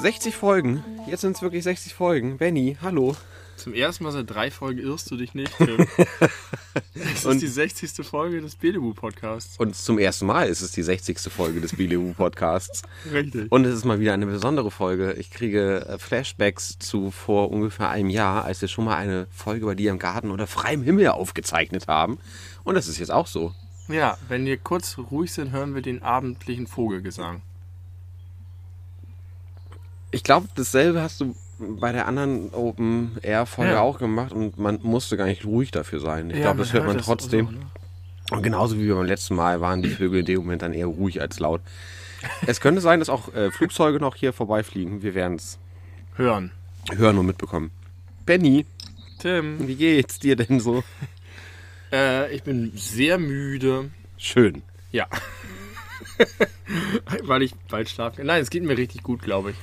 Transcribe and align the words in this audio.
60 0.00 0.34
Folgen. 0.34 0.82
Jetzt 1.06 1.20
sind 1.20 1.36
es 1.36 1.42
wirklich 1.42 1.64
60 1.64 1.94
Folgen. 1.94 2.38
Benny, 2.38 2.76
hallo. 2.80 3.14
Zum 3.60 3.74
ersten 3.74 4.04
Mal 4.04 4.12
seit 4.12 4.30
drei 4.30 4.50
Folgen 4.50 4.80
irrst 4.80 5.10
du 5.10 5.16
dich 5.16 5.34
nicht. 5.34 5.52
Es 6.94 7.24
Und- 7.26 7.36
ist 7.36 7.42
die 7.42 7.46
60. 7.48 8.06
Folge 8.06 8.40
des 8.40 8.54
Belebu-Podcasts. 8.56 9.58
Und 9.58 9.74
zum 9.74 9.98
ersten 9.98 10.26
Mal 10.26 10.48
ist 10.48 10.60
es 10.60 10.72
die 10.72 10.82
60. 10.82 11.18
Folge 11.32 11.60
des 11.60 11.74
Bileu 11.74 12.12
Podcasts. 12.14 12.82
Richtig. 13.12 13.50
Und 13.50 13.64
es 13.64 13.74
ist 13.74 13.84
mal 13.84 13.98
wieder 14.00 14.14
eine 14.14 14.26
besondere 14.26 14.70
Folge. 14.70 15.12
Ich 15.14 15.30
kriege 15.30 15.84
äh, 15.86 15.98
Flashbacks 15.98 16.78
zu 16.78 17.10
vor 17.10 17.50
ungefähr 17.50 17.90
einem 17.90 18.08
Jahr, 18.10 18.44
als 18.44 18.60
wir 18.60 18.68
schon 18.68 18.84
mal 18.84 18.96
eine 18.96 19.26
Folge 19.32 19.66
bei 19.66 19.74
dir 19.74 19.90
im 19.90 19.98
Garten 19.98 20.30
unter 20.30 20.46
freiem 20.46 20.82
Himmel 20.82 21.08
aufgezeichnet 21.08 21.88
haben. 21.88 22.18
Und 22.64 22.76
das 22.76 22.86
ist 22.88 22.98
jetzt 22.98 23.10
auch 23.10 23.26
so. 23.26 23.52
Ja, 23.88 24.16
wenn 24.28 24.46
wir 24.46 24.56
kurz 24.56 24.96
ruhig 24.98 25.32
sind, 25.32 25.50
hören 25.50 25.74
wir 25.74 25.82
den 25.82 26.02
abendlichen 26.02 26.66
Vogelgesang. 26.68 27.42
Ich 30.12 30.22
glaube, 30.22 30.48
dasselbe 30.54 31.02
hast 31.02 31.20
du 31.20 31.34
bei 31.60 31.92
der 31.92 32.06
anderen 32.06 32.52
Open 32.54 33.16
Air 33.22 33.46
Folge 33.46 33.72
Ja. 33.72 33.80
auch 33.80 33.98
gemacht 33.98 34.32
und 34.32 34.58
man 34.58 34.78
musste 34.82 35.16
gar 35.16 35.26
nicht 35.26 35.44
ruhig 35.44 35.70
dafür 35.70 36.00
sein. 36.00 36.30
Ich 36.30 36.36
Ja, 36.36 36.42
glaube, 36.42 36.58
das 36.60 36.72
hört 36.72 36.86
man 36.86 36.96
das 36.96 37.06
trotzdem. 37.06 37.46
so, 37.46 37.52
ne? 37.52 37.58
Und 38.32 38.42
genauso 38.42 38.78
wie 38.78 38.88
beim 38.88 39.04
letzten 39.06 39.34
Mal 39.34 39.60
waren 39.60 39.82
die 39.82 39.88
Vögel 39.90 40.20
in 40.20 40.26
dem 40.26 40.38
Moment 40.40 40.62
dann 40.62 40.72
eher 40.72 40.86
ruhig 40.86 41.20
als 41.20 41.38
laut. 41.40 41.60
Es 42.46 42.60
könnte 42.60 42.80
sein, 42.80 43.00
dass 43.00 43.08
auch 43.08 43.34
äh, 43.34 43.50
Flugzeuge 43.50 43.98
noch 43.98 44.14
hier 44.14 44.32
vorbeifliegen. 44.32 45.02
Wir 45.02 45.14
werden 45.14 45.36
es 45.36 45.58
Hören. 46.16 46.52
hören 46.96 47.18
und 47.18 47.26
mitbekommen. 47.26 47.70
Benny, 48.26 48.66
Tim, 49.18 49.66
wie 49.66 49.74
geht's 49.74 50.18
dir 50.18 50.36
denn 50.36 50.60
so? 50.60 50.84
äh, 51.92 52.32
ich 52.34 52.42
bin 52.42 52.72
sehr 52.76 53.18
müde. 53.18 53.90
Schön. 54.16 54.62
Ja. 54.92 55.06
Weil 57.24 57.42
ich 57.42 57.54
bald 57.68 57.88
schlafen 57.88 58.18
kann. 58.18 58.26
Nein, 58.26 58.42
es 58.42 58.50
geht 58.50 58.62
mir 58.62 58.76
richtig 58.76 59.02
gut, 59.02 59.22
glaube 59.22 59.50
ich. 59.52 59.56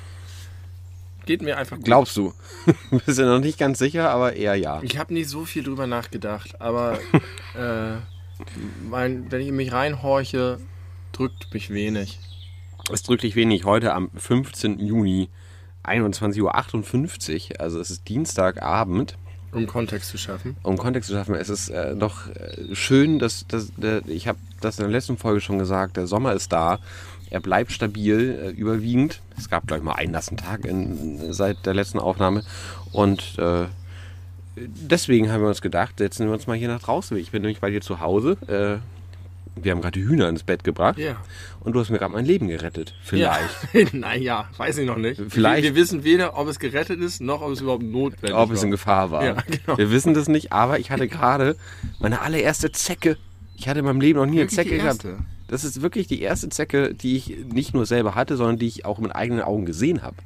Geht 1.27 1.41
mir 1.41 1.57
einfach 1.57 1.75
gut. 1.75 1.85
Glaubst 1.85 2.15
du? 2.15 2.33
Bist 3.05 3.19
ja 3.19 3.25
noch 3.25 3.39
nicht 3.39 3.59
ganz 3.59 3.77
sicher, 3.79 4.09
aber 4.09 4.33
eher 4.33 4.55
ja. 4.55 4.81
Ich 4.81 4.97
habe 4.97 5.13
nicht 5.13 5.29
so 5.29 5.45
viel 5.45 5.61
drüber 5.61 5.85
nachgedacht, 5.85 6.61
aber 6.61 6.99
äh, 7.55 7.97
mein, 8.89 9.29
wenn 9.29 9.41
ich 9.41 9.51
mich 9.51 9.73
reinhorche, 9.73 10.57
drückt 11.11 11.53
mich 11.53 11.69
wenig. 11.69 12.19
Es 12.91 13.03
drückt 13.03 13.23
dich 13.23 13.35
wenig 13.35 13.65
heute 13.65 13.93
am 13.93 14.09
15. 14.15 14.79
Juni, 14.79 15.29
21.58 15.83 17.51
Uhr. 17.51 17.61
Also 17.61 17.79
es 17.81 17.91
ist 17.91 18.07
Dienstagabend. 18.07 19.17
Um 19.51 19.67
Kontext 19.67 20.09
zu 20.09 20.17
schaffen. 20.17 20.55
um 20.63 20.77
Kontext 20.77 21.09
zu 21.09 21.15
schaffen, 21.15 21.35
es 21.35 21.49
ist 21.49 21.69
äh, 21.69 21.95
doch 21.95 22.27
äh, 22.29 22.73
schön, 22.75 23.17
dass, 23.17 23.47
dass 23.47 23.71
der, 23.75 24.07
ich 24.07 24.27
habe 24.27 24.37
das 24.61 24.77
in 24.77 24.83
der 24.83 24.91
letzten 24.91 25.17
Folge 25.17 25.41
schon 25.41 25.57
gesagt, 25.57 25.97
der 25.97 26.07
Sommer 26.07 26.33
ist 26.33 26.51
da. 26.53 26.79
Er 27.29 27.39
bleibt 27.41 27.71
stabil, 27.71 28.39
äh, 28.41 28.49
überwiegend. 28.49 29.21
Es 29.37 29.49
gab, 29.49 29.67
glaube 29.67 29.79
ich, 29.79 29.83
mal 29.85 29.93
einen 29.93 30.11
nassen 30.11 30.37
Tag 30.37 30.65
in, 30.65 31.33
seit 31.33 31.65
der 31.65 31.73
letzten 31.73 31.99
Aufnahme. 31.99 32.43
Und 32.91 33.37
äh, 33.37 33.65
deswegen 34.55 35.31
haben 35.31 35.41
wir 35.41 35.49
uns 35.49 35.61
gedacht, 35.61 35.97
setzen 35.99 36.27
wir 36.27 36.33
uns 36.33 36.47
mal 36.47 36.57
hier 36.57 36.67
nach 36.67 36.81
draußen. 36.81 37.17
Ich 37.17 37.31
bin 37.31 37.41
nämlich 37.41 37.59
bei 37.59 37.69
dir 37.69 37.81
zu 37.81 37.99
Hause. 37.99 38.37
Äh, 38.47 38.79
wir 39.61 39.71
haben 39.71 39.81
gerade 39.81 39.99
die 39.99 40.05
Hühner 40.07 40.29
ins 40.29 40.43
Bett 40.43 40.63
gebracht. 40.63 40.99
Ja. 40.99 41.17
Und 41.61 41.73
du 41.73 41.79
hast 41.79 41.89
mir 41.89 41.97
gerade 41.97 42.13
mein 42.13 42.25
Leben 42.25 42.47
gerettet. 42.47 42.93
Vielleicht. 43.01 43.49
Ja. 43.73 43.85
naja, 43.93 44.47
weiß 44.57 44.77
ich 44.77 44.85
noch 44.87 44.97
nicht. 44.97 45.19
Vielleicht- 45.29 45.63
Wir, 45.63 45.75
wir 45.75 45.81
wissen 45.81 46.03
weder, 46.03 46.37
ob 46.37 46.47
es 46.47 46.59
gerettet 46.59 46.99
ist, 47.01 47.21
noch 47.21 47.41
ob 47.41 47.51
es 47.51 47.61
überhaupt 47.61 47.83
notwendig 47.83 48.35
ob 48.37 48.51
es 48.51 48.59
war. 48.59 48.65
in 48.65 48.71
Gefahr 48.71 49.11
war. 49.11 49.25
Ja, 49.25 49.33
genau. 49.47 49.77
Wir 49.77 49.89
wissen 49.91 50.13
das 50.13 50.27
nicht, 50.27 50.51
aber 50.53 50.79
ich 50.79 50.91
hatte 50.91 51.07
gerade 51.07 51.55
meine 51.99 52.21
allererste 52.21 52.71
Zecke. 52.71 53.17
Ich 53.55 53.67
hatte 53.67 53.79
in 53.79 53.85
meinem 53.85 53.99
Leben 54.01 54.19
noch 54.19 54.27
nie 54.27 54.39
eine 54.41 54.47
Zecke 54.49 54.77
gehabt. 54.77 55.05
Das 55.47 55.63
ist 55.63 55.81
wirklich 55.81 56.07
die 56.07 56.21
erste 56.21 56.49
Zecke, 56.49 56.93
die 56.93 57.15
ich 57.15 57.37
nicht 57.45 57.73
nur 57.73 57.85
selber 57.85 58.15
hatte, 58.15 58.35
sondern 58.35 58.57
die 58.57 58.67
ich 58.67 58.85
auch 58.85 58.99
mit 58.99 59.15
eigenen 59.15 59.41
Augen 59.41 59.65
gesehen 59.65 60.03
habe. 60.03 60.17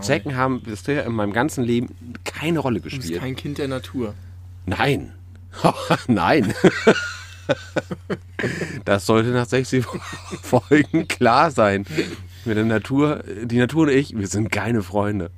Zecken 0.00 0.36
haben 0.36 0.62
bisher 0.62 1.04
in 1.04 1.12
meinem 1.12 1.32
ganzen 1.32 1.64
Leben 1.64 1.94
keine 2.24 2.60
Rolle 2.60 2.78
Du 2.78 2.84
bist 2.84 2.96
gespielt. 2.96 3.20
kein 3.20 3.36
Kind 3.36 3.58
der 3.58 3.68
Natur. 3.68 4.14
Nein. 4.66 5.12
Nein. 6.06 6.54
das 8.84 9.06
sollte 9.06 9.30
nach 9.30 9.46
60 9.46 9.84
Folgen 10.42 11.08
klar 11.08 11.50
sein. 11.50 11.84
Mit 12.44 12.56
der 12.56 12.64
Natur, 12.64 13.22
die 13.44 13.58
Natur 13.58 13.82
und 13.84 13.90
ich, 13.90 14.16
wir 14.16 14.26
sind 14.26 14.50
keine 14.50 14.82
Freunde. 14.82 15.30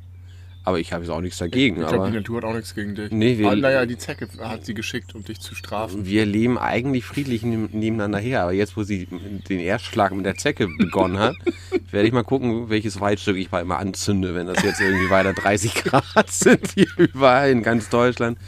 Aber 0.66 0.80
ich 0.80 0.92
habe 0.94 1.04
jetzt 1.04 1.10
auch 1.12 1.20
nichts 1.20 1.36
dagegen. 1.38 1.76
Ich 1.76 1.80
glaube, 1.86 1.96
aber 2.04 2.10
die 2.10 2.16
Natur 2.16 2.38
hat 2.38 2.44
auch 2.44 2.54
nichts 2.54 2.74
gegen 2.74 2.94
dich. 2.94 3.10
Nee, 3.12 3.36
wir- 3.36 3.54
naja, 3.54 3.84
die 3.84 3.98
Zecke 3.98 4.26
hat 4.40 4.64
sie 4.64 4.72
geschickt, 4.72 5.14
um 5.14 5.22
dich 5.22 5.38
zu 5.40 5.54
strafen. 5.54 6.06
wir 6.06 6.24
leben 6.24 6.56
eigentlich 6.56 7.04
friedlich 7.04 7.42
neben- 7.42 7.68
nebeneinander 7.78 8.18
her. 8.18 8.42
Aber 8.42 8.52
jetzt, 8.52 8.74
wo 8.76 8.82
sie 8.82 9.06
den 9.48 9.60
Erstschlag 9.60 10.12
mit 10.14 10.24
der 10.24 10.36
Zecke 10.36 10.66
begonnen 10.68 11.18
hat, 11.18 11.36
werde 11.90 12.08
ich 12.08 12.14
mal 12.14 12.24
gucken, 12.24 12.70
welches 12.70 12.98
Waldstück 13.00 13.36
ich 13.36 13.50
mal 13.52 13.60
immer 13.60 13.78
anzünde, 13.78 14.34
wenn 14.34 14.46
das 14.46 14.62
jetzt 14.62 14.80
irgendwie 14.80 15.10
weiter 15.10 15.34
30 15.34 15.74
Grad 15.74 16.04
sind 16.30 16.66
hier 16.74 16.88
überall 16.96 17.50
in 17.50 17.62
ganz 17.62 17.90
Deutschland. 17.90 18.38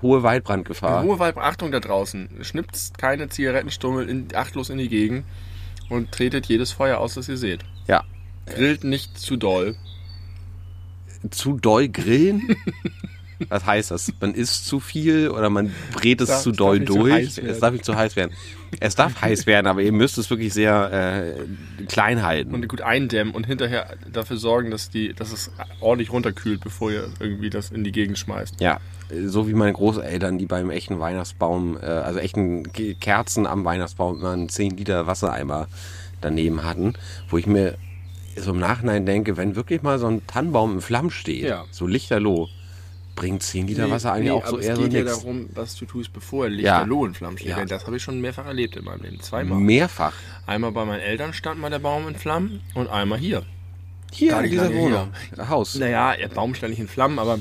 Hohe 0.00 0.22
Waldbrandgefahr. 0.22 1.02
Hohe 1.02 1.18
Weib, 1.18 1.38
Achtung 1.38 1.72
da 1.72 1.80
draußen. 1.80 2.28
Schnippt 2.42 2.92
keine 2.98 3.30
Zigarettenstummel 3.30 4.08
in, 4.08 4.28
achtlos 4.32 4.70
in 4.70 4.78
die 4.78 4.88
Gegend 4.88 5.24
und 5.88 6.12
tretet 6.12 6.46
jedes 6.46 6.70
Feuer 6.70 6.98
aus, 6.98 7.14
das 7.14 7.28
ihr 7.28 7.36
seht. 7.36 7.64
Ja. 7.88 8.04
Grillt 8.46 8.84
nicht 8.84 9.18
zu 9.18 9.36
doll. 9.36 9.74
Zu 11.30 11.58
doll 11.58 11.88
grillen? 11.88 12.56
Was 13.50 13.64
heißt 13.64 13.92
das? 13.92 14.12
Man 14.20 14.34
isst 14.34 14.66
zu 14.66 14.80
viel 14.80 15.28
oder 15.28 15.48
man 15.48 15.72
brät 15.92 16.20
es 16.20 16.26
Darf- 16.28 16.42
zu 16.42 16.50
doll 16.50 16.78
zu 16.84 16.94
durch? 16.94 17.36
werden. 17.36 17.48
es 17.50 17.60
darf 17.60 17.72
nicht 17.72 17.84
zu 17.84 17.94
heiß 17.94 18.16
werden. 18.16 18.32
Es 18.80 18.96
darf 18.96 19.22
heiß 19.22 19.46
werden, 19.46 19.68
aber 19.68 19.80
ihr 19.80 19.92
müsst 19.92 20.18
es 20.18 20.28
wirklich 20.28 20.52
sehr 20.52 21.36
äh, 21.78 21.84
klein 21.86 22.24
halten. 22.24 22.52
Und 22.52 22.66
gut 22.66 22.80
eindämmen 22.82 23.32
und 23.32 23.46
hinterher 23.46 23.94
dafür 24.12 24.38
sorgen, 24.38 24.72
dass, 24.72 24.90
die, 24.90 25.14
dass 25.14 25.30
es 25.32 25.52
ordentlich 25.80 26.10
runterkühlt, 26.12 26.60
bevor 26.60 26.90
ihr 26.90 27.08
irgendwie 27.20 27.48
das 27.48 27.70
in 27.70 27.84
die 27.84 27.92
Gegend 27.92 28.18
schmeißt. 28.18 28.60
Ja, 28.60 28.80
so 29.26 29.46
wie 29.48 29.54
meine 29.54 29.72
Großeltern, 29.72 30.36
die 30.38 30.46
beim 30.46 30.70
echten 30.70 30.98
Weihnachtsbaum, 30.98 31.76
äh, 31.80 31.86
also 31.86 32.18
echten 32.18 32.72
Ke- 32.72 32.96
Kerzen 32.96 33.46
am 33.46 33.64
Weihnachtsbaum 33.64 34.18
immer 34.18 34.32
einen 34.32 34.48
10 34.48 34.76
Liter 34.78 35.06
Wassereimer 35.06 35.68
daneben 36.20 36.64
hatten, 36.64 36.94
wo 37.28 37.38
ich 37.38 37.46
mir 37.46 37.76
so 38.40 38.50
im 38.52 38.58
Nachhinein 38.58 39.06
denke, 39.06 39.36
wenn 39.36 39.56
wirklich 39.56 39.82
mal 39.82 39.98
so 39.98 40.06
ein 40.06 40.26
Tannenbaum 40.26 40.74
in 40.74 40.80
Flammen 40.80 41.10
steht, 41.10 41.44
Ja. 41.44 41.64
so 41.70 41.86
lichterloh, 41.86 42.48
bringt 43.14 43.42
10 43.42 43.66
Liter 43.66 43.90
Wasser 43.90 44.12
eigentlich 44.12 44.30
auch 44.30 44.46
so 44.46 44.58
eher 44.58 44.72
es 44.74 44.78
so 44.78 44.84
geht 44.84 44.92
ja 44.92 45.04
darum, 45.04 45.48
was 45.54 45.74
du 45.74 45.86
tust, 45.86 46.12
bevor 46.12 46.44
er 46.46 46.50
Ja. 46.52 46.56
Lichterloh 46.78 47.06
in 47.06 47.14
Flammen 47.14 47.36
steht. 47.38 47.50
Ja. 47.50 47.64
Das 47.64 47.84
habe 47.86 47.96
ich 47.96 48.02
schon 48.02 48.20
mehrfach 48.20 48.46
erlebt 48.46 48.76
in 48.76 48.84
meinem 48.84 49.02
Leben. 49.02 49.20
Zweimal. 49.20 49.58
Mehrfach. 49.58 50.12
Einmal 50.46 50.70
bei 50.72 50.84
meinen 50.84 51.00
Eltern 51.00 51.32
stand 51.32 51.60
mal 51.60 51.68
der 51.70 51.80
Baum 51.80 52.06
in 52.06 52.14
Flammen 52.14 52.60
und 52.74 52.88
einmal 52.88 53.18
hier. 53.18 53.42
Hier 54.12 54.30
Gar 54.32 54.44
in 54.44 54.50
dieser 54.50 54.72
Wohnung. 54.72 55.08
Haus. 55.48 55.74
Naja, 55.74 56.16
der 56.16 56.28
Baum 56.28 56.54
stand 56.54 56.70
nicht 56.70 56.80
in 56.80 56.88
Flammen, 56.88 57.18
aber 57.18 57.40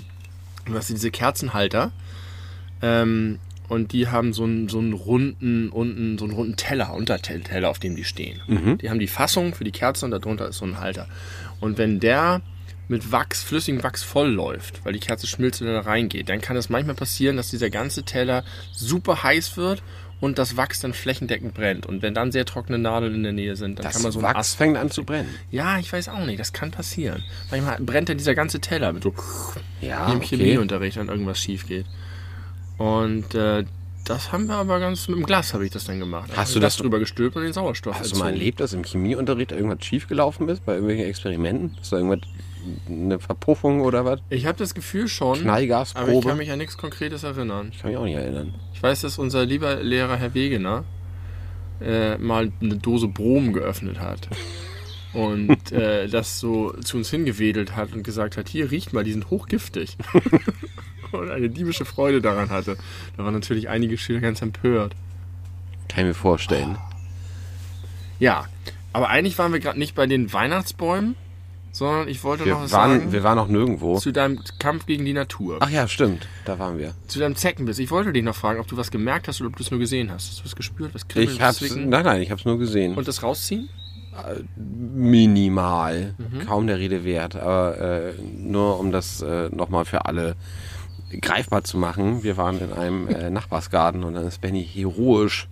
du 0.65 0.73
hast 0.73 0.89
diese 0.89 1.11
Kerzenhalter. 1.11 1.91
Ähm, 2.81 3.39
und 3.67 3.91
die 3.94 4.07
haben 4.07 4.33
so 4.33 4.44
einen, 4.44 4.69
so 4.69 4.79
einen 4.79 4.94
runden, 4.94 5.69
unten, 5.69 6.17
so 6.17 6.25
einen 6.25 6.33
runden 6.33 6.55
Teller, 6.55 6.94
Unterteller, 6.94 7.69
auf 7.69 7.79
dem 7.79 7.95
die 7.95 8.03
stehen. 8.03 8.41
Mhm. 8.47 8.78
Die 8.78 8.89
haben 8.89 9.00
die 9.00 9.07
Fassung 9.07 9.53
für 9.53 9.63
die 9.63 9.72
Kerze 9.72 10.05
und 10.05 10.11
darunter 10.11 10.47
ist 10.47 10.57
so 10.57 10.66
ein 10.66 10.79
Halter. 10.79 11.07
Und 11.59 11.77
wenn 11.77 12.00
der 12.00 12.41
mit 12.88 13.11
Wachs, 13.11 13.44
flüssigem 13.44 13.83
Wachs 13.83 14.03
voll 14.03 14.29
läuft, 14.29 14.85
weil 14.85 14.94
die 14.94 15.00
Kerze 15.00 15.27
schmilzt 15.27 15.61
und 15.61 15.67
da 15.67 15.81
reingeht, 15.81 16.29
dann 16.29 16.39
kann 16.39 16.56
es 16.56 16.69
manchmal 16.69 16.95
passieren, 16.95 17.35
dass 17.35 17.50
dieser 17.50 17.69
ganze 17.69 18.03
Teller 18.03 18.45
super 18.72 19.23
heiß 19.23 19.57
wird 19.57 19.83
und 20.22 20.39
das 20.39 20.56
Wachs 20.56 20.79
dann 20.79 20.94
flächendeckend 20.94 21.53
brennt. 21.53 21.85
Und 21.85 22.01
wenn 22.01 22.13
dann 22.13 22.31
sehr 22.31 22.45
trockene 22.45 22.77
Nadeln 22.79 23.13
in 23.13 23.23
der 23.23 23.33
Nähe 23.33 23.57
sind, 23.57 23.77
dann 23.77 23.83
Das 23.83 23.94
kann 23.94 24.03
man 24.03 24.11
so 24.13 24.22
Wachs 24.22 24.35
Ast 24.39 24.56
fängt 24.57 24.77
an 24.77 24.89
zu 24.89 25.03
brennen. 25.03 25.27
ja, 25.51 25.77
ich 25.79 25.91
weiß 25.91 26.07
auch 26.07 26.25
nicht, 26.25 26.39
das 26.39 26.53
kann 26.53 26.71
passieren. 26.71 27.24
Manchmal 27.51 27.77
brennt 27.81 28.07
ja 28.07 28.15
dieser 28.15 28.33
ganze 28.36 28.62
Teller 28.62 28.94
mit 28.94 29.03
so 29.03 29.13
Ja, 29.81 30.09
im 30.09 30.18
okay. 30.19 30.38
Chemieunterricht, 30.38 30.95
wenn 30.97 31.09
irgendwas 31.09 31.39
schief 31.41 31.68
geht. 31.68 31.86
Und 32.77 33.33
äh, 33.35 33.65
das 34.06 34.31
haben 34.31 34.45
wir 34.47 34.56
aber 34.56 34.79
ganz 34.79 35.07
mit 35.07 35.18
dem 35.18 35.25
Glas 35.25 35.53
habe 35.53 35.65
ich 35.65 35.71
das 35.71 35.83
dann 35.85 36.00
gemacht. 36.00 36.29
Hast 36.35 36.50
Ich 36.50 36.53
du 36.56 36.59
das- 36.59 36.77
drüber 36.77 37.00
gestülpt 37.00 37.35
und 37.35 37.44
den 37.44 37.53
Sauerstoff 37.53 38.00
Hast 38.00 38.13
du 38.13 38.18
mal 38.19 38.27
entzogen. 38.27 38.39
erlebt, 38.39 38.59
dass 38.59 38.74
im 38.74 38.83
Chemieunterricht 38.83 39.51
irgendwas 39.51 39.83
schiefgelaufen 39.85 40.47
ist 40.50 40.65
bei 40.65 40.74
irgendwelchen 40.74 41.06
Experimenten? 41.07 41.77
Ist 41.81 41.91
da 41.91 41.97
irgendwas, 41.97 42.19
eine 42.89 43.19
Verpuffung 43.19 43.81
oder 43.81 44.06
was? 44.06 44.19
Ich 44.29 44.45
habe 44.45 44.57
das 44.57 44.74
Gefühl 44.74 45.07
schon, 45.07 45.29
aber 45.29 45.38
ich 45.38 45.44
Knallgasprobe? 45.44 46.27
kann 46.29 46.38
mich 46.38 46.51
an 46.51 46.57
nichts 46.59 46.77
Konkretes 46.77 47.24
erinnern. 47.24 47.69
Ich 47.74 47.79
kann 47.81 47.89
mich 47.91 47.97
auch 47.97 48.06
nicht 48.06 48.15
erinnern. 48.15 48.53
Ich 48.74 48.81
weiß, 48.83 49.01
dass 49.01 49.18
unser 49.18 49.45
lieber 49.45 49.75
Lehrer 49.81 50.18
Herr 50.18 50.33
Wegener 50.33 50.83
äh, 51.81 52.18
mal 52.18 52.51
eine 52.62 52.75
Dose 52.77 53.07
Brom 53.07 53.53
geöffnet 53.53 54.00
hat. 54.00 54.27
Und 55.13 55.71
äh, 55.71 56.07
das 56.07 56.39
so 56.39 56.74
zu 56.83 56.97
uns 56.97 57.09
hingewedelt 57.09 57.75
hat 57.75 57.94
und 57.94 58.03
gesagt 58.03 58.38
hat, 58.38 58.50
hier 58.50 58.69
riecht 58.69 58.94
mal, 58.94 59.03
die 59.03 59.13
sind 59.13 59.29
hochgiftig. 59.31 59.97
und 61.12 61.30
eine 61.30 61.50
diebische 61.50 61.86
Freude 61.86 62.21
daran 62.21 62.50
hatte. 62.50 62.77
Da 63.15 63.24
waren 63.24 63.33
natürlich 63.33 63.69
einige 63.69 63.98
Schüler 63.98 64.19
ganz 64.19 64.42
empört. 64.42 64.94
Kann 65.88 66.01
ich 66.01 66.07
mir 66.09 66.13
vorstellen. 66.13 66.77
Ja, 68.19 68.45
Aber 68.94 69.09
eigentlich 69.09 69.38
waren 69.38 69.54
wir 69.54 69.59
gerade 69.59 69.77
nicht 69.80 69.94
bei 69.95 70.07
den 70.07 70.33
Weihnachtsbäumen, 70.33 71.15
sondern 71.71 72.07
ich 72.07 72.24
wollte 72.24 72.44
noch 72.44 72.57
Wir 72.57 72.63
was 72.63 72.71
waren, 72.71 73.00
sagen 73.00 73.12
wir 73.12 73.24
waren 73.24 73.36
noch 73.36 73.48
nirgendwo. 73.48 74.00
zu 74.00 74.12
deinem 74.12 74.39
Kampf 74.57 74.88
gegen 74.88 75.06
die 75.06 75.13
Natur. 75.13 75.57
Ach 75.59 75.69
ja, 75.69 75.88
stimmt. 75.88 76.27
Da 76.45 76.57
waren 76.57 76.80
wir. 76.80 76.95
Zu 77.07 77.19
deinem 77.19 77.36
Zeckenbiss. 77.36 77.77
Ich 77.77 77.92
wollte 77.92 78.12
dich 78.12 78.24
noch 78.24 78.36
fragen, 78.36 78.60
ob 78.60 78.68
du 78.68 78.75
was 78.75 78.89
gemerkt 78.89 79.27
hast 79.27 79.39
oder 79.42 79.50
ob 79.50 79.56
du 79.56 79.63
es 79.63 79.69
nur 79.69 79.80
gesehen 79.80 80.12
hast. 80.12 80.30
Hast 80.30 80.39
du 80.39 80.45
was 80.45 80.56
gespürt, 80.56 80.95
was 80.95 81.07
kribbeln, 81.07 81.36
Ich 81.36 81.42
hab's, 81.42 81.62
nein, 81.75 81.89
nein, 82.03 82.21
ich 82.21 82.31
hab's 82.31 82.45
nur 82.45 82.57
gesehen. 82.57 82.95
Und 82.95 83.07
das 83.07 83.21
rausziehen? 83.21 83.69
Minimal. 84.56 86.15
Mhm. 86.18 86.45
Kaum 86.48 86.65
der 86.68 86.80
Rede 86.80 87.03
wert. 87.03 87.36
Aber 87.36 87.77
äh, 87.80 88.13
nur 88.21 88.80
um 88.80 88.92
das 88.92 89.21
äh, 89.21 89.50
nochmal 89.50 89.86
für 89.86 90.06
alle 90.06 90.36
greifbar 91.21 91.63
zu 91.63 91.77
machen. 91.77 92.24
Wir 92.24 92.38
waren 92.38 92.59
in 92.59 92.74
einem 92.74 93.07
äh, 93.07 93.30
Nachbarsgarten 93.30 94.04
und 94.04 94.13
dann 94.15 94.25
ist 94.27 94.42
Benny 94.42 94.63
heroisch 94.65 95.48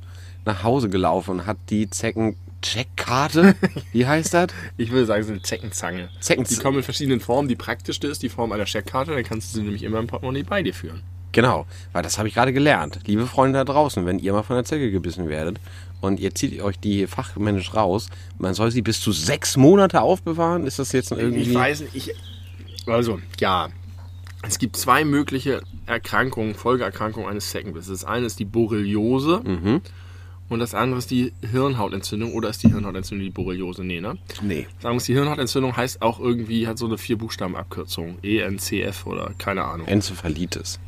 nach 0.45 0.63
Hause 0.63 0.89
gelaufen 0.89 1.31
und 1.31 1.45
hat 1.47 1.57
die 1.69 1.89
Zecken-Checkkarte, 1.89 3.55
wie 3.91 4.05
heißt 4.05 4.33
das? 4.33 4.47
Ich 4.77 4.91
würde 4.91 5.05
sagen, 5.05 5.21
es 5.21 5.27
ist 5.27 5.31
eine 5.31 5.41
Zeckenzange. 5.41 6.09
Zecken- 6.19 6.45
Die 6.45 6.55
kommen 6.57 6.77
in 6.77 6.83
verschiedenen 6.83 7.19
Formen. 7.19 7.47
Die 7.47 7.55
praktischste 7.55 8.07
ist 8.07 8.21
die 8.21 8.29
Form 8.29 8.51
einer 8.51 8.65
Checkkarte. 8.65 9.13
Dann 9.13 9.23
kannst 9.23 9.53
du 9.53 9.59
sie 9.59 9.63
nämlich 9.63 9.83
immer 9.83 9.99
im 9.99 10.07
Portemonnaie 10.07 10.43
bei 10.43 10.61
dir 10.63 10.73
führen. 10.73 11.01
Genau, 11.31 11.65
weil 11.91 12.01
das 12.03 12.17
habe 12.17 12.27
ich 12.29 12.33
gerade 12.33 12.53
gelernt. 12.53 12.99
Liebe 13.07 13.25
Freunde 13.27 13.59
da 13.59 13.65
draußen, 13.65 14.05
wenn 14.05 14.19
ihr 14.19 14.31
mal 14.31 14.43
von 14.43 14.55
der 14.55 14.63
Zecke 14.63 14.89
gebissen 14.89 15.27
werdet 15.27 15.59
und 15.99 16.19
ihr 16.19 16.33
zieht 16.33 16.61
euch 16.61 16.79
die 16.79 17.07
fachmännisch 17.07 17.73
raus, 17.73 18.07
man 18.37 18.53
soll 18.53 18.71
sie 18.71 18.81
bis 18.81 19.01
zu 19.01 19.11
sechs 19.11 19.57
Monate 19.57 20.01
aufbewahren. 20.01 20.65
Ist 20.65 20.79
das 20.79 20.93
jetzt 20.93 21.11
irgendwie... 21.11 21.41
Ich 21.41 21.53
weiß 21.53 21.81
nicht. 21.81 21.95
Ich, 21.95 22.15
also, 22.87 23.19
ja. 23.39 23.67
Es 24.47 24.59
gibt 24.59 24.77
zwei 24.77 25.03
mögliche 25.05 25.61
Erkrankungen, 25.85 26.55
Folgeerkrankungen 26.55 27.29
eines 27.29 27.49
Zeckenbisses. 27.49 28.01
Das 28.01 28.05
eine 28.09 28.25
ist 28.25 28.39
die 28.39 28.45
Borreliose 28.45 29.41
und 30.49 30.59
das 30.59 30.73
andere 30.75 30.99
ist 30.99 31.09
die 31.11 31.33
Hirnhautentzündung 31.49 32.33
oder 32.33 32.49
ist 32.49 32.61
die 32.63 32.69
Hirnhautentzündung 32.69 33.25
die 33.25 33.31
Borreliose? 33.31 33.83
Nee, 33.83 34.01
ne? 34.01 34.17
Nee. 34.41 34.67
Sagen 34.79 34.95
wir 34.95 34.97
es, 34.97 35.05
die 35.05 35.13
Hirnhautentzündung 35.13 35.75
heißt 35.75 36.01
auch 36.01 36.19
irgendwie, 36.19 36.67
hat 36.67 36.77
so 36.77 36.85
eine 36.85 36.97
vier 36.97 37.17
Buchstabenabkürzung. 37.17 38.17
ENCF 38.21 39.05
oder 39.07 39.31
keine 39.37 39.63
Ahnung. 39.63 39.87
Enzephalitis. 39.87 40.79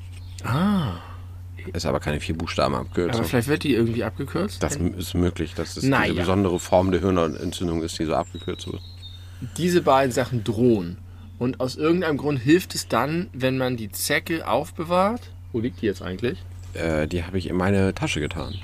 Ah. 0.43 0.93
Ist 1.73 1.85
aber 1.85 1.99
keine 1.99 2.19
vier 2.21 2.37
Buchstaben 2.37 2.75
Aber 2.75 2.85
Abkürzung. 2.85 3.25
vielleicht 3.25 3.49
wird 3.49 3.63
die 3.63 3.73
irgendwie 3.73 4.03
abgekürzt. 4.03 4.63
Das 4.63 4.75
ist 4.77 5.15
möglich, 5.15 5.53
dass 5.53 5.75
es 5.75 5.83
Naja. 5.83 6.05
diese 6.13 6.21
besondere 6.21 6.59
Form 6.59 6.91
der 6.91 7.01
Hirnentzündung 7.01 7.81
ist, 7.83 7.99
die 7.99 8.05
so 8.05 8.13
abgekürzt 8.15 8.67
wird. 8.67 8.81
Diese 9.57 9.81
beiden 9.81 10.11
Sachen 10.13 10.43
drohen. 10.45 10.97
Und 11.39 11.59
aus 11.59 11.75
irgendeinem 11.75 12.17
Grund 12.17 12.39
hilft 12.39 12.73
es 12.75 12.87
dann, 12.87 13.27
wenn 13.33 13.57
man 13.57 13.77
die 13.77 13.91
Zecke 13.91 14.47
aufbewahrt. 14.47 15.31
Wo 15.51 15.59
liegt 15.59 15.81
die 15.81 15.85
jetzt 15.85 16.01
eigentlich? 16.01 16.39
Äh, 16.73 17.07
die 17.07 17.23
habe 17.23 17.37
ich 17.37 17.47
in 17.49 17.55
meine 17.55 17.93
Tasche 17.93 18.19
getan. 18.19 18.55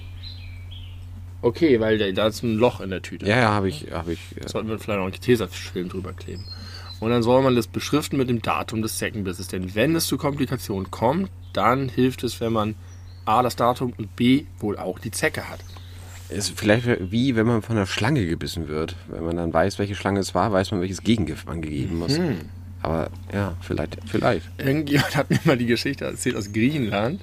Okay, 1.41 1.79
weil 1.79 2.13
da- 2.13 2.27
ist 2.27 2.41
ein 2.43 2.55
Loch 2.55 2.79
in 2.79 2.89
der 2.89 3.01
Tüte. 3.01 3.25
Ja, 3.27 3.37
ja, 3.37 3.49
habe 3.51 3.67
ich, 3.69 3.87
habe 3.91 4.13
ich. 4.13 4.19
Äh, 4.37 4.47
Sollten 4.47 4.69
wir 4.69 4.79
vielleicht 4.79 4.97
noch 4.99 5.05
einen 5.05 5.13
Tesafilm 5.13 5.89
drüber 5.89 6.13
kleben. 6.13 6.45
Und 6.99 7.09
dann 7.11 7.21
soll 7.21 7.41
man 7.43 7.55
das 7.55 7.67
beschriften 7.67 8.17
mit 8.17 8.29
dem 8.29 8.41
Datum 8.41 8.81
des 8.81 8.97
Zeckenbisses. 8.97 9.49
Denn 9.49 9.75
wenn 9.75 9.93
es 9.95 10.07
zu 10.07 10.17
Komplikationen 10.17 10.89
kommt, 10.89 11.29
dann 11.51 11.89
hilft 11.89 12.23
es, 12.23 12.39
wenn 12.39 12.53
man 12.53 12.75
A, 13.25 13.43
das 13.43 13.55
Datum 13.57 13.93
und 13.97 14.15
B, 14.15 14.45
wohl 14.59 14.77
auch 14.77 14.99
die 14.99 15.11
Zecke 15.11 15.49
hat. 15.49 15.59
ist 16.29 16.57
vielleicht 16.57 16.87
wie 17.11 17.35
wenn 17.35 17.45
man 17.45 17.61
von 17.61 17.75
einer 17.75 17.85
Schlange 17.87 18.25
gebissen 18.25 18.67
wird. 18.69 18.95
Wenn 19.09 19.25
man 19.25 19.35
dann 19.35 19.53
weiß, 19.53 19.79
welche 19.79 19.95
Schlange 19.95 20.21
es 20.21 20.33
war, 20.33 20.51
weiß 20.53 20.71
man, 20.71 20.79
welches 20.81 21.03
Gegengift 21.03 21.45
man 21.45 21.61
gegeben 21.61 21.97
muss. 21.99 22.17
Hm. 22.17 22.37
Aber 22.83 23.09
ja, 23.33 23.55
vielleicht, 23.61 23.97
vielleicht. 24.05 24.45
Irgendjemand 24.57 25.15
hat 25.15 25.29
mir 25.29 25.39
mal 25.45 25.57
die 25.57 25.65
Geschichte 25.65 26.05
erzählt 26.05 26.35
aus 26.35 26.51
Griechenland, 26.51 27.21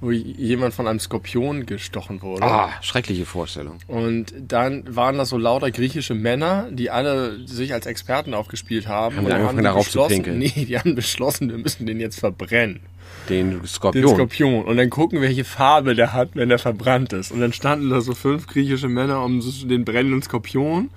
wo 0.00 0.10
jemand 0.10 0.74
von 0.74 0.88
einem 0.88 0.98
Skorpion 0.98 1.66
gestochen 1.66 2.22
wurde. 2.22 2.42
Ah, 2.42 2.70
schreckliche 2.80 3.24
Vorstellung. 3.26 3.78
Und 3.86 4.32
dann 4.48 4.84
waren 4.96 5.16
das 5.18 5.28
so 5.28 5.38
lauter 5.38 5.70
griechische 5.70 6.14
Männer, 6.14 6.68
die 6.72 6.90
alle 6.90 7.46
sich 7.46 7.72
als 7.72 7.86
Experten 7.86 8.34
aufgespielt 8.34 8.88
haben. 8.88 9.16
Haben 9.16 9.26
und 9.26 9.32
angefangen, 9.32 9.58
die 9.58 9.64
darauf 9.64 9.84
zu 9.88 9.98
beschlossen- 9.98 10.14
pinkeln? 10.24 10.38
Nee, 10.56 10.64
die 10.66 10.78
haben 10.78 10.94
beschlossen, 10.94 11.50
wir 11.50 11.58
müssen 11.58 11.86
den 11.86 12.00
jetzt 12.00 12.18
verbrennen. 12.18 12.80
Den 13.28 13.50
Den 13.50 13.66
Skorpion. 13.66 14.14
Skorpion. 14.14 14.64
Und 14.64 14.76
dann 14.76 14.88
gucken, 14.90 15.20
welche 15.20 15.44
Farbe 15.44 15.94
der 15.94 16.12
hat, 16.14 16.30
wenn 16.34 16.48
der 16.48 16.58
verbrannt 16.58 17.12
ist. 17.12 17.30
Und 17.30 17.40
dann 17.40 17.52
standen 17.52 17.90
da 17.90 18.00
so 18.00 18.14
fünf 18.14 18.46
griechische 18.46 18.88
Männer 18.88 19.22
um 19.22 19.40
den 19.68 19.84
brennenden 19.84 20.22
Skorpion. 20.22 20.90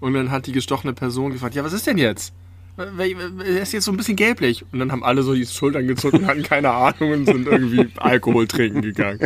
Und 0.00 0.14
dann 0.14 0.30
hat 0.30 0.46
die 0.46 0.52
gestochene 0.52 0.92
Person 0.94 1.32
gefragt, 1.32 1.54
ja, 1.54 1.64
was 1.64 1.72
ist 1.72 1.86
denn 1.86 1.98
jetzt? 1.98 2.32
Er 2.76 3.62
ist 3.62 3.72
jetzt 3.72 3.84
so 3.84 3.92
ein 3.92 3.96
bisschen 3.96 4.16
gelblich. 4.16 4.64
Und 4.72 4.78
dann 4.78 4.92
haben 4.92 5.02
alle 5.02 5.22
so 5.22 5.34
die 5.34 5.46
Schultern 5.46 5.86
gezuckt 5.86 6.14
und 6.14 6.26
hatten 6.26 6.42
keine 6.42 6.70
Ahnung 6.70 7.12
und 7.12 7.26
sind 7.26 7.46
irgendwie 7.46 7.88
Alkohol 7.96 8.46
trinken 8.46 8.82
gegangen. 8.82 9.20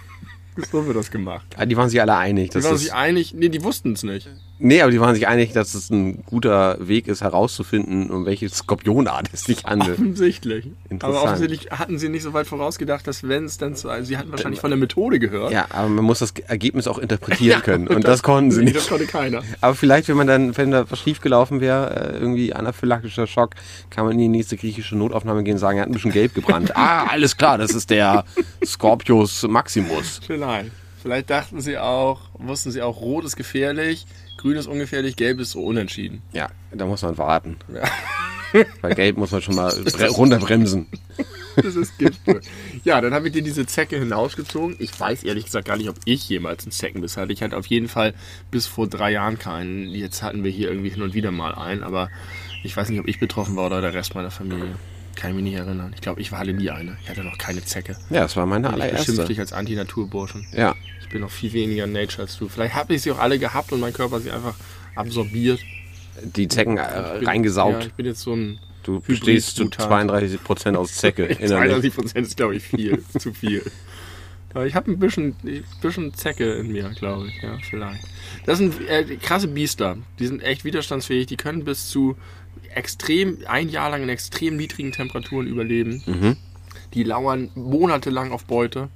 so 0.70 0.86
wird 0.86 0.96
das 0.96 1.10
gemacht. 1.10 1.46
Ah, 1.56 1.66
die 1.66 1.76
waren 1.76 1.88
sich 1.88 2.00
alle 2.00 2.16
einig. 2.16 2.50
Die 2.50 2.62
waren 2.62 2.76
sich 2.76 2.92
einig, 2.92 3.34
nee, 3.34 3.48
die 3.48 3.62
wussten 3.62 3.92
es 3.92 4.02
nicht. 4.02 4.28
Nee, 4.58 4.82
aber 4.82 4.90
die 4.90 5.00
waren 5.00 5.14
sich 5.14 5.26
einig, 5.26 5.52
dass 5.52 5.74
es 5.74 5.90
ein 5.90 6.24
guter 6.24 6.76
Weg 6.86 7.08
ist, 7.08 7.22
herauszufinden, 7.22 8.10
um 8.10 8.26
welche 8.26 8.48
Skorpionart 8.48 9.28
es 9.32 9.44
sich 9.44 9.64
handelt. 9.64 9.98
Offensichtlich. 9.98 10.66
Aber 11.00 11.22
offensichtlich 11.22 11.70
hatten 11.70 11.98
sie 11.98 12.08
nicht 12.08 12.22
so 12.22 12.32
weit 12.32 12.46
vorausgedacht, 12.46 13.06
dass 13.06 13.26
wenn 13.28 13.44
es 13.44 13.58
dann 13.58 13.74
so, 13.74 13.88
also 13.88 14.06
sie 14.06 14.16
hatten 14.16 14.30
wahrscheinlich 14.30 14.60
von 14.60 14.70
der 14.70 14.78
Methode 14.78 15.18
gehört. 15.18 15.52
Ja, 15.52 15.66
aber 15.70 15.88
man 15.88 16.04
muss 16.04 16.20
das 16.20 16.32
Ergebnis 16.46 16.86
auch 16.86 16.98
interpretieren 16.98 17.46
Ja, 17.46 17.60
können. 17.60 17.88
Und 17.88 18.04
das 18.04 18.22
konnten 18.22 18.50
sie 18.50 18.60
nee, 18.60 18.64
nicht. 18.66 18.76
Das 18.76 18.88
konnte 18.88 19.06
keiner. 19.06 19.42
Aber 19.60 19.74
vielleicht, 19.74 20.08
wenn 20.08 20.16
man 20.16 20.26
dann, 20.26 20.56
wenn 20.56 20.70
da 20.70 20.90
was 20.90 21.00
schiefgelaufen 21.00 21.60
wäre, 21.60 22.14
äh, 22.14 22.18
irgendwie 22.18 22.52
anaphylaktischer 22.52 23.26
Schock, 23.26 23.54
kann 23.90 24.04
man 24.04 24.14
in 24.14 24.18
die 24.18 24.28
nächste 24.28 24.56
griechische 24.56 24.96
Notaufnahme 24.96 25.44
gehen 25.44 25.54
und 25.54 25.58
sagen, 25.58 25.78
er 25.78 25.82
hat 25.82 25.90
ein 25.90 25.92
bisschen 25.92 26.12
gelb 26.12 26.34
gebrannt. 26.34 26.76
ah, 26.76 27.06
alles 27.06 27.36
klar, 27.36 27.58
das 27.58 27.72
ist 27.72 27.90
der 27.90 28.24
Scorpius 28.64 29.46
Maximus. 29.48 30.20
Vielleicht. 30.26 30.70
Vielleicht 31.02 31.30
dachten 31.30 31.60
sie 31.60 31.78
auch, 31.78 32.20
wussten 32.34 32.72
sie 32.72 32.82
auch, 32.82 33.00
rot 33.00 33.24
ist 33.24 33.36
gefährlich, 33.36 34.06
grün 34.46 34.56
ist 34.58 34.68
ungefährlich, 34.68 35.16
gelb 35.16 35.40
ist 35.40 35.50
so 35.50 35.64
unentschieden. 35.64 36.22
Ja, 36.32 36.48
da 36.70 36.86
muss 36.86 37.02
man 37.02 37.18
warten. 37.18 37.56
Ja. 37.72 37.82
Bei 38.80 38.94
gelb 38.94 39.16
muss 39.16 39.32
man 39.32 39.42
schon 39.42 39.56
mal 39.56 39.72
bre 39.74 40.08
runterbremsen. 40.08 40.86
Das 41.56 41.74
ist 41.74 41.98
Gift. 41.98 42.20
ja, 42.84 43.00
dann 43.00 43.12
habe 43.12 43.26
ich 43.26 43.32
dir 43.32 43.42
diese 43.42 43.66
Zecke 43.66 43.98
hinausgezogen. 43.98 44.76
Ich 44.78 44.98
weiß 44.98 45.24
ehrlich 45.24 45.46
gesagt 45.46 45.66
gar 45.66 45.76
nicht, 45.76 45.88
ob 45.88 45.96
ich 46.04 46.28
jemals 46.28 46.64
einen 46.64 46.70
Zeckenbiss 46.70 47.16
hatte. 47.16 47.32
Ich 47.32 47.42
hatte 47.42 47.56
auf 47.56 47.66
jeden 47.66 47.88
Fall 47.88 48.14
bis 48.52 48.66
vor 48.66 48.86
drei 48.86 49.10
Jahren 49.10 49.38
keinen. 49.38 49.88
Jetzt 49.88 50.22
hatten 50.22 50.44
wir 50.44 50.50
hier 50.50 50.68
irgendwie 50.68 50.90
hin 50.90 51.02
und 51.02 51.12
wieder 51.12 51.32
mal 51.32 51.54
einen, 51.54 51.82
aber 51.82 52.08
ich 52.62 52.76
weiß 52.76 52.88
nicht, 52.90 53.00
ob 53.00 53.08
ich 53.08 53.18
betroffen 53.18 53.56
war 53.56 53.66
oder 53.66 53.80
der 53.80 53.94
Rest 53.94 54.14
meiner 54.14 54.30
Familie. 54.30 54.76
Kann 55.16 55.30
ich 55.30 55.36
mich 55.36 55.44
nicht 55.44 55.54
erinnern. 55.54 55.92
Ich 55.94 56.02
glaube, 56.02 56.20
ich 56.20 56.30
hatte 56.30 56.52
nie 56.52 56.70
eine. 56.70 56.96
Ich 57.02 57.08
hatte 57.10 57.24
noch 57.24 57.38
keine 57.38 57.64
Zecke. 57.64 57.96
Ja, 58.10 58.20
das 58.20 58.36
war 58.36 58.46
meine 58.46 58.68
Ich 58.68 58.74
beschimpfte 58.74 58.92
allererste. 58.92 59.24
dich 59.24 59.40
als 59.40 59.52
Anti-Naturburschen. 59.52 60.46
Ja, 60.52 60.74
Ich 61.06 61.12
bin 61.12 61.20
noch 61.22 61.30
viel 61.30 61.52
weniger 61.52 61.86
Nature 61.86 62.22
als 62.22 62.36
du. 62.36 62.48
Vielleicht 62.48 62.74
habe 62.74 62.94
ich 62.94 63.02
sie 63.02 63.12
auch 63.12 63.18
alle 63.18 63.38
gehabt 63.38 63.72
und 63.72 63.80
mein 63.80 63.92
Körper 63.92 64.20
sie 64.20 64.30
einfach 64.30 64.54
absorbiert. 64.94 65.60
die 66.22 66.48
Zecken 66.48 66.78
äh, 66.78 66.80
bin- 66.80 67.22
Ja, 67.22 67.28
reingesaugt. 67.28 67.86
ich 67.86 67.92
bin 67.94 68.06
jetzt 68.06 68.20
so 68.20 68.32
ein 68.34 68.58
Du 68.82 69.00
bestehst 69.00 69.56
zu 69.56 69.64
Hybrid-Mutant. 69.64 69.88
32 70.10 70.44
Prozent 70.44 70.76
aus 70.76 70.94
Zecke 70.94 71.24
innerlich. 71.24 71.48
32 71.90 71.94
Prozent 71.94 72.26
ist, 72.26 72.36
glaube 72.36 72.56
ich, 72.56 72.62
viel. 72.62 73.02
zu 73.18 73.32
viel. 73.32 73.62
Aber 74.54 74.64
ich 74.66 74.74
habe 74.74 74.90
ein 74.90 74.98
bisschen, 74.98 75.36
ein 75.44 75.64
bisschen 75.82 76.14
Zecke 76.14 76.54
in 76.54 76.72
mir, 76.72 76.88
glaube 76.90 77.26
ich. 77.28 77.42
Ja, 77.42 77.58
vielleicht. 77.68 78.02
Das 78.46 78.58
sind 78.58 78.74
äh, 78.88 79.04
krasse 79.16 79.48
Biester. 79.48 79.98
Die 80.18 80.26
sind 80.26 80.42
echt 80.42 80.64
widerstandsfähig. 80.64 81.26
Die 81.26 81.36
können 81.36 81.64
bis 81.64 81.88
zu 81.88 82.16
extrem, 82.74 83.38
ein 83.48 83.68
Jahr 83.68 83.90
lang 83.90 84.02
in 84.02 84.08
extrem 84.08 84.56
niedrigen 84.56 84.92
Temperaturen 84.92 85.46
überleben. 85.46 86.02
Mhm. 86.06 86.36
Die 86.94 87.02
lauern 87.02 87.50
monatelang 87.54 88.30
auf 88.32 88.44
Beute. 88.44 88.88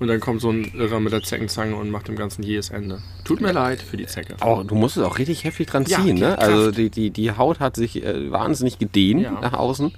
Und 0.00 0.08
dann 0.08 0.18
kommt 0.18 0.40
so 0.40 0.50
ein 0.50 0.72
Irrer 0.74 0.98
mit 0.98 1.12
der 1.12 1.22
Zeckenzange 1.22 1.76
und 1.76 1.90
macht 1.90 2.08
dem 2.08 2.16
Ganzen 2.16 2.42
jähes 2.42 2.70
Ende. 2.70 3.00
Tut 3.24 3.40
mir 3.42 3.52
leid 3.52 3.80
für 3.82 3.96
die 3.98 4.06
Zecke. 4.06 4.34
Auch, 4.40 4.64
du 4.64 4.74
musst 4.74 4.96
es 4.96 5.02
auch 5.04 5.18
richtig 5.18 5.44
heftig 5.44 5.68
dran 5.68 5.84
Ja, 5.86 5.98
ziehen, 6.00 6.16
die 6.16 6.22
ne? 6.22 6.38
Also 6.38 6.70
die, 6.72 6.88
die, 6.90 7.10
die 7.10 7.32
Haut 7.32 7.60
hat 7.60 7.76
sich 7.76 8.02
äh, 8.02 8.32
wahnsinnig 8.32 8.78
gedehnt 8.78 9.20
Ja. 9.22 9.32
nach 9.40 9.52
außen. 9.52 9.92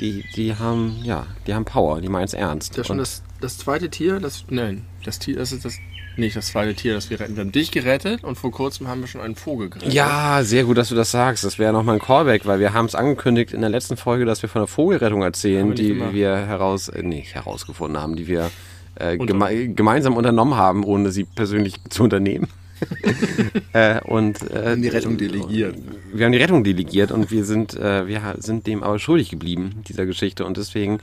Die, 0.00 0.24
die 0.36 0.54
haben, 0.54 0.96
ja, 1.02 1.26
die 1.48 1.54
haben 1.54 1.64
Power, 1.64 2.00
die 2.00 2.08
meinen 2.08 2.24
es 2.26 2.32
ernst. 2.32 2.72
Das 2.74 2.78
ist 2.82 2.86
schon 2.86 2.98
das, 2.98 3.22
das 3.40 3.58
zweite 3.58 3.90
Tier, 3.90 4.20
das. 4.20 4.44
Nein, 4.48 4.84
das 5.04 5.18
Tier, 5.18 5.36
das 5.36 5.50
ist 5.52 5.64
das. 5.64 5.74
Nicht 6.16 6.34
das 6.36 6.48
zweite 6.48 6.74
Tier, 6.74 6.94
das 6.94 7.10
wir 7.10 7.20
retten. 7.20 7.36
Wir 7.36 7.42
haben 7.42 7.52
dich 7.52 7.70
gerettet 7.70 8.24
und 8.24 8.34
vor 8.36 8.50
kurzem 8.50 8.88
haben 8.88 9.00
wir 9.02 9.06
schon 9.06 9.20
einen 9.20 9.36
Vogel 9.36 9.70
gerettet. 9.70 9.92
Ja, 9.94 10.40
sehr 10.42 10.64
gut, 10.64 10.76
dass 10.76 10.88
du 10.88 10.96
das 10.96 11.12
sagst. 11.12 11.44
Das 11.44 11.60
wäre 11.60 11.72
nochmal 11.72 11.94
ein 11.94 12.00
Callback, 12.00 12.44
weil 12.44 12.58
wir 12.58 12.72
haben 12.72 12.86
es 12.86 12.96
angekündigt 12.96 13.52
in 13.52 13.60
der 13.60 13.70
letzten 13.70 13.96
Folge, 13.96 14.24
dass 14.24 14.42
wir 14.42 14.48
von 14.48 14.62
der 14.62 14.66
Vogelrettung 14.66 15.22
erzählen, 15.22 15.68
wir 15.68 15.74
die 15.76 15.88
gemacht. 15.94 16.14
wir 16.14 16.34
heraus, 16.36 16.88
äh, 16.88 17.04
nicht 17.04 17.36
herausgefunden 17.36 18.02
haben, 18.02 18.16
die 18.16 18.26
wir 18.26 18.50
äh, 18.98 19.16
geme 19.16 19.68
gemeinsam 19.68 20.16
unternommen 20.16 20.56
haben, 20.56 20.84
ohne 20.84 21.10
sie 21.10 21.24
persönlich 21.24 21.76
zu 21.88 22.04
unternehmen. 22.04 22.48
äh, 23.72 24.00
und 24.02 24.50
äh, 24.50 24.76
die 24.76 24.88
Rettung 24.88 25.16
delegiert. 25.16 25.76
Wir 26.12 26.26
haben 26.26 26.32
die 26.32 26.38
Rettung 26.38 26.62
delegiert 26.62 27.10
und 27.10 27.30
wir 27.30 27.44
sind, 27.44 27.74
äh, 27.74 28.06
wir 28.06 28.36
sind 28.38 28.66
dem 28.66 28.82
aber 28.84 28.98
schuldig 28.98 29.30
geblieben, 29.30 29.82
dieser 29.88 30.06
Geschichte. 30.06 30.44
Und 30.44 30.56
deswegen 30.56 31.00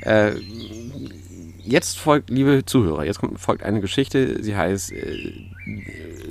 äh, 0.00 0.32
jetzt 1.64 1.98
folgt, 1.98 2.30
liebe 2.30 2.64
Zuhörer, 2.64 3.04
jetzt 3.04 3.20
kommt, 3.20 3.38
folgt 3.38 3.62
eine 3.62 3.80
Geschichte, 3.80 4.42
sie 4.42 4.56
heißt 4.56 4.92
äh, 4.92 5.32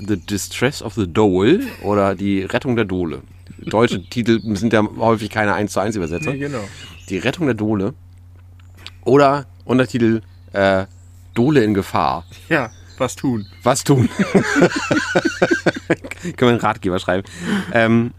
The 0.05 0.17
Distress 0.17 0.81
of 0.81 0.93
the 0.95 1.07
Dole 1.07 1.61
oder 1.83 2.15
die 2.15 2.43
Rettung 2.43 2.75
der 2.75 2.85
Dole. 2.85 3.21
Deutsche 3.59 4.03
Titel 4.09 4.41
sind 4.55 4.73
ja 4.73 4.85
häufig 4.97 5.29
keine 5.29 5.53
1 5.53 5.71
zu 5.71 5.79
1 5.79 5.95
Übersetzung. 5.95 6.33
Nee, 6.33 6.39
genau. 6.39 6.63
Die 7.09 7.17
Rettung 7.17 7.45
der 7.45 7.55
Dole 7.55 7.93
oder 9.03 9.45
Untertitel 9.65 10.21
äh, 10.53 10.85
Dole 11.33 11.63
in 11.63 11.73
Gefahr. 11.73 12.25
Ja, 12.49 12.71
Was 12.97 13.15
tun? 13.15 13.47
Was 13.63 13.83
tun? 13.83 14.09
Können 16.21 16.37
wir 16.37 16.49
einen 16.49 16.59
Ratgeber 16.59 16.99
schreiben. 16.99 17.27
Ähm, 17.73 18.11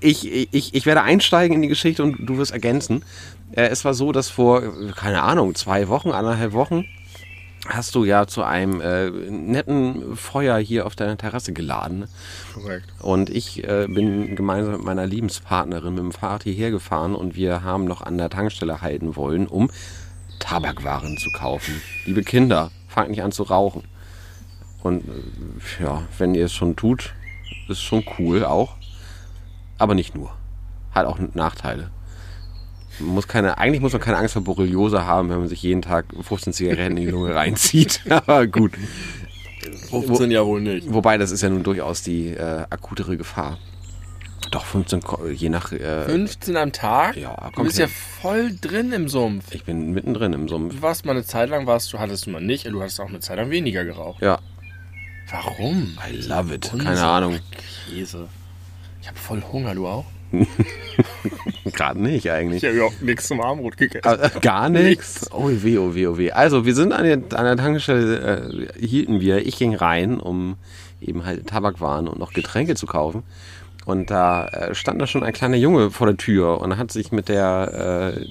ich, 0.00 0.30
ich, 0.52 0.74
ich 0.74 0.86
werde 0.86 1.02
einsteigen 1.02 1.56
in 1.56 1.62
die 1.62 1.68
Geschichte 1.68 2.02
und 2.02 2.16
du 2.20 2.38
wirst 2.38 2.52
ergänzen. 2.52 3.04
Äh, 3.52 3.68
es 3.68 3.84
war 3.84 3.94
so, 3.94 4.12
dass 4.12 4.28
vor, 4.28 4.62
keine 4.94 5.22
Ahnung, 5.22 5.54
zwei 5.54 5.88
Wochen, 5.88 6.10
anderthalb 6.10 6.52
Wochen, 6.52 6.84
hast 7.68 7.94
du 7.94 8.04
ja 8.04 8.26
zu 8.26 8.42
einem 8.42 8.80
äh, 8.80 9.10
netten 9.10 10.16
Feuer 10.16 10.58
hier 10.58 10.86
auf 10.86 10.94
deiner 10.94 11.16
Terrasse 11.16 11.52
geladen. 11.52 12.06
Korrekt. 12.54 12.86
Und 13.00 13.30
ich 13.30 13.64
äh, 13.64 13.86
bin 13.88 14.36
gemeinsam 14.36 14.74
mit 14.74 14.84
meiner 14.84 15.06
Lebenspartnerin 15.06 15.94
mit 15.94 16.04
dem 16.04 16.12
Fahrrad 16.12 16.44
hierher 16.44 16.70
gefahren 16.70 17.14
und 17.14 17.34
wir 17.34 17.62
haben 17.64 17.84
noch 17.84 18.02
an 18.02 18.18
der 18.18 18.30
Tankstelle 18.30 18.82
halten 18.82 19.16
wollen, 19.16 19.46
um 19.46 19.70
Tabakwaren 20.38 21.16
zu 21.18 21.30
kaufen. 21.30 21.80
Liebe 22.04 22.22
Kinder, 22.22 22.70
fangt 22.88 23.10
nicht 23.10 23.22
an 23.22 23.32
zu 23.32 23.42
rauchen. 23.42 23.84
Und 24.82 25.04
äh, 25.04 25.82
ja, 25.82 26.02
wenn 26.18 26.34
ihr 26.34 26.46
es 26.46 26.54
schon 26.54 26.76
tut, 26.76 27.14
ist 27.68 27.82
schon 27.82 28.04
cool 28.18 28.44
auch. 28.44 28.76
Aber 29.78 29.94
nicht 29.94 30.14
nur. 30.14 30.32
Hat 30.92 31.06
auch 31.06 31.18
Nachteile. 31.34 31.90
Man 32.98 33.10
muss 33.10 33.28
keine, 33.28 33.58
eigentlich 33.58 33.82
muss 33.82 33.92
man 33.92 34.00
keine 34.00 34.16
Angst 34.16 34.32
vor 34.32 34.42
Borreliose 34.42 35.04
haben, 35.04 35.28
wenn 35.28 35.38
man 35.38 35.48
sich 35.48 35.62
jeden 35.62 35.82
Tag 35.82 36.06
15 36.18 36.52
Zigaretten 36.52 36.96
in 36.96 37.04
die 37.04 37.10
Lunge 37.10 37.34
reinzieht. 37.34 38.00
Aber 38.08 38.46
gut. 38.46 38.72
15 39.90 40.30
ja 40.30 40.46
wohl 40.46 40.60
nicht. 40.60 40.92
Wobei, 40.92 41.18
das 41.18 41.30
ist 41.30 41.42
ja 41.42 41.48
nun 41.48 41.62
durchaus 41.62 42.02
die 42.02 42.28
äh, 42.28 42.64
akutere 42.70 43.16
Gefahr. 43.16 43.58
Doch, 44.50 44.64
15, 44.64 45.00
ko- 45.02 45.26
je 45.26 45.48
nach. 45.48 45.72
Äh, 45.72 46.04
15 46.04 46.56
am 46.56 46.72
Tag? 46.72 47.16
Ja, 47.16 47.34
Du 47.34 47.50
kommt 47.52 47.66
bist 47.66 47.78
ja 47.78 47.86
hin. 47.86 47.94
voll 48.22 48.52
drin 48.60 48.92
im 48.92 49.08
Sumpf. 49.08 49.46
ich 49.52 49.64
bin 49.64 49.92
mittendrin 49.92 50.32
im 50.32 50.48
Sumpf. 50.48 50.74
Du 50.76 50.82
warst 50.82 51.04
mal 51.04 51.12
eine 51.12 51.24
Zeit 51.24 51.50
lang, 51.50 51.66
warst 51.66 51.92
du, 51.92 51.98
hattest 51.98 52.26
du 52.26 52.30
mal 52.30 52.40
nicht, 52.40 52.66
du 52.66 52.82
hast 52.82 53.00
auch 53.00 53.08
eine 53.08 53.20
Zeit 53.20 53.36
lang 53.38 53.50
weniger 53.50 53.84
geraucht. 53.84 54.22
Ja, 54.22 54.38
Warum? 55.30 55.98
I 56.08 56.16
love 56.28 56.54
it. 56.54 56.66
Unsinn. 56.72 56.86
Keine 56.86 57.02
Ahnung. 57.04 57.38
Käse. 57.90 58.28
Ich 59.02 59.08
habe 59.08 59.18
voll 59.18 59.42
Hunger, 59.52 59.74
du 59.74 59.86
auch? 59.88 60.04
Gerade 61.72 62.00
nicht 62.00 62.30
eigentlich. 62.30 62.62
Ich 62.62 62.68
habe 62.68 62.76
überhaupt 62.76 63.02
nichts 63.02 63.26
zum 63.28 63.40
Abendbrot 63.40 63.76
gegessen. 63.76 64.06
Äh, 64.20 64.30
Gar 64.40 64.68
nichts. 64.68 65.30
Oh 65.32 65.48
weh, 65.50 65.78
oh 65.78 65.94
weh, 65.94 66.06
oh 66.06 66.16
weh. 66.18 66.30
Also, 66.30 66.64
wir 66.64 66.74
sind 66.74 66.92
an 66.92 67.04
der, 67.04 67.16
an 67.38 67.44
der 67.44 67.56
Tankstelle, 67.56 68.68
äh, 68.78 68.86
hielten 68.86 69.20
wir. 69.20 69.44
Ich 69.46 69.56
ging 69.56 69.74
rein, 69.74 70.18
um 70.20 70.56
eben 71.00 71.24
halt 71.24 71.46
Tabakwaren 71.48 72.08
und 72.08 72.18
noch 72.18 72.32
Getränke 72.32 72.74
zu 72.74 72.86
kaufen. 72.86 73.22
Und 73.86 74.10
da 74.10 74.48
äh, 74.48 74.74
stand 74.74 75.00
da 75.00 75.06
schon 75.06 75.22
ein 75.22 75.32
kleiner 75.32 75.56
Junge 75.56 75.90
vor 75.92 76.08
der 76.08 76.16
Tür 76.16 76.60
und 76.60 76.76
hat 76.76 76.90
sich 76.90 77.12
mit 77.12 77.28
der 77.28 78.14
äh, 78.16 78.26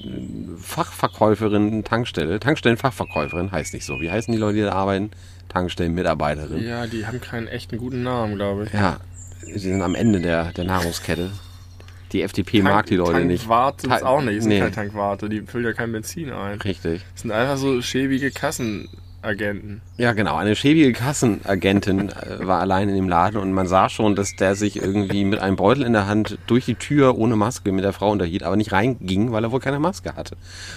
Fachverkäuferin 0.60 1.82
Tankstelle, 1.82 2.38
Tankstellenfachverkäuferin 2.40 3.50
heißt 3.50 3.72
nicht 3.72 3.86
so. 3.86 3.98
Wie 4.00 4.10
heißen 4.10 4.30
die 4.32 4.38
Leute, 4.38 4.56
die 4.58 4.62
da 4.64 4.72
arbeiten? 4.72 5.10
Tankstellenmitarbeiterin. 5.48 6.62
Ja, 6.62 6.86
die 6.86 7.06
haben 7.06 7.22
keinen 7.22 7.48
echten 7.48 7.78
guten 7.78 8.02
Namen, 8.02 8.34
glaube 8.34 8.64
ich. 8.64 8.72
Ja, 8.74 8.98
sie 9.40 9.58
sind 9.58 9.80
am 9.80 9.94
Ende 9.94 10.20
der, 10.20 10.52
der 10.52 10.64
Nahrungskette. 10.64 11.30
Die 12.12 12.20
FDP 12.22 12.62
mag 12.62 12.86
die 12.86 12.96
Leute 12.96 13.24
nicht. 13.24 13.40
Tankwart 13.44 13.80
sind 13.80 13.92
es 13.92 14.00
Ta- 14.00 14.06
auch 14.06 14.20
nicht, 14.20 14.40
sind 14.42 14.50
nee. 14.50 14.58
keine 14.58 14.72
Tankwarte, 14.72 15.28
die 15.30 15.40
füllen 15.40 15.64
ja 15.64 15.72
kein 15.72 15.90
Benzin 15.90 16.32
ein. 16.32 16.60
Richtig. 16.60 17.02
Das 17.14 17.22
sind 17.22 17.32
einfach 17.32 17.56
so 17.56 17.80
schäbige 17.80 18.30
Kassenagenten. 19.26 19.82
Ja, 19.96 20.12
genau. 20.12 20.36
Eine 20.36 20.54
schäbige 20.54 20.92
Kassenagentin 20.92 22.10
äh, 22.10 22.46
war 22.46 22.60
allein 22.60 22.88
in 22.88 22.94
dem 22.94 23.08
Laden 23.08 23.40
und 23.40 23.52
man 23.52 23.66
sah 23.66 23.88
schon, 23.88 24.14
dass 24.14 24.36
der 24.36 24.54
sich 24.54 24.76
irgendwie 24.76 25.24
mit 25.24 25.40
einem 25.40 25.56
Beutel 25.56 25.84
in 25.84 25.92
der 25.92 26.06
Hand 26.06 26.38
durch 26.46 26.64
die 26.64 26.74
Tür 26.74 27.18
ohne 27.18 27.36
Maske 27.36 27.72
mit 27.72 27.84
der 27.84 27.92
Frau 27.92 28.10
unterhielt, 28.10 28.42
aber 28.42 28.56
nicht 28.56 28.72
reinging, 28.72 29.32
weil 29.32 29.44
er 29.44 29.52
wohl 29.52 29.60
keine 29.60 29.78
Maske 29.78 30.14
hatte. 30.14 30.36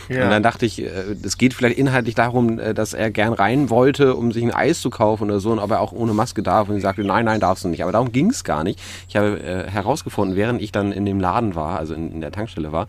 Ja. 0.10 0.24
Und 0.24 0.32
dann 0.32 0.44
dachte 0.44 0.65
ich, 0.65 0.82
äh, 0.82 0.88
es 1.24 1.38
geht 1.38 1.53
vielleicht 1.53 1.77
inhaltlich 1.77 2.15
darum, 2.15 2.60
äh, 2.60 2.74
dass 2.74 2.94
er 2.94 3.12
gern 3.12 3.34
rein 3.34 3.70
wollte, 3.70 4.15
um 4.15 4.32
sich 4.32 4.44
ein 4.44 4.53
Eis 4.53 4.82
zu 4.82 4.89
kaufen 4.89 5.25
oder 5.25 5.39
so, 5.39 5.51
und 5.51 5.60
ob 5.60 5.72
er 5.72 5.82
auch 5.82 5.91
ohne 5.91 6.13
Maske 6.13 6.41
darf. 6.41 6.70
Und 6.70 6.75
sie 6.75 6.82
sagte, 6.82 7.03
nein, 7.03 7.25
nein, 7.25 7.39
darfst 7.39 7.63
du 7.63 7.70
nicht. 7.70 7.84
Aber 7.84 7.91
darum 7.91 8.12
ging 8.12 8.29
es 8.29 8.44
gar 8.44 8.63
nicht. 8.63 8.79
Ich 9.08 9.15
habe 9.15 9.65
herausgefunden, 9.70 10.36
während 10.36 10.62
ich 10.62 10.72
dann 10.72 10.91
in 10.91 11.06
dem 11.06 11.20
Laden 11.20 11.56
war, 11.56 11.77
also 11.77 11.94
in, 11.94 12.12
in 12.12 12.22
der 12.22 12.32
Tankstelle 12.32 12.72
war, 12.72 12.88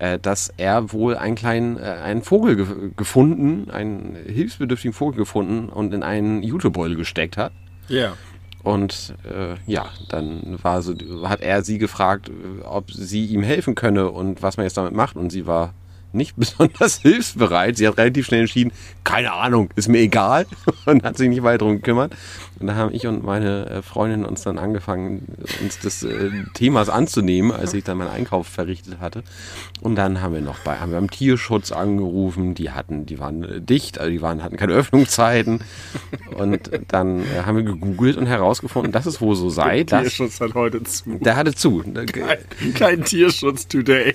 äh, 0.00 0.18
dass 0.18 0.52
er 0.56 0.92
wohl 0.92 1.16
einen 1.16 1.36
kleinen 1.36 1.76
äh, 1.76 1.82
einen 1.82 2.22
Vogel 2.22 2.56
ge 2.56 2.66
gefunden, 2.96 3.70
einen 3.70 4.16
hilfsbedürftigen 4.26 4.94
Vogel 4.94 5.18
gefunden 5.18 5.68
und 5.68 5.92
in 5.92 6.02
einen 6.02 6.42
Jutebeutel 6.42 6.96
gesteckt 6.96 7.36
hat. 7.36 7.52
Ja. 7.88 8.14
Und 8.62 9.14
äh, 9.24 9.56
ja, 9.66 9.90
dann 10.08 10.58
war 10.62 10.82
so, 10.82 10.94
hat 11.28 11.40
er 11.40 11.62
sie 11.62 11.78
gefragt, 11.78 12.30
ob 12.64 12.90
sie 12.90 13.26
ihm 13.26 13.42
helfen 13.42 13.74
könne 13.74 14.10
und 14.10 14.42
was 14.42 14.56
man 14.56 14.64
jetzt 14.64 14.76
damit 14.76 14.94
macht. 14.94 15.16
Und 15.16 15.30
sie 15.30 15.46
war 15.46 15.74
nicht 16.12 16.36
besonders 16.38 16.98
hilfsbereit. 16.98 17.76
Sie 17.76 17.86
hat 17.86 17.98
relativ 17.98 18.26
schnell 18.26 18.40
entschieden, 18.40 18.72
keine 19.04 19.32
Ahnung, 19.32 19.70
ist 19.76 19.88
mir 19.88 19.98
egal 19.98 20.46
und 20.86 21.02
hat 21.04 21.16
sich 21.16 21.28
nicht 21.28 21.42
weiter 21.42 21.58
darum 21.58 21.76
gekümmert. 21.76 22.14
Und 22.60 22.66
da 22.66 22.74
haben 22.74 22.94
ich 22.94 23.06
und 23.06 23.24
meine 23.24 23.66
äh, 23.70 23.82
Freundin 23.82 24.26
uns 24.26 24.42
dann 24.42 24.58
angefangen, 24.58 25.26
uns 25.62 25.78
des 25.78 26.02
äh, 26.02 26.30
Themas 26.52 26.90
anzunehmen, 26.90 27.52
als 27.52 27.72
ich 27.72 27.84
dann 27.84 27.96
meinen 27.96 28.10
Einkauf 28.10 28.46
verrichtet 28.46 29.00
hatte. 29.00 29.22
Und 29.80 29.96
dann 29.96 30.20
haben 30.20 30.34
wir 30.34 30.42
noch 30.42 30.58
bei, 30.58 30.76
haben 30.76 30.92
wir 30.92 30.98
am 30.98 31.10
Tierschutz 31.10 31.72
angerufen, 31.72 32.54
die 32.54 32.70
hatten, 32.70 33.06
die 33.06 33.18
waren 33.18 33.44
äh, 33.44 33.60
dicht, 33.62 33.98
also 33.98 34.10
die 34.10 34.20
waren, 34.20 34.42
hatten 34.42 34.58
keine 34.58 34.74
Öffnungszeiten. 34.74 35.60
Und 36.36 36.70
dann 36.88 37.20
äh, 37.20 37.42
haben 37.46 37.56
wir 37.56 37.64
gegoogelt 37.64 38.18
und 38.18 38.26
herausgefunden, 38.26 38.92
dass 38.92 39.06
es 39.06 39.22
wohl 39.22 39.36
so 39.36 39.48
sei, 39.48 39.84
dass 39.84 40.02
Tierschutz 40.02 40.40
hat 40.40 40.52
heute 40.54 40.82
zu. 40.82 41.18
der 41.18 41.36
hatte 41.36 41.54
zu. 41.54 41.82
Kein, 41.82 42.74
kein 42.74 43.04
Tierschutz 43.04 43.68
today. 43.68 44.12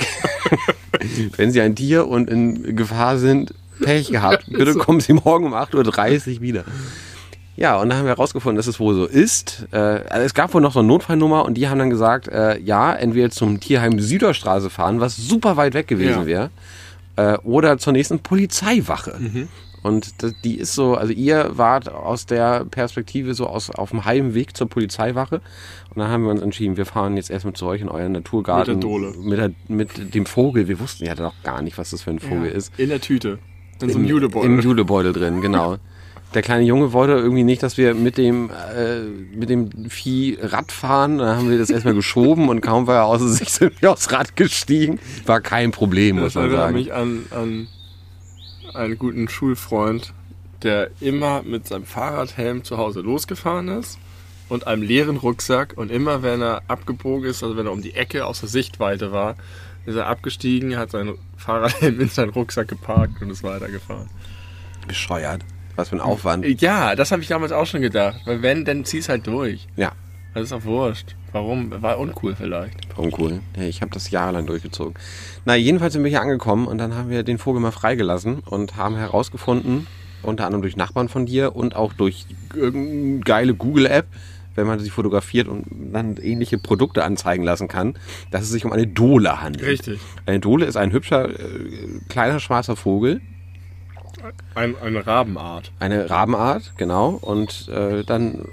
Wenn 1.36 1.50
Sie 1.50 1.62
ein 1.62 1.76
Tier 1.76 2.08
und 2.08 2.30
in 2.30 2.76
Gefahr 2.76 3.18
sind, 3.18 3.56
Pech 3.82 4.10
gehabt. 4.10 4.46
Bitte 4.50 4.76
kommen 4.76 5.00
Sie 5.00 5.14
morgen 5.14 5.46
um 5.46 5.54
8.30 5.54 6.36
Uhr 6.36 6.42
wieder. 6.42 6.64
Ja, 7.58 7.80
und 7.80 7.90
dann 7.90 7.98
haben 7.98 8.06
wir 8.06 8.12
herausgefunden, 8.12 8.58
dass 8.58 8.68
es 8.68 8.80
wohl 8.80 8.96
so 8.96 9.06
ist. 9.06 9.68
Äh, 9.72 9.78
also 9.78 10.26
es 10.26 10.34
gab 10.34 10.54
wohl 10.54 10.62
noch 10.62 10.74
so 10.74 10.80
eine 10.80 10.88
Notfallnummer 10.90 11.46
und 11.46 11.54
die 11.56 11.70
haben 11.70 11.80
dann 11.80 11.90
gesagt, 11.90 12.28
äh, 12.28 12.60
ja, 12.60 12.94
entweder 12.94 13.30
zum 13.30 13.60
Tierheim 13.60 14.00
Süderstraße 14.00 14.70
fahren, 14.70 15.00
was 15.00 15.16
super 15.16 15.56
weit 15.56 15.74
weg 15.74 15.88
gewesen 15.88 16.22
Ja. 16.22 16.26
wäre, 16.26 16.50
äh, 17.16 17.38
oder 17.44 17.78
zur 17.78 17.94
nächsten 17.94 18.20
Polizeiwache. 18.20 19.20
Und 19.84 20.24
das, 20.24 20.34
die 20.44 20.56
ist 20.56 20.74
so, 20.74 20.96
also 20.96 21.14
ihr 21.14 21.52
wart 21.54 21.88
aus 21.88 22.26
der 22.26 22.66
Perspektive 22.66 23.36
so 23.36 23.46
aus, 23.48 23.70
auf 23.70 23.92
dem 23.92 24.04
Heimweg 24.04 24.58
zur 24.58 24.68
Polizeiwache. 24.68 25.36
Und 25.94 25.98
dann 26.00 26.10
haben 26.10 26.24
wir 26.24 26.32
uns 26.32 26.42
entschieden, 26.42 26.76
wir 26.76 26.88
fahren 26.88 27.16
jetzt 27.16 27.30
erstmal 27.30 27.54
zu 27.54 27.68
euch 27.68 27.82
in 27.82 27.90
euren 27.90 28.14
Naturgarten. 28.14 28.74
Mit 28.74 28.84
der 28.84 28.90
Dole. 28.90 29.14
Mit, 29.18 29.38
der, 29.38 29.52
mit 29.68 30.16
dem 30.16 30.26
Vogel. 30.26 30.68
Wir 30.68 30.80
wussten 30.80 31.06
ja 31.06 31.14
noch 31.16 31.36
gar 31.44 31.62
nicht, 31.62 31.78
was 31.78 31.92
das 31.92 32.02
für 32.02 32.10
ein 32.10 32.20
Vogel 32.20 32.50
ist. 32.52 32.74
In 32.78 32.90
der 32.90 33.00
Tüte. 33.00 33.38
In 33.80 33.90
so 33.90 33.96
einem 33.96 34.06
Im 34.06 34.10
Judebeutel. 34.10 34.60
Judebeutel 34.60 35.14
drin, 35.14 35.40
genau. 35.40 35.78
Der 36.36 36.42
kleine 36.42 36.64
Junge 36.66 36.92
wollte 36.92 37.14
irgendwie 37.14 37.46
nicht, 37.46 37.64
dass 37.64 37.78
wir 37.78 37.94
mit 37.96 38.18
dem, 38.18 38.50
äh, 38.52 39.00
mit 39.34 39.50
dem 39.50 39.90
Vieh 39.90 40.38
Rad 40.42 40.72
fahren. 40.74 41.18
Dann 41.18 41.38
haben 41.38 41.50
wir 41.50 41.58
das 41.58 41.70
erstmal 41.70 41.94
geschoben 41.96 42.50
und 42.50 42.60
kaum 42.60 42.88
war 42.88 42.98
er 42.98 43.06
außer 43.06 43.30
sich, 43.30 43.50
sind 43.52 43.82
wir 43.82 43.92
aufs 43.94 44.12
Rad 44.12 44.36
gestiegen. 44.36 45.00
War 45.26 45.40
kein 45.40 45.72
Problem, 45.72 46.18
muss 46.18 46.34
Das 46.34 46.36
man 46.36 46.52
sagen. 46.52 46.74
mich 46.76 46.94
an, 46.94 47.26
an 47.32 47.68
einen 48.74 49.00
guten 49.00 49.30
Schulfreund, 49.30 50.14
der 50.62 50.90
immer 51.00 51.42
mit 51.44 51.68
seinem 51.68 51.86
Fahrradhelm 51.86 52.66
zu 52.66 52.78
Hause 52.78 53.00
losgefahren 53.00 53.70
ist 53.70 53.98
und 54.50 54.68
einem 54.68 54.82
leeren 54.84 55.16
Rucksack 55.16 55.74
und 55.78 55.90
immer 55.90 56.22
wenn 56.22 56.42
er 56.42 56.64
abgebogen 56.68 57.30
ist, 57.30 57.44
also 57.44 57.56
wenn 57.56 57.66
er 57.66 57.72
um 57.72 57.82
die 57.82 57.94
Ecke 57.94 58.26
aus 58.26 58.42
der 58.42 58.50
Sichtweite 58.50 59.14
war, 59.14 59.36
ist 59.86 59.96
er 59.96 60.08
abgestiegen, 60.08 60.76
hat 60.78 60.92
seinen 60.92 61.18
Fahrradhelm 61.38 62.00
in 62.02 62.10
seinen 62.10 62.32
Rucksack 62.32 62.68
geparkt 62.68 63.22
und 63.22 63.30
ist 63.30 63.44
weitergefahren. 63.44 64.10
Bescheuert. 64.86 65.42
Was 65.76 65.90
für 65.90 65.96
ein 65.98 66.02
Aufwand. 66.02 66.62
Ja, 66.62 66.96
das 66.96 67.12
habe 67.12 67.22
ich 67.22 67.28
damals 67.28 67.52
auch 67.52 67.66
schon 67.66 67.82
gedacht. 67.82 68.22
Weil 68.26 68.42
wenn, 68.42 68.64
dann 68.66 68.86
zieh's 68.86 69.10
halt 69.10 69.28
durch. 69.28 69.68
Ja, 69.76 69.92
Das 70.34 70.44
ist 70.44 70.54
auch 70.54 70.64
wurscht. 70.64 71.16
Warum? 71.32 71.70
War 71.82 72.00
uncool 72.00 72.36
vielleicht. 72.36 72.78
uncool. 72.98 73.42
Ja, 73.58 73.64
ich 73.64 73.82
habe 73.82 73.92
das 73.92 74.10
jahrelang 74.10 74.46
durchgezogen. 74.46 74.94
Na, 75.44 75.56
jedenfalls 75.56 75.94
sind 75.94 76.04
wir 76.04 76.10
hier 76.10 76.22
angekommen 76.22 76.68
und 76.68 76.78
dann 76.78 76.96
haben 76.96 77.10
wir 77.10 77.24
den 77.24 77.38
Vogel 77.38 77.62
mal 77.62 77.72
freigelassen 77.72 78.40
und 78.40 78.78
haben 78.78 78.96
herausgefunden, 78.96 79.86
unter 80.24 80.46
anderem 80.46 80.62
durch 80.62 80.78
Nachbarn 80.78 81.10
von 81.10 81.26
dir 81.26 81.56
und 81.56 81.76
auch 81.76 81.92
durch 81.94 82.26
irgendeine 82.56 83.20
geile 83.20 83.54
Google-App, 83.54 84.08
wenn 84.56 84.66
man 84.66 84.80
sie 84.80 84.90
fotografiert 84.90 85.50
und 85.50 85.66
dann 85.94 86.16
ähnliche 86.16 86.58
Produkte 86.58 87.04
anzeigen 87.04 87.44
lassen 87.44 87.68
kann, 87.68 87.98
dass 88.32 88.44
es 88.44 88.50
sich 88.50 88.64
um 88.64 88.72
eine 88.72 88.88
Dole 88.88 89.42
handelt. 89.42 89.68
Richtig. 89.68 90.00
Eine 90.26 90.40
Dole 90.40 90.66
ist 90.66 90.78
ein 90.78 90.94
hübscher, 90.94 91.30
äh, 91.30 92.00
kleiner 92.08 92.40
schwarzer 92.40 92.78
Vogel, 92.78 93.20
Ein, 94.56 94.76
eine 94.82 95.06
Rabenart. 95.06 95.72
eine 95.80 96.10
Rabenart, 96.10 96.74
genau. 96.78 97.10
Und 97.22 97.68
äh, 97.70 98.04
dann 98.04 98.46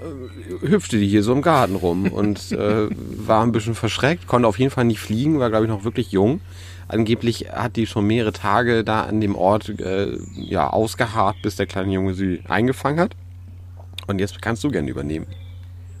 äh, 0.63 0.67
hüpfte 0.67 0.97
die 0.97 1.07
hier 1.07 1.23
so 1.23 1.33
im 1.33 1.41
Garten 1.41 1.75
rum 1.75 2.11
und 2.11 2.51
äh, 2.51 2.87
war 3.17 3.43
ein 3.43 3.51
bisschen 3.51 3.75
verschreckt, 3.75 4.27
konnte 4.27 4.47
auf 4.47 4.59
jeden 4.59 4.71
Fall 4.71 4.85
nicht 4.85 4.99
fliegen, 4.99 5.39
war 5.39 5.49
glaube 5.49 5.65
ich 5.65 5.71
noch 5.71 5.83
wirklich 5.83 6.11
jung. 6.11 6.41
Angeblich 6.87 7.47
hat 7.51 7.75
die 7.75 7.87
schon 7.87 8.05
mehrere 8.05 8.33
Tage 8.33 8.83
da 8.83 9.03
an 9.03 9.21
dem 9.21 9.35
Ort 9.35 9.69
äh, 9.79 10.17
ja, 10.35 10.69
ausgeharrt, 10.69 11.37
bis 11.41 11.55
der 11.55 11.65
kleine 11.65 11.91
Junge 11.93 12.13
sie 12.13 12.41
eingefangen 12.47 12.99
hat. 12.99 13.15
Und 14.07 14.19
jetzt 14.19 14.41
kannst 14.41 14.63
du 14.63 14.69
gerne 14.69 14.89
übernehmen. 14.89 15.25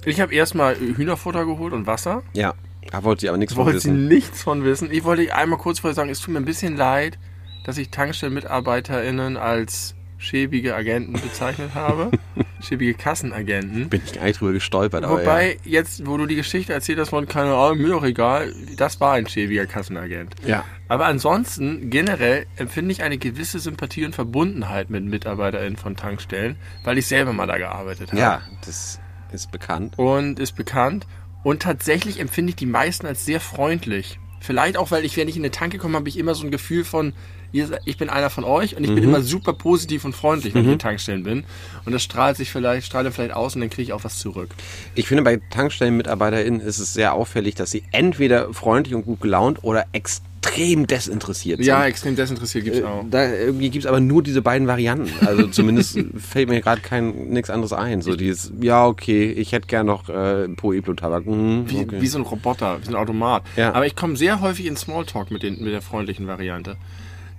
Ich 0.05 0.19
habe 0.19 0.33
erstmal 0.33 0.75
Hühnerfutter 0.75 1.45
geholt 1.45 1.73
und 1.73 1.87
Wasser. 1.87 2.21
Ja, 2.33 2.53
da 2.91 3.03
wollte 3.03 3.21
sie 3.21 3.29
aber 3.29 3.37
nichts 3.37 3.53
von 3.53 3.65
wollte 3.65 3.79
sie 3.79 3.89
wissen. 3.89 4.07
nichts 4.07 4.43
von 4.43 4.63
wissen. 4.65 4.91
Ich 4.91 5.03
wollte 5.03 5.33
einmal 5.33 5.57
kurz 5.57 5.79
vorher 5.79 5.95
sagen, 5.95 6.09
es 6.09 6.19
tut 6.19 6.33
mir 6.33 6.39
ein 6.41 6.45
bisschen 6.45 6.75
leid, 6.75 7.17
dass 7.63 7.77
ich 7.77 7.89
TankstellenmitarbeiterInnen 7.89 9.37
als 9.37 9.95
schäbige 10.17 10.75
Agenten 10.75 11.13
bezeichnet 11.13 11.75
habe. 11.75 12.11
schäbige 12.61 12.93
Kassenagenten. 12.93 13.89
Bin 13.89 14.01
ich 14.05 14.19
eigentlich 14.19 14.37
drüber 14.37 14.53
gestolpert. 14.53 15.03
aber 15.03 15.21
Wobei, 15.21 15.57
jetzt, 15.65 16.07
wo 16.07 16.17
du 16.17 16.25
die 16.25 16.35
Geschichte 16.35 16.73
erzählt 16.73 16.99
hast 16.99 17.09
von, 17.09 17.27
keine 17.27 17.53
Ahnung, 17.53 17.79
mir 17.79 17.89
doch 17.89 18.03
egal, 18.03 18.53
das 18.77 18.99
war 18.99 19.13
ein 19.13 19.27
schäbiger 19.27 19.65
Kassenagent. 19.65 20.35
Ja. 20.45 20.63
Aber 20.87 21.05
ansonsten, 21.05 21.89
generell, 21.89 22.45
empfinde 22.55 22.93
ich 22.93 23.03
eine 23.03 23.17
gewisse 23.17 23.59
Sympathie 23.59 24.05
und 24.05 24.15
Verbundenheit 24.15 24.89
mit 24.89 25.03
MitarbeiterInnen 25.03 25.77
von 25.77 25.95
Tankstellen, 25.95 26.55
weil 26.83 26.97
ich 26.97 27.07
selber 27.07 27.33
mal 27.33 27.47
da 27.47 27.57
gearbeitet 27.57 28.11
habe. 28.11 28.21
Ja, 28.21 28.41
das 28.65 28.99
ist 29.31 29.51
bekannt. 29.51 29.99
Und 29.99 30.39
ist 30.39 30.53
bekannt. 30.53 31.05
Und 31.43 31.61
tatsächlich 31.61 32.19
empfinde 32.19 32.51
ich 32.51 32.55
die 32.55 32.65
meisten 32.65 33.05
als 33.05 33.25
sehr 33.25 33.41
freundlich. 33.41 34.19
Vielleicht 34.39 34.77
auch, 34.77 34.91
weil 34.91 35.03
ich, 35.05 35.17
wenn 35.17 35.27
ich 35.27 35.35
in 35.35 35.41
eine 35.41 35.51
Tanke 35.51 35.77
komme, 35.77 35.97
habe 35.97 36.09
ich 36.09 36.17
immer 36.17 36.35
so 36.35 36.45
ein 36.45 36.51
Gefühl 36.51 36.83
von, 36.85 37.13
ihr, 37.53 37.79
ich 37.85 37.97
bin 37.97 38.09
einer 38.09 38.29
von 38.29 38.43
euch 38.43 38.75
und 38.75 38.83
ich 38.83 38.93
bin 38.93 39.03
immer 39.03 39.21
super 39.21 39.53
positiv 39.53 40.03
und 40.03 40.13
freundlich, 40.13 40.53
wenn 40.53 40.65
ich 40.65 40.71
in 40.73 40.79
Tankstellen 40.79 41.23
bin. 41.23 41.45
Und 41.85 41.93
das 41.93 42.03
strahlt 42.03 42.35
sich 42.35 42.51
vielleicht, 42.51 42.85
strahlt 42.87 43.05
dann 43.05 43.13
vielleicht 43.13 43.33
aus 43.33 43.55
und 43.55 43.61
dann 43.61 43.69
kriege 43.69 43.83
ich 43.83 43.93
auch 43.93 44.03
was 44.03 44.19
zurück. 44.19 44.49
Ich 44.95 45.07
finde, 45.07 45.23
bei 45.23 45.39
TankstellenmitarbeiterInnen 45.51 46.59
ist 46.59 46.79
es 46.79 46.93
sehr 46.93 47.13
auffällig, 47.13 47.55
dass 47.55 47.71
sie 47.71 47.83
entweder 47.91 48.53
freundlich 48.53 48.95
und 48.95 49.05
gut 49.05 49.21
gelaunt 49.21 49.63
oder 49.63 49.85
extrem 49.93 50.87
desinteressiert 50.87 51.57
sind. 51.59 51.67
Ja, 51.67 51.85
extrem 51.85 52.15
desinteressiert 52.15 52.65
gibt's 52.65 52.79
Äh, 52.79 52.83
auch. 52.83 53.05
Da 53.09 53.31
irgendwie 53.31 53.69
gibt 53.69 53.85
es 53.85 53.89
aber 53.89 53.99
nur 53.99 54.21
diese 54.23 54.41
beiden 54.41 54.67
Varianten. 54.67 55.09
Also 55.25 55.47
zumindest 55.47 55.97
fällt 56.17 56.49
mir 56.49 56.61
gerade 56.61 56.81
kein 56.81 57.29
nichts 57.29 57.49
anderes 57.49 57.73
ein. 57.73 58.01
So 58.01 58.15
dieses, 58.15 58.51
ja, 58.61 58.85
okay, 58.85 59.31
ich 59.31 59.51
hätte 59.51 59.67
gern 59.67 59.85
noch 59.85 60.09
äh, 60.09 60.47
Pueblo-Tabak. 60.49 61.25
Mhm, 61.25 61.69
Wie, 61.69 61.79
okay. 61.79 62.01
wie 62.01 62.07
so 62.07 62.19
ein 62.19 62.23
Roboter, 62.23 62.79
wie 62.81 62.85
so 62.85 62.91
ein 62.91 62.95
Automat. 62.95 63.43
Ja. 63.55 63.73
Aber 63.73 63.85
ich 63.85 63.95
komme 63.95 64.17
sehr 64.17 64.41
häufig 64.41 64.65
in 64.65 64.75
Smalltalk 64.75 65.31
mit, 65.31 65.43
den, 65.43 65.63
mit 65.63 65.73
der 65.73 65.81
freundlichen 65.81 66.27
Variante. 66.27 66.77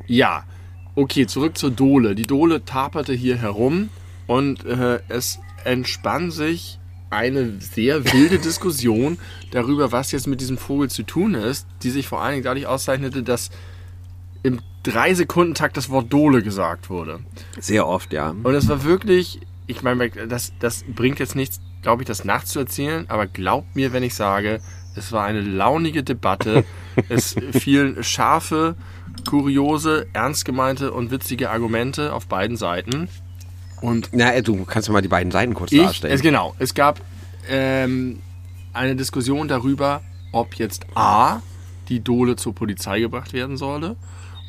Ja, 0.06 0.44
okay, 0.94 1.26
zurück 1.26 1.56
zur 1.56 1.70
Dole. 1.70 2.14
Die 2.14 2.26
Dole 2.26 2.64
taperte 2.64 3.12
hier 3.12 3.37
herum 3.37 3.88
und 4.26 4.64
äh, 4.64 5.00
es 5.08 5.38
entspann 5.64 6.30
sich 6.30 6.78
eine 7.11 7.61
sehr 7.61 8.12
wilde 8.12 8.38
Diskussion 8.38 9.18
darüber, 9.50 9.92
was 9.92 10.12
jetzt 10.12 10.26
mit 10.26 10.40
diesem 10.40 10.58
Vogel 10.58 10.90
zu 10.90 11.04
tun 11.04 11.34
ist, 11.34 11.66
die 11.82 11.90
sich 11.90 12.08
vor 12.08 12.23
allen 12.23 12.32
Dingen 12.32 12.44
dadurch 12.44 12.66
auszeichnete, 12.66 13.23
dass 13.23 13.50
im 14.42 14.61
drei 14.82 15.14
Sekunden 15.14 15.54
Takt 15.54 15.76
das 15.76 15.88
Wort 15.90 16.12
Dole 16.12 16.42
gesagt 16.42 16.90
wurde. 16.90 17.20
Sehr 17.58 17.87
oft, 17.87 18.12
ja. 18.12 18.30
Und 18.30 18.54
es 18.54 18.68
war 18.68 18.84
wirklich, 18.84 19.40
ich 19.66 19.82
meine, 19.82 20.11
das, 20.11 20.52
das 20.58 20.84
bringt 20.88 21.18
jetzt 21.18 21.37
nichts, 21.37 21.61
glaube 21.82 22.02
ich, 22.02 22.06
das 22.06 22.25
nachzuerzählen, 22.25 23.08
aber 23.08 23.26
glaubt 23.26 23.75
mir, 23.76 23.92
wenn 23.92 24.02
ich 24.02 24.14
sage, 24.14 24.61
es 24.96 25.12
war 25.12 25.25
eine 25.25 25.40
launige 25.40 26.02
Debatte. 26.02 26.64
es 27.08 27.34
fielen 27.52 28.02
scharfe, 28.04 28.76
kuriose, 29.28 30.06
ernst 30.12 30.44
gemeinte 30.44 30.92
und 30.92 31.11
witzige 31.11 31.50
Argumente 31.50 32.12
auf 32.12 32.26
beiden 32.26 32.56
Seiten. 32.56 33.09
Und 33.80 34.11
Na, 34.12 34.35
äh, 34.35 34.42
du 34.42 34.64
kannst 34.64 34.88
mal 34.90 35.02
die 35.02 35.09
beiden 35.09 35.30
Seiten 35.30 35.54
kurz 35.54 35.73
ich, 35.73 35.83
darstellen. 35.83 36.14
es, 36.14 36.23
genau, 36.23 36.54
es 36.59 36.75
gab 36.75 37.00
ähm, 37.49 38.21
eine 38.73 38.97
Diskussion 38.97 39.49
darüber, 39.49 40.02
ob 40.33 40.54
jetzt 40.54 40.87
A, 40.94 41.42
die 41.88 42.00
Dole 42.00 42.37
zur 42.37 42.54
Polizei 42.54 43.00
gebracht 43.00 43.33
werden 43.33 43.56
solle 43.56 43.97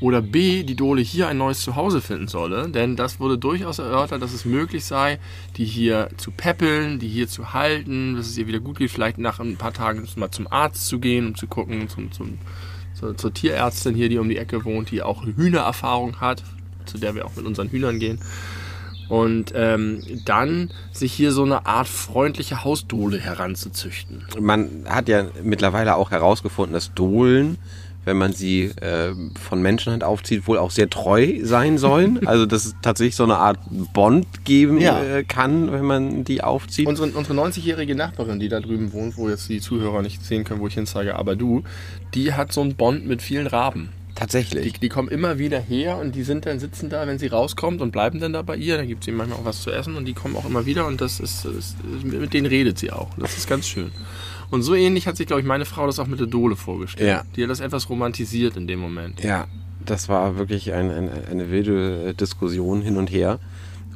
oder 0.01 0.22
B, 0.22 0.63
die 0.63 0.75
Dole 0.75 1.01
hier 1.01 1.27
ein 1.27 1.38
neues 1.38 1.62
Zuhause 1.62 2.01
finden 2.01 2.27
solle. 2.27 2.69
Denn 2.69 2.95
das 2.95 3.19
wurde 3.19 3.38
durchaus 3.38 3.79
erörtert, 3.79 4.22
dass 4.22 4.34
es 4.34 4.45
möglich 4.45 4.86
sei, 4.86 5.19
die 5.57 5.65
hier 5.65 6.10
zu 6.17 6.31
peppeln, 6.31 7.00
die 7.00 7.07
hier 7.07 7.27
zu 7.27 7.53
halten, 7.53 8.15
dass 8.15 8.27
es 8.27 8.38
ihr 8.38 8.48
wieder 8.48 8.60
gut 8.60 8.77
geht, 8.77 8.91
vielleicht 8.91 9.17
nach 9.17 9.39
ein 9.39 9.57
paar 9.57 9.74
Tagen 9.74 10.07
mal 10.15 10.31
zum 10.31 10.48
Arzt 10.51 10.88
zu 10.88 11.00
gehen, 11.00 11.27
um 11.27 11.36
zu 11.36 11.48
gucken, 11.48 11.88
zum, 11.88 12.12
zum, 12.12 12.39
zur, 12.99 13.17
zur 13.17 13.33
Tierärztin 13.33 13.95
hier, 13.95 14.09
die 14.09 14.17
um 14.17 14.29
die 14.29 14.37
Ecke 14.37 14.65
wohnt, 14.65 14.91
die 14.91 15.03
auch 15.03 15.25
Hühnererfahrung 15.25 16.19
hat, 16.19 16.43
zu 16.85 16.97
der 16.97 17.15
wir 17.15 17.25
auch 17.25 17.35
mit 17.35 17.45
unseren 17.45 17.69
Hühnern 17.69 17.99
gehen. 17.99 18.19
Und 19.07 19.53
ähm, 19.55 20.01
dann 20.25 20.71
sich 20.91 21.13
hier 21.13 21.31
so 21.31 21.43
eine 21.43 21.67
Art 21.67 21.87
freundliche 21.87 22.63
Hausdole 22.63 23.19
heranzuzüchten. 23.19 24.25
Man 24.39 24.85
hat 24.87 25.07
ja 25.07 25.27
mittlerweile 25.43 25.95
auch 25.95 26.09
herausgefunden, 26.09 26.73
dass 26.73 26.91
Dohlen, 26.95 27.59
wenn 28.05 28.17
man 28.17 28.33
sie 28.33 28.65
äh, 28.81 29.13
von 29.39 29.61
Menschenhand 29.61 30.03
aufzieht, 30.03 30.48
wohl 30.48 30.57
auch 30.57 30.72
sehr 30.72 30.89
treu 30.89 31.39
sein 31.44 31.77
sollen. 31.77 32.20
Also 32.25 32.46
dass 32.46 32.65
es 32.65 32.75
tatsächlich 32.81 33.15
so 33.15 33.24
eine 33.24 33.37
Art 33.37 33.59
Bond 33.94 34.46
geben 34.46 34.79
Ja. 34.79 35.01
äh, 35.03 35.24
kann, 35.24 35.72
wenn 35.72 35.85
man 35.85 36.24
die 36.24 36.44
aufzieht. 36.44 36.87
Unsere, 36.87 37.09
unsere 37.09 37.33
90-jährige 37.39 37.96
Nachbarin, 37.96 38.39
die 38.39 38.50
da 38.50 38.59
drüben 38.59 38.94
wohnt, 38.94 39.18
wo 39.18 39.29
jetzt 39.29 39.50
die 39.50 39.59
Zuhörer 39.59 40.01
nicht 40.01 40.24
sehen 40.24 40.44
können, 40.44 40.59
wo 40.59 40.68
ich 40.68 40.74
hinzeige, 40.74 41.15
aber 41.15 41.35
du, 41.35 41.63
die 42.13 42.33
hat 42.33 42.51
so 42.53 42.61
einen 42.61 42.75
Bond 42.75 43.05
mit 43.05 43.22
vielen 43.22 43.48
Raben. 43.48 43.89
Die, 44.09 44.15
tatsächlich. 44.20 44.79
die 44.79 44.87
kommen 44.89 45.09
immer 45.09 45.39
wieder 45.39 45.59
her 45.59 45.98
und 45.98 46.15
die 46.15 46.24
sind 46.24 46.46
dann 46.46 46.59
sitzen 46.59 46.89
da, 46.89 47.05
wenn 47.05 47.20
sie 47.20 47.27
rauskommt 47.27 47.81
und 47.81 47.91
bleiben 47.91 48.22
dann 48.22 48.31
da 48.31 48.44
bei 48.44 48.55
ihr. 48.55 48.77
Dann 48.77 48.87
gibt 48.87 49.03
sie 49.03 49.11
manchmal 49.11 49.39
auch 49.39 49.46
was 49.46 49.61
zu 49.61 49.72
essen 49.72 49.96
und 49.98 50.05
die 50.05 50.13
kommen 50.13 50.37
auch 50.37 50.46
immer 50.46 50.65
wieder 50.65 50.87
und 50.87 51.01
das 51.01 51.20
ist, 51.20 51.44
ist 51.44 51.75
mit 52.03 52.33
denen 52.33 52.48
redet 52.48 52.79
sie 52.79 52.91
auch. 52.91 53.09
Das 53.18 53.37
ist 53.37 53.50
ganz 53.50 53.68
schön. 53.68 53.91
Und 54.51 54.62
so 54.64 54.75
ähnlich 54.75 55.08
hat 55.08 55.18
sich, 55.18 55.27
glaube 55.27 55.42
ich, 55.42 55.48
meine 55.48 55.66
Frau 55.66 55.86
das 55.88 56.00
auch 56.00 56.08
mit 56.08 56.20
der 56.20 56.27
Dole 56.27 56.55
vorgestellt. 56.55 57.10
Ja. 57.10 57.24
Die 57.36 57.44
hat 57.44 57.50
das 57.50 57.60
etwas 57.60 57.90
romantisiert 57.90 58.55
in 58.58 58.68
dem 58.68 58.79
Moment. 58.79 59.24
Ja, 59.24 59.46
das 59.86 60.08
war 60.10 60.38
wirklich 60.38 60.74
ein, 60.74 60.90
ein, 60.92 61.10
eine 61.31 61.51
wilde 61.51 62.14
Diskussion 62.14 62.81
hin 62.81 62.98
und 62.98 63.12
her. 63.12 63.40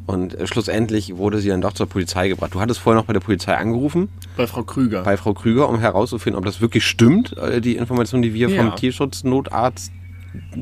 Und 0.08 0.34
äh, 0.34 0.48
schlussendlich 0.48 1.18
wurde 1.18 1.40
sie 1.40 1.50
dann 1.50 1.62
doch 1.62 1.74
zur 1.74 1.86
Polizei 1.88 2.30
gebracht. 2.30 2.54
Du 2.56 2.60
hattest 2.60 2.80
vorher 2.80 3.00
noch 3.00 3.06
bei 3.06 3.14
der 3.14 3.20
Polizei 3.20 3.54
angerufen, 3.56 4.10
Bei 4.38 4.48
Frau 4.48 4.64
Krüger. 4.64 5.04
bei 5.04 5.18
Frau 5.18 5.34
Krüger, 5.36 5.70
um 5.70 5.80
herauszufinden, 5.80 6.38
ob 6.38 6.46
das 6.46 6.62
wirklich 6.62 6.84
stimmt, 6.86 7.38
äh, 7.38 7.62
die 7.62 7.76
Information, 7.76 8.22
die 8.24 8.34
wir 8.34 8.50
Ja. 8.50 8.64
vom 8.64 8.76
Tierschutznotarzt 8.76 9.92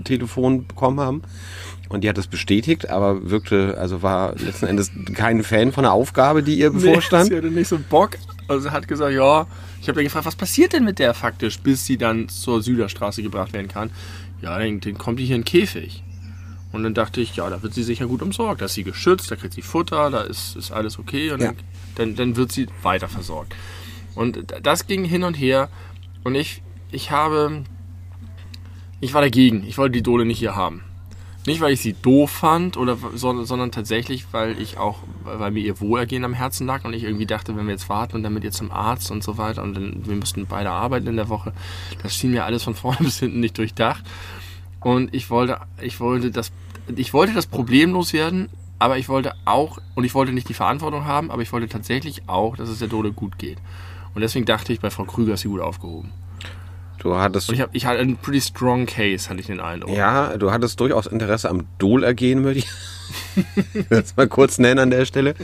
Telefon 0.04 0.68
bekommen 0.68 1.00
haben. 1.00 1.22
Und 1.90 2.04
die 2.04 2.10
hat 2.10 2.18
das 2.18 2.28
bestätigt, 2.28 2.90
aber 2.90 3.30
wirkte, 3.30 3.78
also 3.80 4.02
war 4.02 4.36
letzten 4.38 4.66
Endes 4.68 4.92
kein 5.14 5.42
Fan 5.44 5.72
von 5.72 5.84
der 5.84 5.94
Aufgabe, 5.94 6.44
die 6.44 6.60
ihr 6.60 6.70
bevorstand. 6.72 7.26
Nee, 7.26 7.30
sie 7.30 7.38
hatte 7.38 7.48
nicht 7.52 7.68
so 7.70 7.80
Bock. 7.90 8.18
Also 8.50 8.64
sie 8.68 8.72
hat 8.72 8.88
gesagt, 8.88 9.14
ja, 9.14 9.46
ich 9.82 9.88
habe 9.88 9.98
dann 9.98 10.04
gefragt, 10.06 10.26
was 10.26 10.36
passiert 10.36 10.74
denn 10.74 10.84
mit 10.84 11.00
der 11.00 11.14
faktisch, 11.14 11.60
bis 11.60 11.86
sie 11.86 11.98
dann 11.98 12.30
zur 12.30 12.62
Süderstraße 12.62 13.22
gebracht 13.24 13.54
werden 13.54 13.68
kann. 13.68 13.92
Ja, 14.42 14.58
dann, 14.58 14.80
dann 14.80 14.98
kommt 14.98 15.20
die 15.20 15.26
hier 15.26 15.36
in 15.36 15.42
den 15.42 15.46
Käfig. 15.46 16.04
Und 16.72 16.84
dann 16.84 16.94
dachte 16.94 17.22
ich, 17.22 17.36
ja, 17.36 17.50
da 17.50 17.64
wird 17.64 17.74
sie 17.74 17.84
sicher 17.84 18.08
gut 18.08 18.22
umsorgt. 18.22 18.62
Da 18.62 18.66
ist 18.66 18.74
sie 18.74 18.84
geschützt, 18.84 19.32
da 19.32 19.36
kriegt 19.36 19.54
sie 19.54 19.62
Futter, 19.62 20.10
da 20.10 20.22
ist, 20.22 20.56
ist 20.56 20.72
alles 20.72 21.00
okay 21.00 21.32
und 21.32 21.42
Ja. 21.42 21.54
dann, 21.96 22.16
dann, 22.16 22.36
wird 22.36 22.52
sie 22.52 22.68
weiter 22.82 23.08
versorgt. 23.08 23.56
Und 24.16 24.54
das 24.64 24.88
ging 24.88 25.06
hin 25.06 25.24
und 25.24 25.36
her 25.36 25.70
und 26.24 26.36
ich, 26.36 26.62
ich 26.92 27.12
habe, 27.12 27.64
ich 29.00 29.14
war 29.14 29.22
dagegen. 29.22 29.64
Ich 29.66 29.78
wollte 29.78 29.94
die 29.94 30.04
Dole 30.04 30.26
nicht 30.26 30.40
hier 30.40 30.56
haben. 30.56 30.84
Nicht, 31.48 31.62
weil 31.62 31.72
ich 31.72 31.80
sie 31.80 31.94
doof 31.94 32.30
fand, 32.30 32.76
oder, 32.76 32.98
sondern, 33.16 33.72
tatsächlich, 33.72 34.26
weil 34.34 34.60
ich 34.62 34.78
auch, 34.78 34.98
weil 35.24 35.52
mir 35.52 35.62
ihr 35.62 35.80
Wohlergehen 35.80 36.26
am 36.26 36.34
Herzen 36.34 36.68
lag 36.68 36.84
und 36.84 36.92
ich 36.92 37.06
irgendwie 37.06 37.26
dachte, 37.26 37.56
wenn 37.56 37.68
wir 37.68 37.72
jetzt 37.72 37.88
warten 37.88 38.18
und 38.18 38.24
dann 38.24 38.34
mit 38.34 38.44
ihr 38.44 38.52
zum 38.52 38.70
Arzt 38.70 39.12
und 39.12 39.24
so 39.24 39.38
weiter 39.38 39.64
und 39.64 39.74
dann, 39.74 40.06
wir 40.06 40.18
müssten 40.18 40.46
beide 40.46 40.72
arbeiten 40.72 41.08
in 41.08 41.16
der 41.16 41.30
Woche, 41.30 41.54
das 42.04 42.14
schien 42.14 42.32
mir 42.32 42.44
alles 42.44 42.64
von 42.64 42.76
vorne 42.76 42.98
bis 43.00 43.20
hinten 43.20 43.40
nicht 43.40 43.58
durchdacht. 43.58 44.04
Und 44.82 45.16
ich 45.16 45.30
wollte, 45.30 45.62
ich 45.82 46.02
wollte 46.02 46.32
das, 46.32 46.52
ich 46.94 47.14
wollte 47.14 47.34
das 47.34 47.46
Problem 47.46 47.94
loswerden, 47.94 48.50
aber 48.78 48.98
ich 48.98 49.08
wollte 49.08 49.34
auch, 49.46 49.78
und 49.96 50.04
ich 50.04 50.14
wollte 50.16 50.34
nicht 50.34 50.50
die 50.50 50.54
Verantwortung 50.54 51.06
haben, 51.06 51.32
aber 51.32 51.44
ich 51.44 51.54
wollte 51.54 51.70
tatsächlich 51.70 52.28
auch, 52.28 52.58
dass 52.58 52.68
es 52.68 52.80
der 52.80 52.90
Dole 52.90 53.14
gut 53.14 53.40
geht. 53.40 53.60
Und 54.14 54.20
deswegen 54.20 54.46
dachte 54.46 54.74
ich, 54.74 54.82
bei 54.82 54.90
Frau 54.90 55.06
Krüger 55.06 55.36
ist 55.36 55.44
sie 55.44 55.48
gut 55.48 55.62
aufgehoben. 55.62 56.12
Du 57.00 57.16
hattest 57.16 57.50
Und 57.50 57.56
ich, 57.56 57.62
hab, 57.62 57.70
ich 57.74 57.86
hatte 57.86 58.00
einen 58.00 58.18
pretty 58.18 58.42
strong 58.42 58.86
case, 58.86 59.30
hatte 59.30 59.40
ich 59.40 59.48
den 59.48 59.60
Eindruck. 59.60 59.96
Ja, 59.96 60.38
du 60.38 60.52
hattest 60.52 60.80
durchaus 60.80 61.06
Interesse 61.06 61.50
am 61.50 61.66
Dolergehen, 61.78 62.44
würde 62.44 62.60
ich 62.60 62.68
das 63.90 64.16
mal 64.16 64.28
kurz 64.28 64.58
nennen 64.58 64.80
an 64.80 64.90
der 64.90 65.06
Stelle. 65.06 65.36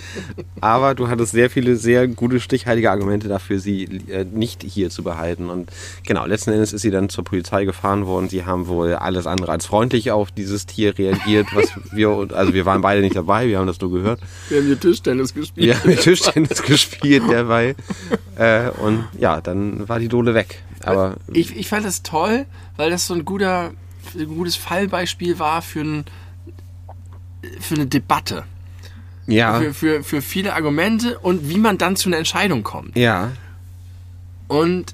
Aber 0.62 0.96
du 0.96 1.08
hattest 1.08 1.32
sehr 1.32 1.50
viele, 1.50 1.76
sehr 1.76 2.08
gute, 2.08 2.40
stichhaltige 2.40 2.92
Argumente 2.92 3.28
dafür, 3.28 3.60
sie 3.60 3.84
äh, 4.10 4.26
nicht 4.26 4.64
hier 4.64 4.90
zu 4.90 5.04
behalten. 5.04 5.50
Und 5.50 5.72
genau, 6.06 6.26
letzten 6.26 6.52
Endes 6.52 6.74
ist 6.74 6.82
sie 6.82 6.92
dann 6.92 7.10
zur 7.10 7.24
Polizei 7.24 7.66
gefahren 7.66 8.06
worden. 8.06 8.30
Sie 8.30 8.46
haben 8.46 8.68
wohl 8.68 8.96
alles 8.96 9.28
andere 9.28 9.52
als 9.52 9.66
freundlich 9.66 10.12
auf 10.12 10.32
dieses 10.32 10.66
Tier 10.66 10.98
reagiert, 10.98 11.48
was 11.54 11.72
wir, 11.92 12.10
also 12.34 12.54
wir 12.54 12.66
waren 12.66 12.82
beide 12.82 13.02
nicht 13.02 13.16
dabei, 13.16 13.48
wir 13.48 13.60
haben 13.60 13.68
das 13.68 13.80
nur 13.80 13.92
gehört. 13.92 14.20
Wir 14.50 14.60
haben 14.60 14.68
hier 14.68 14.80
Tischtennis 14.80 15.34
gespielt. 15.34 15.68
Wir 15.68 15.80
haben 15.80 15.90
mit 15.90 16.02
Tischtennis 16.02 16.64
gespielt 16.64 17.24
dabei. 17.30 17.76
Äh, 18.38 18.70
und 18.84 19.06
ja, 19.20 19.42
dann 19.42 19.88
war 19.88 20.00
die 20.00 20.08
Dole 20.08 20.34
weg. 20.34 20.64
Aber 20.86 21.16
Ich, 21.32 21.56
ich 21.56 21.68
fand 21.70 21.86
das 21.86 22.04
toll, 22.04 22.46
weil 22.78 22.90
das 22.90 23.08
so 23.08 23.14
ein 23.14 23.26
guter, 23.26 23.72
ein 24.16 24.28
gutes 24.28 24.56
Fallbeispiel 24.56 25.40
war 25.40 25.62
für, 25.62 25.82
ein, 25.82 26.06
für 27.60 27.76
eine 27.76 27.88
Debatte. 27.88 28.44
ja, 29.28 29.60
Für, 29.60 29.74
für, 29.74 30.04
für 30.04 30.22
viele 30.22 30.54
Argumente 30.54 31.20
und 31.20 31.50
wie 31.50 31.58
man 31.58 31.78
dann 31.78 31.96
zu 31.96 32.10
einer 32.10 32.18
Entscheidung 32.18 32.64
kommt. 32.64 32.98
ja, 32.98 33.32
Und 34.48 34.94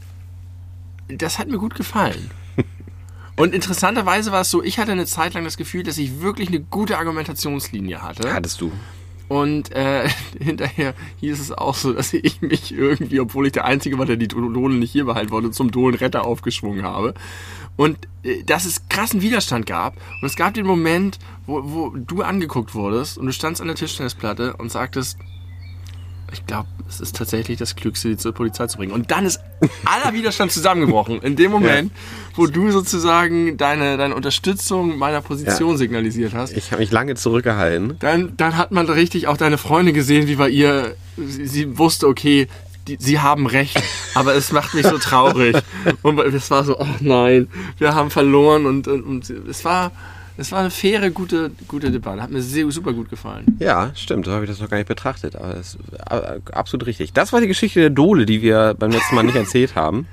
das 1.08 1.40
hat 1.40 1.48
mir 1.48 1.58
gut 1.58 1.76
gefallen. 1.76 2.30
Und 3.36 3.56
interessanterweise 3.56 4.34
war 4.34 4.42
es 4.42 4.52
so, 4.52 4.62
ich 4.62 4.80
hatte 4.80 4.92
eine 4.92 5.06
Zeit 5.06 5.34
lang 5.34 5.46
das 5.46 5.56
Gefühl, 5.56 5.84
dass 5.84 5.98
ich 5.98 6.20
wirklich 6.20 6.50
eine 6.50 6.60
gute 6.60 6.98
Argumentationslinie 6.98 8.02
hatte. 8.02 8.34
hattest 8.34 8.60
du. 8.60 8.72
Und 9.30 9.72
äh, 9.72 10.10
hinterher 10.40 10.94
hieß 11.22 11.40
es 11.40 11.52
auch 11.54 11.76
so, 11.76 11.94
dass 11.94 12.12
ich 12.12 12.42
mich 12.42 12.74
irgendwie, 12.74 13.22
obwohl 13.22 13.46
ich 13.46 13.54
der 13.54 13.64
Einzige 13.64 13.98
war, 13.98 14.06
der 14.06 14.18
die 14.18 14.28
Dohlen 14.28 14.80
nicht 14.80 14.92
hier 14.92 15.06
behalten 15.06 15.32
wollte, 15.32 15.52
zum 15.52 15.72
Dohlenretter 15.72 16.26
aufgeschwungen 16.26 16.84
habe. 16.84 17.14
Und 17.78 17.98
äh, 18.24 18.44
dass 18.44 18.66
es 18.66 18.90
krassen 18.90 19.22
Widerstand 19.22 19.66
gab. 19.66 19.96
Und 20.22 20.26
es 20.26 20.36
gab 20.36 20.56
den 20.56 20.66
Moment, 20.66 21.20
wo, 21.46 21.62
wo 21.64 21.90
du 21.96 22.24
angeguckt 22.24 22.76
wurdest 22.76 23.18
und 23.18 23.28
du 23.28 23.32
standst 23.32 23.62
an 23.62 23.68
der 23.68 23.78
Tischtennisplatte 23.78 24.58
und 24.58 24.72
sagtest, 24.72 25.18
ich 26.34 26.46
glaube, 26.46 26.68
es 26.88 27.00
ist 27.00 27.16
tatsächlich 27.16 27.58
das 27.58 27.76
Klügste, 27.76 28.10
die 28.10 28.18
zur 28.18 28.34
Polizei 28.34 28.68
zu 28.68 28.78
bringen. 28.78 28.92
Und 28.92 29.12
dann 29.12 29.26
ist 29.26 29.40
aller 29.86 30.14
Widerstand 30.14 30.52
zusammengebrochen. 30.52 31.22
In 31.22 31.36
dem 31.36 31.52
Moment, 31.60 31.92
ja. 31.92 32.00
wo 32.36 32.48
du 32.48 32.72
sozusagen 32.72 33.58
deine, 33.58 33.98
deine 33.98 34.16
Unterstützung 34.16 34.98
meiner 34.98 35.22
Position 35.22 35.72
ja. 35.72 35.78
signalisiert 35.78 36.34
hast. 36.34 36.56
Ich 36.56 36.72
habe 36.72 36.82
mich 36.82 36.92
lange 36.92 37.16
zurückgehalten. 37.16 37.98
Dann, 38.00 38.36
dann 38.38 38.58
hat 38.58 38.72
man 38.72 38.88
richtig 38.90 39.28
auch 39.28 39.38
deine 39.38 39.58
Freunde 39.58 39.94
gesehen, 39.94 40.28
wie 40.28 40.36
bei 40.36 40.50
ihr, 40.50 40.96
sie, 41.18 41.48
sie 41.48 41.78
wusste, 41.78 42.08
okay, 42.08 42.48
die, 42.88 42.98
sie 43.00 43.20
haben 43.20 43.46
recht, 43.46 43.82
aber 44.16 44.36
es 44.36 44.52
macht 44.52 44.74
mich 44.74 44.86
so 44.88 44.98
traurig. 44.98 45.58
Und 46.02 46.20
es 46.20 46.50
war 46.52 46.64
so, 46.64 46.80
oh 46.80 46.88
nein, 47.00 47.48
wir 47.78 47.94
haben 47.94 48.10
verloren 48.10 48.66
und, 48.66 48.88
und, 48.88 49.04
und 49.04 49.30
es 49.30 49.64
war 49.64 49.92
es 50.40 50.54
war 50.54 50.60
eine 50.60 50.72
faire, 50.72 51.12
gute, 51.12 51.52
gute 51.68 51.92
Debatte. 51.92 52.22
Hat 52.22 52.32
mir 52.32 52.42
sehr, 52.42 52.70
super 52.72 52.94
gut 52.94 53.10
gefallen. 53.10 53.58
Ja, 53.60 53.92
stimmt. 53.94 54.26
So 54.26 54.32
habe 54.32 54.46
ich 54.46 54.50
das 54.50 54.62
noch 54.62 54.70
gar 54.70 54.78
nicht 54.78 54.88
betrachtet. 54.88 55.36
Aber 55.36 55.54
das 55.54 55.76
ist 55.76 55.80
absolut 56.54 56.88
richtig. 56.88 57.12
Das 57.12 57.34
war 57.34 57.42
die 57.42 57.48
Geschichte 57.48 57.82
der 57.82 57.90
Dole, 57.90 58.26
die 58.26 58.42
wir 58.42 58.74
beim 58.80 58.92
letzten 58.92 59.16
Mal 59.16 59.24
nicht 59.24 59.36
erzählt 59.36 59.76
haben. 59.76 60.08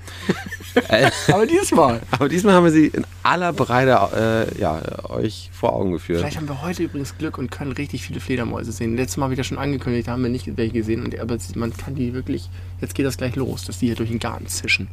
aber 1.28 1.46
diesmal. 1.46 2.00
Aber 2.10 2.28
diesmal 2.28 2.54
haben 2.54 2.64
wir 2.64 2.72
sie 2.72 2.88
in 2.88 3.06
aller 3.22 3.52
Breite 3.52 4.48
äh, 4.52 4.60
ja, 4.60 4.82
euch 5.08 5.50
vor 5.52 5.74
Augen 5.74 5.92
geführt. 5.92 6.20
Vielleicht 6.20 6.38
haben 6.38 6.48
wir 6.48 6.60
heute 6.60 6.82
übrigens 6.82 7.16
Glück 7.16 7.38
und 7.38 7.52
können 7.52 7.72
richtig 7.72 8.02
viele 8.02 8.18
Fledermäuse 8.18 8.72
sehen. 8.72 8.96
Letztes 8.96 9.18
Mal 9.18 9.30
wieder 9.30 9.44
schon 9.44 9.58
angekündigt, 9.58 10.08
da 10.08 10.12
haben 10.12 10.24
wir 10.24 10.30
nicht 10.30 10.56
welche 10.56 10.74
gesehen. 10.74 11.14
aber 11.20 11.38
man 11.54 11.76
kann 11.76 11.94
die 11.94 12.14
wirklich. 12.14 12.50
Jetzt 12.80 12.94
geht 12.96 13.06
das 13.06 13.16
gleich 13.16 13.36
los, 13.36 13.64
dass 13.64 13.78
die 13.78 13.86
hier 13.86 13.94
durch 13.94 14.10
den 14.10 14.18
Garten 14.18 14.48
zischen. 14.48 14.88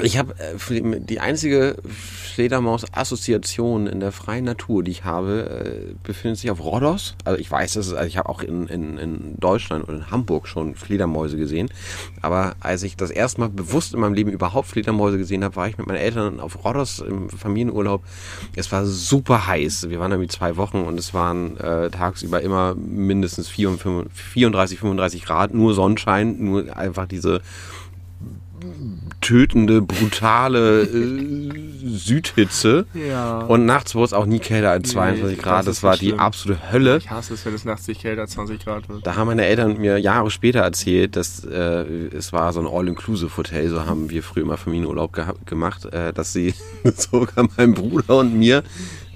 Ich 0.00 0.16
habe 0.16 0.34
äh, 0.38 1.00
die 1.00 1.20
einzige 1.20 1.76
Fledermaus-Assoziation 1.86 3.86
in 3.86 4.00
der 4.00 4.10
freien 4.10 4.46
Natur, 4.46 4.82
die 4.82 4.90
ich 4.90 5.04
habe, 5.04 5.90
äh, 5.90 5.94
befindet 6.02 6.38
sich 6.38 6.50
auf 6.50 6.64
Rhodos. 6.64 7.14
Also 7.24 7.38
ich 7.38 7.50
weiß, 7.50 7.74
dass 7.74 7.88
es, 7.88 7.92
also 7.92 8.08
ich 8.08 8.16
habe 8.16 8.30
auch 8.30 8.42
in, 8.42 8.68
in, 8.68 8.96
in 8.96 9.34
Deutschland 9.38 9.86
und 9.86 9.96
in 9.96 10.10
Hamburg 10.10 10.48
schon 10.48 10.76
Fledermäuse 10.76 11.36
gesehen. 11.36 11.68
Aber 12.22 12.54
als 12.60 12.82
ich 12.84 12.96
das 12.96 13.10
erste 13.10 13.42
Mal 13.42 13.50
bewusst 13.50 13.92
in 13.92 14.00
meinem 14.00 14.14
Leben 14.14 14.30
überhaupt 14.30 14.68
Fledermäuse 14.68 15.18
gesehen 15.18 15.44
habe, 15.44 15.56
war 15.56 15.68
ich 15.68 15.76
mit 15.76 15.86
meinen 15.86 15.98
Eltern 15.98 16.40
auf 16.40 16.64
Rhodos 16.64 17.00
im 17.00 17.28
Familienurlaub. 17.28 18.02
Es 18.56 18.72
war 18.72 18.86
super 18.86 19.46
heiß. 19.46 19.90
Wir 19.90 20.00
waren 20.00 20.10
da 20.10 20.28
zwei 20.28 20.56
Wochen 20.56 20.78
und 20.78 20.98
es 20.98 21.12
waren 21.12 21.58
äh, 21.58 21.90
tagsüber 21.90 22.40
immer 22.40 22.74
mindestens 22.74 23.48
34, 23.48 24.78
35 24.78 25.24
Grad, 25.24 25.52
nur 25.52 25.74
Sonnenschein, 25.74 26.42
nur 26.42 26.74
einfach 26.74 27.06
diese 27.06 27.42
tötende, 29.22 29.80
brutale 29.80 30.82
äh, 30.82 31.50
Südhitze. 31.86 32.86
Ja. 32.94 33.38
Und 33.38 33.64
nachts 33.64 33.94
wurde 33.94 34.04
es 34.06 34.12
auch 34.12 34.26
nie 34.26 34.38
kälter 34.38 34.70
als 34.70 34.90
22 34.90 35.36
nee, 35.36 35.42
Grad. 35.42 35.66
Das 35.66 35.82
war 35.82 35.96
die 35.96 36.14
absolute 36.14 36.70
Hölle. 36.70 36.98
Ich 36.98 37.08
hasse 37.08 37.32
es, 37.32 37.46
wenn 37.46 37.54
es 37.54 37.64
nachts 37.64 37.88
nicht 37.88 38.02
kälter 38.02 38.22
als 38.22 38.32
20 38.32 38.62
Grad 38.62 38.88
wird. 38.88 39.06
Da 39.06 39.16
haben 39.16 39.28
meine 39.28 39.46
Eltern 39.46 39.78
mir 39.78 39.96
Jahre 39.98 40.30
später 40.30 40.60
erzählt, 40.60 41.16
dass 41.16 41.44
äh, 41.44 41.56
es 42.14 42.34
war 42.34 42.52
so 42.52 42.60
ein 42.60 42.66
All-Inclusive-Hotel, 42.66 43.70
so 43.70 43.86
haben 43.86 44.10
wir 44.10 44.22
früher 44.22 44.42
immer 44.42 44.58
Familienurlaub 44.58 45.18
gemacht, 45.46 45.86
äh, 45.86 46.12
dass 46.12 46.32
sie 46.32 46.54
sogar 46.94 47.48
meinem 47.56 47.74
Bruder 47.74 48.18
und 48.18 48.34
mir, 48.34 48.62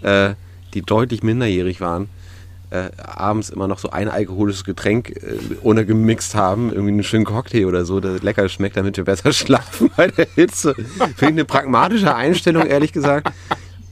äh, 0.02 0.34
die 0.72 0.82
deutlich 0.82 1.22
minderjährig 1.22 1.80
waren, 1.80 2.08
äh, 2.70 2.90
abends 3.02 3.50
immer 3.50 3.68
noch 3.68 3.78
so 3.78 3.90
ein 3.90 4.08
alkoholisches 4.08 4.64
Getränk 4.64 5.10
äh, 5.10 5.38
ohne 5.62 5.86
gemixt 5.86 6.34
haben, 6.34 6.70
irgendwie 6.70 6.92
einen 6.92 7.02
schönen 7.02 7.24
Cocktail 7.24 7.66
oder 7.66 7.84
so, 7.84 8.00
der 8.00 8.18
lecker 8.20 8.48
schmeckt, 8.48 8.76
damit 8.76 8.96
wir 8.96 9.04
besser 9.04 9.32
schlafen 9.34 9.90
bei 9.96 10.08
der 10.08 10.26
Hitze. 10.34 10.74
Finde 10.74 11.10
ich 11.20 11.22
eine 11.22 11.44
pragmatische 11.44 12.14
Einstellung, 12.14 12.66
ehrlich 12.66 12.92
gesagt, 12.92 13.32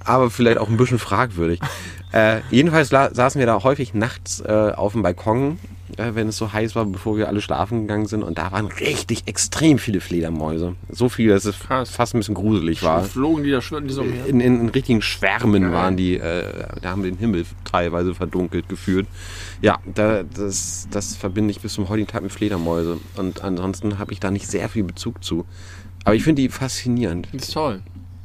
aber 0.05 0.31
vielleicht 0.31 0.59
auch 0.59 0.69
ein 0.69 0.77
bisschen 0.77 0.99
fragwürdig. 0.99 1.61
Äh, 2.13 2.41
jedenfalls 2.51 2.91
saßen 2.91 3.39
wir 3.39 3.47
da 3.47 3.63
häufig 3.63 3.95
nachts 3.95 4.41
äh, 4.41 4.73
auf 4.75 4.93
dem 4.93 5.03
Balkon 5.03 5.59
wenn 5.99 6.29
es 6.29 6.37
so 6.37 6.53
heiß 6.53 6.75
war, 6.75 6.85
bevor 6.85 7.17
wir 7.17 7.29
alle 7.29 7.41
schlafen 7.41 7.83
gegangen 7.83 8.07
sind. 8.07 8.23
Und 8.23 8.39
da 8.39 8.53
waren 8.53 8.67
richtig 8.67 9.23
extrem 9.27 9.79
viele 9.79 10.01
Fledermäuse. 10.01 10.75
So 10.89 11.09
viele, 11.09 11.35
dass 11.35 11.45
es 11.45 11.59
Krass. 11.59 11.91
fast 11.91 12.15
ein 12.15 12.19
bisschen 12.19 12.35
gruselig 12.35 12.83
war. 12.83 13.05
Flogen 13.05 13.45
die 13.45 13.51
da 13.51 13.61
schwirrten 13.61 13.89
die 13.89 13.95
so? 13.95 14.03
In, 14.03 14.41
in, 14.41 14.61
in 14.61 14.69
richtigen 14.69 15.03
Schwärmen 15.03 15.65
ja. 15.65 15.73
waren 15.73 15.97
die, 15.97 16.17
äh, 16.17 16.67
da 16.81 16.91
haben 16.91 17.03
wir 17.03 17.11
den 17.11 17.19
Himmel 17.19 17.45
teilweise 17.65 18.15
verdunkelt 18.15 18.69
geführt. 18.69 19.07
Ja, 19.63 19.79
da, 19.95 20.23
das, 20.23 20.89
das 20.91 21.17
verbinde 21.17 21.51
ich 21.51 21.61
bis 21.61 21.75
zum 21.75 21.89
heutigen 21.89 22.09
Tag 22.09 22.23
mit 22.23 22.33
Fledermäuse. 22.33 22.99
Und 23.17 23.43
ansonsten 23.43 23.99
habe 23.99 24.13
ich 24.13 24.21
da 24.21 24.31
nicht 24.31 24.47
sehr 24.47 24.69
viel 24.69 24.85
Bezug 24.85 25.25
zu. 25.25 25.47
Aber 26.05 26.15
ich 26.15 26.23
finde 26.23 26.43
die 26.43 26.49
faszinierend. 26.49 27.29
Das 27.33 27.45
ist 27.45 27.55
toll. 27.55 27.83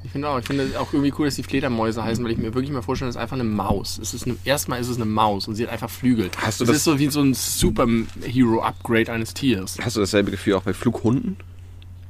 Ich 0.09 0.13
finde 0.13 0.27
auch, 0.27 0.39
ich 0.39 0.45
finde 0.45 0.79
auch 0.79 0.91
irgendwie 0.91 1.13
cool, 1.19 1.27
dass 1.27 1.35
die 1.35 1.43
Fledermäuse 1.43 2.03
heißen, 2.03 2.25
weil 2.25 2.31
ich 2.31 2.39
mir 2.39 2.55
wirklich 2.55 2.71
mal 2.71 2.81
vorstelle, 2.81 3.09
das 3.09 3.15
ist 3.15 3.21
einfach 3.21 3.35
eine 3.35 3.43
Maus. 3.43 3.99
Es 4.01 4.15
ist 4.15 4.25
eine, 4.25 4.37
erstmal 4.43 4.79
ist 4.79 4.87
es 4.87 4.95
eine 4.95 5.05
Maus 5.05 5.47
und 5.47 5.53
sie 5.53 5.61
hat 5.61 5.71
einfach 5.71 5.91
Flügel. 5.91 6.31
Hast 6.37 6.59
du 6.59 6.65
das, 6.65 6.69
das 6.69 6.77
ist 6.77 6.83
so 6.85 6.97
wie 6.97 7.09
so 7.09 7.21
ein 7.21 7.35
Superhero-Upgrade 7.35 9.11
eines 9.11 9.35
Tiers. 9.35 9.77
Hast 9.79 9.97
du 9.97 9.99
dasselbe 9.99 10.31
Gefühl 10.31 10.55
auch 10.55 10.63
bei 10.63 10.73
Flughunden? 10.73 11.37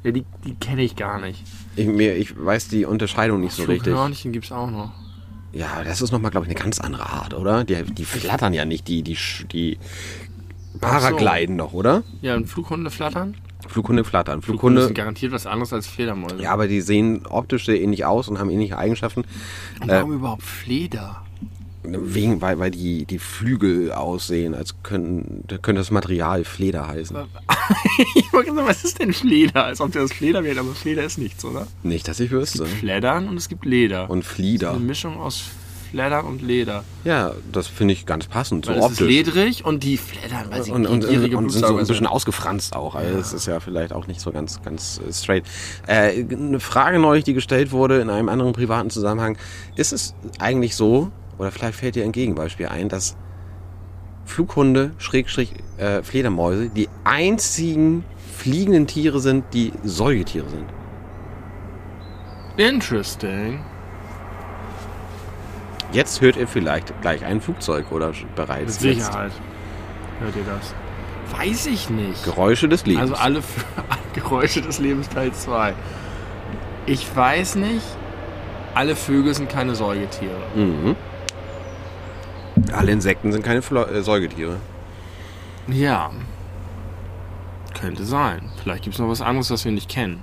Ja, 0.05 0.11
die, 0.11 0.23
die 0.45 0.55
kenne 0.55 0.81
ich 0.83 0.95
gar 0.95 1.19
nicht. 1.19 1.43
Ich, 1.75 1.87
mir, 1.87 2.15
ich 2.15 2.33
weiß 2.41 2.69
die 2.69 2.85
Unterscheidung 2.85 3.41
nicht 3.41 3.51
so 3.51 3.63
richtig. 3.63 3.91
Flughörnchen 3.91 4.31
gibt 4.31 4.45
es 4.45 4.53
auch 4.53 4.71
noch. 4.71 4.93
Ja, 5.51 5.83
das 5.83 6.01
ist 6.01 6.13
nochmal, 6.13 6.31
glaube 6.31 6.45
ich, 6.45 6.51
eine 6.51 6.63
ganz 6.63 6.79
andere 6.79 7.09
Art, 7.09 7.33
oder? 7.33 7.65
Die, 7.65 7.83
die 7.83 8.05
flattern 8.05 8.53
ja 8.53 8.63
nicht, 8.63 8.87
die, 8.87 9.03
die, 9.03 9.17
die 9.51 9.77
Paragliden 10.79 11.57
so. 11.57 11.65
doch, 11.65 11.73
oder? 11.73 12.03
Ja, 12.21 12.37
und 12.37 12.47
Flughunde 12.47 12.91
flattern? 12.91 13.35
Flughunde 13.69 14.03
flattern. 14.03 14.41
Flughunde 14.41 14.83
sind 14.85 14.95
garantiert 14.95 15.31
was 15.31 15.45
anderes 15.45 15.71
als 15.73 15.87
Fledermäuse. 15.87 16.41
Ja, 16.41 16.51
aber 16.51 16.67
die 16.67 16.81
sehen 16.81 17.25
optisch 17.27 17.65
sehr 17.65 17.79
ähnlich 17.79 18.05
aus 18.05 18.27
und 18.27 18.39
haben 18.39 18.49
ähnliche 18.49 18.77
Eigenschaften. 18.77 19.23
Und 19.79 19.87
warum 19.87 20.11
äh, 20.11 20.15
überhaupt 20.15 20.43
Fleder? 20.43 21.23
Wegen, 21.83 22.41
weil, 22.41 22.59
weil 22.59 22.71
die, 22.71 23.05
die 23.05 23.19
Flügel 23.19 23.93
aussehen, 23.93 24.53
als 24.53 24.75
könnten, 24.83 25.45
könnte 25.61 25.79
das 25.79 25.91
Material 25.91 26.43
Fleder 26.43 26.87
heißen. 26.87 27.15
ich 28.15 28.33
wollte 28.33 28.53
sagen, 28.53 28.67
was 28.67 28.83
ist 28.83 28.99
denn 28.99 29.13
Fleder? 29.13 29.63
Als 29.63 29.79
ob 29.79 29.93
das 29.93 30.11
Fleder 30.11 30.43
wäre, 30.43 30.59
aber 30.59 30.73
Fleder 30.73 31.03
ist 31.03 31.17
nichts, 31.17 31.45
oder? 31.45 31.67
Nicht, 31.83 32.07
dass 32.07 32.19
ich 32.19 32.31
wüsste. 32.31 32.63
Es 32.63 32.69
gibt 32.69 32.81
Fleddern 32.81 33.29
und 33.29 33.37
es 33.37 33.47
gibt 33.47 33.65
Leder. 33.65 34.09
Und 34.09 34.25
Flieder. 34.25 34.71
Eine 34.71 34.79
Mischung 34.79 35.19
aus 35.19 35.45
Fleddern 35.89 36.25
und 36.25 36.41
Leder. 36.41 36.83
Ja, 37.03 37.33
das 37.51 37.67
finde 37.67 37.93
ich 37.93 38.05
ganz 38.05 38.27
passend. 38.27 38.65
So 38.65 38.71
Weil 38.71 38.79
es 38.79 38.91
ist 38.91 38.99
ledrig 38.99 39.65
und 39.65 39.83
die 39.83 39.97
Fleddern, 39.97 40.51
weiß 40.51 40.67
ich 40.67 40.73
und, 40.73 40.85
und, 40.85 41.05
und, 41.05 41.33
und 41.35 41.49
sind 41.49 41.65
so 41.65 41.77
ein 41.77 41.87
bisschen 41.87 42.07
ausgefranst 42.07 42.75
auch. 42.75 42.95
Also 42.95 43.11
ja. 43.11 43.17
das 43.17 43.33
ist 43.33 43.47
ja 43.47 43.59
vielleicht 43.59 43.93
auch 43.93 44.07
nicht 44.07 44.21
so 44.21 44.31
ganz, 44.31 44.61
ganz 44.61 45.01
äh, 45.07 45.11
straight. 45.11 45.45
Äh, 45.87 46.25
eine 46.31 46.59
Frage 46.59 46.99
neulich, 46.99 47.23
die 47.23 47.33
gestellt 47.33 47.71
wurde 47.71 48.01
in 48.01 48.09
einem 48.09 48.29
anderen 48.29 48.53
privaten 48.53 48.89
Zusammenhang. 48.89 49.37
Ist 49.75 49.93
es 49.93 50.13
eigentlich 50.37 50.75
so, 50.75 51.11
oder 51.37 51.51
vielleicht 51.51 51.79
fällt 51.79 51.95
dir 51.95 52.03
ein 52.03 52.11
Gegenbeispiel 52.11 52.67
ein, 52.67 52.89
dass 52.89 53.15
Flughunde, 54.25 54.91
Schrägstrich, 54.99 55.53
äh, 55.77 56.03
Fledermäuse, 56.03 56.69
die 56.69 56.87
einzigen 57.03 58.05
fliegenden 58.37 58.85
Tiere 58.85 59.19
sind, 59.19 59.45
die 59.53 59.73
Säugetiere 59.83 60.49
sind? 60.49 60.65
Interesting. 62.57 63.63
Jetzt 65.91 66.21
hört 66.21 66.35
ihr 66.37 66.47
vielleicht 66.47 67.01
gleich 67.01 67.25
ein 67.25 67.41
Flugzeug 67.41 67.91
oder 67.91 68.11
bereits. 68.35 68.81
Mit 68.81 68.95
Sicherheit 68.95 69.31
jetzt. 69.31 70.21
hört 70.21 70.35
ihr 70.35 70.43
das. 70.43 70.73
Weiß 71.39 71.65
ich 71.67 71.89
nicht. 71.89 72.23
Geräusche 72.23 72.67
des 72.67 72.85
Lebens. 72.85 73.11
Also 73.11 73.15
alle 73.15 73.41
Geräusche 74.13 74.61
des 74.61 74.79
Lebens 74.79 75.09
Teil 75.09 75.31
2. 75.31 75.73
Ich 76.85 77.15
weiß 77.15 77.55
nicht. 77.55 77.85
Alle 78.75 78.95
Vögel 78.95 79.33
sind 79.33 79.49
keine 79.49 79.75
Säugetiere. 79.75 80.37
Mhm. 80.55 80.95
Alle 82.71 82.91
Insekten 82.91 83.31
sind 83.31 83.43
keine 83.43 83.61
Flo 83.61 83.83
äh, 83.83 84.01
Säugetiere. 84.03 84.57
Ja. 85.67 86.11
Könnte 87.79 88.03
sein. 88.05 88.51
Vielleicht 88.61 88.83
gibt 88.83 88.95
es 88.95 88.99
noch 88.99 89.09
was 89.09 89.21
anderes, 89.21 89.49
was 89.51 89.65
wir 89.65 89.71
nicht 89.71 89.89
kennen. 89.89 90.21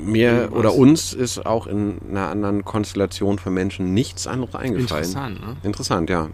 Mir 0.00 0.50
oder 0.52 0.74
uns 0.74 1.12
ist 1.12 1.44
auch 1.46 1.66
in 1.66 1.98
einer 2.10 2.28
anderen 2.28 2.64
Konstellation 2.64 3.38
von 3.38 3.54
Menschen 3.54 3.94
nichts 3.94 4.26
anderes 4.26 4.54
eingefallen. 4.54 5.04
Interessant, 5.04 5.40
ne? 5.40 5.56
Interessant, 5.62 6.10
ja. 6.10 6.28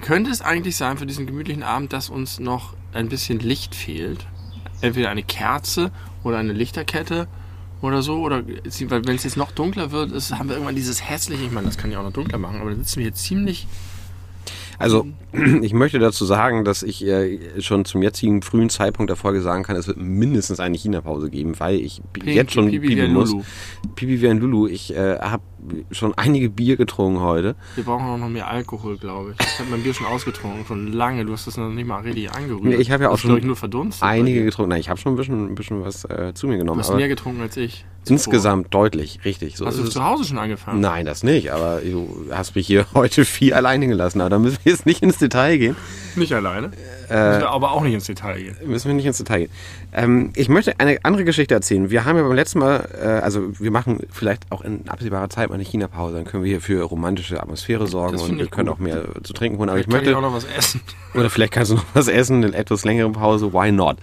Könnte 0.00 0.30
es 0.30 0.42
eigentlich 0.42 0.76
sein 0.76 0.98
für 0.98 1.06
diesen 1.06 1.26
gemütlichen 1.26 1.62
Abend, 1.62 1.92
dass 1.92 2.10
uns 2.10 2.38
noch 2.38 2.74
ein 2.92 3.08
bisschen 3.08 3.38
Licht 3.38 3.74
fehlt? 3.74 4.26
Entweder 4.82 5.08
eine 5.08 5.22
Kerze 5.22 5.90
oder 6.22 6.36
eine 6.38 6.52
Lichterkette 6.52 7.28
oder 7.80 8.02
so. 8.02 8.20
Oder 8.20 8.44
wenn 8.46 9.16
es 9.16 9.24
jetzt 9.24 9.36
noch 9.36 9.52
dunkler 9.52 9.92
wird, 9.92 10.12
ist, 10.12 10.32
haben 10.32 10.48
wir 10.48 10.56
irgendwann 10.56 10.76
dieses 10.76 11.08
hässliche, 11.08 11.44
ich 11.44 11.50
meine, 11.50 11.66
das 11.66 11.78
kann 11.78 11.90
ja 11.90 11.98
auch 11.98 12.04
noch 12.04 12.12
dunkler 12.12 12.38
machen, 12.38 12.60
aber 12.60 12.70
dann 12.70 12.80
sitzen 12.80 12.96
wir 12.96 13.04
hier 13.04 13.14
ziemlich 13.14 13.66
Also, 14.78 15.06
ich 15.62 15.72
möchte 15.72 15.98
dazu 15.98 16.24
sagen, 16.24 16.64
dass 16.64 16.82
ich 16.82 17.06
äh, 17.06 17.38
schon 17.60 17.84
zum 17.84 18.02
jetzigen 18.02 18.42
frühen 18.42 18.70
Zeitpunkt 18.70 19.10
der 19.10 19.16
Folge 19.16 19.40
sagen 19.40 19.62
kann, 19.62 19.76
es 19.76 19.86
wird 19.86 19.98
mindestens 19.98 20.60
eine 20.60 20.76
China-Pause 20.76 21.30
geben, 21.30 21.58
weil 21.58 21.76
ich 21.76 22.00
Pipi- 22.12 22.32
jetzt 22.32 22.52
schon 22.52 22.66
Pipi 22.66 22.82
wie 22.82 22.88
pipi 22.88 23.02
ein 23.02 23.12
muss. 23.12 23.30
Lulu. 23.32 23.44
Pipi 23.94 24.20
wie 24.22 24.28
ein 24.28 24.38
Lulu. 24.38 24.66
Ich 24.68 24.94
äh, 24.94 25.18
habe 25.18 25.42
schon 25.90 26.14
einige 26.14 26.48
Bier 26.48 26.76
getrunken 26.76 27.20
heute. 27.20 27.56
Wir 27.74 27.84
brauchen 27.84 28.06
auch 28.06 28.18
noch 28.18 28.28
mehr 28.28 28.48
Alkohol, 28.48 28.96
glaube 28.98 29.34
ich. 29.38 29.46
Ich 29.46 29.58
habe 29.58 29.70
mein 29.70 29.82
Bier 29.82 29.94
schon 29.94 30.06
ausgetrunken, 30.06 30.64
schon 30.66 30.92
lange. 30.92 31.24
Du 31.24 31.32
hast 31.32 31.46
das 31.46 31.56
noch 31.56 31.68
nicht 31.70 31.86
mal 31.86 32.00
richtig 32.02 32.30
angerührt. 32.30 32.62
Nee, 32.64 32.76
ich 32.76 32.90
habe 32.90 33.04
ja 33.04 33.08
auch 33.08 33.14
Das 33.14 33.22
schon 33.22 33.44
nur 33.44 33.56
verdunstet. 33.56 34.02
Einige 34.02 34.44
getrunken. 34.44 34.70
Nein, 34.70 34.80
ich 34.80 34.88
habe 34.88 35.00
schon 35.00 35.14
ein 35.14 35.16
bisschen, 35.16 35.48
ein 35.50 35.54
bisschen 35.54 35.82
was 35.84 36.04
äh, 36.04 36.32
zu 36.34 36.46
mir 36.46 36.54
Du 36.54 36.58
genommen. 36.60 36.80
hast 36.80 36.88
Aber 36.90 36.98
mehr 36.98 37.08
getrunken 37.08 37.40
als 37.42 37.56
ich. 37.56 37.84
insgesamt 38.08 38.72
deutlich, 38.72 39.20
richtig. 39.24 39.56
So 39.56 39.66
Hast 39.66 39.78
du 39.78 39.84
zu 39.84 40.04
Hause 40.04 40.24
schon 40.24 40.38
angefangen? 40.38 40.80
Nein, 40.80 41.04
das 41.04 41.22
nicht. 41.24 41.50
Aber 41.52 41.80
du 41.80 42.26
hast 42.30 42.54
mich 42.54 42.66
hier 42.68 42.86
heute 42.94 43.24
viel 43.24 43.52
alleine 43.52 43.88
gelassen. 43.88 44.20
Aber 44.20 44.30
da 44.30 44.38
müssen 44.38 44.58
wir 44.62 44.70
jetzt 44.72 44.86
nicht 44.86 45.02
ins 45.02 45.18
Detail 45.28 45.58
gehen. 45.58 45.76
Nicht 46.16 46.32
alleine. 46.32 46.70
Äh, 47.08 47.14
aber 47.14 47.72
auch 47.72 47.82
nicht 47.82 47.94
ins 47.94 48.06
Detail 48.06 48.40
gehen. 48.40 48.56
müssen 48.64 48.88
wir 48.88 48.94
nicht 48.94 49.06
ins 49.06 49.18
Detail 49.18 49.40
gehen. 49.40 49.50
Ähm, 49.92 50.30
ich 50.34 50.48
möchte 50.48 50.78
eine 50.80 50.98
andere 51.04 51.24
Geschichte 51.24 51.54
erzählen. 51.54 51.90
Wir 51.90 52.04
haben 52.04 52.16
ja 52.16 52.22
beim 52.22 52.32
letzten 52.32 52.58
Mal, 52.58 52.88
äh, 53.00 53.06
also 53.06 53.52
wir 53.60 53.70
machen 53.70 54.00
vielleicht 54.10 54.50
auch 54.50 54.62
in 54.62 54.88
absehbarer 54.88 55.28
Zeit 55.28 55.48
mal 55.50 55.54
eine 55.54 55.64
China-Pause, 55.64 56.16
dann 56.16 56.24
können 56.24 56.42
wir 56.42 56.50
hier 56.50 56.60
für 56.60 56.82
romantische 56.82 57.40
Atmosphäre 57.40 57.86
sorgen 57.86 58.18
und 58.18 58.38
wir 58.38 58.44
ich 58.44 58.50
können 58.50 58.68
gut. 58.68 58.76
auch 58.76 58.80
mehr 58.80 59.04
zu 59.22 59.32
trinken 59.34 59.58
holen. 59.58 59.68
Aber 59.68 59.78
ich 59.78 59.84
Vielleicht 59.86 60.04
kann 60.04 60.04
möchte, 60.04 60.10
ich 60.10 60.16
auch 60.16 60.22
noch 60.22 60.34
was 60.34 60.44
essen. 60.56 60.80
oder 61.14 61.30
vielleicht 61.30 61.52
kannst 61.52 61.70
du 61.70 61.76
noch 61.76 61.84
was 61.94 62.08
essen, 62.08 62.44
eine 62.44 62.56
etwas 62.56 62.84
längere 62.84 63.10
Pause, 63.10 63.52
why 63.52 63.70
not? 63.70 63.98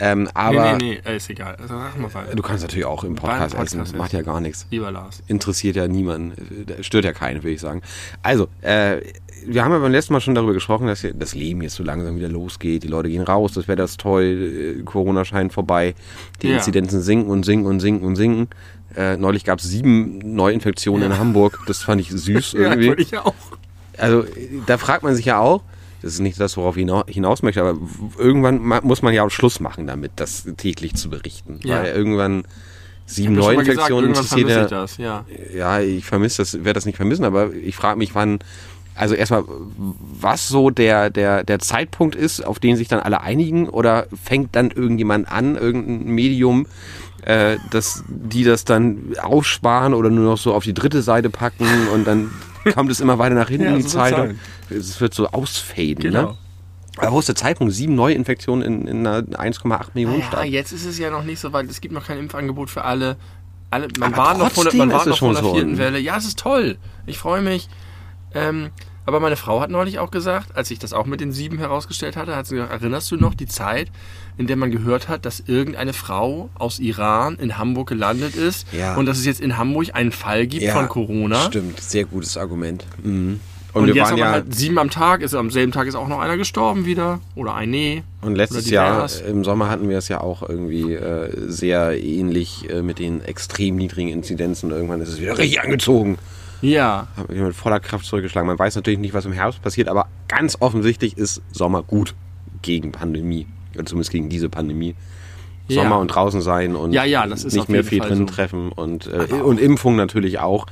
Ähm, 0.00 0.28
aber 0.34 0.76
nee, 0.78 0.94
nee, 0.94 1.00
nee, 1.04 1.10
äh, 1.12 1.16
ist 1.16 1.28
egal. 1.30 1.56
Also, 1.60 1.74
du 2.34 2.42
kannst 2.42 2.62
natürlich 2.62 2.86
auch 2.86 3.04
im 3.04 3.14
Podcast, 3.16 3.54
Podcast 3.54 3.74
essen, 3.76 3.98
macht 3.98 4.12
ja 4.12 4.22
gar 4.22 4.40
nichts. 4.40 4.66
Lieber 4.70 4.90
Lars. 4.90 5.22
interessiert 5.26 5.76
ja 5.76 5.86
niemanden, 5.88 6.32
stört 6.80 7.04
ja 7.04 7.12
keinen, 7.12 7.42
würde 7.42 7.50
ich 7.50 7.60
sagen. 7.60 7.82
Also, 8.22 8.48
äh, 8.62 9.00
wir 9.46 9.64
haben 9.64 9.72
ja 9.72 9.78
beim 9.78 9.92
letzten 9.92 10.12
Mal 10.12 10.20
schon 10.20 10.34
darüber 10.34 10.52
gesprochen, 10.52 10.86
dass 10.86 11.06
das 11.14 11.34
Leben 11.34 11.62
jetzt 11.62 11.74
so 11.74 11.82
langsam 11.82 12.16
wieder 12.16 12.28
losgeht. 12.28 12.82
Die 12.82 12.88
Leute 12.88 13.08
gehen 13.08 13.22
raus, 13.22 13.52
das 13.52 13.68
Wetter 13.68 13.84
ist 13.84 14.00
toll, 14.00 14.76
äh, 14.80 14.82
Corona 14.84 15.24
scheint 15.24 15.52
vorbei, 15.52 15.94
die 16.42 16.48
Ja. 16.48 16.56
Inzidenzen 16.56 17.00
sinken 17.02 17.30
und 17.30 17.44
sinken 17.44 17.66
und 17.66 17.80
sinken 17.80 18.06
und 18.06 18.16
sinken. 18.16 18.48
Äh, 18.96 19.16
neulich 19.16 19.44
gab 19.44 19.58
es 19.60 19.66
sieben 19.66 20.18
Neuinfektionen 20.18 21.12
in 21.12 21.18
Hamburg, 21.18 21.58
das 21.66 21.82
fand 21.82 22.00
ich 22.00 22.10
süß 22.10 22.52
Ja, 22.54 22.60
irgendwie. 22.60 22.88
wollte 22.88 23.02
ich 23.02 23.16
auch. 23.18 23.34
Also, 23.98 24.24
da 24.66 24.78
fragt 24.78 25.02
man 25.02 25.14
sich 25.14 25.26
ja 25.26 25.38
auch, 25.38 25.62
das 26.02 26.14
ist 26.14 26.20
nicht 26.20 26.38
das, 26.40 26.56
worauf 26.56 26.76
ich 26.76 26.82
hina- 26.82 27.06
hinaus 27.06 27.42
möchte, 27.42 27.60
aber 27.60 27.78
irgendwann 28.18 28.58
muss 28.82 29.02
man 29.02 29.14
ja 29.14 29.24
auch 29.24 29.30
Schluss 29.30 29.60
machen 29.60 29.86
damit, 29.86 30.12
das 30.16 30.46
täglich 30.56 30.94
zu 30.94 31.10
berichten. 31.10 31.60
Ja. 31.62 31.82
Weil 31.82 31.92
irgendwann 31.92 32.44
sieben 33.06 33.34
Neuinfektionen 33.34 34.14
ja 34.14 34.62
ich 34.62 34.70
das, 34.70 34.96
ja. 34.96 35.24
ja, 35.54 35.80
ich 35.80 36.04
vermisse 36.04 36.42
das, 36.42 36.54
werde 36.54 36.74
das 36.74 36.86
nicht 36.86 36.96
vermissen, 36.96 37.24
aber 37.24 37.52
ich 37.52 37.74
frage 37.76 37.98
mich, 37.98 38.14
wann, 38.14 38.38
also 38.94 39.14
erstmal, 39.14 39.44
was 39.76 40.48
so 40.48 40.70
der, 40.70 41.10
der, 41.10 41.42
der 41.42 41.58
Zeitpunkt 41.58 42.14
ist, 42.14 42.46
auf 42.46 42.58
den 42.58 42.76
sich 42.76 42.88
dann 42.88 43.00
alle 43.00 43.20
einigen, 43.20 43.68
oder 43.68 44.06
fängt 44.22 44.54
dann 44.54 44.70
irgendjemand 44.70 45.30
an, 45.30 45.56
irgendein 45.56 46.14
Medium, 46.14 46.66
äh, 47.22 47.56
dass 47.70 48.04
die 48.08 48.44
das 48.44 48.64
dann 48.64 49.14
aufsparen 49.20 49.92
oder 49.92 50.10
nur 50.10 50.24
noch 50.24 50.38
so 50.38 50.54
auf 50.54 50.64
die 50.64 50.74
dritte 50.74 51.02
Seite 51.02 51.30
packen 51.30 51.88
und 51.92 52.06
dann 52.06 52.30
kommt 52.74 52.90
es 52.90 53.00
immer 53.00 53.18
weiter 53.18 53.34
nach 53.34 53.48
hinten 53.48 53.64
Ja, 53.66 53.70
in 53.72 53.78
die 53.78 53.86
Zeitung. 53.86 54.38
Es 54.68 55.00
wird 55.00 55.14
so 55.14 55.28
ausfaden, 55.28 55.96
Genau. 55.96 56.22
ne? 56.32 56.36
Aber 56.98 57.12
wo 57.12 57.18
ist 57.20 57.28
der 57.28 57.36
Zeitpunkt? 57.36 57.72
Sieben 57.72 57.94
Neuinfektionen 57.94 58.62
in, 58.64 58.86
in 58.86 59.06
einer 59.06 59.22
1,8 59.22 59.88
Millionen 59.94 60.20
Ja, 60.20 60.26
Stadt. 60.26 60.44
jetzt 60.46 60.72
ist 60.72 60.84
es 60.84 60.98
ja 60.98 61.08
noch 61.10 61.22
nicht 61.24 61.38
so 61.40 61.52
weit. 61.52 61.70
Es 61.70 61.80
gibt 61.80 61.94
noch 61.94 62.06
kein 62.06 62.18
Impfangebot 62.18 62.68
für 62.68 62.84
alle. 62.84 63.16
alle 63.70 63.88
man 63.98 64.12
Aber 64.12 64.22
war 64.24 64.36
noch 64.38 64.50
von, 64.50 64.64
der- 64.64 64.74
man 64.74 64.90
war 64.92 65.06
noch 65.06 65.16
von 65.18 65.36
vierten 65.36 65.78
Welle. 65.78 65.98
Ja, 65.98 66.16
es 66.18 66.26
ist 66.26 66.38
toll. 66.38 66.76
Ich 67.06 67.16
freue 67.18 67.42
mich. 67.42 67.68
Ähm, 68.34 68.70
aber 69.06 69.20
meine 69.20 69.36
Frau 69.36 69.60
hat 69.60 69.70
neulich 69.70 69.98
auch 69.98 70.10
gesagt, 70.10 70.56
als 70.56 70.70
ich 70.70 70.78
das 70.78 70.92
auch 70.92 71.06
mit 71.06 71.20
den 71.20 71.32
sieben 71.32 71.58
herausgestellt 71.58 72.16
hatte, 72.16 72.36
hat 72.36 72.46
sie 72.46 72.54
gesagt, 72.56 72.72
erinnerst 72.72 73.10
du 73.10 73.16
noch 73.16 73.34
die 73.34 73.46
Zeit, 73.46 73.90
in 74.38 74.46
der 74.46 74.56
man 74.56 74.70
gehört 74.70 75.08
hat, 75.08 75.24
dass 75.24 75.40
irgendeine 75.40 75.92
Frau 75.92 76.48
aus 76.54 76.78
Iran 76.78 77.36
in 77.36 77.58
Hamburg 77.58 77.88
gelandet 77.88 78.36
ist 78.36 78.66
Ja. 78.72 78.96
und 78.96 79.06
dass 79.06 79.18
es 79.18 79.26
jetzt 79.26 79.40
in 79.40 79.56
Hamburg 79.58 79.88
einen 79.94 80.12
Fall 80.12 80.46
gibt 80.46 80.66
von 80.70 80.88
Corona? 80.88 81.40
Stimmt, 81.46 81.80
sehr 81.80 82.04
gutes 82.04 82.36
Argument. 82.36 82.84
Mhm. 83.02 83.40
Und, 83.72 83.82
Und, 83.82 83.88
wir 83.88 83.94
jetzt 83.94 84.10
waren 84.10 84.18
ja 84.18 84.32
halt 84.32 84.52
sieben 84.52 84.78
am 84.78 84.90
Tag, 84.90 85.22
ist 85.22 85.32
am 85.34 85.50
selben 85.50 85.70
Tag 85.70 85.86
ist 85.86 85.94
auch 85.94 86.08
noch 86.08 86.18
einer 86.18 86.36
gestorben 86.36 86.86
wieder. 86.86 87.20
Oder 87.36 87.54
ein 87.54 87.70
Nee. 87.70 88.02
Und 88.20 88.34
letztes 88.34 88.68
Jahr 88.68 88.94
divers. 88.96 89.20
im 89.20 89.44
Sommer 89.44 89.70
hatten 89.70 89.88
wir 89.88 89.96
es 89.96 90.08
ja 90.08 90.20
auch 90.20 90.42
irgendwie 90.48 90.94
äh, 90.94 91.30
sehr 91.48 92.02
ähnlich 92.02 92.68
äh, 92.68 92.82
mit 92.82 92.98
den 92.98 93.20
extrem 93.22 93.76
niedrigen 93.76 94.08
Inzidenzen. 94.10 94.70
Irgendwann 94.72 95.00
ist 95.00 95.08
es 95.10 95.20
wieder 95.20 95.38
richtig 95.38 95.60
angezogen. 95.60 96.18
Ja. 96.62 97.08
Haben 97.16 97.34
wir 97.34 97.44
mit 97.44 97.54
voller 97.54 97.80
Kraft 97.80 98.04
zurückgeschlagen. 98.04 98.46
Man 98.46 98.58
weiß 98.58 98.76
natürlich 98.76 99.00
nicht, 99.00 99.14
was 99.14 99.24
im 99.24 99.32
Herbst 99.32 99.62
passiert, 99.62 99.88
aber 99.88 100.06
ganz 100.28 100.56
offensichtlich 100.60 101.16
ist 101.16 101.42
Sommer 101.52 101.82
gut 101.82 102.14
gegen 102.62 102.92
Pandemie. 102.92 103.46
Oder 103.74 103.86
zumindest 103.86 104.10
gegen 104.10 104.28
diese 104.28 104.48
Pandemie. 104.48 104.94
Ja. 105.68 105.82
Sommer 105.82 105.98
und 105.98 106.08
draußen 106.08 106.40
sein 106.40 106.74
und 106.74 106.92
Ja, 106.92 107.04
ja, 107.04 107.26
nicht 107.26 107.68
mehr 107.68 107.84
viel 107.84 108.00
Fall 108.00 108.08
drin 108.08 108.18
so. 108.26 108.34
treffen 108.34 108.72
und, 108.72 109.06
äh, 109.06 109.34
und 109.34 109.60
Impfung 109.60 109.96
natürlich 109.96 110.40
auch. 110.40 110.66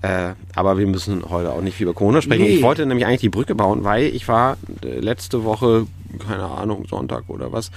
Äh, 0.00 0.34
aber 0.54 0.78
wir 0.78 0.86
müssen 0.86 1.28
heute 1.28 1.52
auch 1.52 1.60
nicht 1.60 1.76
viel 1.76 1.84
über 1.84 1.94
Corona 1.94 2.20
sprechen. 2.20 2.42
Nee. 2.42 2.56
Ich 2.56 2.62
wollte 2.62 2.84
nämlich 2.86 3.06
eigentlich 3.06 3.20
die 3.20 3.28
Brücke 3.30 3.54
bauen, 3.54 3.84
weil 3.84 4.04
ich 4.04 4.28
war 4.28 4.56
äh, 4.82 4.98
letzte 4.98 5.44
Woche, 5.44 5.86
keine 6.26 6.44
Ahnung, 6.44 6.86
Sonntag 6.88 7.24
oder 7.28 7.52
was, 7.52 7.70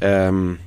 ähm, 0.00 0.58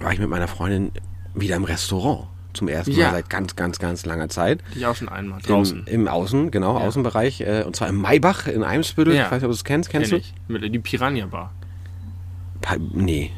war 0.00 0.12
ich 0.12 0.18
mit 0.18 0.28
meiner 0.28 0.48
Freundin 0.48 0.90
wieder 1.34 1.56
im 1.56 1.64
Restaurant. 1.64 2.26
Zum 2.60 2.68
ersten 2.68 2.92
Mal 2.92 2.98
Ja. 2.98 3.10
seit 3.12 3.30
ganz, 3.30 3.56
ganz, 3.56 3.78
ganz 3.78 4.04
langer 4.04 4.28
Zeit. 4.28 4.62
Ich 4.74 4.84
auch 4.84 4.94
schon 4.94 5.08
einmal 5.08 5.40
draußen. 5.40 5.84
Im, 5.86 6.02
Im 6.02 6.08
Außen, 6.08 6.50
genau, 6.50 6.76
Außenbereich. 6.76 7.40
Äh, 7.40 7.62
und 7.66 7.74
zwar 7.74 7.88
im 7.88 7.98
Maybach 7.98 8.46
in 8.48 8.62
Eimsbüttel. 8.62 9.14
Ja. 9.14 9.24
Ich 9.24 9.30
weiß 9.30 9.36
nicht, 9.40 9.44
ob 9.44 9.50
du 9.50 9.54
es 9.54 9.64
kennst. 9.64 9.88
Kennst 9.88 10.10
Kenn 10.10 10.20
du? 10.48 10.52
Mit, 10.52 10.74
die 10.74 10.78
Piranha 10.78 11.24
Bar. 11.24 11.54
Pa 12.60 12.76
nee. 12.92 13.30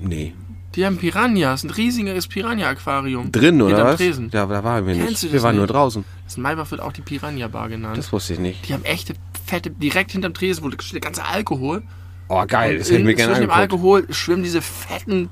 Nee. 0.00 0.34
Die 0.74 0.84
haben 0.84 0.96
Piranhas, 0.96 1.62
ein 1.62 1.70
riesiges 1.70 2.26
Piranha-Aquarium. 2.26 3.30
Drin, 3.30 3.62
oder 3.62 3.84
was? 3.84 3.98
Tresen. 3.98 4.30
Ja, 4.32 4.46
da 4.46 4.64
waren 4.64 4.84
wir 4.84 4.94
Kennst 4.94 5.10
nicht. 5.10 5.22
du 5.22 5.26
das 5.28 5.32
Wir 5.34 5.42
waren 5.44 5.54
nur 5.54 5.66
nicht? 5.66 5.74
draußen. 5.74 6.04
Das 6.24 6.36
Maybach 6.36 6.68
wird 6.72 6.80
auch 6.80 6.92
die 6.92 7.02
Piranha 7.02 7.46
Bar 7.46 7.68
genannt. 7.68 7.96
Das 7.96 8.12
wusste 8.12 8.32
ich 8.32 8.40
nicht. 8.40 8.68
die 8.68 8.72
haben 8.74 8.84
echte, 8.84 9.14
fette, 9.46 9.70
direkt 9.70 10.10
hinterm 10.10 10.34
Tresen, 10.34 10.64
wo 10.64 10.70
steht 10.72 10.94
der 10.94 11.00
ganze 11.02 11.24
Alkohol. 11.24 11.84
Oh, 12.26 12.42
geil. 12.48 12.78
Das 12.78 12.88
hätte 12.88 12.98
ich 12.98 13.04
mir 13.04 13.14
gerne 13.14 13.34
Zwischen 13.34 13.48
dem. 13.48 13.52
Alkohol 13.52 14.12
schwimmen 14.12 14.42
diese 14.42 14.60
fetten, 14.60 15.28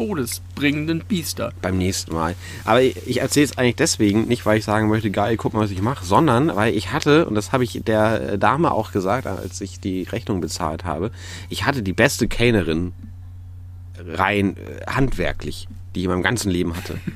todesbringenden 0.00 1.00
Biester. 1.06 1.52
beim 1.60 1.76
nächsten 1.76 2.14
Mal. 2.14 2.34
Aber 2.64 2.80
ich, 2.82 3.20
erzähle 3.20 3.44
es 3.44 3.58
eigentlich 3.58 3.76
deswegen, 3.76 4.26
nicht 4.28 4.46
weil 4.46 4.58
ich 4.58 4.64
sagen 4.64 4.88
möchte, 4.88 5.10
geil, 5.10 5.36
guck 5.36 5.52
mal, 5.52 5.60
was 5.60 5.70
ich 5.70 5.82
mache, 5.82 6.04
sondern 6.04 6.54
weil 6.56 6.74
ich 6.74 6.92
hatte, 6.92 7.26
und 7.26 7.34
das 7.34 7.52
habe 7.52 7.64
ich 7.64 7.82
der 7.84 8.38
Dame 8.38 8.72
auch 8.72 8.92
gesagt, 8.92 9.26
als 9.26 9.60
ich 9.60 9.78
die 9.80 10.04
Rechnung 10.04 10.40
bezahlt 10.40 10.84
habe, 10.84 11.10
ich 11.50 11.66
hatte 11.66 11.82
die 11.82 11.92
beste 11.92 12.28
Kellnerin 12.28 12.92
rein 13.98 14.56
äh, 14.56 14.86
handwerklich, 14.90 15.68
die 15.94 16.00
ich 16.00 16.04
in 16.06 16.10
meinem 16.10 16.22
ganzen 16.22 16.50
Leben 16.50 16.74
hatte. 16.76 16.98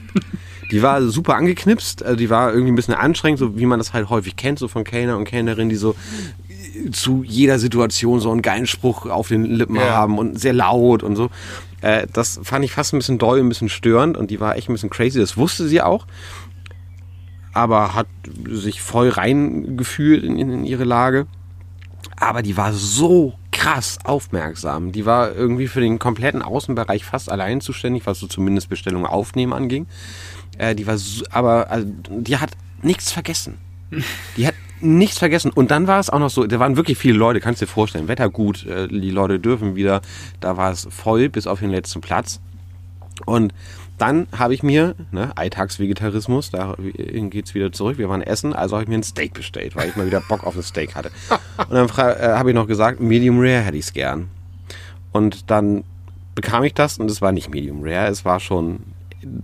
Die 0.70 0.83
war 0.83 1.03
super 1.03 1.37
angeknipst, 1.37 2.03
also 2.03 2.16
die 2.16 2.31
war 2.31 2.51
irgendwie 2.51 2.73
ein 2.73 2.75
bisschen 2.75 2.94
anstrengend, 2.94 3.38
so 3.38 3.59
wie 3.59 3.66
man 3.66 3.79
das 3.79 3.92
halt 3.92 4.09
häufig 4.09 4.35
kennt, 4.35 4.59
so 4.59 4.66
von 4.66 4.83
Kellner 4.83 5.16
und 5.18 5.25
Kellnerinnen, 5.27 5.68
die 5.68 5.77
so 5.77 5.94
äh, 6.49 6.90
zu 6.90 7.23
jeder 7.23 7.59
Situation 7.59 8.18
so 8.18 8.31
einen 8.33 8.40
geilen 8.40 8.66
Spruch 8.66 9.05
auf 9.07 9.29
den 9.29 9.44
Lippen 9.44 9.77
Ja. 9.77 9.90
haben 9.90 10.16
und 10.18 10.40
sehr 10.40 10.55
laut 10.55 11.03
und 11.03 11.16
so. 11.16 11.29
Äh, 11.85 12.07
das 12.11 12.40
fand 12.42 12.64
ich 12.64 12.73
fast 12.73 12.94
ein 12.94 12.99
bisschen 12.99 13.18
doll, 13.18 13.40
ein 13.40 13.49
bisschen 13.51 13.68
störend 13.68 14.16
und 14.16 14.31
die 14.31 14.40
war 14.40 14.57
echt 14.57 14.70
ein 14.70 14.73
bisschen 14.73 14.88
crazy. 14.88 15.20
Das 15.20 15.37
wusste 15.37 15.68
sie 15.68 15.83
auch, 15.83 16.07
aber 17.53 17.94
hat 17.94 18.07
sich 18.49 18.81
voll 18.81 19.11
reingefühlt 19.11 20.25
in, 20.25 20.38
in, 20.38 20.64
ihre 20.64 20.85
Lage. 20.85 21.27
Aber 22.16 22.40
die 22.40 22.57
war 22.57 22.73
so 22.73 23.35
krass 23.53 23.99
aufmerksam. 24.03 24.92
Die 24.92 25.05
war 25.05 25.35
irgendwie 25.35 25.68
für 25.68 25.83
den 25.83 25.99
kompletten 25.99 26.40
Außenbereich 26.40 27.05
fast 27.05 27.31
allein 27.31 27.61
zuständig, 27.61 28.07
was 28.07 28.18
so 28.18 28.29
zumindest 28.29 28.70
Bestellungen 28.70 29.07
aufnehmen 29.07 29.53
anging. 29.53 29.87
Äh, 30.57 30.75
die 30.75 30.87
war 30.87 30.97
so, 30.97 31.23
aber 31.31 31.70
also, 31.70 31.87
die 32.09 32.38
hat 32.38 32.53
nichts 32.81 33.12
vergessen. 33.12 33.59
Die 34.38 34.47
hat 34.47 34.55
nichts 34.85 35.18
vergessen. 35.18 35.51
Und 35.51 35.70
dann 35.70 35.87
war 35.87 35.99
es 35.99 36.11
auch 36.11 36.18
noch 36.18 36.31
so, 36.31 36.47
da 36.47 36.59
waren 36.59 36.77
wirklich 36.77 36.99
viele 36.99 37.18
Leute, 37.18 37.40
kannst 37.40 37.61
dir 37.61 37.66
vorstellen, 37.66 38.09
Wetter 38.09 38.29
gut, 38.29 38.66
äh, 38.66 38.88
die 38.88 39.11
Leute 39.11 39.40
dürfen 39.40 39.75
wieder, 39.75 40.03
da 40.40 40.57
war 40.57 40.70
es 40.70 40.87
voll 40.90 41.29
bis 41.29 41.47
auf 41.47 41.61
den 41.61 41.70
letzten 41.70 42.01
Platz. 42.01 42.40
Und 43.27 43.55
dann 43.99 44.27
habe 44.37 44.55
ich 44.55 44.62
mir, 44.62 44.97
ne, 45.12 45.33
Alltagsvegetarismus, 45.37 46.51
dahin 46.51 47.31
geht's 47.31 47.55
wieder 47.55 47.70
zurück, 47.73 47.97
wir 47.97 48.09
waren 48.09 48.23
essen, 48.23 48.53
also 48.53 48.75
habe 48.75 48.85
ich 48.85 48.88
mir 48.88 48.97
ein 48.97 49.05
Steak 49.05 49.35
bestellt, 49.35 49.77
weil 49.77 49.88
ich 49.88 49.97
mal 49.97 50.07
wieder 50.07 50.20
Bock 50.20 50.44
auf 50.44 50.57
ein 50.57 50.62
Steak 50.62 50.94
hatte. 50.94 51.11
Und 51.68 51.73
dann 51.73 51.88
äh, 51.88 52.37
habe 52.37 52.51
ich 52.51 52.55
noch 52.55 52.66
gesagt, 52.66 53.01
Medium 53.01 53.38
Rare 53.38 53.61
hätte 53.61 53.77
ich's 53.77 53.92
gern. 53.92 54.29
Und 55.12 55.51
dann 55.51 55.85
bekam 56.35 56.64
ich 56.64 56.75
das 56.75 56.99
und 56.99 57.09
es 57.09 57.23
war 57.23 57.31
nicht 57.31 57.49
Medium 57.49 57.83
Rare, 57.85 58.09
es 58.09 58.25
war 58.25 58.40
schon 58.40 58.81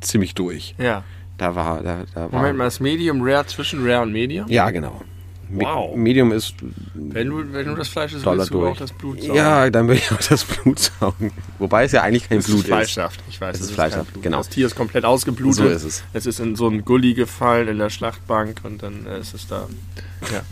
ziemlich 0.00 0.34
durch. 0.34 0.74
Ja. 0.78 1.04
Da 1.38 1.54
war, 1.54 1.82
da, 1.84 2.02
da 2.12 2.32
war. 2.32 2.40
Moment 2.40 2.58
mal, 2.58 2.64
das 2.64 2.80
Medium 2.80 3.22
Rare 3.22 3.46
zwischen 3.46 3.88
Rare 3.88 4.02
und 4.02 4.12
Medium? 4.12 4.48
Ja, 4.48 4.70
genau. 4.70 5.00
Wow. 5.52 5.96
Medium 5.96 6.32
ist 6.32 6.54
Wenn 6.94 7.28
du, 7.28 7.52
wenn 7.52 7.66
du 7.66 7.74
das 7.74 7.88
Fleisch 7.88 8.12
isst, 8.12 8.24
willst 8.24 8.50
du 8.50 8.60
durch. 8.60 8.72
auch 8.72 8.76
das 8.76 8.92
Blut 8.92 9.20
saugen. 9.20 9.34
Ja, 9.34 9.68
dann 9.70 9.88
will 9.88 9.96
ich 9.96 10.12
auch 10.12 10.20
das 10.28 10.44
Blut 10.44 10.78
saugen. 10.78 11.32
Wobei 11.58 11.84
es 11.84 11.92
ja 11.92 12.02
eigentlich 12.02 12.28
kein 12.28 12.38
Das 12.38 12.46
Blut 12.46 12.60
ist 12.60 12.66
Fleischsaft. 12.66 13.20
Ich 13.28 13.40
weiß, 13.40 13.56
Es 13.56 13.62
ist 13.62 13.68
ist 13.70 13.74
Fleischsaft, 13.74 14.22
genau. 14.22 14.38
Das 14.38 14.48
Tier 14.48 14.66
ist 14.66 14.76
komplett 14.76 15.04
ausgeblutet. 15.04 15.56
So 15.56 15.66
ist 15.66 15.84
es. 15.84 16.04
Es 16.12 16.26
ist 16.26 16.38
in 16.40 16.54
so 16.54 16.68
einen 16.68 16.84
Gully 16.84 17.14
gefallen 17.14 17.68
in 17.68 17.78
der 17.78 17.90
Schlachtbank 17.90 18.60
und 18.62 18.82
dann 18.82 19.06
äh, 19.06 19.18
ist 19.18 19.34
es 19.34 19.48
da. 19.48 19.66
Ja. 20.32 20.42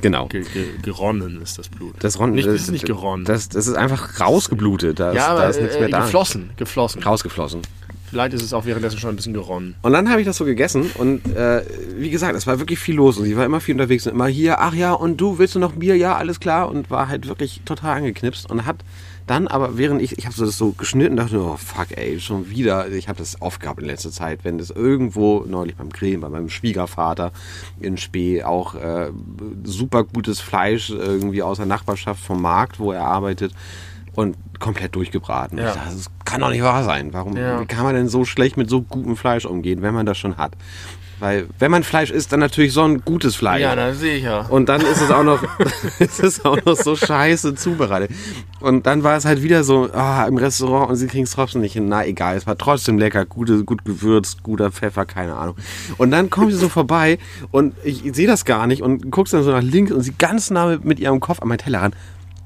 Genau. 0.00 0.26
Ge 0.28 0.42
ge 0.42 0.66
geronnen 0.82 1.42
ist 1.42 1.58
das 1.58 1.68
Blut. 1.68 1.94
Das, 1.98 2.18
Ron, 2.18 2.32
nicht, 2.32 2.46
das, 2.46 2.54
ist 2.54 2.70
nicht 2.70 2.86
geronnen. 2.86 3.24
Das, 3.24 3.48
das 3.48 3.66
ist 3.66 3.74
einfach 3.74 4.20
rausgeblutet. 4.20 4.98
Da 4.98 5.10
ist, 5.10 5.16
ja, 5.16 5.26
aber 5.28 5.40
da 5.40 5.48
ist 5.48 5.60
nichts 5.60 5.76
äh, 5.76 5.80
mehr 5.80 5.88
da. 5.88 6.00
geflossen. 6.02 6.50
Geflossen. 6.56 7.02
Rausgeflossen. 7.02 7.62
Vielleicht 8.10 8.34
ist 8.34 8.42
es 8.42 8.52
auch 8.52 8.64
währenddessen 8.64 8.98
schon 8.98 9.10
ein 9.10 9.16
bisschen 9.16 9.34
geronnen. 9.34 9.76
Und 9.82 9.92
dann 9.92 10.10
habe 10.10 10.20
ich 10.20 10.26
das 10.26 10.36
so 10.36 10.44
gegessen 10.44 10.90
und 10.98 11.24
äh, 11.34 11.62
wie 11.96 12.10
gesagt, 12.10 12.34
es 12.36 12.46
war 12.46 12.58
wirklich 12.58 12.78
viel 12.78 12.96
los 12.96 13.18
und 13.18 13.24
sie 13.24 13.36
war 13.36 13.44
immer 13.44 13.60
viel 13.60 13.74
unterwegs 13.74 14.06
und 14.06 14.12
immer 14.14 14.26
hier, 14.26 14.60
ach 14.60 14.74
ja, 14.74 14.92
und 14.92 15.20
du 15.20 15.38
willst 15.38 15.54
du 15.54 15.58
noch 15.58 15.72
Bier? 15.72 15.96
Ja, 15.96 16.16
alles 16.16 16.40
klar 16.40 16.68
und 16.68 16.90
war 16.90 17.08
halt 17.08 17.28
wirklich 17.28 17.62
total 17.64 17.98
angeknipst 17.98 18.50
und 18.50 18.66
hat 18.66 18.84
dann 19.30 19.46
aber 19.46 19.78
während 19.78 20.02
ich, 20.02 20.18
ich 20.18 20.26
habe 20.26 20.34
das 20.36 20.58
so 20.58 20.72
geschnitten, 20.72 21.16
dachte 21.16 21.40
oh 21.40 21.56
fuck 21.56 21.96
ey, 21.96 22.18
schon 22.18 22.50
wieder, 22.50 22.88
ich 22.88 23.08
habe 23.08 23.18
das 23.18 23.40
oft 23.40 23.60
gehabt 23.60 23.80
in 23.80 23.86
letzter 23.86 24.10
Zeit, 24.10 24.40
wenn 24.42 24.58
das 24.58 24.70
irgendwo, 24.70 25.44
neulich 25.46 25.76
beim 25.76 25.90
Grillen, 25.90 26.20
bei 26.20 26.28
meinem 26.28 26.48
Schwiegervater 26.48 27.30
in 27.78 27.96
Spee, 27.96 28.42
auch 28.42 28.74
äh, 28.74 29.12
super 29.62 30.02
gutes 30.02 30.40
Fleisch 30.40 30.90
irgendwie 30.90 31.44
aus 31.44 31.58
der 31.58 31.66
Nachbarschaft 31.66 32.24
vom 32.24 32.42
Markt, 32.42 32.80
wo 32.80 32.90
er 32.90 33.04
arbeitet 33.04 33.52
und 34.14 34.36
komplett 34.58 34.94
durchgebraten. 34.94 35.58
Ja. 35.58 35.66
Dachte, 35.66 35.80
das 35.94 36.06
kann 36.24 36.40
doch 36.40 36.50
nicht 36.50 36.62
wahr 36.62 36.84
sein. 36.84 37.12
Warum 37.12 37.36
Ja. 37.36 37.64
kann 37.64 37.84
man 37.84 37.94
denn 37.94 38.08
so 38.08 38.24
schlecht 38.24 38.56
mit 38.56 38.68
so 38.70 38.82
gutem 38.82 39.16
Fleisch 39.16 39.44
umgehen, 39.46 39.82
wenn 39.82 39.94
man 39.94 40.06
das 40.06 40.18
schon 40.18 40.36
hat? 40.36 40.52
Weil 41.18 41.48
wenn 41.58 41.70
man 41.70 41.82
Fleisch 41.82 42.10
isst, 42.10 42.32
dann 42.32 42.40
natürlich 42.40 42.72
so 42.72 42.82
ein 42.82 43.02
gutes 43.04 43.36
Fleisch. 43.36 43.60
Ja, 43.60 43.76
das 43.76 44.00
sehe 44.00 44.16
ich 44.16 44.22
ja. 44.22 44.40
Und 44.46 44.70
dann 44.70 44.80
ist 44.80 45.02
es 45.02 45.10
auch 45.10 45.22
noch, 45.22 45.42
ist 45.98 46.18
es 46.22 46.42
auch 46.46 46.56
noch 46.64 46.76
so 46.76 46.96
scheiße 46.96 47.54
zubereitet. 47.56 48.10
Und 48.60 48.86
dann 48.86 49.02
war 49.02 49.18
es 49.18 49.26
halt 49.26 49.42
wieder 49.42 49.62
so, 49.62 49.90
ah, 49.92 50.24
im 50.26 50.38
Restaurant 50.38 50.88
und 50.88 50.96
sie 50.96 51.08
kriegen 51.08 51.24
es 51.24 51.32
trotzdem 51.32 51.60
nicht 51.60 51.74
hin. 51.74 51.88
Na 51.90 52.06
egal, 52.06 52.36
es 52.36 52.46
war 52.46 52.56
trotzdem 52.56 52.96
lecker, 52.96 53.26
gute, 53.26 53.64
gut 53.64 53.84
gewürzt, 53.84 54.42
guter 54.42 54.70
Pfeffer, 54.72 55.04
keine 55.04 55.36
Ahnung. 55.36 55.56
Und 55.98 56.10
dann 56.10 56.30
kommen 56.30 56.50
sie 56.50 56.56
so 56.56 56.70
vorbei 56.70 57.18
und 57.50 57.74
ich, 57.84 58.06
ich 58.06 58.14
sehe 58.16 58.26
das 58.26 58.46
gar 58.46 58.66
nicht 58.66 58.80
und 58.82 59.10
guckst 59.10 59.34
dann 59.34 59.42
so 59.42 59.50
nach 59.52 59.62
links 59.62 59.92
und 59.92 60.00
sie 60.00 60.14
ganz 60.16 60.50
nah 60.50 60.68
mit, 60.68 60.86
mit 60.86 61.00
ihrem 61.00 61.20
Kopf 61.20 61.40
an 61.42 61.48
meinen 61.48 61.58
Teller 61.58 61.82
ran. 61.82 61.92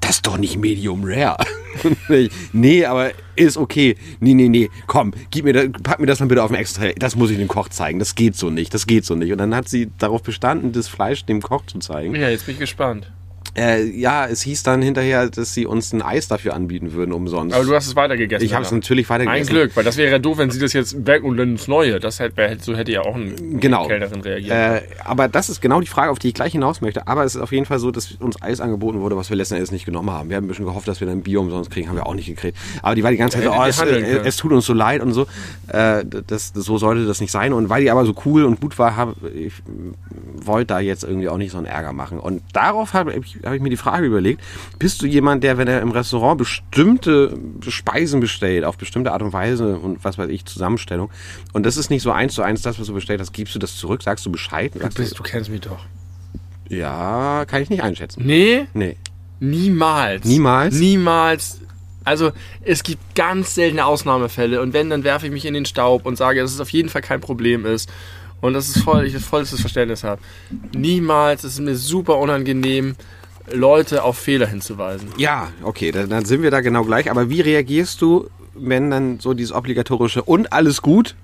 Das 0.05 0.17
ist 0.17 0.27
doch 0.27 0.37
nicht 0.37 0.57
Medium 0.57 1.01
Rare. 1.03 1.43
Nee, 2.53 2.85
aber 2.85 3.11
ist 3.35 3.57
okay. 3.57 3.97
Nee, 4.21 4.33
nee, 4.33 4.47
nee. 4.47 4.69
Komm, 4.87 5.13
gib 5.29 5.43
mir 5.43 5.51
das, 5.51 5.69
pack 5.83 5.99
mir 5.99 6.05
das 6.05 6.21
mal 6.21 6.27
bitte 6.27 6.41
auf 6.41 6.49
den 6.49 6.55
extra. 6.55 6.91
Das 6.95 7.17
muss 7.17 7.31
ich 7.31 7.37
dem 7.37 7.49
Koch 7.49 7.67
zeigen. 7.67 7.99
Das 7.99 8.15
geht 8.15 8.37
so 8.37 8.49
nicht. 8.49 8.73
Das 8.73 8.87
geht 8.87 9.03
so 9.03 9.15
nicht. 9.15 9.33
Und 9.33 9.39
dann 9.39 9.53
hat 9.53 9.67
sie 9.67 9.89
darauf 9.97 10.23
bestanden, 10.23 10.71
das 10.71 10.87
Fleisch 10.87 11.25
dem 11.25 11.41
Koch 11.41 11.65
zu 11.65 11.79
zeigen. 11.79 12.15
Ja, 12.15 12.29
jetzt 12.29 12.45
bin 12.45 12.53
ich 12.53 12.59
gespannt. 12.59 13.11
Äh, 13.57 13.85
ja, 13.85 14.27
es 14.27 14.41
hieß 14.41 14.63
dann 14.63 14.81
hinterher, 14.81 15.29
dass 15.29 15.53
sie 15.53 15.65
uns 15.65 15.93
ein 15.93 16.01
Eis 16.01 16.27
dafür 16.27 16.53
anbieten 16.53 16.93
würden, 16.93 17.13
umsonst. 17.13 17.55
Aber 17.55 17.63
du 17.63 17.73
hast 17.73 17.87
es 17.87 17.95
weitergegessen. 17.95 18.45
ich 18.45 18.53
habe 18.53 18.65
es 18.65 18.71
natürlich 18.71 19.09
Ein 19.09 19.21
weitergegessen. 19.21 19.53
Glück, 19.53 19.75
weil 19.75 19.83
das 19.83 19.95
wäre 19.97 20.11
ja 20.11 20.19
doof, 20.19 20.37
wenn 20.37 20.51
sie 20.51 20.59
das 20.59 20.73
jetzt 20.73 21.07
weg 21.07 21.23
und 21.23 21.37
dann 21.37 21.51
ins 21.51 21.67
Neue. 21.67 21.99
Das 21.99 22.19
hätte, 22.19 22.57
so 22.59 22.75
hätte 22.75 22.91
ja 22.91 23.01
auch 23.01 23.15
ein 23.15 23.59
Genau. 23.59 23.87
Kellnerin 23.87 24.21
reagiert. 24.21 24.51
Äh, 24.51 24.81
aber 25.03 25.27
das 25.29 25.49
ist 25.49 25.61
genau 25.61 25.79
die 25.79 25.87
Frage, 25.87 26.11
auf 26.11 26.19
die 26.19 26.29
ich 26.29 26.33
gleich 26.33 26.51
hinaus 26.51 26.81
möchte. 26.81 27.07
Aber 27.07 27.23
es 27.23 27.35
ist 27.35 27.41
auf 27.41 27.51
jeden 27.51 27.65
Fall 27.65 27.79
so, 27.79 27.91
dass 27.91 28.11
uns 28.13 28.41
Eis 28.41 28.59
angeboten 28.59 28.99
wurde, 28.99 29.15
was 29.15 29.29
wir 29.29 29.37
letzten 29.37 29.55
Endes 29.55 29.71
nicht 29.71 29.85
genommen 29.85 30.11
haben. 30.11 30.29
Wir 30.29 30.35
haben 30.35 30.45
ein 30.45 30.47
bisschen 30.49 30.65
gehofft, 30.65 30.87
dass 30.87 30.99
wir 30.99 31.07
dann 31.07 31.21
Bier 31.21 31.39
umsonst 31.39 31.71
kriegen, 31.71 31.87
haben 31.87 31.95
wir 31.95 32.07
auch 32.07 32.15
nicht 32.15 32.27
gekriegt. 32.27 32.57
Aber 32.81 32.95
die 32.95 33.03
war 33.03 33.11
die 33.11 33.17
ganze 33.17 33.37
Zeit 33.37 33.45
so, 33.45 33.53
Hättet 33.53 33.79
oh, 33.79 34.17
es, 34.17 34.25
äh, 34.25 34.27
es 34.27 34.35
tut 34.37 34.51
uns 34.51 34.65
so 34.65 34.73
leid 34.73 35.01
und 35.01 35.13
so. 35.13 35.23
Äh, 35.67 36.03
das, 36.05 36.51
das, 36.51 36.65
so 36.65 36.77
sollte 36.77 37.05
das 37.05 37.21
nicht 37.21 37.31
sein. 37.31 37.53
Und 37.53 37.69
weil 37.69 37.83
die 37.83 37.91
aber 37.91 38.05
so 38.05 38.13
cool 38.25 38.43
und 38.43 38.59
gut 38.59 38.77
war, 38.77 38.97
habe 38.97 39.15
ich 39.33 39.53
wollte 40.41 40.67
da 40.67 40.79
jetzt 40.79 41.03
irgendwie 41.03 41.29
auch 41.29 41.37
nicht 41.37 41.51
so 41.51 41.57
einen 41.57 41.67
Ärger 41.67 41.93
machen. 41.93 42.19
Und 42.19 42.41
darauf 42.53 42.93
habe 42.93 43.13
ich, 43.13 43.44
hab 43.45 43.53
ich 43.53 43.61
mir 43.61 43.69
die 43.69 43.77
Frage 43.77 44.05
überlegt, 44.07 44.41
bist 44.79 45.01
du 45.01 45.05
jemand, 45.05 45.43
der, 45.43 45.57
wenn 45.57 45.67
er 45.67 45.81
im 45.81 45.91
Restaurant 45.91 46.37
bestimmte 46.37 47.37
Speisen 47.67 48.19
bestellt, 48.19 48.63
auf 48.65 48.77
bestimmte 48.77 49.11
Art 49.11 49.21
und 49.21 49.33
Weise 49.33 49.77
und 49.77 50.03
was 50.03 50.17
weiß 50.17 50.29
ich, 50.29 50.45
Zusammenstellung, 50.45 51.09
und 51.53 51.65
das 51.65 51.77
ist 51.77 51.89
nicht 51.89 52.01
so 52.03 52.11
eins 52.11 52.33
zu 52.33 52.41
eins 52.41 52.61
das, 52.61 52.79
was 52.79 52.87
du 52.87 52.93
bestellt 52.93 53.21
hast, 53.21 53.33
gibst 53.33 53.53
du 53.55 53.59
das 53.59 53.77
zurück, 53.77 54.03
sagst 54.03 54.25
du 54.25 54.31
Bescheid? 54.31 54.73
du, 54.73 54.79
Sagst 54.79 54.97
bist, 54.97 55.17
du 55.19 55.23
kennst 55.23 55.49
mich 55.49 55.61
doch. 55.61 55.85
ja, 56.69 57.45
kann 57.47 57.61
ich 57.61 57.69
nicht 57.69 57.83
einschätzen. 57.83 58.23
Nee, 58.25 58.65
Nee. 58.73 58.97
niemals. 59.39 60.25
Niemals? 60.25 60.75
Niemals. 60.75 61.61
Also 62.03 62.31
es 62.61 62.83
gibt 62.83 63.15
ganz 63.15 63.55
seltene 63.55 63.85
Ausnahmefälle 63.85 64.61
und 64.61 64.73
wenn, 64.73 64.89
dann 64.89 65.03
werfe 65.03 65.25
ich 65.25 65.31
mich 65.31 65.45
in 65.45 65.53
den 65.55 65.65
Staub 65.65 66.05
und 66.05 66.17
sage, 66.17 66.39
dass 66.41 66.53
es 66.53 66.59
auf 66.59 66.69
jeden 66.69 66.89
Fall 66.89 67.01
kein 67.01 67.19
Problem 67.19 67.65
ist 67.65 67.91
und 68.41 68.53
dass 68.53 68.67
es 68.69 68.83
voll, 68.83 69.05
ich 69.05 69.13
das 69.13 69.23
vollstes 69.25 69.59
Verständnis 69.61 70.03
habe. 70.03 70.21
Niemals, 70.75 71.43
es 71.43 71.53
ist 71.53 71.61
mir 71.61 71.75
super 71.75 72.19
unangenehm, 72.19 72.95
Leute 73.51 74.03
auf 74.03 74.17
Fehler 74.17 74.47
hinzuweisen. 74.47 75.09
Ja, 75.17 75.51
okay, 75.63 75.91
dann, 75.91 76.09
dann 76.09 76.25
sind 76.25 76.41
wir 76.41 76.51
da 76.51 76.61
genau 76.61 76.83
gleich. 76.83 77.11
Aber 77.11 77.29
wie 77.29 77.41
reagierst 77.41 78.01
du, 78.01 78.29
wenn 78.53 78.89
dann 78.89 79.19
so 79.19 79.33
dieses 79.33 79.51
obligatorische 79.53 80.23
und 80.23 80.51
alles 80.53 80.81
gut? 80.81 81.15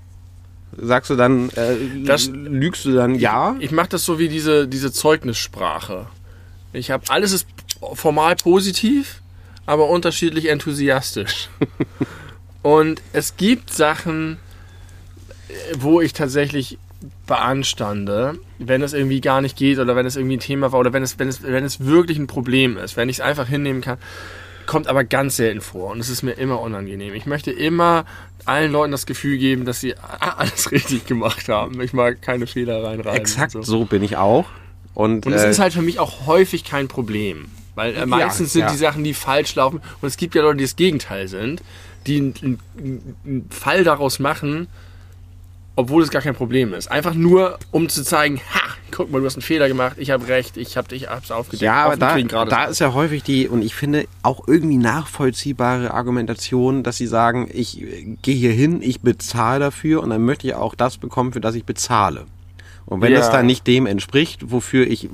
Sagst 0.78 1.10
du 1.10 1.16
dann, 1.16 1.50
äh, 1.52 1.76
Das- 2.06 2.28
lügst 2.28 2.86
du 2.86 2.94
dann 2.94 3.16
ja? 3.16 3.56
Ich 3.60 3.72
mache 3.72 3.90
das 3.90 4.06
so 4.06 4.20
wie 4.20 4.30
diese, 4.30 4.68
diese 4.68 4.92
Zeugnissprache. 4.92 6.08
Ich 6.74 6.92
habe 6.92 7.04
alles 7.10 7.34
ist 7.34 7.46
formal 7.94 8.36
positiv, 8.38 9.22
aber 9.66 9.90
unterschiedlich 9.90 10.48
enthusiastisch. 10.50 11.50
Und 12.62 13.02
es 13.12 13.36
gibt 13.38 13.74
Sachen, 13.74 14.38
äh, 15.50 15.54
wo 15.80 16.00
ich 16.00 16.14
tatsächlich 16.14 16.78
beanstande, 17.26 18.38
wenn 18.60 18.82
es 18.82 18.94
irgendwie 18.94 19.22
gar 19.22 19.42
nicht 19.42 19.58
geht 19.58 19.80
oder 19.80 19.96
wenn 19.96 20.06
es 20.06 20.16
irgendwie 20.16 20.38
ein 20.38 20.42
Thema 20.42 20.72
war 20.72 20.80
oder 20.80 20.94
wenn 20.94 21.04
es, 21.04 21.18
wenn 21.20 21.28
es, 21.28 21.42
wenn 21.44 21.64
es 21.64 21.84
wirklich 21.86 22.18
ein 22.18 22.28
Problem 22.28 22.78
ist, 22.78 22.98
wenn 22.98 23.10
ich 23.10 23.18
es 23.18 23.22
einfach 23.22 23.48
hinnehmen 23.48 23.82
kann, 23.82 23.98
kommt 24.66 24.88
aber 24.88 25.04
ganz 25.04 25.38
selten 25.38 25.62
vor 25.62 25.92
und 25.92 26.00
es 26.00 26.10
ist 26.10 26.24
mir 26.24 26.34
immer 26.34 26.62
unangenehm. 26.62 27.14
Ich 27.14 27.26
möchte 27.26 27.52
immer 27.52 28.06
allen 28.46 28.72
Leuten 28.72 28.92
das 28.92 29.06
Gefühl 29.06 29.38
geben, 29.38 29.66
dass 29.66 29.80
sie 29.80 29.96
alles 30.20 30.72
richtig 30.72 31.06
gemacht 31.06 31.50
haben. 31.50 31.82
Ich 31.82 31.94
mag 31.94 32.22
keine 32.22 32.48
Fehler 32.48 32.84
reinreißen. 32.84 33.20
Exakt 33.20 33.52
so. 33.52 33.62
so. 33.62 33.86
bin 33.86 34.04
ich 34.04 34.18
auch. 34.18 34.46
Und, 34.94 35.26
Und 35.26 35.34
es 35.34 35.44
äh, 35.44 35.50
ist 35.50 35.60
halt 35.60 35.74
für 35.74 35.82
mich 35.82 36.00
auch 36.00 36.26
häufig 36.26 36.64
kein 36.64 36.88
Problem. 36.88 37.46
Weil 37.76 37.96
äh, 37.96 38.06
meistens 38.06 38.54
sind 38.54 38.62
ja. 38.62 38.72
die 38.72 38.78
Sachen, 38.78 39.04
die 39.04 39.14
falsch 39.14 39.56
laufen. 39.56 39.82
Und 40.02 40.08
es 40.08 40.18
gibt 40.18 40.36
ja 40.36 40.42
Leute, 40.42 40.58
die 40.58 40.66
das 40.66 40.76
Gegenteil 40.76 41.28
sind, 41.28 41.64
die 42.08 42.18
einen 42.18 42.60
einen 42.78 43.48
Fall 43.50 43.84
daraus 43.84 44.20
machen, 44.20 44.68
obwohl 45.82 46.04
es 46.04 46.10
gar 46.10 46.22
kein 46.22 46.36
Problem 46.36 46.74
ist. 46.74 46.90
Einfach 46.92 47.14
nur, 47.14 47.58
um 47.72 47.90
zu 47.90 48.04
zeigen, 48.04 48.40
ha, 48.54 48.62
guck 48.92 49.12
mal, 49.12 49.20
du 49.20 49.26
hast 49.26 49.36
einen 49.36 49.42
Fehler 49.42 49.68
gemacht, 49.68 49.98
ich 49.98 50.12
habe 50.12 50.28
recht, 50.28 50.58
ich 50.58 50.78
habe 50.78 50.88
dich 50.88 51.10
hab's 51.10 51.32
aufgedeckt. 51.32 51.62
Ja, 51.64 51.86
aber 51.86 51.98
da, 51.98 52.18
da 52.46 52.66
ist 52.66 52.80
ja 52.80 52.94
häufig 52.94 53.24
die, 53.24 53.48
und 53.48 53.62
ich 53.64 53.76
finde 53.76 54.06
auch 54.24 54.48
irgendwie 54.48 54.78
nachvollziehbare 54.78 55.94
Argumentation, 55.94 56.84
dass 56.84 56.98
sie 56.98 57.08
sagen, 57.08 57.50
ich 57.54 57.82
äh, 57.82 58.16
gehe 58.22 58.36
hier 58.36 58.52
hin, 58.52 58.82
ich 58.82 59.02
bezahle 59.02 59.60
dafür 59.60 60.02
und 60.04 60.10
dann 60.10 60.24
möchte 60.24 60.48
ich 60.48 60.56
auch 60.56 60.76
das 60.76 60.98
bekommen, 60.98 61.34
für 61.34 61.42
das 61.42 61.56
ich 61.56 61.66
bezahle. 61.66 62.26
Und 62.86 63.02
wenn 63.02 63.14
Ja. 63.14 63.20
es 63.20 63.30
dann 63.30 63.46
nicht 63.46 63.68
dem 63.68 63.86
entspricht, 63.86 64.52
wofür 64.52 64.86
ich 64.88 65.08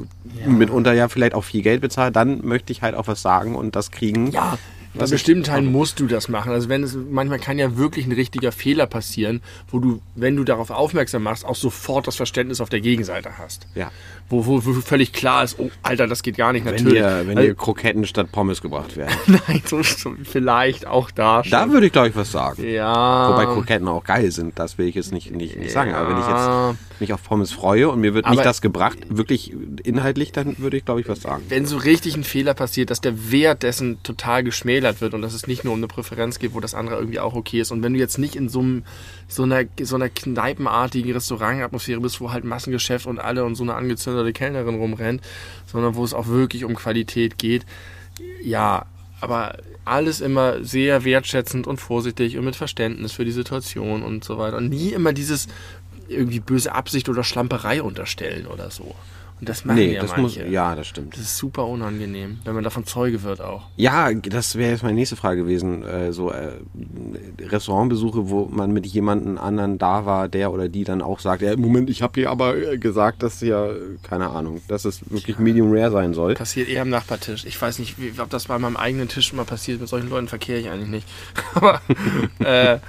mitunter 0.48 0.94
ja 0.94 1.10
vielleicht 1.10 1.36
auch 1.36 1.44
viel 1.44 1.62
Geld 1.62 1.82
bezahle, 1.82 2.12
dann 2.12 2.46
möchte 2.46 2.72
ich 2.72 2.82
halt 2.82 2.96
auch 2.96 3.08
was 3.08 3.22
sagen 3.22 3.56
und 3.56 3.76
das 3.76 3.92
kriegen. 3.92 4.32
Ja, 4.32 4.58
bei 4.94 5.06
bestimmten 5.06 5.44
Teilen 5.44 5.72
musst 5.72 6.00
du 6.00 6.08
das 6.08 6.28
machen. 6.28 6.52
Also 6.52 6.70
wenn 6.70 6.84
es 6.84 6.96
manchmal 6.96 7.40
kann 7.40 7.60
ja 7.60 7.78
wirklich 7.78 8.06
ein 8.06 8.12
richtiger 8.12 8.52
Fehler 8.52 8.88
passieren, 8.88 9.42
wo 9.70 9.80
du, 9.80 10.02
wenn 10.16 10.36
du 10.36 10.44
darauf 10.44 10.70
aufmerksam 10.70 11.24
machst, 11.24 11.46
auch 11.46 11.56
sofort 11.56 12.08
das 12.08 12.16
Verständnis 12.16 12.62
auf 12.62 12.70
der 12.70 12.82
Gegenseite 12.82 13.38
hast. 13.38 13.68
Ja. 13.76 13.92
Wo, 14.30 14.46
wo, 14.46 14.66
wo 14.66 14.74
völlig 14.82 15.14
klar 15.14 15.46
ist, 15.46 15.58
oh 15.58 15.70
Alter, 15.84 16.06
das 16.06 16.22
geht 16.22 16.36
gar 16.36 16.52
nicht 16.52 16.66
Wenn 16.66 16.74
natürlich. 16.76 16.96
dir, 17.02 17.24
wenn 17.26 17.38
Weil- 17.38 17.48
dir 17.48 17.56
Kroketten 17.56 18.06
statt 18.06 18.30
Pommes 18.32 18.62
gebracht 18.62 18.98
werden. 18.98 19.16
Nein, 19.48 19.62
so, 19.66 19.82
so 19.84 20.14
vielleicht 20.24 20.86
auch 20.86 21.12
da 21.12 21.44
schon. 21.46 21.52
Da 21.52 21.70
würde 21.72 21.86
ich, 21.86 21.94
glaube 21.94 22.10
ich, 22.10 22.16
was 22.18 22.32
sagen. 22.32 22.68
ja. 22.70 23.30
Wobei 23.32 23.46
Kroketten 23.46 23.88
auch 23.88 24.04
geil 24.04 24.30
sind, 24.32 24.60
das 24.60 24.78
will 24.78 24.88
ich 24.88 24.96
jetzt 24.96 25.14
nicht, 25.14 25.32
nicht, 25.32 25.56
nicht 25.58 25.72
sagen. 25.72 25.94
Aber 25.94 26.10
wenn 26.10 26.18
ich 26.20 26.26
Ja. 26.28 26.72
jetzt 26.72 27.00
mich 27.00 27.14
auf 27.14 27.24
Pommes 27.24 27.54
freue 27.54 27.90
und 27.90 28.02
mir 28.02 28.14
wird 28.14 28.26
Aber- 28.26 28.36
nicht 28.36 28.44
das 28.46 28.60
gebracht, 28.62 28.98
wirklich 29.08 29.54
inhaltlich, 29.86 30.34
dann 30.34 30.58
würde 30.58 30.76
ich, 30.76 30.84
glaube 30.84 31.00
ich, 31.00 31.08
was 31.08 31.22
sagen. 31.22 31.44
wenn 31.48 31.66
so 31.66 31.78
richtig 31.78 32.18
ein 32.18 32.26
Fehler 32.26 32.54
passiert, 32.54 32.90
dass 32.90 33.00
der 33.00 33.32
Wert 33.32 33.64
dessen 33.64 34.04
total 34.04 34.44
geschmälert 34.44 35.00
wird 35.00 35.14
und 35.14 35.22
dass 35.22 35.34
es 35.34 35.48
nicht 35.48 35.64
nur 35.64 35.72
um 35.74 35.80
eine 35.80 35.88
Präferenz 35.88 36.38
geht, 36.40 36.54
wo 36.54 36.60
das 36.60 36.74
andere 36.76 36.98
irgendwie 36.98 37.20
auch 37.20 37.34
okay 37.36 37.62
ist. 37.62 37.72
Und 37.72 37.82
wenn 37.82 37.94
du 37.94 38.00
jetzt 38.00 38.18
nicht 38.18 38.36
in 38.36 38.50
so, 38.50 38.60
einem, 38.60 38.84
so, 39.30 39.44
einer, 39.44 39.64
so 39.82 39.96
einer 39.96 40.10
kneipenartigen 40.10 41.14
Restaurantatmosphäre 41.14 42.02
bist, 42.02 42.20
wo 42.20 42.32
halt 42.32 42.44
Massengeschäft 42.44 43.06
und 43.06 43.20
alle 43.20 43.46
und 43.46 43.56
so 43.56 43.64
eine 43.64 43.76
angezündete 43.76 44.17
Kellnerin 44.34 44.76
rumrennt, 44.76 45.22
sondern 45.66 45.96
wo 45.96 46.04
es 46.04 46.14
auch 46.14 46.28
wirklich 46.28 46.64
um 46.64 46.76
Qualität 46.76 47.38
geht, 47.38 47.66
ja, 48.44 48.86
aber 49.20 49.58
alles 49.86 50.22
immer 50.22 50.64
sehr 50.64 51.04
wertschätzend 51.06 51.66
und 51.66 51.78
vorsichtig 51.78 52.38
und 52.38 52.46
mit 52.46 52.56
Verständnis 52.56 53.14
für 53.14 53.26
die 53.26 53.32
Situation 53.32 54.04
und 54.04 54.24
so 54.24 54.38
weiter. 54.38 54.58
Und 54.58 54.70
nie 54.70 54.90
immer 54.90 55.14
dieses 55.14 55.48
irgendwie 56.08 56.40
böse 56.40 56.74
Absicht 56.74 57.10
oder 57.10 57.24
Schlamperei 57.24 57.82
unterstellen 57.82 58.48
oder 58.48 58.70
so. 58.70 58.96
Und 59.40 59.48
das 59.50 59.66
machen 59.66 59.78
Nee, 59.78 59.94
ja 59.94 60.02
das 60.02 60.18
muss, 60.18 60.36
manche. 60.36 60.52
ja, 60.52 60.76
das 60.76 60.88
stimmt. 60.88 61.14
Das 61.14 61.22
ist 61.22 61.38
super 61.38 61.68
unangenehm, 61.68 62.40
wenn 62.44 62.56
man 62.56 62.64
davon 62.64 62.86
Zeuge 62.88 63.22
wird 63.22 63.40
auch. 63.40 63.68
Ja, 63.76 64.12
das 64.12 64.56
wäre 64.56 64.72
jetzt 64.72 64.82
meine 64.82 64.96
nächste 64.96 65.16
Frage 65.16 65.44
gewesen. 65.44 65.84
Äh, 65.86 66.12
so 66.12 66.32
äh, 66.32 66.54
Restaurantbesuche, 67.40 68.30
wo 68.30 68.46
man 68.46 68.72
mit 68.72 68.88
jemandem 68.88 69.38
anderen 69.38 69.78
da 69.78 70.06
war, 70.08 70.28
der 70.28 70.52
oder 70.52 70.70
die 70.70 70.84
dann 70.84 71.04
auch 71.04 71.20
sagt, 71.20 71.44
ja, 71.44 71.56
Moment, 71.56 71.90
ich 71.92 72.02
habe 72.02 72.14
dir 72.20 72.32
aber 72.32 72.58
äh, 72.58 72.78
gesagt, 72.80 73.22
dass 73.22 73.40
ja, 73.42 73.68
äh, 73.68 73.76
keine 74.02 74.30
Ahnung, 74.32 74.62
dass 74.68 74.86
es 74.86 75.02
wirklich 75.12 75.38
Medium 75.38 75.72
Rare 75.72 75.92
sein 75.92 76.16
soll. 76.16 76.34
Passiert 76.34 76.68
eher 76.68 76.82
am 76.82 76.90
Nachbartisch. 76.90 77.46
Ich 77.46 77.62
weiß 77.62 77.78
nicht, 77.78 78.00
wie, 78.02 78.20
ob 78.20 78.32
das 78.32 78.46
bei 78.46 78.58
meinem 78.58 78.76
eigenen 78.76 79.08
Tisch 79.08 79.34
mal 79.34 79.46
passiert. 79.46 79.80
Mit 79.80 79.90
solchen 79.90 80.10
Leuten 80.10 80.28
verkehre 80.28 80.60
ich 80.60 80.70
eigentlich 80.70 80.90
nicht. 80.90 81.08
Aber 81.54 81.80
äh, 82.40 82.80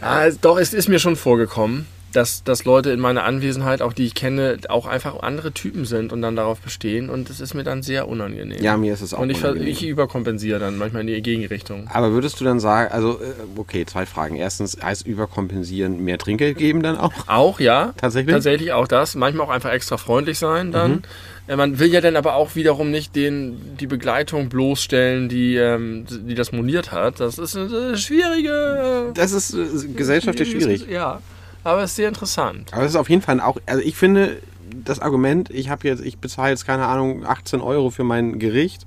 ja, 0.00 0.26
es- 0.26 0.40
doch, 0.40 0.58
es 0.58 0.72
ist 0.72 0.88
mir 0.88 0.98
schon 0.98 1.16
vorgekommen. 1.16 1.86
Dass, 2.14 2.44
dass 2.44 2.64
Leute 2.64 2.90
in 2.90 3.00
meiner 3.00 3.24
Anwesenheit, 3.24 3.82
auch 3.82 3.92
die 3.92 4.06
ich 4.06 4.14
kenne, 4.14 4.58
auch 4.68 4.86
einfach 4.86 5.20
andere 5.20 5.52
Typen 5.52 5.84
sind 5.84 6.12
und 6.12 6.22
dann 6.22 6.36
darauf 6.36 6.60
bestehen. 6.60 7.10
Und 7.10 7.28
das 7.28 7.40
ist 7.40 7.54
mir 7.54 7.64
dann 7.64 7.82
sehr 7.82 8.08
unangenehm. 8.08 8.62
Ja, 8.62 8.76
mir 8.76 8.94
ist 8.94 9.00
es 9.00 9.14
auch 9.14 9.18
Und 9.18 9.30
ich, 9.30 9.42
unangenehm. 9.42 9.68
ich 9.68 9.86
überkompensiere 9.86 10.58
dann 10.58 10.78
manchmal 10.78 11.02
in 11.02 11.08
die 11.08 11.20
Gegenrichtung. 11.22 11.88
Aber 11.92 12.12
würdest 12.12 12.40
du 12.40 12.44
dann 12.44 12.60
sagen, 12.60 12.92
also, 12.92 13.20
äh, 13.20 13.32
okay, 13.56 13.84
zwei 13.86 14.06
Fragen. 14.06 14.36
Erstens, 14.36 14.78
heißt 14.82 15.06
überkompensieren 15.06 16.04
mehr 16.04 16.18
Trinkgeld 16.18 16.56
geben 16.56 16.82
dann 16.82 16.96
auch? 16.96 17.12
Auch, 17.26 17.60
ja. 17.60 17.94
Tatsächlich? 17.96 18.28
Mhm. 18.32 18.36
Tatsächlich 18.36 18.72
auch 18.72 18.88
das. 18.88 19.14
Manchmal 19.14 19.46
auch 19.46 19.50
einfach 19.50 19.72
extra 19.72 19.96
freundlich 19.96 20.38
sein 20.38 20.72
dann. 20.72 21.02
Äh, 21.46 21.56
Man 21.56 21.78
will 21.78 21.92
ja 21.92 22.00
dann 22.00 22.16
aber 22.16 22.34
auch 22.36 22.54
wiederum 22.54 22.90
nicht 22.90 23.16
den, 23.16 23.76
die 23.78 23.86
Begleitung 23.86 24.48
bloßstellen, 24.48 25.28
die, 25.28 25.56
ähm, 25.56 26.06
die 26.08 26.34
das 26.34 26.52
moniert 26.52 26.92
hat. 26.92 27.20
Das 27.20 27.38
ist 27.38 27.56
eine 27.56 27.98
schwierige... 27.98 29.10
Das 29.14 29.32
ist 29.32 29.54
äh, 29.54 29.88
gesellschaftlich 29.94 30.50
schwierig. 30.50 30.86
Ja, 30.88 31.20
aber 31.64 31.82
es 31.82 31.90
ist 31.90 31.96
sehr 31.96 32.08
interessant. 32.08 32.72
Aber 32.72 32.82
es 32.84 32.90
ist 32.92 32.96
auf 32.96 33.10
jeden 33.10 33.22
Fall 33.22 33.40
auch, 33.40 33.58
also 33.66 33.82
ich 33.82 33.96
finde, 33.96 34.40
das 34.84 35.00
Argument, 35.00 35.50
ich 35.50 35.68
habe 35.68 35.88
jetzt, 35.88 36.04
ich 36.04 36.18
bezahle 36.18 36.50
jetzt, 36.50 36.66
keine 36.66 36.86
Ahnung, 36.86 37.24
18 37.24 37.60
Euro 37.60 37.90
für 37.90 38.04
mein 38.04 38.38
Gericht, 38.38 38.86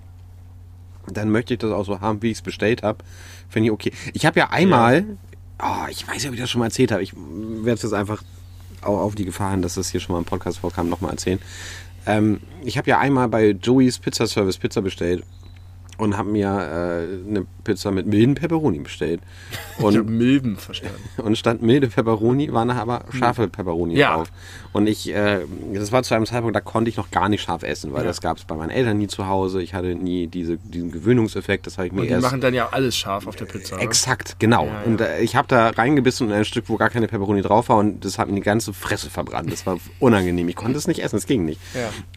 dann 1.08 1.30
möchte 1.30 1.54
ich 1.54 1.60
das 1.60 1.72
auch 1.72 1.86
so 1.86 2.02
haben, 2.02 2.22
wie 2.22 2.32
ich 2.32 2.38
es 2.38 2.42
bestellt 2.42 2.84
habe. 2.84 3.04
Finde 3.50 3.68
ich 3.68 3.72
okay. 3.72 3.92
Ich 4.14 4.26
habe 4.26 4.40
ja 4.40 4.50
einmal, 4.50 5.06
oh, 5.62 5.88
ich 5.90 6.08
weiß 6.08 6.24
ja, 6.24 6.32
wie 6.32 6.36
ich 6.36 6.42
das 6.42 6.50
schon 6.50 6.60
mal 6.60 6.66
erzählt 6.66 6.92
habe, 6.92 7.02
ich 7.02 7.14
werde 7.16 7.74
es 7.74 7.84
jetzt 7.84 7.94
einfach 7.94 8.24
auch 8.82 9.00
auf 9.00 9.16
die 9.16 9.26
Gefahr 9.26 9.52
hin, 9.52 9.62
dass 9.62 9.76
das 9.76 9.90
hier 9.90 10.00
schon 10.00 10.14
mal 10.14 10.20
im 10.20 10.26
Podcast 10.26 10.60
vorkam, 10.60 10.90
nochmal 10.90 11.12
erzählen. 11.12 11.40
Ähm, 12.06 12.42
ich 12.64 12.78
habe 12.78 12.90
ja 12.90 13.00
einmal 13.00 13.28
bei 13.28 13.50
Joey's 13.52 14.00
Pizza 14.00 14.28
Service 14.28 14.58
Pizza 14.58 14.82
bestellt 14.82 15.24
und 15.98 16.18
habe 16.18 16.30
mir 16.30 16.48
äh, 16.48 17.30
eine 17.30 17.46
Pizza 17.64 17.92
mit 17.92 18.06
milden 18.08 18.36
Pepperoni 18.36 18.80
bestellt. 18.80 19.20
Ich 19.80 19.86
habe 19.86 20.02
Und, 20.02 20.10
Milben 20.10 20.56
verstanden. 20.58 20.96
und 21.24 21.38
stand 21.38 21.62
milde 21.62 21.88
Pepperoni, 21.88 22.54
waren 22.54 22.70
aber 22.70 23.06
scharfe 23.18 23.48
Pepperoni 23.48 23.96
Ja. 23.98 24.16
drauf. 24.16 24.28
Und 24.74 24.88
ich, 24.88 25.10
äh, 25.14 25.40
das 25.74 25.92
war 25.92 26.04
zu 26.04 26.14
einem 26.16 26.26
Zeitpunkt, 26.26 26.56
da 26.56 26.62
konnte 26.62 26.90
ich 26.90 26.98
noch 26.98 27.10
gar 27.12 27.30
nicht 27.30 27.42
scharf 27.42 27.64
essen, 27.64 27.94
weil 27.94 28.02
Ja. 28.02 28.08
das 28.08 28.22
gab 28.22 28.38
es 28.38 28.46
bei 28.46 28.56
meinen 28.56 28.70
Eltern 28.70 28.98
nie 29.00 29.08
zu 29.08 29.28
Hause. 29.28 29.62
Ich 29.62 29.74
hatte 29.74 29.96
nie 29.96 30.28
diese, 30.28 30.58
diesen 30.58 30.92
Gewöhnungseffekt, 30.92 31.66
das 31.66 31.78
habe 31.78 31.88
ich 31.88 31.94
mir 31.94 32.02
Und 32.02 32.08
die 32.08 32.14
erst... 32.14 32.24
machen 32.24 32.42
dann 32.42 32.54
ja 32.54 32.70
alles 32.72 32.96
scharf 32.96 33.26
auf 33.28 33.36
der 33.36 33.46
Pizza. 33.46 33.78
Ne? 33.78 33.82
Exakt, 33.82 34.36
genau. 34.40 34.68
Ja. 34.68 34.82
Und 34.86 35.02
äh, 35.02 35.20
ich 35.22 35.36
habe 35.36 35.48
da 35.48 35.70
reingebissen 35.70 36.28
in 36.28 36.34
ein 36.34 36.46
Stück, 36.46 36.66
wo 36.68 36.78
gar 36.78 36.90
keine 36.92 37.08
Pepperoni 37.08 37.42
drauf 37.42 37.70
war 37.70 37.78
und 37.78 38.06
das 38.06 38.20
hat 38.20 38.30
mir 38.30 38.36
die 38.36 38.42
ganze 38.42 38.72
Fresse 38.72 39.10
verbrannt. 39.10 39.52
Das 39.52 39.66
war 39.66 39.78
unangenehm. 40.00 40.48
Ich 40.48 40.56
konnte 40.56 40.78
es 40.78 40.88
nicht 40.88 41.04
essen, 41.04 41.18
es 41.18 41.26
ging 41.26 41.44
nicht. 41.44 41.60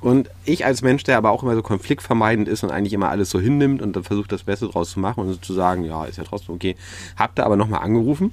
Und 0.02 0.28
ich 0.44 0.64
als 0.66 0.82
Mensch, 0.82 1.02
der 1.04 1.16
aber 1.16 1.30
auch 1.30 1.42
immer 1.42 1.54
so 1.54 1.62
konfliktvermeidend 1.62 2.46
ist 2.46 2.62
und 2.62 2.70
eigentlich 2.70 2.92
immer 2.92 3.08
alles 3.08 3.30
so 3.30 3.40
hinnimmt 3.40 3.69
und 3.78 3.94
dann 3.94 4.04
versucht, 4.04 4.32
das 4.32 4.42
Beste 4.42 4.68
draus 4.68 4.90
zu 4.90 5.00
machen 5.00 5.20
und 5.20 5.44
zu 5.44 5.52
sagen, 5.52 5.84
ja, 5.84 6.04
ist 6.04 6.18
ja 6.18 6.24
trotzdem 6.24 6.54
okay, 6.54 6.76
hab 7.16 7.34
da 7.34 7.44
aber 7.44 7.56
nochmal 7.56 7.82
angerufen. 7.82 8.32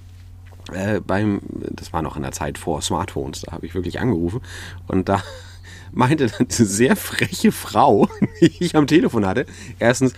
Äh, 0.74 1.00
beim, 1.00 1.40
das 1.50 1.94
war 1.94 2.02
noch 2.02 2.18
in 2.18 2.24
der 2.24 2.32
Zeit 2.32 2.58
vor 2.58 2.82
Smartphones, 2.82 3.42
da 3.42 3.54
habe 3.54 3.66
ich 3.66 3.74
wirklich 3.74 4.00
angerufen 4.00 4.42
und 4.88 5.08
da 5.08 5.24
meinte 5.92 6.28
dann 6.28 6.48
diese 6.48 6.66
sehr 6.66 6.96
freche 6.96 7.52
Frau, 7.52 8.10
die 8.42 8.64
ich 8.64 8.76
am 8.76 8.88
Telefon 8.88 9.26
hatte, 9.26 9.46
erstens, 9.80 10.14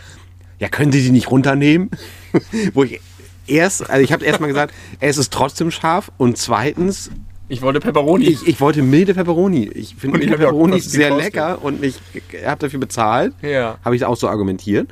ja, 0.57 0.67
können 0.67 0.91
Sie 0.91 1.01
die 1.01 1.11
nicht 1.11 1.32
runternehmen? 1.32 1.89
Wo 2.74 2.84
ich 2.84 2.99
erst, 3.47 3.89
also 3.89 4.03
ich 4.03 4.11
habe 4.11 4.26
erst 4.26 4.39
mal 4.39 4.47
gesagt, 4.47 4.74
es 4.99 5.17
ist 5.17 5.32
trotzdem 5.32 5.72
scharf 5.72 6.11
und 6.17 6.38
zweitens, 6.38 7.11
Ich 7.50 7.62
wollte 7.62 7.80
Pepperoni. 7.80 8.26
ich, 8.26 8.47
ich 8.47 8.62
wollte 8.62 8.82
milde 8.82 9.14
Pepperoni. 9.14 9.68
Ich 9.74 9.95
finde 9.95 10.20
milde 10.20 10.38
Pepperoni 10.38 10.74
gekostet- 10.78 10.89
sehr 10.91 11.10
gekostet. 11.10 11.34
lecker 11.34 11.64
und 11.64 11.84
ich 11.84 12.00
habe 12.45 12.60
dafür 12.60 12.80
bezahlt. 12.80 13.34
Ja. 13.41 13.78
Habe 13.84 13.95
ich 13.95 14.06
auch 14.06 14.16
so 14.16 14.30
argumentiert. 14.30 14.88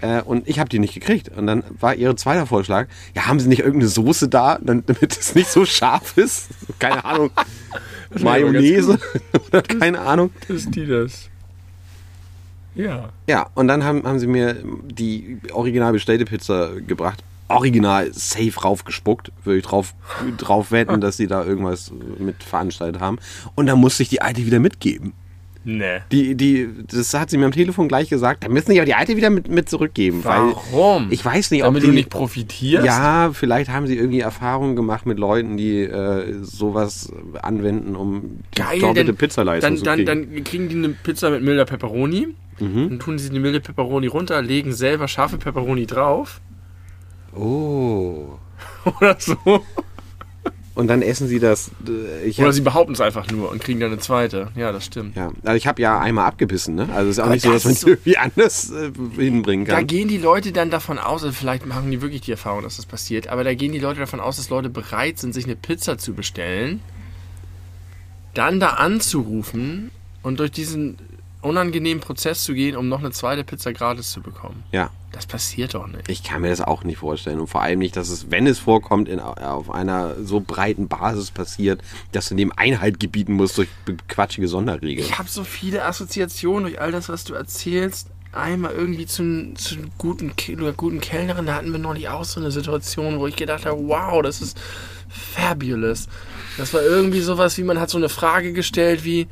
Äh, 0.00 0.22
und 0.22 0.48
ich 0.48 0.60
habe 0.60 0.68
die 0.68 0.78
nicht 0.78 0.94
gekriegt. 0.94 1.28
Und 1.36 1.48
dann 1.48 1.64
war 1.80 1.94
ihr 1.96 2.16
zweiter 2.16 2.46
Vorschlag, 2.46 2.86
ja, 3.16 3.26
haben 3.26 3.40
Sie 3.40 3.48
nicht 3.48 3.58
irgendeine 3.60 3.88
Soße 3.88 4.28
da, 4.28 4.58
damit 4.62 5.18
es 5.18 5.34
nicht 5.34 5.48
so 5.50 5.64
scharf 5.64 6.16
ist? 6.16 6.46
Keine 6.78 7.04
Ahnung. 7.04 7.30
Mayonnaise 8.20 8.98
oder 9.48 9.60
keine 9.62 10.00
Ahnung. 10.00 10.30
ist 10.48 10.72
die 10.74 10.86
das? 10.86 11.28
Ja. 12.76 13.08
Ja, 13.28 13.48
und 13.56 13.66
dann 13.66 13.82
haben, 13.82 14.04
haben 14.04 14.20
sie 14.20 14.28
mir 14.28 14.56
die 14.84 15.38
original 15.52 15.92
bestellte 15.92 16.24
Pizza 16.24 16.70
gebracht. 16.86 17.24
Original 17.48 18.12
safe 18.12 18.60
raufgespuckt. 18.60 19.32
Würde 19.44 19.58
ich 19.58 19.64
drauf, 19.64 19.94
drauf 20.36 20.70
wetten, 20.70 21.00
dass 21.02 21.16
sie 21.16 21.26
da 21.26 21.44
irgendwas 21.44 21.92
mit 22.18 22.42
veranstaltet 22.42 23.00
haben. 23.00 23.18
Und 23.54 23.66
dann 23.66 23.78
musste 23.78 24.02
ich 24.02 24.08
die 24.08 24.22
alte 24.22 24.44
wieder 24.46 24.60
mitgeben. 24.60 25.12
Ne. 25.64 26.02
Die, 26.12 26.34
die, 26.34 26.68
das 26.90 27.12
hat 27.12 27.28
sie 27.28 27.36
mir 27.36 27.44
am 27.44 27.52
Telefon 27.52 27.88
gleich 27.88 28.08
gesagt. 28.08 28.44
Da 28.44 28.48
müssen 28.48 28.70
sie 28.70 28.78
aber 28.78 28.86
die 28.86 28.94
alte 28.94 29.16
wieder 29.16 29.28
mit, 29.28 29.48
mit 29.48 29.68
zurückgeben. 29.68 30.20
Warum? 30.22 31.08
Ich 31.10 31.22
weiß 31.22 31.50
nicht, 31.50 31.62
ob 31.62 31.68
Damit 31.68 31.82
die, 31.82 31.88
du 31.88 31.92
nicht 31.92 32.08
profitierst? 32.08 32.86
Ja, 32.86 33.30
vielleicht 33.34 33.68
haben 33.68 33.86
sie 33.86 33.96
irgendwie 33.98 34.20
Erfahrungen 34.20 34.76
gemacht 34.76 35.04
mit 35.04 35.18
Leuten, 35.18 35.58
die 35.58 35.82
äh, 35.82 36.42
sowas 36.42 37.12
anwenden, 37.42 37.96
um 37.96 38.40
Geil, 38.54 38.78
doppelte 38.78 39.12
Pizzaleistung 39.12 39.70
dann, 39.70 39.78
zu 39.78 39.84
dann, 39.84 39.96
kriegen. 39.96 40.34
dann 40.34 40.44
kriegen 40.44 40.68
die 40.70 40.76
eine 40.76 40.88
Pizza 40.88 41.28
mit 41.30 41.42
milder 41.42 41.66
Pepperoni. 41.66 42.28
Mhm. 42.60 42.88
Dann 42.88 42.98
tun 42.98 43.18
sie 43.18 43.28
die 43.28 43.38
milde 43.38 43.60
Pepperoni 43.60 44.06
runter, 44.06 44.40
legen 44.40 44.72
selber 44.72 45.06
scharfe 45.06 45.36
Pepperoni 45.36 45.86
drauf. 45.86 46.40
Oh. 47.38 48.38
Oder 49.00 49.16
so. 49.18 49.36
Und 50.74 50.86
dann 50.86 51.02
essen 51.02 51.26
sie 51.26 51.40
das. 51.40 51.72
Ich 52.24 52.38
Oder 52.38 52.48
hab, 52.48 52.54
sie 52.54 52.60
behaupten 52.60 52.92
es 52.92 53.00
einfach 53.00 53.28
nur 53.32 53.50
und 53.50 53.60
kriegen 53.60 53.80
dann 53.80 53.90
eine 53.90 53.98
zweite. 54.00 54.52
Ja, 54.54 54.70
das 54.70 54.84
stimmt. 54.84 55.16
ja, 55.16 55.32
also 55.42 55.56
ich 55.56 55.66
habe 55.66 55.82
ja 55.82 55.98
einmal 55.98 56.26
abgebissen, 56.26 56.76
ne? 56.76 56.88
Also 56.94 57.10
es 57.10 57.16
ist 57.16 57.18
auch 57.18 57.24
Aber 57.24 57.34
nicht 57.34 57.42
so, 57.42 57.50
dass 57.52 57.64
das 57.64 57.64
man 57.64 57.72
es 57.72 57.80
so- 57.80 57.88
irgendwie 57.88 58.16
anders 58.16 58.70
äh, 58.70 58.92
hinbringen 59.16 59.66
Da 59.66 59.74
kann. 59.76 59.86
gehen 59.88 60.06
die 60.06 60.18
Leute 60.18 60.52
dann 60.52 60.70
davon 60.70 60.98
aus, 61.00 61.24
also 61.24 61.34
vielleicht 61.34 61.66
machen 61.66 61.90
die 61.90 62.00
wirklich 62.00 62.20
die 62.20 62.30
Erfahrung, 62.30 62.62
dass 62.62 62.76
das 62.76 62.86
passiert, 62.86 63.26
aber 63.26 63.42
da 63.42 63.54
gehen 63.54 63.72
die 63.72 63.80
Leute 63.80 63.98
davon 63.98 64.20
aus, 64.20 64.36
dass 64.36 64.50
Leute 64.50 64.70
bereit 64.70 65.18
sind, 65.18 65.34
sich 65.34 65.46
eine 65.46 65.56
Pizza 65.56 65.98
zu 65.98 66.14
bestellen, 66.14 66.80
dann 68.34 68.60
da 68.60 68.68
anzurufen 68.74 69.90
und 70.22 70.38
durch 70.38 70.52
diesen 70.52 70.96
unangenehmen 71.42 72.00
Prozess 72.02 72.42
zu 72.44 72.52
gehen, 72.54 72.76
um 72.76 72.88
noch 72.88 72.98
eine 72.98 73.10
zweite 73.12 73.44
Pizza 73.44 73.72
gratis 73.72 74.10
zu 74.10 74.20
bekommen. 74.20 74.64
Ja, 74.72 74.90
Das 75.12 75.26
passiert 75.26 75.74
doch 75.74 75.86
nicht. 75.86 76.08
ich 76.08 76.22
kann 76.24 76.42
mir 76.42 76.50
das 76.50 76.60
auch 76.60 76.82
nicht 76.84 76.98
vorstellen. 76.98 77.38
Und 77.40 77.46
vor 77.46 77.62
allem 77.62 77.78
nicht, 77.78 77.96
dass 77.96 78.08
es, 78.08 78.30
wenn 78.30 78.46
es 78.46 78.58
vorkommt, 78.58 79.08
in, 79.08 79.20
auf 79.20 79.70
einer 79.70 80.16
so 80.24 80.40
breiten 80.40 80.88
Basis 80.88 81.30
passiert, 81.30 81.80
dass 82.12 82.28
du 82.28 82.34
dem 82.34 82.52
Einhalt 82.56 82.98
gebieten 82.98 83.34
musst 83.34 83.56
durch 83.56 83.68
quatschige 84.08 84.48
Sonderregeln. 84.48 85.06
Ich 85.06 85.18
habe 85.18 85.28
so 85.28 85.44
viele 85.44 85.84
Assoziationen 85.84 86.64
durch 86.64 86.80
all 86.80 86.90
das, 86.92 87.08
was 87.08 87.24
du 87.24 87.34
erzählst. 87.34 88.08
Einmal 88.32 88.72
irgendwie 88.72 89.06
zu, 89.06 89.54
zu 89.54 89.76
einer 89.76 89.88
guten, 89.96 90.32
einer 90.48 90.72
guten 90.72 91.00
Kellnerin, 91.00 91.46
da 91.46 91.54
hatten 91.54 91.72
wir 91.72 91.78
neulich 91.78 92.08
auch 92.10 92.24
so 92.24 92.40
eine 92.40 92.50
Situation, 92.50 93.20
wo 93.20 93.26
ich 93.26 93.36
gedacht 93.36 93.64
habe, 93.64 93.80
wow, 93.88 94.20
das 94.22 94.42
ist 94.42 94.58
fabulous. 95.08 96.08
Das 96.56 96.74
war 96.74 96.82
irgendwie 96.82 97.20
sowas, 97.20 97.56
wie 97.58 97.62
man 97.62 97.80
hat 97.80 97.90
so 97.90 97.96
eine 97.98 98.08
Frage 98.08 98.52
gestellt 98.52 99.04
wie, 99.04 99.28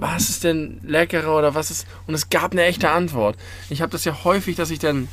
was 0.00 0.30
ist 0.30 0.44
denn 0.44 0.80
leckerer 0.82 1.36
oder 1.36 1.54
was 1.54 1.70
ist... 1.70 1.86
Und 2.06 2.14
es 2.14 2.30
gab 2.30 2.52
eine 2.52 2.64
echte 2.64 2.90
Antwort. 2.90 3.36
Ich 3.68 3.82
habe 3.82 3.92
das 3.92 4.04
ja 4.04 4.24
häufig, 4.24 4.56
dass 4.56 4.70
ich 4.70 4.78
dann... 4.78 5.08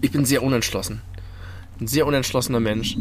Ich 0.00 0.10
bin 0.10 0.24
sehr 0.24 0.42
unentschlossen. 0.42 1.00
Ein 1.80 1.86
sehr 1.86 2.06
unentschlossener 2.06 2.58
Mensch. 2.58 2.96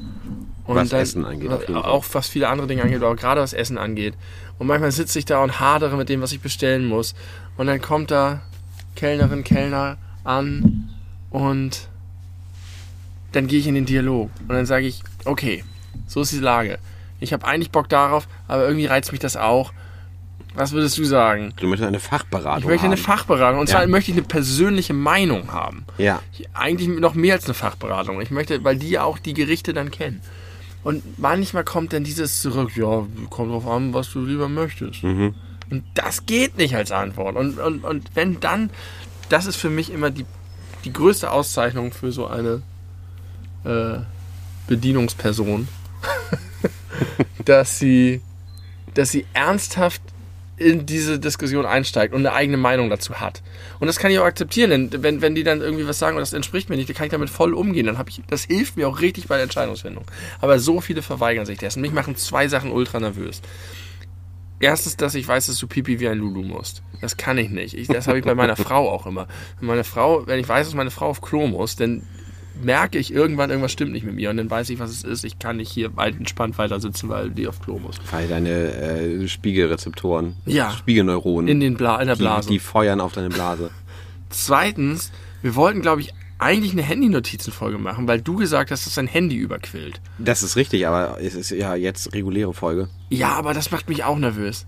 Und 0.66 0.76
Was 0.76 0.94
Essen 0.94 1.26
angeht. 1.26 1.52
Auch 1.70 2.06
was 2.14 2.28
viele 2.28 2.50
andere 2.50 2.68
Dinge 2.68 2.84
angeht, 2.84 3.02
aber 3.02 3.16
gerade 3.16 3.42
was 3.42 3.54
Essen 3.54 3.78
angeht. 3.78 4.16
Und 4.58 4.68
manchmal 4.68 4.92
sitze 4.92 5.20
ich 5.20 5.26
da 5.26 5.44
und 5.44 5.60
hadere 5.60 5.96
mit 5.98 6.10
dem, 6.10 6.22
was 6.22 6.32
ich 6.32 6.40
bestellen 6.40 6.86
muss. 6.86 7.14
Und 7.58 7.68
dann 7.68 7.82
kommt 7.82 8.12
da 8.12 8.42
Kellnerin, 8.96 9.44
Kellner 9.44 9.98
an 10.24 10.90
und 11.30 11.88
dann 13.32 13.48
gehe 13.48 13.60
ich 13.60 13.68
in 13.68 13.76
den 13.76 13.86
Dialog. 13.86 14.30
Und 14.48 14.50
dann 14.50 14.66
sage 14.66 14.88
ich, 14.88 15.04
okay, 15.26 15.64
so 16.08 16.22
ist 16.22 16.32
die 16.32 16.40
Lage. 16.40 16.80
Ich 17.20 17.34
habe 17.34 17.46
eigentlich 17.46 17.72
Bock 17.72 17.90
darauf, 17.90 18.28
aber 18.48 18.66
irgendwie 18.66 18.86
reizt 18.86 19.12
mich 19.12 19.20
das 19.20 19.38
auch. 19.38 19.72
Was 20.56 20.72
würdest 20.72 20.98
du 20.98 21.04
sagen? 21.04 21.54
Du 21.58 21.68
möchtest 21.68 21.88
eine 21.88 22.00
Fachberatung 22.00 22.60
Ich 22.64 22.66
möchte 22.66 22.84
haben. 22.84 22.92
eine 22.94 22.98
Fachberatung. 23.02 23.60
Und 23.60 23.68
zwar 23.68 23.82
Ja. 23.82 23.88
möchte 23.88 24.12
ich 24.12 24.18
eine 24.18 24.26
persönliche 24.26 24.94
Meinung 24.94 25.52
haben. 25.52 25.86
Ja. 25.98 26.22
Ich- 26.38 26.48
Eigentlich 26.54 26.88
noch 26.88 27.14
mehr 27.14 27.36
als 27.36 27.46
eine 27.46 27.54
Fachberatung. 27.54 28.22
Ich 28.22 28.32
möchte, 28.32 28.64
weil 28.64 28.78
die 28.78 28.90
ja 28.90 29.04
auch 29.04 29.20
die 29.20 29.34
Gerichte 29.34 29.74
dann 29.74 29.92
kennen. 29.92 30.22
Und 30.84 31.20
manchmal 31.20 31.64
kommt 31.64 31.94
dann 31.94 32.04
dieses 32.04 32.42
zurück, 32.42 32.76
ja, 32.78 33.06
kommt 33.30 33.52
drauf 33.52 33.68
an, 33.68 33.94
was 33.94 34.12
du 34.12 34.24
lieber 34.24 34.48
möchtest. 34.48 35.04
Und 35.04 35.84
das 35.96 36.26
geht 36.28 36.58
nicht 36.58 36.76
als 36.76 36.92
Antwort. 36.92 37.36
Und, 37.36 37.58
und, 37.60 37.84
und 37.84 38.10
wenn 38.14 38.40
dann, 38.40 38.70
das 39.30 39.48
ist 39.48 39.56
für 39.56 39.70
mich 39.72 39.92
immer 39.92 40.12
die, 40.12 40.26
die 40.86 40.94
größte 40.94 41.32
Auszeichnung 41.32 41.92
für 41.92 42.12
so 42.12 42.28
eine 42.28 42.62
äh, 43.66 43.98
Bedienungsperson, 44.68 45.68
dass 47.46 47.80
sie, 47.80 48.22
dass 48.94 49.10
sie 49.12 49.26
ernsthaft 49.34 50.02
in 50.58 50.86
diese 50.86 51.20
Diskussion 51.20 51.66
einsteigt 51.66 52.14
und 52.14 52.26
eine 52.26 52.34
eigene 52.34 52.58
Meinung 52.58 52.90
dazu 52.90 53.16
hat. 53.16 53.42
Und 53.80 53.88
das 53.88 54.00
kann 54.00 54.12
ich 54.12 54.20
auch 54.20 54.26
akzeptieren, 54.26 54.70
denn 54.70 55.04
wenn, 55.04 55.22
wenn 55.22 55.36
die 55.36 55.44
dann 55.44 55.62
irgendwie 55.62 55.88
was 55.88 56.00
sagen 56.00 56.16
und 56.16 56.22
das 56.22 56.34
entspricht 56.34 56.70
mir 56.70 56.78
nicht, 56.78 56.88
dann 56.90 56.96
kann 56.96 57.08
ich 57.08 57.12
damit 57.12 57.30
voll 57.30 57.54
umgehen. 57.54 57.86
Dann 57.86 57.98
habe 57.98 58.10
ich, 58.10 58.22
das 58.28 58.46
hilft 58.46 58.78
mir 58.78 58.88
auch 58.88 59.02
richtig 59.02 59.28
bei 59.28 59.36
der 59.36 59.44
Entscheidungsfindung. 59.44 60.06
Aber 60.40 60.60
so 60.60 60.80
viele 60.80 61.02
verweigern 61.02 61.46
sich 61.46 61.60
dessen. 61.60 61.82
Mich 61.82 61.92
machen 61.92 62.16
zwei 62.16 62.48
Sachen 62.48 62.72
ultra 62.72 63.00
nervös. 63.00 63.42
Erstens, 64.60 64.96
dass 64.96 65.16
ich 65.16 65.28
weiß, 65.28 65.48
dass 65.48 65.58
du 65.58 65.68
Pipi 65.68 66.00
wie 66.00 66.08
ein 66.08 66.18
Lulu 66.18 66.42
musst. 66.42 66.82
Das 67.02 67.18
kann 67.18 67.38
ich 67.38 67.50
nicht. 67.50 67.74
Ich, 67.74 67.88
das 67.88 68.08
habe 68.08 68.18
ich 68.18 68.26
bei 68.26 68.36
meiner 68.36 68.56
Frau 68.56 68.90
auch 68.90 69.06
immer. 69.06 69.28
Wenn 69.60 69.68
meine 69.68 69.84
Frau, 69.84 70.26
wenn 70.28 70.40
ich 70.40 70.48
weiß, 70.48 70.68
dass 70.68 70.76
meine 70.76 70.92
Frau 70.92 71.08
auf 71.08 71.22
Klo 71.22 71.48
muss, 71.48 71.76
dann 71.76 72.04
merke 72.64 72.98
ich 72.98 73.14
irgendwann, 73.14 73.50
irgendwas 73.50 73.72
stimmt 73.72 73.92
nicht 73.92 74.06
mit 74.06 74.16
mir 74.16 74.30
und 74.30 74.38
dann 74.38 74.50
weiß 74.50 74.70
ich, 74.70 74.80
was 74.80 74.90
es 74.92 75.04
ist. 75.04 75.24
Ich 75.24 75.40
kann 75.40 75.58
nicht 75.58 75.72
hier 75.72 75.96
weit 75.96 76.16
entspannt 76.18 76.58
weiter 76.58 76.80
sitzen, 76.80 77.10
weil 77.10 77.30
die 77.30 77.48
auf 77.48 77.60
Klo 77.62 77.80
muss. 77.80 77.96
Weil 78.12 78.28
deine 78.28 78.50
äh, 78.52 79.28
Spiegelrezeptoren, 79.28 80.36
Ja. 80.46 80.72
Spiegelneuronen, 80.72 81.48
In, 81.48 81.60
den 81.60 81.76
Bla 81.76 82.00
in 82.00 82.08
der 82.08 82.16
die, 82.16 82.22
Blase. 82.22 82.50
die 82.50 82.60
feuern 82.60 83.02
auf 83.02 83.14
deine 83.14 83.30
Blase. 83.30 83.72
Zweitens, 84.30 85.12
wir 85.42 85.56
wollten, 85.56 85.82
glaube 85.82 86.02
ich, 86.02 86.14
eigentlich 86.38 86.74
eine 86.74 86.82
Handy-Notizenfolge 86.82 87.78
machen, 87.78 88.08
weil 88.08 88.20
du 88.22 88.36
gesagt 88.36 88.70
hast, 88.72 88.86
dass 88.86 88.96
dein 88.96 89.08
Handy 89.08 89.36
überquillt. 89.38 90.02
Das 90.18 90.44
ist 90.44 90.56
richtig, 90.58 90.86
aber 90.88 91.18
es 91.22 91.34
ist 91.34 91.50
ja 91.52 91.76
jetzt 91.76 92.14
reguläre 92.14 92.54
Folge. 92.54 92.90
Ja, 93.10 93.30
aber 93.30 93.54
das 93.54 93.72
macht 93.72 93.88
mich 93.88 94.04
auch 94.04 94.18
nervös. 94.18 94.66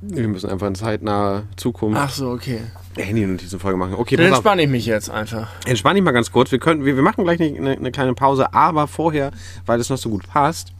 Wir 0.00 0.28
müssen 0.28 0.48
einfach 0.48 0.68
in 0.68 0.76
zeitnaher 0.76 1.44
Zukunft 1.56 1.98
Ach 2.00 2.10
so, 2.10 2.30
okay. 2.30 2.60
Handy-Notizenfolge 2.96 3.76
machen. 3.76 3.94
Okay, 3.94 4.16
Dann 4.16 4.26
entspanne 4.26 4.62
ich 4.62 4.68
mich 4.68 4.86
jetzt 4.86 5.10
einfach. 5.10 5.48
Entspann 5.66 5.96
dich 5.96 6.04
mal 6.04 6.12
ganz 6.12 6.30
kurz. 6.30 6.52
Wir, 6.52 6.60
können, 6.60 6.84
wir, 6.84 6.94
wir 6.94 7.02
machen 7.02 7.24
gleich 7.24 7.40
eine, 7.40 7.72
eine 7.72 7.90
kleine 7.90 8.14
Pause, 8.14 8.54
aber 8.54 8.86
vorher, 8.86 9.32
weil 9.66 9.80
es 9.80 9.90
noch 9.90 9.98
so 9.98 10.08
gut 10.08 10.26
passt, 10.28 10.72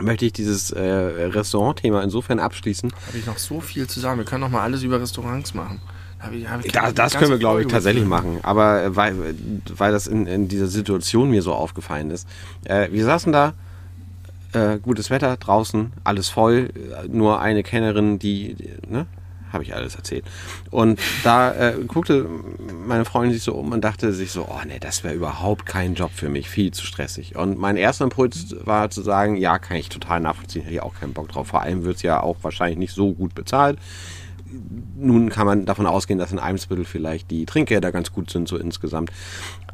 möchte 0.00 0.26
ich 0.26 0.32
dieses 0.32 0.72
äh, 0.72 0.82
Restaurant-Thema 0.82 2.02
insofern 2.02 2.40
abschließen. 2.40 2.92
Habe 3.06 3.18
ich 3.18 3.26
noch 3.26 3.38
so 3.38 3.60
viel 3.60 3.86
zu 3.86 4.00
sagen. 4.00 4.18
Wir 4.18 4.24
können 4.24 4.40
noch 4.40 4.50
mal 4.50 4.62
alles 4.62 4.82
über 4.82 5.00
Restaurants 5.00 5.54
machen. 5.54 5.80
Hab 6.18 6.32
ich, 6.32 6.48
hab 6.48 6.64
ich 6.64 6.72
Da, 6.72 6.90
das 6.90 7.14
können 7.14 7.30
wir, 7.30 7.38
glaube 7.38 7.62
ich, 7.62 7.68
tatsächlich 7.68 8.04
machen. 8.04 8.40
Aber 8.42 8.82
äh, 8.82 8.96
weil, 8.96 9.36
weil 9.76 9.92
das 9.92 10.06
in, 10.08 10.26
in 10.26 10.48
dieser 10.48 10.66
Situation 10.66 11.30
mir 11.30 11.42
so 11.42 11.52
aufgefallen 11.52 12.10
ist. 12.10 12.26
Äh, 12.64 12.88
wir 12.90 13.04
saßen 13.04 13.32
da, 13.32 13.52
äh, 14.54 14.78
gutes 14.80 15.10
Wetter 15.10 15.36
draußen, 15.36 15.92
alles 16.04 16.28
voll, 16.28 16.70
äh, 16.74 17.08
nur 17.08 17.40
eine 17.40 17.62
Kennerin, 17.62 18.18
die, 18.18 18.56
ne? 18.88 19.06
Habe 19.52 19.62
ich 19.62 19.72
alles 19.72 19.94
erzählt. 19.94 20.24
Und 20.72 20.98
da 21.22 21.52
äh, 21.52 21.74
guckte 21.86 22.26
meine 22.86 23.04
Freundin 23.04 23.34
sich 23.34 23.44
so 23.44 23.54
um 23.54 23.70
und 23.70 23.82
dachte 23.82 24.12
sich 24.12 24.32
so, 24.32 24.48
oh 24.48 24.60
nee, 24.66 24.80
das 24.80 25.04
wäre 25.04 25.14
überhaupt 25.14 25.64
kein 25.64 25.94
Job 25.94 26.10
für 26.12 26.28
mich, 26.28 26.48
viel 26.48 26.72
zu 26.72 26.84
stressig. 26.84 27.36
Und 27.36 27.56
mein 27.56 27.76
erster 27.76 28.02
Impuls 28.02 28.56
war 28.64 28.90
zu 28.90 29.00
sagen, 29.02 29.36
ja, 29.36 29.60
kann 29.60 29.76
ich 29.76 29.90
total 29.90 30.18
nachvollziehen, 30.18 30.62
hätte 30.62 30.74
ich 30.74 30.82
auch 30.82 30.94
keinen 30.94 31.12
Bock 31.12 31.28
drauf. 31.28 31.46
Vor 31.46 31.62
allem 31.62 31.84
wird 31.84 31.96
es 31.96 32.02
ja 32.02 32.20
auch 32.20 32.38
wahrscheinlich 32.42 32.78
nicht 32.78 32.94
so 32.94 33.12
gut 33.12 33.36
bezahlt 33.36 33.78
nun 34.96 35.28
kann 35.28 35.46
man 35.46 35.66
davon 35.66 35.86
ausgehen, 35.86 36.18
dass 36.18 36.32
in 36.32 36.38
Eimsbüttel 36.38 36.84
vielleicht 36.84 37.30
die 37.30 37.46
Trinkgelder 37.46 37.92
ganz 37.92 38.12
gut 38.12 38.30
sind, 38.30 38.48
so 38.48 38.56
insgesamt. 38.56 39.10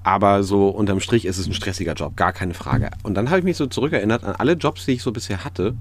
Aber 0.03 0.43
so 0.43 0.68
unterm 0.68 1.01
Strich 1.01 1.26
ist 1.26 1.39
es 1.39 1.47
ein 1.47 1.53
stressiger 1.53 1.93
Job, 1.95 2.16
gar 2.16 2.33
keine 2.33 2.55
Frage. 2.55 2.91
Und 3.03 3.14
dann 3.14 3.28
habe 3.28 3.41
ich 3.41 3.45
mich 3.45 3.57
so 3.57 3.66
zurückerinnert 3.66 4.24
an 4.24 4.35
alle 4.37 4.53
Jobs, 4.53 4.87
die 4.87 4.93
ich 4.93 5.03
so 5.03 5.12
bisher 5.12 5.45
hatte 5.45 5.74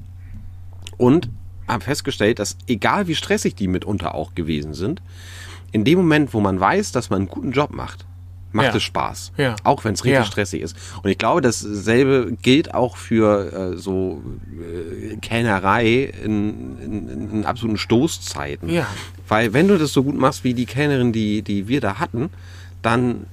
und 0.97 1.29
habe 1.67 1.83
festgestellt, 1.83 2.39
dass 2.39 2.57
egal 2.67 3.07
wie 3.07 3.15
stressig 3.15 3.55
die 3.55 3.67
mitunter 3.67 4.15
auch 4.15 4.35
gewesen 4.35 4.73
sind, 4.73 5.01
in 5.71 5.83
dem 5.85 5.99
Moment, 5.99 6.33
wo 6.33 6.41
man 6.41 6.59
weiß, 6.59 6.91
dass 6.91 7.09
man 7.09 7.21
einen 7.21 7.29
guten 7.29 7.51
Job 7.51 7.71
macht, 7.71 8.05
macht 8.51 8.67
Ja. 8.67 8.75
es 8.75 8.83
Spaß. 8.83 9.31
Ja. 9.37 9.55
Auch 9.63 9.83
wenn 9.85 9.93
es 9.93 10.03
richtig 10.03 10.19
Ja. 10.19 10.25
stressig 10.25 10.61
ist. 10.61 10.75
Und 11.03 11.09
ich 11.09 11.17
glaube, 11.17 11.41
dasselbe 11.41 12.35
gilt 12.41 12.73
auch 12.73 12.97
für 12.97 13.73
äh, 13.73 13.77
so 13.77 14.21
äh, 15.11 15.15
Kellnerei 15.17 16.11
in, 16.23 16.77
in, 16.79 17.29
in 17.31 17.45
absoluten 17.45 17.77
Stoßzeiten. 17.77 18.69
Ja. 18.69 18.87
Weil 19.27 19.53
wenn 19.53 19.67
du 19.67 19.77
das 19.77 19.93
so 19.93 20.03
gut 20.03 20.17
machst 20.17 20.43
wie 20.43 20.53
die 20.53 20.65
Kellnerin, 20.65 21.11
die, 21.13 21.41
die 21.43 21.67
wir 21.67 21.81
da 21.81 21.99
hatten, 21.99 22.29
dann 22.81 23.27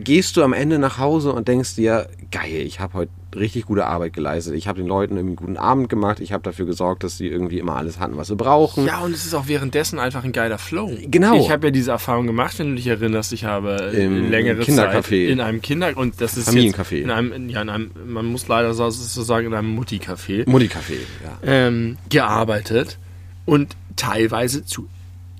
gehst 0.00 0.36
du 0.36 0.42
am 0.42 0.52
Ende 0.54 0.78
nach 0.78 0.98
Hause 0.98 1.32
und 1.32 1.48
denkst 1.48 1.76
dir, 1.76 2.08
geil, 2.30 2.62
ich 2.66 2.80
habe 2.80 2.94
heute 2.94 3.12
richtig 3.36 3.66
gute 3.66 3.86
Arbeit 3.86 4.12
geleistet. 4.12 4.54
Ich 4.54 4.68
habe 4.68 4.78
den 4.78 4.86
Leuten 4.86 5.16
irgendwie 5.16 5.30
einen 5.30 5.36
guten 5.36 5.56
Abend 5.56 5.88
gemacht. 5.88 6.20
Ich 6.20 6.32
habe 6.32 6.42
dafür 6.42 6.66
gesorgt, 6.66 7.04
dass 7.04 7.16
sie 7.16 7.26
irgendwie 7.26 7.58
immer 7.58 7.76
alles 7.76 7.98
hatten, 7.98 8.16
was 8.16 8.28
sie 8.28 8.36
brauchen. 8.36 8.86
Ja, 8.86 9.00
und 9.00 9.12
es 9.12 9.24
ist 9.24 9.34
auch 9.34 9.48
währenddessen 9.48 9.98
einfach 9.98 10.24
ein 10.24 10.32
geiler 10.32 10.58
Flow. 10.58 10.90
Genau. 11.06 11.36
Ich 11.40 11.50
habe 11.50 11.68
ja 11.68 11.70
diese 11.70 11.90
Erfahrung 11.90 12.26
gemacht, 12.26 12.58
wenn 12.58 12.70
du 12.70 12.74
dich 12.76 12.86
erinnerst. 12.86 13.32
Ich 13.32 13.44
habe 13.44 13.92
Im 13.94 14.30
längere 14.30 14.62
Kindercafé. 14.62 15.02
Zeit 15.02 15.12
in 15.12 15.40
einem 15.40 15.62
Kinder 15.62 15.96
und 15.96 16.20
das 16.20 16.36
ist 16.36 16.48
Familiencafé. 16.48 16.96
jetzt 16.96 17.04
in 17.04 17.10
einem, 17.10 17.48
ja, 17.48 17.62
in 17.62 17.68
einem, 17.68 17.90
man 18.06 18.26
muss 18.26 18.48
leider 18.48 18.74
so 18.74 18.88
so 18.90 19.22
sagen, 19.22 19.46
in 19.46 19.54
einem 19.54 19.74
Mutti-Café 19.74 20.48
Mutti-Café, 20.48 20.98
ja. 21.24 21.38
ähm, 21.42 21.96
gearbeitet 22.08 22.98
und 23.44 23.76
teilweise 23.96 24.64
zu 24.64 24.88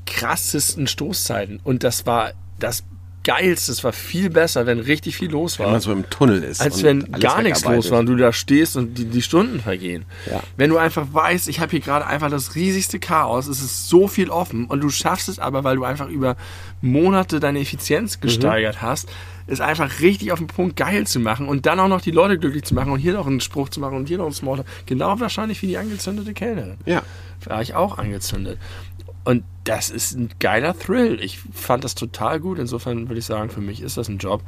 krassesten 0.06 0.86
Stoßzeiten. 0.86 1.60
Und 1.62 1.84
das 1.84 2.06
war 2.06 2.32
das 2.58 2.84
Geilste. 3.24 3.72
Es 3.72 3.84
war 3.84 3.92
viel 3.92 4.30
besser, 4.30 4.66
wenn 4.66 4.80
richtig 4.80 5.16
viel 5.16 5.30
los 5.30 5.58
war. 5.58 5.66
Wenn 5.66 5.72
man 5.72 5.80
so 5.80 5.92
im 5.92 6.08
Tunnel 6.10 6.42
ist. 6.42 6.60
Als 6.60 6.82
wenn 6.82 7.10
gar 7.12 7.42
nichts 7.42 7.64
los 7.64 7.90
war 7.90 8.00
und 8.00 8.06
du 8.06 8.16
da 8.16 8.32
stehst 8.32 8.76
und 8.76 8.98
die, 8.98 9.04
die 9.04 9.22
Stunden 9.22 9.60
vergehen. 9.60 10.04
Ja. 10.30 10.40
Wenn 10.56 10.70
du 10.70 10.78
einfach 10.78 11.06
weißt, 11.12 11.48
ich 11.48 11.60
habe 11.60 11.70
hier 11.70 11.80
gerade 11.80 12.06
einfach 12.06 12.30
das 12.30 12.54
riesigste 12.54 12.98
Chaos, 12.98 13.46
es 13.46 13.60
ist 13.62 13.88
so 13.88 14.08
viel 14.08 14.30
offen 14.30 14.66
und 14.66 14.80
du 14.80 14.90
schaffst 14.90 15.28
es 15.28 15.38
aber, 15.38 15.64
weil 15.64 15.76
du 15.76 15.84
einfach 15.84 16.08
über 16.08 16.36
Monate 16.80 17.38
deine 17.40 17.60
Effizienz 17.60 18.16
Mhm. 18.16 18.20
gesteigert 18.22 18.82
hast, 18.82 19.08
es 19.46 19.60
einfach 19.60 20.00
richtig 20.00 20.32
auf 20.32 20.38
den 20.38 20.46
Punkt 20.46 20.76
geil 20.76 21.06
zu 21.06 21.18
machen 21.20 21.48
und 21.48 21.66
dann 21.66 21.78
auch 21.80 21.88
noch 21.88 22.00
die 22.00 22.10
Leute 22.12 22.38
glücklich 22.38 22.64
zu 22.64 22.74
machen 22.74 22.92
und 22.92 22.98
hier 23.00 23.12
noch 23.12 23.26
einen 23.26 23.40
Spruch 23.40 23.68
zu 23.68 23.80
machen 23.80 23.96
und 23.96 24.06
hier 24.08 24.18
noch 24.18 24.26
einen 24.26 24.34
Smalltalk. 24.34 24.66
Genau 24.86 25.18
wahrscheinlich 25.20 25.60
wie 25.62 25.66
die 25.66 25.78
angezündete 25.78 26.32
Kellnerin. 26.32 26.76
Ja. 26.86 27.02
War 27.44 27.60
ich 27.60 27.74
auch 27.74 27.98
angezündet. 27.98 28.58
Und 29.24 29.44
das 29.64 29.90
ist 29.90 30.12
ein 30.12 30.30
geiler 30.40 30.76
Thrill. 30.76 31.20
Ich 31.22 31.40
fand 31.52 31.84
das 31.84 31.94
total 31.94 32.40
gut. 32.40 32.58
Insofern 32.58 33.08
würde 33.08 33.18
ich 33.18 33.26
sagen, 33.26 33.50
für 33.50 33.60
mich 33.60 33.80
ist 33.80 33.96
das 33.96 34.08
ein 34.08 34.18
Job. 34.18 34.42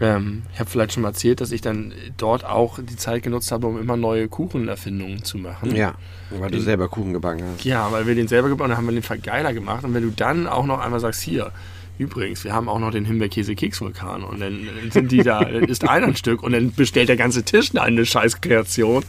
Ähm, 0.00 0.42
ich 0.54 0.60
habe 0.60 0.70
vielleicht 0.70 0.94
schon 0.94 1.02
mal 1.02 1.10
erzählt, 1.10 1.42
dass 1.42 1.52
ich 1.52 1.60
dann 1.60 1.92
dort 2.16 2.44
auch 2.44 2.78
die 2.78 2.96
Zeit 2.96 3.22
genutzt 3.22 3.52
habe, 3.52 3.66
um 3.66 3.78
immer 3.78 3.98
neue 3.98 4.28
Kuchenerfindungen 4.28 5.22
zu 5.24 5.36
machen. 5.36 5.76
Ja, 5.76 5.94
weil 6.30 6.50
du 6.50 6.60
selber 6.60 6.88
Kuchen 6.88 7.12
gebacken 7.12 7.42
hast. 7.44 7.64
Ja, 7.64 7.92
weil 7.92 8.06
wir 8.06 8.14
den 8.14 8.26
selber 8.26 8.48
gebaut 8.48 8.70
haben, 8.70 8.78
haben 8.78 8.86
wir 8.86 8.92
den 8.92 9.02
vergeiler 9.02 9.52
gemacht. 9.52 9.84
Und 9.84 9.92
wenn 9.92 10.02
du 10.02 10.10
dann 10.10 10.46
auch 10.46 10.64
noch 10.64 10.80
einmal 10.80 11.00
sagst, 11.00 11.20
hier, 11.20 11.52
übrigens, 11.98 12.44
wir 12.44 12.54
haben 12.54 12.70
auch 12.70 12.78
noch 12.78 12.92
den 12.92 13.04
Himbeerkäse-Keks-Vulkan. 13.04 14.24
Und 14.24 14.40
dann 14.40 14.66
sind 14.90 15.12
die 15.12 15.22
da, 15.22 15.40
dann 15.44 15.64
ist 15.64 15.86
einer 15.86 16.06
ein 16.06 16.16
Stück 16.16 16.42
und 16.42 16.52
dann 16.52 16.72
bestellt 16.72 17.10
der 17.10 17.18
ganze 17.18 17.42
Tisch 17.42 17.76
eine 17.76 18.06
Scheißkreation. 18.06 19.04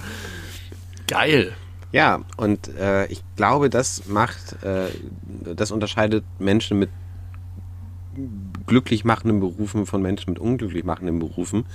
Geil. 1.07 1.53
Ja, 1.91 2.21
und 2.37 2.69
äh, 2.75 3.05
ich 3.07 3.21
glaube, 3.35 3.69
das 3.69 4.07
macht, 4.07 4.63
äh, 4.63 4.87
das 5.55 5.71
unterscheidet 5.71 6.23
Menschen 6.39 6.79
mit 6.79 6.89
glücklich 8.67 9.05
machenden 9.05 9.39
Berufen 9.39 9.85
von 9.85 10.01
Menschen 10.01 10.31
mit 10.31 10.39
unglücklich 10.39 10.83
machenden 10.83 11.19
Berufen, 11.19 11.65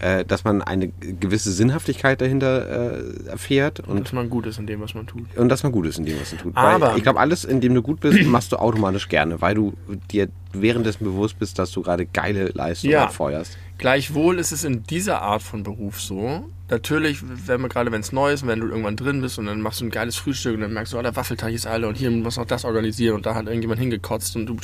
äh, 0.00 0.24
dass 0.24 0.42
man 0.42 0.60
eine 0.62 0.88
gewisse 0.88 1.52
Sinnhaftigkeit 1.52 2.20
dahinter 2.20 2.98
äh, 3.26 3.28
erfährt 3.28 3.80
und, 3.80 4.00
Dass 4.04 4.12
man 4.12 4.28
gut 4.28 4.46
ist 4.46 4.58
in 4.58 4.66
dem, 4.66 4.80
was 4.80 4.94
man 4.94 5.06
tut. 5.06 5.22
und 5.36 5.48
dass 5.48 5.62
man 5.62 5.70
gut 5.70 5.86
ist 5.86 5.98
in 5.98 6.04
dem, 6.04 6.20
was 6.20 6.32
man 6.32 6.40
tut. 6.40 6.56
Aber- 6.56 6.88
weil 6.90 6.96
ich 6.96 7.02
glaube, 7.04 7.20
alles, 7.20 7.44
in 7.44 7.60
dem 7.60 7.72
du 7.74 7.82
gut 7.82 8.00
bist, 8.00 8.20
machst 8.26 8.50
du 8.52 8.56
automatisch 8.56 9.08
gerne, 9.08 9.40
weil 9.40 9.54
du 9.54 9.74
dir 10.10 10.28
währenddessen 10.52 11.04
bewusst 11.04 11.38
bist, 11.38 11.58
dass 11.58 11.70
du 11.70 11.82
gerade 11.82 12.04
geile 12.06 12.46
Leistungen 12.48 12.92
Ja. 12.92 13.04
abfeuerst. 13.04 13.56
Gleichwohl 13.78 14.38
ist 14.38 14.52
es 14.52 14.64
in 14.64 14.84
dieser 14.84 15.20
Art 15.20 15.42
von 15.42 15.62
Beruf 15.62 16.00
so. 16.00 16.48
Natürlich, 16.68 17.18
wenn 17.22 17.60
man 17.60 17.68
gerade 17.68 17.92
wenn 17.92 18.00
es 18.00 18.10
neu 18.10 18.32
ist, 18.32 18.42
und 18.42 18.48
wenn 18.48 18.60
du 18.60 18.68
irgendwann 18.68 18.96
drin 18.96 19.20
bist 19.20 19.38
und 19.38 19.46
dann 19.46 19.60
machst 19.60 19.80
du 19.80 19.84
ein 19.84 19.90
geiles 19.90 20.16
Frühstück 20.16 20.54
und 20.54 20.62
dann 20.62 20.72
merkst 20.72 20.92
du, 20.92 20.98
oh, 20.98 21.02
der 21.02 21.14
Waffelteig 21.14 21.54
ist 21.54 21.66
alle 21.66 21.86
und 21.86 21.96
hier 21.96 22.10
muss 22.10 22.36
noch 22.36 22.46
das 22.46 22.64
organisieren 22.64 23.16
und 23.16 23.26
da 23.26 23.34
hat 23.34 23.46
irgendjemand 23.46 23.78
hingekotzt 23.78 24.34
und 24.34 24.46
du 24.46 24.56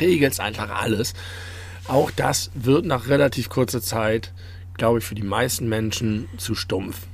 regelst 0.00 0.40
einfach 0.40 0.70
alles. 0.70 1.12
Auch 1.88 2.10
das 2.10 2.50
wird 2.54 2.86
nach 2.86 3.08
relativ 3.08 3.48
kurzer 3.48 3.82
Zeit, 3.82 4.32
glaube 4.76 5.00
ich, 5.00 5.04
für 5.04 5.16
die 5.16 5.22
meisten 5.22 5.68
Menschen 5.68 6.28
zu 6.38 6.54
stumpf. 6.54 7.06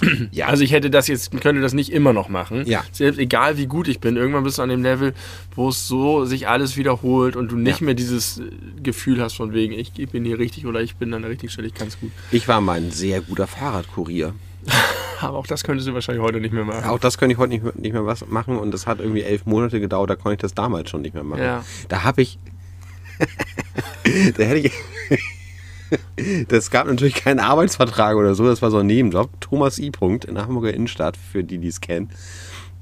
Ja. 0.32 0.46
Also 0.46 0.62
ich 0.64 0.72
hätte 0.72 0.90
das 0.90 1.08
jetzt, 1.08 1.30
könnte 1.40 1.60
das 1.60 1.72
nicht 1.72 1.90
immer 1.92 2.12
noch 2.12 2.28
machen. 2.28 2.64
Ja. 2.66 2.84
Selbst 2.92 3.18
egal 3.18 3.56
wie 3.58 3.66
gut 3.66 3.88
ich 3.88 4.00
bin, 4.00 4.16
irgendwann 4.16 4.44
bist 4.44 4.58
du 4.58 4.62
an 4.62 4.68
dem 4.68 4.82
Level, 4.82 5.14
wo 5.54 5.68
es 5.68 5.86
so 5.88 6.24
sich 6.24 6.48
alles 6.48 6.76
wiederholt 6.76 7.36
und 7.36 7.50
du 7.52 7.56
nicht 7.56 7.80
Ja. 7.80 7.86
mehr 7.86 7.94
dieses 7.94 8.38
äh, 8.38 8.44
Gefühl 8.82 9.20
hast 9.20 9.34
von 9.36 9.52
wegen, 9.52 9.72
ich 9.72 9.92
bin 10.10 10.24
hier 10.24 10.38
richtig 10.38 10.66
oder 10.66 10.80
ich 10.80 10.96
bin 10.96 11.12
an 11.14 11.22
der 11.22 11.30
richtigen 11.30 11.50
Stelle, 11.52 11.68
ich 11.68 11.74
kann 11.74 11.88
es 11.88 11.98
gut. 12.00 12.10
Ich 12.30 12.48
war 12.48 12.60
mal 12.60 12.78
ein 12.78 12.90
sehr 12.90 13.20
guter 13.20 13.46
Fahrradkurier. 13.46 14.34
Aber 15.20 15.36
auch 15.38 15.46
das 15.46 15.64
könntest 15.64 15.86
du 15.88 15.94
wahrscheinlich 15.94 16.22
heute 16.24 16.40
nicht 16.40 16.52
mehr 16.54 16.64
machen. 16.64 16.84
Auch 16.88 16.98
das 16.98 17.18
könnte 17.18 17.32
ich 17.34 17.38
heute 17.38 17.50
nicht, 17.50 17.62
mehr- 17.64 17.74
nicht 17.76 17.92
mehr 17.92 18.06
was 18.06 18.26
machen 18.26 18.56
und 18.58 18.72
das 18.72 18.86
hat 18.86 19.00
irgendwie 19.00 19.22
elf 19.22 19.44
Monate 19.46 19.80
gedauert, 19.80 20.08
da 20.10 20.16
konnte 20.16 20.34
ich 20.34 20.40
das 20.40 20.54
damals 20.54 20.88
schon 20.90 21.02
nicht 21.02 21.14
mehr 21.14 21.24
machen. 21.24 21.42
Ja. 21.42 21.64
Da 21.88 22.04
habe 22.04 22.22
ich. 22.22 22.38
da 24.36 24.44
hätte 24.44 24.68
ich. 24.68 24.72
Das 26.48 26.70
gab 26.70 26.86
natürlich 26.86 27.14
keinen 27.14 27.40
Arbeitsvertrag 27.40 28.16
oder 28.16 28.34
so, 28.34 28.46
das 28.46 28.62
war 28.62 28.70
so 28.70 28.78
ein 28.78 28.86
Nebenjob. 28.86 29.30
Thomas 29.40 29.78
I. 29.78 29.90
Punkt 29.90 30.24
in 30.24 30.38
Hamburger 30.38 30.72
Innenstadt, 30.72 31.16
für 31.16 31.44
die, 31.44 31.58
die 31.58 31.68
es 31.68 31.80
kennen. 31.80 32.10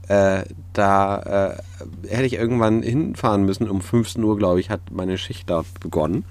Äh, 0.08 0.44
da 0.72 1.58
äh, 1.58 2.08
hätte 2.08 2.24
ich 2.24 2.34
irgendwann 2.34 2.82
hinfahren 2.82 3.44
müssen. 3.44 3.68
Um 3.68 3.82
15 3.82 4.24
Uhr, 4.24 4.38
glaube 4.38 4.58
ich, 4.60 4.70
hat 4.70 4.80
meine 4.90 5.18
Schicht 5.18 5.50
da 5.50 5.64
begonnen. 5.80 6.24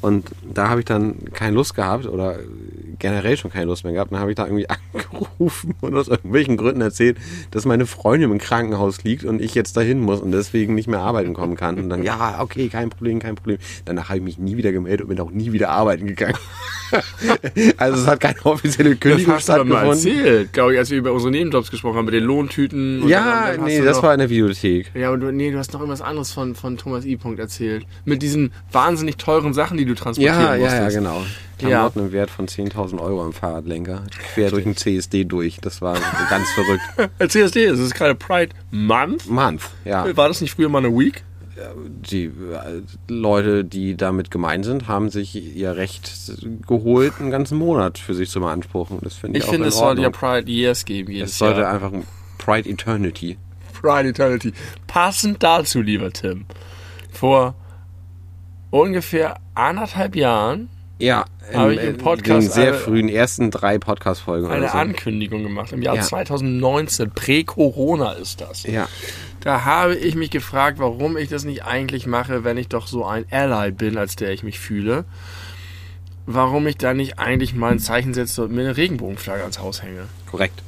Und 0.00 0.26
da 0.54 0.68
habe 0.68 0.80
ich 0.80 0.86
dann 0.86 1.16
keine 1.34 1.56
Lust 1.56 1.74
gehabt 1.74 2.06
oder 2.06 2.38
generell 3.00 3.36
schon 3.36 3.50
keine 3.50 3.66
Lust 3.66 3.82
mehr 3.84 3.92
gehabt. 3.92 4.12
Dann 4.12 4.20
habe 4.20 4.30
ich 4.30 4.36
da 4.36 4.46
irgendwie 4.46 4.66
angerufen 4.94 5.74
und 5.80 5.96
aus 5.96 6.08
irgendwelchen 6.08 6.56
Gründen 6.56 6.80
erzählt, 6.80 7.16
dass 7.50 7.64
meine 7.64 7.84
Freundin 7.86 8.30
im 8.30 8.38
Krankenhaus 8.38 9.02
liegt 9.04 9.24
und 9.24 9.40
ich 9.42 9.54
jetzt 9.54 9.76
dahin 9.76 10.00
muss 10.00 10.20
und 10.20 10.30
deswegen 10.32 10.74
nicht 10.74 10.88
mehr 10.88 11.00
arbeiten 11.00 11.34
kommen 11.34 11.56
kann. 11.56 11.78
Und 11.78 11.88
dann, 11.90 12.02
ja, 12.04 12.38
okay, 12.40 12.68
kein 12.68 12.90
Problem, 12.90 13.18
kein 13.18 13.34
Problem. 13.34 13.58
Danach 13.86 14.08
habe 14.08 14.18
ich 14.18 14.24
mich 14.24 14.38
nie 14.38 14.56
wieder 14.56 14.72
gemeldet 14.72 15.02
und 15.02 15.08
bin 15.08 15.20
auch 15.20 15.30
nie 15.30 15.52
wieder 15.52 15.70
arbeiten 15.70 16.06
gegangen. 16.06 16.36
also 17.76 18.00
es 18.00 18.06
hat 18.06 18.20
keine 18.20 18.44
offizielle 18.44 18.90
das 18.90 19.00
Kündigung 19.00 19.34
hast 19.34 19.48
du 19.48 19.52
aber 19.52 19.64
mal 19.64 19.80
stattgefunden. 19.94 20.18
erzählt, 20.24 20.52
glaube 20.52 20.72
ich, 20.72 20.78
als 20.78 20.90
wir 20.90 20.98
über 20.98 21.12
unsere 21.12 21.30
Nebenjobs 21.30 21.70
gesprochen 21.70 21.96
haben, 21.98 22.04
mit 22.06 22.14
den 22.14 22.24
Lohntüten. 22.24 23.06
Ja, 23.08 23.48
dann- 23.48 23.56
dann 23.58 23.64
nee, 23.66 23.80
das 23.80 23.96
noch- 23.98 24.04
war 24.04 24.12
in 24.14 24.20
der 24.20 24.30
Videothek. 24.30 24.90
Ja, 24.94 25.08
aber 25.08 25.18
du, 25.18 25.32
nee, 25.32 25.50
du 25.50 25.58
hast 25.58 25.72
noch 25.72 25.80
irgendwas 25.80 26.02
anderes 26.02 26.32
von, 26.32 26.54
von 26.54 26.76
Thomas 26.76 27.04
I. 27.04 27.16
Punkt 27.16 27.40
erzählt. 27.40 27.84
Mit 28.04 28.22
diesen 28.22 28.52
wahnsinnig 28.72 29.16
teuren 29.16 29.52
Sachen, 29.54 29.76
die 29.76 29.84
du 29.88 29.94
transportieren 29.94 30.40
Ja, 30.40 30.54
ja, 30.54 30.60
musstest. 30.62 30.94
ja, 30.94 31.00
genau. 31.00 31.22
Klamotten 31.58 31.98
im 31.98 32.12
Wert 32.12 32.30
von 32.30 32.46
10.000 32.46 33.00
Euro 33.00 33.24
am 33.24 33.32
Fahrradlenker. 33.32 34.04
Quer 34.34 34.50
durch 34.50 34.62
den 34.62 34.76
CSD 34.76 35.24
durch. 35.24 35.58
Das 35.60 35.82
war 35.82 35.98
ganz 36.30 36.48
verrückt. 36.50 36.82
Als 37.18 37.32
CSD, 37.32 37.64
es 37.64 37.80
ist 37.80 37.94
gerade 37.94 38.14
Pride 38.14 38.54
Month. 38.70 39.28
Month, 39.28 39.62
ja. 39.84 40.16
War 40.16 40.28
das 40.28 40.40
nicht 40.40 40.54
früher 40.54 40.68
mal 40.68 40.78
eine 40.78 40.96
Week? 40.96 41.24
Die 42.08 42.26
äh, 42.26 42.30
Leute, 43.08 43.64
die 43.64 43.96
damit 43.96 44.30
gemeint 44.30 44.64
sind, 44.64 44.86
haben 44.86 45.10
sich 45.10 45.34
ihr 45.34 45.74
Recht 45.76 46.12
geholt, 46.68 47.14
einen 47.18 47.32
ganzen 47.32 47.58
Monat 47.58 47.98
für 47.98 48.14
sich 48.14 48.30
zu 48.30 48.38
beanspruchen. 48.38 48.98
Das 49.02 49.14
finde 49.14 49.38
ich, 49.38 49.42
Ich 49.42 49.48
auch 49.48 49.52
finde, 49.52 49.66
in 49.66 49.68
es 49.70 49.76
sollte 49.78 50.02
ja. 50.02 50.10
Pride 50.10 50.48
Years 50.48 50.84
geben 50.84 51.10
jedes 51.10 51.32
Es 51.32 51.38
sollte 51.38 51.62
Jahr. 51.62 51.72
einfach 51.74 51.92
ein 51.92 52.04
Pride 52.38 52.68
Eternity. 52.68 53.38
Pride 53.80 54.10
Eternity. 54.10 54.52
Passend 54.86 55.42
dazu, 55.42 55.80
lieber 55.82 56.12
Tim. 56.12 56.46
Vor 57.10 57.56
ungefähr 58.70 59.36
anderthalb 59.54 60.14
Jahren 60.16 60.68
Ja, 61.00 61.24
Habe 61.54 61.74
ich 61.74 61.80
im 61.82 61.96
Podcast 61.96 62.48
den 62.48 62.50
sehr 62.52 62.68
eine- 62.68 62.76
frühen 62.78 63.08
ersten 63.08 63.50
drei 63.52 63.78
Podcast-Folgen 63.78 64.48
eine 64.48 64.68
so. 64.68 64.76
Ankündigung 64.78 65.42
gemacht. 65.44 65.70
Im 65.72 65.80
Jahr 65.82 65.94
Ja. 65.96 66.02
2019, 66.02 67.10
prä-Corona 67.12 68.12
ist 68.12 68.40
das. 68.40 68.64
Ja, 68.64 68.88
Da 69.40 69.64
habe 69.64 69.94
ich 69.94 70.16
mich 70.16 70.30
gefragt, 70.30 70.80
warum 70.80 71.16
ich 71.16 71.28
das 71.28 71.44
nicht 71.44 71.64
eigentlich 71.64 72.06
mache, 72.08 72.42
wenn 72.42 72.56
ich 72.56 72.66
doch 72.68 72.88
so 72.88 73.04
ein 73.04 73.24
Ally 73.30 73.70
bin, 73.70 73.96
als 73.96 74.16
der 74.16 74.32
ich 74.32 74.42
mich 74.42 74.58
fühle. 74.58 75.04
Warum 76.26 76.66
ich 76.66 76.76
da 76.76 76.92
nicht 76.92 77.18
eigentlich 77.20 77.54
mal 77.54 77.70
ein 77.70 77.78
Zeichen 77.78 78.12
setze 78.12 78.42
und 78.44 78.52
mir 78.52 78.62
eine 78.62 78.76
Regenbogenflagge 78.76 79.42
ans 79.42 79.60
Haus 79.60 79.82
hänge. 79.82 80.08
korrekt. 80.30 80.62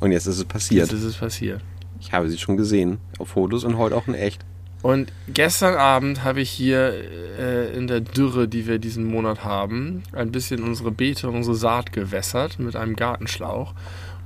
Und 0.00 0.10
jetzt 0.10 0.26
ist 0.26 0.38
es 0.38 0.44
passiert. 0.44 0.88
Jetzt 0.90 0.92
ist 0.98 1.04
es 1.04 1.16
passiert. 1.16 1.60
Ich 2.00 2.12
habe 2.12 2.28
sie 2.28 2.36
schon 2.36 2.56
gesehen. 2.56 2.98
Auf 3.20 3.28
Fotos 3.28 3.62
und 3.62 3.78
heute 3.78 3.94
auch 3.96 4.08
in 4.08 4.14
echt. 4.14 4.44
Und 4.82 5.12
gestern 5.28 5.76
Abend 5.76 6.24
habe 6.24 6.40
ich 6.40 6.50
hier 6.50 6.92
äh, 7.38 7.76
in 7.76 7.86
der 7.86 8.00
Dürre, 8.00 8.48
die 8.48 8.66
wir 8.66 8.78
diesen 8.78 9.04
Monat 9.04 9.44
haben, 9.44 10.02
ein 10.12 10.32
bisschen 10.32 10.62
unsere 10.64 10.90
Beete 10.90 11.28
und 11.28 11.36
unsere 11.36 11.54
Saat 11.54 11.92
gewässert 11.92 12.58
mit 12.58 12.74
einem 12.74 12.96
Gartenschlauch. 12.96 13.74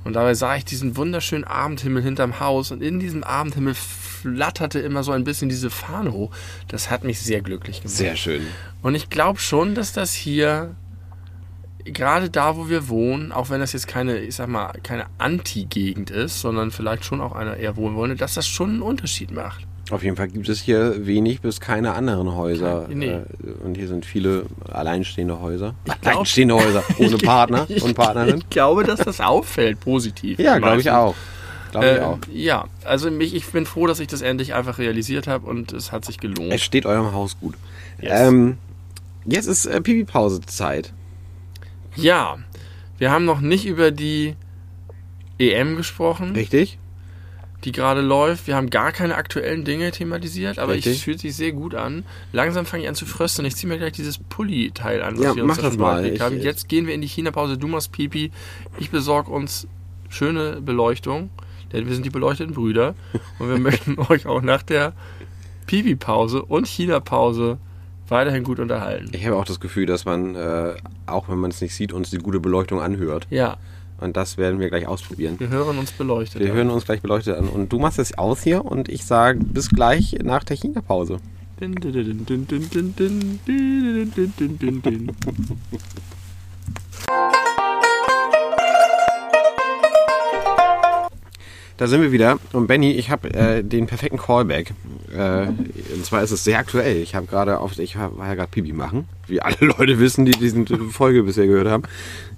Und 0.03 0.13
dabei 0.13 0.33
sah 0.33 0.55
ich 0.55 0.65
diesen 0.65 0.95
wunderschönen 0.95 1.43
Abendhimmel 1.43 2.01
hinterm 2.01 2.39
Haus 2.39 2.71
und 2.71 2.81
in 2.81 2.99
diesem 2.99 3.23
Abendhimmel 3.23 3.75
flatterte 3.75 4.79
immer 4.79 5.03
so 5.03 5.11
ein 5.11 5.25
bisschen 5.25 5.49
diese 5.49 5.69
Fahne 5.69 6.11
hoch. 6.11 6.31
Das 6.69 6.89
hat 6.89 7.03
mich 7.03 7.19
sehr 7.19 7.41
glücklich 7.41 7.81
gemacht. 7.81 7.97
Sehr 7.97 8.15
schön. 8.15 8.41
Und 8.81 8.95
ich 8.95 9.09
glaube 9.09 9.39
schon, 9.39 9.75
dass 9.75 9.93
das 9.93 10.13
hier 10.13 10.75
gerade 11.83 12.29
da, 12.29 12.57
wo 12.57 12.69
wir 12.69 12.87
wohnen, 12.89 13.31
auch 13.31 13.49
wenn 13.49 13.59
das 13.59 13.73
jetzt 13.73 13.87
keine, 13.87 14.19
ich 14.19 14.35
sag 14.35 14.47
mal, 14.47 14.73
keine 14.81 15.05
Anti-Gegend 15.17 16.09
ist, 16.09 16.41
sondern 16.41 16.71
vielleicht 16.71 17.05
schon 17.05 17.21
auch 17.21 17.33
eine 17.33 17.57
eher 17.57 17.75
wohlwollende, 17.75 18.15
dass 18.15 18.33
das 18.33 18.47
schon 18.47 18.71
einen 18.71 18.81
Unterschied 18.81 19.31
macht. 19.31 19.66
Auf 19.91 20.03
jeden 20.03 20.15
Fall 20.17 20.27
gibt 20.27 20.49
es 20.49 20.61
hier 20.61 21.05
wenig 21.05 21.39
bis 21.41 21.59
keine 21.61 21.93
anderen 21.93 22.35
Häuser. 22.35 22.87
Nee. 22.89 23.07
Äh, 23.07 23.21
Und 23.63 23.75
hier 23.77 23.87
sind 23.87 24.05
viele 24.05 24.45
alleinstehende 24.69 25.39
Häuser. 25.39 25.75
glaub- 25.85 25.97
alleinstehende 26.05 26.55
Häuser 26.55 26.83
ohne 26.97 27.17
Partner 27.17 27.67
und 27.81 27.93
Partnerin. 27.95 28.37
Ich 28.39 28.49
glaube, 28.49 28.83
dass 28.83 28.99
das 28.99 29.21
auffällt, 29.21 29.79
positiv. 29.79 30.39
Ja, 30.39 30.57
glaube 30.59 30.81
ich 30.81 30.91
auch. 30.91 31.15
Glaube 31.71 31.85
ich 31.87 31.97
Äh, 31.97 32.01
auch. 32.01 32.19
ja, 32.33 32.65
also 32.85 33.09
mich, 33.11 33.33
ich 33.33 33.45
bin 33.47 33.65
froh, 33.65 33.87
dass 33.87 33.99
ich 33.99 34.07
das 34.07 34.21
endlich 34.21 34.53
einfach 34.53 34.77
realisiert 34.77 35.27
habe 35.27 35.47
und 35.47 35.71
es 35.73 35.91
hat 35.91 36.03
sich 36.05 36.17
gelohnt. 36.17 36.51
Es 36.51 36.61
steht 36.63 36.85
eurem 36.85 37.11
Haus 37.13 37.37
gut. 37.39 37.55
Yes. 38.01 38.11
Ähm, 38.27 38.57
jetzt 39.25 39.47
ist 39.47 39.65
äh, 39.65 39.79
Pipi-Pause-Zeit. 39.81 40.93
Ja, 41.95 42.37
wir 42.97 43.11
haben 43.11 43.25
noch 43.25 43.41
nicht 43.41 43.65
über 43.65 43.91
die 43.91 44.35
EM 45.39 45.75
gesprochen, 45.75 46.31
Richtig? 46.33 46.77
Die 47.67 47.71
gerade 47.73 48.01
läuft. 48.01 48.47
Wir 48.47 48.55
haben 48.55 48.69
gar 48.69 48.91
keine 48.91 49.15
aktuellen 49.15 49.63
Dinge 49.65 49.91
thematisiert, 49.91 50.57
aber 50.57 50.73
Richtig. 50.73 50.95
es 50.97 51.01
fühlt 51.03 51.19
sich 51.19 51.35
sehr 51.35 51.51
gut 51.51 51.75
an. 51.75 52.03
Langsam 52.31 52.65
fange 52.65 52.83
ich 52.83 52.89
an 52.89 52.95
zu 52.95 53.05
frösten. 53.05 53.45
Ich 53.45 53.55
ziehe 53.57 53.71
mir 53.71 53.77
gleich 53.77 53.91
dieses 53.91 54.17
Pulli-Teil 54.17 55.01
an, 55.03 55.17
was 55.17 55.23
Ja, 55.25 55.35
wir 55.35 55.43
uns 55.43 55.49
mach 55.49 55.57
da 55.57 55.69
das 55.69 55.77
mal. 55.77 56.05
Ich- 56.05 56.21
haben. 56.21 56.39
Jetzt 56.39 56.69
gehen 56.69 56.87
wir 56.87 56.93
in 56.95 57.01
die 57.01 57.07
China-Pause. 57.07 57.57
Du 57.57 57.67
machst 57.67 57.91
Pipi. 57.91 58.31
Ich 58.79 58.89
besorge 58.89 59.29
uns 59.31 59.67
schöne 60.09 60.61
Beleuchtung, 60.61 61.29
denn 61.73 61.85
wir 61.87 61.93
sind 61.93 62.05
die 62.05 62.09
beleuchteten 62.09 62.53
Brüder 62.55 62.95
und 63.39 63.49
wir 63.49 63.59
möchten 63.59 63.99
euch 63.99 64.25
auch 64.25 64.41
nach 64.41 64.63
der 64.63 64.93
Pipi-Pause 65.65 66.43
und 66.43 66.67
China-Pause 66.67 67.57
weiterhin 68.07 68.43
gut 68.45 68.59
unterhalten. 68.59 69.09
Ich 69.11 69.25
habe 69.25 69.35
auch 69.35 69.43
das 69.45 69.59
Gefühl, 69.59 69.85
dass 69.85 70.05
man, 70.05 70.35
äh, 70.35 70.75
auch 71.07 71.27
wenn 71.27 71.39
man 71.39 71.51
es 71.51 71.59
nicht 71.59 71.75
sieht, 71.75 71.91
uns 71.91 72.09
die 72.09 72.17
gute 72.19 72.39
Beleuchtung 72.39 72.79
anhört. 72.79 73.27
Ja, 73.29 73.57
und 73.99 74.15
das 74.15 74.37
werden 74.37 74.59
wir 74.59 74.69
gleich 74.69 74.87
ausprobieren. 74.87 75.39
Wir 75.39 75.49
hören 75.49 75.77
uns 75.77 75.91
beleuchtet. 75.91 76.41
Wir 76.41 76.51
an. 76.51 76.57
hören 76.57 76.69
uns 76.69 76.85
gleich 76.85 77.01
beleuchtet 77.01 77.37
an. 77.37 77.47
Und 77.47 77.73
du 77.73 77.79
machst 77.79 77.97
es 77.99 78.17
aus 78.17 78.43
hier 78.43 78.63
und 78.63 78.89
ich 78.89 79.05
sage 79.05 79.39
bis 79.39 79.69
gleich 79.69 80.17
nach 80.23 80.43
der 80.43 80.55
China-Pause. 80.55 81.17
Da 91.77 91.85
sind 91.85 92.01
wir 92.01 92.11
wieder. 92.11 92.39
Und 92.53 92.65
Benny, 92.65 92.91
ich 92.91 93.11
habe 93.11 93.31
äh, 93.33 93.63
den 93.63 93.85
perfekten 93.85 94.17
Callback. 94.17 94.73
Äh, 95.15 95.47
und 95.47 96.05
zwar 96.05 96.23
ist 96.23 96.31
es 96.31 96.43
sehr 96.43 96.57
aktuell. 96.57 96.97
Ich 96.97 97.13
habe 97.13 97.27
gerade 97.27 97.59
auf, 97.59 97.77
ich 97.77 97.95
war 97.95 98.11
ja 98.27 98.33
gerade 98.33 98.49
Pipi 98.49 98.73
machen, 98.73 99.07
wie 99.27 99.41
alle 99.41 99.57
Leute 99.59 99.99
wissen, 99.99 100.25
die 100.25 100.31
diese 100.31 100.63
Folge 100.89 101.23
bisher 101.23 101.45
gehört 101.45 101.67
haben. 101.67 101.83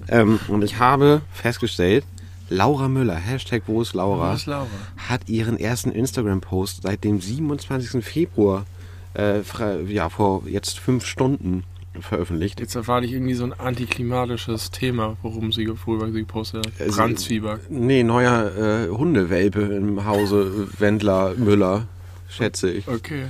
Ähm, 0.09 0.39
und 0.47 0.63
ich 0.63 0.79
habe 0.79 1.21
festgestellt, 1.31 2.03
Laura 2.49 2.87
Müller, 2.87 3.15
Hashtag 3.15 3.63
wo 3.67 3.81
ist 3.81 3.93
Laura, 3.93 4.31
Wo 4.31 4.35
ist 4.35 4.47
Laura? 4.47 4.67
hat 5.07 5.29
ihren 5.29 5.57
ersten 5.59 5.91
Instagram-Post 5.91 6.81
seit 6.83 7.03
dem 7.03 7.21
27. 7.21 8.03
Februar, 8.03 8.65
äh, 9.13 9.41
ja, 9.87 10.09
vor 10.09 10.43
jetzt 10.47 10.79
fünf 10.79 11.05
Stunden 11.05 11.63
veröffentlicht. 11.99 12.59
Jetzt 12.59 12.75
erwarte 12.75 13.05
ich 13.05 13.13
irgendwie 13.13 13.33
so 13.33 13.43
ein 13.43 13.53
antiklimatisches 13.53 14.71
Thema, 14.71 15.17
worum 15.21 15.51
sie, 15.51 15.67
worüber 15.85 16.07
sie 16.11 16.19
gepostet 16.21 16.65
hat. 16.65 16.73
Also- 16.81 16.97
Brandzwieback. 16.97 17.59
Nee, 17.69 18.03
neuer 18.03 18.51
äh, 18.57 18.89
Hundewelpe 18.89 19.61
im 19.61 20.05
Hause 20.05 20.67
Wendler 20.79 21.35
Müller, 21.35 21.87
schätze 22.29 22.71
ich. 22.71 22.87
Okay. 22.87 23.25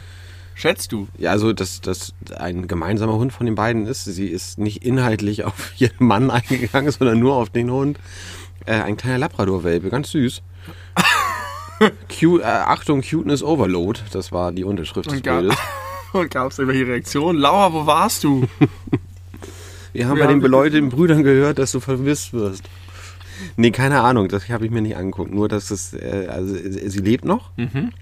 Schätzt 0.60 0.92
du? 0.92 1.08
Ja, 1.18 1.32
also 1.32 1.54
dass 1.54 1.80
das 1.80 2.14
ein 2.38 2.68
gemeinsamer 2.68 3.14
Hund 3.14 3.32
von 3.32 3.46
den 3.46 3.56
beiden 3.56 3.86
ist. 3.88 4.04
Sie 4.04 4.28
ist 4.28 4.58
nicht 4.60 4.84
inhaltlich 4.84 5.44
auf 5.46 5.72
ihren 5.80 6.06
Mann 6.06 6.30
eingegangen, 6.30 6.92
sondern 6.92 7.18
nur 7.20 7.36
auf 7.36 7.50
den 7.50 7.72
Hund. 7.72 7.98
Äh, 8.66 8.74
ein 8.82 8.98
kleiner 8.98 9.20
Labrador-Welpe, 9.20 9.90
ganz 9.90 10.12
süß. 10.12 10.42
Cute, 12.20 12.42
äh, 12.42 12.46
Achtung, 12.46 13.02
Cuteness 13.02 13.42
Overload, 13.42 14.02
das 14.12 14.32
war 14.34 14.52
die 14.52 14.66
Unterschrift 14.66 15.06
des 15.10 15.14
Und 15.14 15.24
gab 15.24 15.40
Bildes. 15.40 15.58
und 16.14 16.30
gab's 16.30 16.60
irgendwelche 16.60 16.88
Reaktionen? 16.88 17.40
Laura, 17.40 17.72
wo 17.72 17.86
warst 17.86 18.26
du? 18.26 18.48
Wir 19.94 20.08
haben 20.10 20.18
Wir 20.18 20.24
bei 20.24 20.28
den 20.28 20.36
haben- 20.36 20.42
beleuchteten 20.42 20.90
Brüdern 20.90 21.24
gehört, 21.24 21.58
dass 21.58 21.72
du 21.72 21.80
vermisst 21.80 22.34
wirst. 22.34 22.64
Nee, 23.56 23.72
keine 23.72 24.02
Ahnung, 24.02 24.28
das 24.28 24.50
habe 24.50 24.66
ich 24.66 24.72
mir 24.72 24.82
nicht 24.82 24.98
angeguckt. 24.98 25.34
Nur, 25.34 25.48
dass 25.48 25.72
es, 25.72 25.94
äh, 25.94 26.28
also 26.30 26.54
sie 26.54 26.90
sie 26.90 27.00
lebt 27.00 27.24
noch. 27.24 27.52
Mhm. 27.56 27.94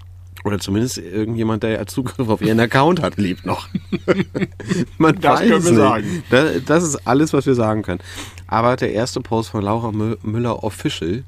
Oder 0.48 0.58
zumindest 0.60 0.96
irgendjemand, 0.96 1.62
der 1.62 1.86
Zugriff 1.86 2.26
auf 2.28 2.40
ihren 2.40 2.58
Account 2.58 3.02
hat, 3.02 3.18
lebt 3.18 3.44
noch. 3.44 3.68
Man 4.98 5.20
Das 5.20 5.40
weiß 5.40 5.48
können 5.48 5.64
wir 5.64 5.70
nicht. 5.70 5.78
sagen. 5.78 6.22
Das, 6.30 6.64
das 6.64 6.84
ist 6.84 7.06
alles, 7.06 7.32
was 7.34 7.44
wir 7.46 7.54
sagen 7.54 7.82
können. 7.82 8.00
Aber 8.46 8.76
der 8.76 8.92
erste 8.92 9.20
Post 9.20 9.50
von 9.50 9.62
Laura 9.62 9.88
Mü- 9.90 10.16
Müller 10.22 10.64
Official. 10.64 11.22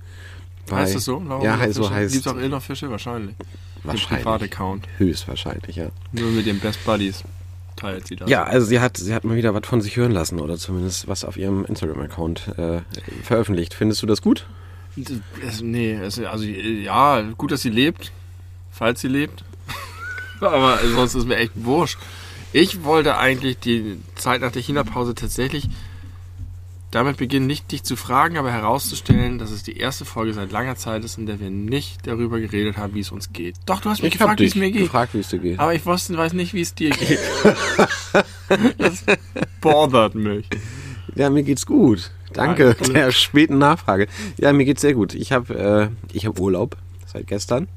bei- 0.68 0.76
heißt 0.78 0.96
es 0.96 1.04
so? 1.04 1.20
Laura 1.20 1.44
ja, 1.44 1.50
Müller 1.52 1.58
heißt, 1.66 1.74
so 1.74 1.82
Fischer? 1.82 1.94
heißt 1.94 2.12
Gibt's 2.14 2.28
auch 2.28 2.36
Inner 2.38 2.60
Fische? 2.62 2.90
Wahrscheinlich. 2.90 3.34
wahrscheinlich. 3.84 4.24
Privataccount. 4.24 4.88
Höchstwahrscheinlich, 4.96 5.76
ja. 5.76 5.88
Nur 6.12 6.30
mit 6.30 6.46
den 6.46 6.58
Best 6.60 6.82
Buddies 6.86 7.22
teilt 7.76 8.06
sie 8.06 8.16
das. 8.16 8.30
Ja, 8.30 8.44
also 8.44 8.66
sie 8.66 8.80
hat, 8.80 8.96
sie 8.96 9.14
hat 9.14 9.24
mal 9.24 9.36
wieder 9.36 9.52
was 9.54 9.66
von 9.66 9.82
sich 9.82 9.96
hören 9.96 10.12
lassen 10.12 10.40
oder 10.40 10.56
zumindest 10.56 11.08
was 11.08 11.24
auf 11.26 11.36
ihrem 11.36 11.64
Instagram-Account 11.66 12.48
äh, 12.58 12.80
veröffentlicht. 13.22 13.74
Findest 13.74 14.02
du 14.02 14.06
das 14.06 14.22
gut? 14.22 14.46
Es, 15.46 15.60
nee, 15.62 15.92
es, 15.92 16.18
also 16.18 16.44
ja, 16.44 17.20
gut, 17.36 17.52
dass 17.52 17.62
sie 17.62 17.70
lebt, 17.70 18.12
falls 18.80 19.00
sie 19.00 19.08
lebt. 19.08 19.44
Aber 20.40 20.78
sonst 20.94 21.14
ist 21.14 21.28
mir 21.28 21.36
echt 21.36 21.52
wurscht. 21.54 21.98
Ich 22.52 22.82
wollte 22.82 23.16
eigentlich 23.18 23.58
die 23.60 23.98
Zeit 24.16 24.40
nach 24.40 24.50
der 24.50 24.62
China-Pause 24.62 25.14
tatsächlich 25.14 25.68
damit 26.90 27.18
beginnen, 27.18 27.46
nicht 27.46 27.70
dich 27.70 27.84
zu 27.84 27.94
fragen, 27.94 28.36
aber 28.36 28.50
herauszustellen, 28.50 29.38
dass 29.38 29.52
es 29.52 29.62
die 29.62 29.76
erste 29.76 30.04
Folge 30.04 30.34
seit 30.34 30.50
langer 30.50 30.74
Zeit 30.74 31.04
ist, 31.04 31.18
in 31.18 31.26
der 31.26 31.38
wir 31.38 31.48
nicht 31.48 32.04
darüber 32.04 32.40
geredet 32.40 32.78
haben, 32.78 32.94
wie 32.94 33.00
es 33.00 33.12
uns 33.12 33.32
geht. 33.32 33.54
Doch, 33.66 33.80
du 33.80 33.90
hast 33.90 34.02
mich 34.02 34.12
Ich 34.12 34.18
gefragt, 34.18 34.40
wie 34.40 34.46
es 34.46 34.56
mir 34.56 34.72
geht. 34.72 34.82
gefragt, 34.82 35.14
wie 35.14 35.20
es 35.20 35.28
dir 35.28 35.38
geht. 35.38 35.60
Aber 35.60 35.72
ich 35.72 35.86
wusste, 35.86 36.16
weiß 36.16 36.32
nicht, 36.32 36.52
wie 36.52 36.62
es 36.62 36.74
dir 36.74 36.90
geht. 36.90 37.20
das 38.78 39.04
bothert 39.60 40.16
mich. 40.16 40.48
Ja, 41.14 41.30
mir 41.30 41.44
geht's 41.44 41.64
gut. 41.64 42.10
Danke 42.32 42.74
Danke. 42.74 42.92
der 42.92 43.12
späten 43.12 43.58
Nachfrage. 43.58 44.08
Ja, 44.38 44.52
mir 44.52 44.64
geht's 44.64 44.80
sehr 44.80 44.94
gut. 44.94 45.14
Ich 45.14 45.30
habe 45.30 45.92
äh, 46.12 46.12
ich 46.12 46.26
hab 46.26 46.40
Urlaub 46.40 46.76
seit 47.06 47.28
gestern. 47.28 47.68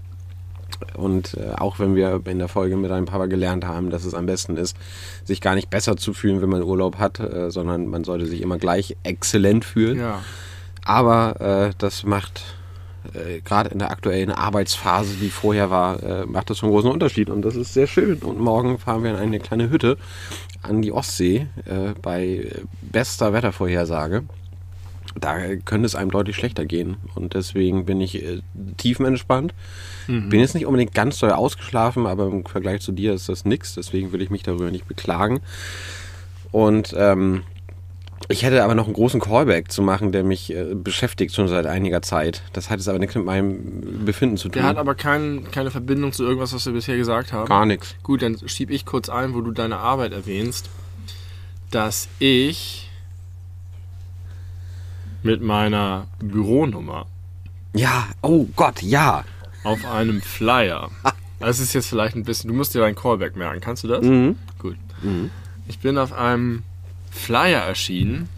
Und 0.96 1.36
äh, 1.36 1.54
auch 1.58 1.80
wenn 1.80 1.96
wir 1.96 2.22
in 2.26 2.40
der 2.40 2.48
Folge 2.48 2.76
mit 2.78 2.92
einem 2.92 3.06
Papa 3.06 3.26
gelernt 3.26 3.66
haben, 3.66 3.90
dass 3.90 4.06
es 4.06 4.14
am 4.14 4.26
besten 4.26 4.58
ist, 4.58 4.78
sich 5.24 5.42
gar 5.42 5.56
nicht 5.56 5.70
besser 5.70 5.98
zu 5.98 6.14
fühlen, 6.14 6.42
wenn 6.42 6.50
man 6.50 6.64
Urlaub 6.64 6.98
hat, 6.98 7.20
äh, 7.20 7.52
sondern 7.52 7.88
man 7.88 8.04
sollte 8.04 8.26
sich 8.26 8.42
immer 8.42 8.58
gleich 8.58 8.96
exzellent 9.04 9.66
fühlen. 9.66 10.00
Ja. 10.00 10.22
Aber 10.86 11.40
äh, 11.42 11.74
das 11.78 12.04
macht 12.04 12.44
äh, 13.14 13.42
gerade 13.42 13.70
in 13.70 13.80
der 13.80 13.92
aktuellen 13.92 14.32
Arbeitsphase, 14.32 15.16
die 15.16 15.30
vorher 15.30 15.70
war, 15.70 16.26
macht 16.26 16.50
das 16.50 16.58
schon 16.58 16.68
einen 16.68 16.76
großen 16.76 16.92
Unterschied. 16.92 17.30
Und 17.30 17.44
das 17.44 17.56
ist 17.56 17.74
sehr 17.74 17.88
schön. 17.88 18.20
Und 18.20 18.40
morgen 18.40 18.78
fahren 18.80 19.04
wir 19.04 19.12
in 19.12 19.18
eine 19.18 19.40
kleine 19.40 19.70
Hütte 19.70 19.98
an 20.62 20.82
die 20.82 20.92
Ostsee 20.92 21.48
bei 22.02 22.50
bester 22.82 23.34
Wettervorhersage. 23.34 24.24
Da 25.20 25.56
könnte 25.58 25.86
es 25.86 25.96
einem 25.96 26.12
deutlich 26.12 26.36
schlechter 26.36 26.66
gehen. 26.66 26.98
Und 27.16 27.34
deswegen 27.34 27.86
bin 27.86 28.02
ich 28.02 28.24
äh, 28.24 28.42
tiefenentspannt. 28.78 29.54
Mhm. 30.08 30.30
Bin 30.30 30.40
jetzt 30.40 30.56
nicht 30.56 30.66
unbedingt 30.66 30.94
ganz 30.94 31.20
doll 31.20 31.32
ausgeschlafen, 31.32 32.08
aber 32.08 32.28
im 32.28 32.46
Vergleich 32.46 32.82
zu 32.82 32.92
dir 32.92 33.14
ist 33.14 33.30
das 33.30 33.46
nichts. 33.46 33.76
Deswegen 33.76 34.12
will 34.12 34.22
ich 34.22 34.30
mich 34.30 34.44
darüber 34.44 34.72
nicht 34.72 34.88
beklagen. 34.88 35.42
Und 36.52 36.94
ähm, 36.98 37.44
ich 38.30 38.44
hätte 38.44 38.64
aber 38.64 38.76
noch 38.76 38.86
einen 38.86 38.94
großen 38.94 39.20
Callback 39.20 39.72
zu 39.72 39.82
machen, 39.82 40.12
der 40.12 40.24
mich 40.24 40.54
äh, 40.54 40.74
beschäftigt 40.76 41.36
schon 41.36 41.48
seit 41.48 41.66
einiger 41.66 42.02
Zeit. 42.02 42.42
Das 42.54 42.70
hat 42.70 42.80
jetzt 42.80 42.88
aber 42.88 43.00
nichts 43.00 43.16
mit 43.16 43.26
meinem 43.26 44.06
Befinden 44.06 44.38
zu 44.38 44.50
tun. 44.50 44.54
Der 44.54 44.64
hat 44.64 44.78
aber 44.78 44.96
kein, 44.96 45.52
keine 45.52 45.72
Verbindung 45.72 46.14
zu 46.14 46.24
irgendwas, 46.24 46.54
was 46.54 46.66
wir 46.66 46.74
bisher 46.74 46.98
gesagt 46.98 47.34
haben. 47.34 47.48
Gar 47.48 47.66
nichts. 47.66 47.96
Gut, 48.04 48.22
dann 48.22 48.38
schieb 48.48 48.70
ich 48.70 48.86
kurz 48.86 49.10
ein, 49.10 49.34
wo 49.34 49.42
du 49.42 49.52
deine 49.52 49.78
Arbeit 49.78 50.14
erwähnst, 50.14 50.70
dass 51.72 52.08
ich 52.20 52.83
mit 55.24 55.42
meiner 55.42 56.08
Büronummer. 56.20 57.08
Ja, 57.74 58.08
oh 58.22 58.48
Gott, 58.56 58.82
ja. 58.82 59.24
Auf 59.64 59.86
einem 59.86 60.22
Flyer. 60.22 60.90
Das 61.40 61.60
ist 61.60 61.74
jetzt 61.74 61.88
vielleicht 61.88 62.16
ein 62.16 62.24
bisschen. 62.24 62.48
Du 62.48 62.56
musst 62.56 62.74
dir 62.74 62.80
deinen 62.80 62.96
Callback 62.96 63.36
merken. 63.36 63.60
Kannst 63.60 63.84
du 63.84 63.90
das? 63.90 64.02
Mhm. 64.02 64.38
Gut. 64.60 64.78
Mhm. 65.02 65.30
Ich 65.68 65.80
bin 65.80 65.98
auf 65.98 66.14
einem 66.14 66.64
Flyer 67.12 67.60
erschienen 67.60 68.30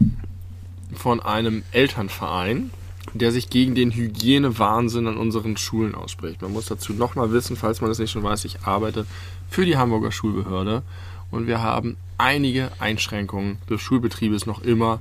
von 0.92 1.20
einem 1.20 1.62
Elternverein, 1.70 2.70
der 3.14 3.30
sich 3.30 3.48
gegen 3.48 3.76
den 3.76 3.92
Hygienewahnsinn 3.92 5.06
an 5.06 5.16
unseren 5.16 5.56
Schulen 5.56 5.94
ausspricht. 5.94 6.42
Man 6.42 6.52
muss 6.52 6.66
dazu 6.66 6.94
nochmal 6.94 7.30
wissen, 7.30 7.56
falls 7.56 7.80
man 7.80 7.90
das 7.90 8.00
nicht 8.00 8.10
schon 8.10 8.24
weiß, 8.24 8.44
ich 8.44 8.62
arbeite 8.62 9.06
für 9.48 9.64
die 9.64 9.76
Hamburger 9.76 10.10
Schulbehörde 10.10 10.82
und 11.30 11.46
wir 11.46 11.62
haben 11.62 11.96
einige 12.18 12.70
Einschränkungen 12.80 13.58
des 13.70 13.80
Schulbetriebes 13.80 14.46
noch 14.46 14.62
immer 14.62 15.00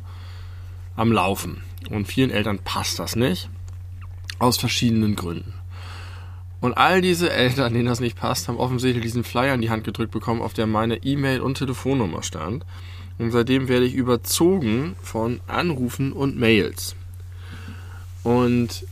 am 0.96 1.12
Laufen. 1.12 1.64
Und 1.90 2.08
vielen 2.08 2.32
Eltern 2.32 2.60
passt 2.60 3.00
das 3.00 3.16
nicht, 3.16 3.50
aus 4.40 4.58
verschiedenen 4.58 5.16
Gründen. 5.16 5.54
Und 6.62 6.74
all 6.74 7.02
diese 7.02 7.32
Eltern, 7.32 7.74
denen 7.74 7.86
das 7.86 8.00
nicht 8.00 8.18
passt, 8.18 8.48
haben 8.48 8.58
offensichtlich 8.58 9.04
diesen 9.04 9.24
Flyer 9.24 9.54
in 9.54 9.62
die 9.62 9.70
Hand 9.70 9.84
gedrückt 9.84 10.12
bekommen, 10.12 10.42
auf 10.42 10.54
der 10.54 10.66
meine 10.68 11.04
E-Mail 11.04 11.42
und 11.42 11.58
Telefonnummer 11.58 12.24
stand. 12.24 12.66
Und 13.18 13.32
seitdem 13.32 13.68
werde 13.68 13.86
ich 13.86 13.94
überzogen 13.94 14.96
von 15.02 15.40
Anrufen 15.48 16.12
und 16.12 16.38
Mails. 16.38 16.96
Und 18.24 18.86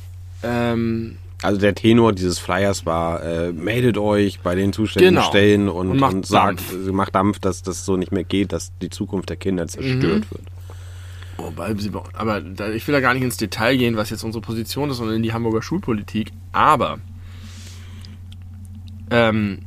ähm, 0.43 1.17
also 1.41 1.59
der 1.59 1.75
Tenor 1.75 2.13
dieses 2.13 2.39
Flyers 2.39 2.85
war, 2.85 3.21
äh, 3.23 3.51
meldet 3.51 3.97
euch 3.97 4.39
bei 4.39 4.55
den 4.55 4.71
zuständigen 4.71 5.15
genau. 5.15 5.27
Stellen 5.27 5.67
und, 5.67 5.89
und, 5.89 5.99
macht 5.99 6.13
und 6.13 6.25
sagt, 6.25 6.59
Dampf. 6.71 6.91
macht 6.91 7.15
Dampf, 7.15 7.39
dass 7.39 7.63
das 7.63 7.85
so 7.85 7.97
nicht 7.97 8.11
mehr 8.11 8.23
geht, 8.23 8.53
dass 8.53 8.71
die 8.81 8.89
Zukunft 8.89 9.29
der 9.29 9.35
Kinder 9.37 9.67
zerstört 9.67 10.25
mhm. 10.25 10.31
wird. 10.31 10.43
Wobei, 11.38 11.75
aber 12.13 12.43
ich 12.73 12.88
will 12.88 12.93
da 12.93 12.99
gar 12.99 13.13
nicht 13.13 13.23
ins 13.23 13.38
Detail 13.38 13.77
gehen, 13.77 13.97
was 13.97 14.09
jetzt 14.09 14.23
unsere 14.23 14.41
Position 14.41 14.89
ist 14.89 14.99
und 14.99 15.11
in 15.11 15.23
die 15.23 15.34
Hamburger 15.34 15.61
Schulpolitik. 15.61 16.31
Aber 16.51 16.99
ähm, 19.09 19.59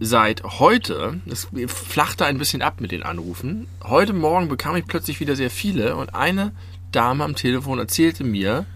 seit 0.00 0.42
heute, 0.42 1.20
es 1.26 1.48
flachte 1.66 2.26
ein 2.26 2.38
bisschen 2.38 2.62
ab 2.62 2.80
mit 2.80 2.92
den 2.92 3.02
Anrufen. 3.02 3.66
Heute 3.82 4.12
Morgen 4.12 4.48
bekam 4.48 4.76
ich 4.76 4.86
plötzlich 4.86 5.20
wieder 5.20 5.36
sehr 5.36 5.50
viele 5.50 5.96
und 5.96 6.14
eine 6.14 6.52
Dame 6.90 7.24
am 7.24 7.36
Telefon 7.36 7.78
erzählte 7.78 8.24
mir, 8.24 8.66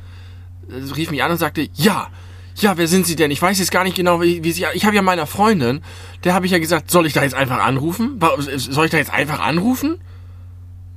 äh, 0.68 0.92
rief 0.94 1.10
mich 1.10 1.22
an 1.22 1.32
und 1.32 1.38
sagte, 1.38 1.68
ja, 1.74 2.08
ja, 2.56 2.78
wer 2.78 2.88
sind 2.88 3.06
Sie 3.06 3.16
denn? 3.16 3.30
Ich 3.30 3.42
weiß 3.42 3.58
jetzt 3.58 3.70
gar 3.70 3.84
nicht 3.84 3.96
genau, 3.96 4.22
wie, 4.22 4.42
wie 4.42 4.52
Sie. 4.52 4.64
Ich 4.72 4.86
habe 4.86 4.96
ja 4.96 5.02
meiner 5.02 5.26
Freundin, 5.26 5.82
der 6.24 6.32
habe 6.32 6.46
ich 6.46 6.52
ja 6.52 6.58
gesagt, 6.58 6.90
soll 6.90 7.04
ich 7.06 7.12
da 7.12 7.22
jetzt 7.22 7.34
einfach 7.34 7.58
anrufen? 7.58 8.18
Soll 8.56 8.86
ich 8.86 8.90
da 8.90 8.96
jetzt 8.96 9.12
einfach 9.12 9.40
anrufen? 9.40 9.98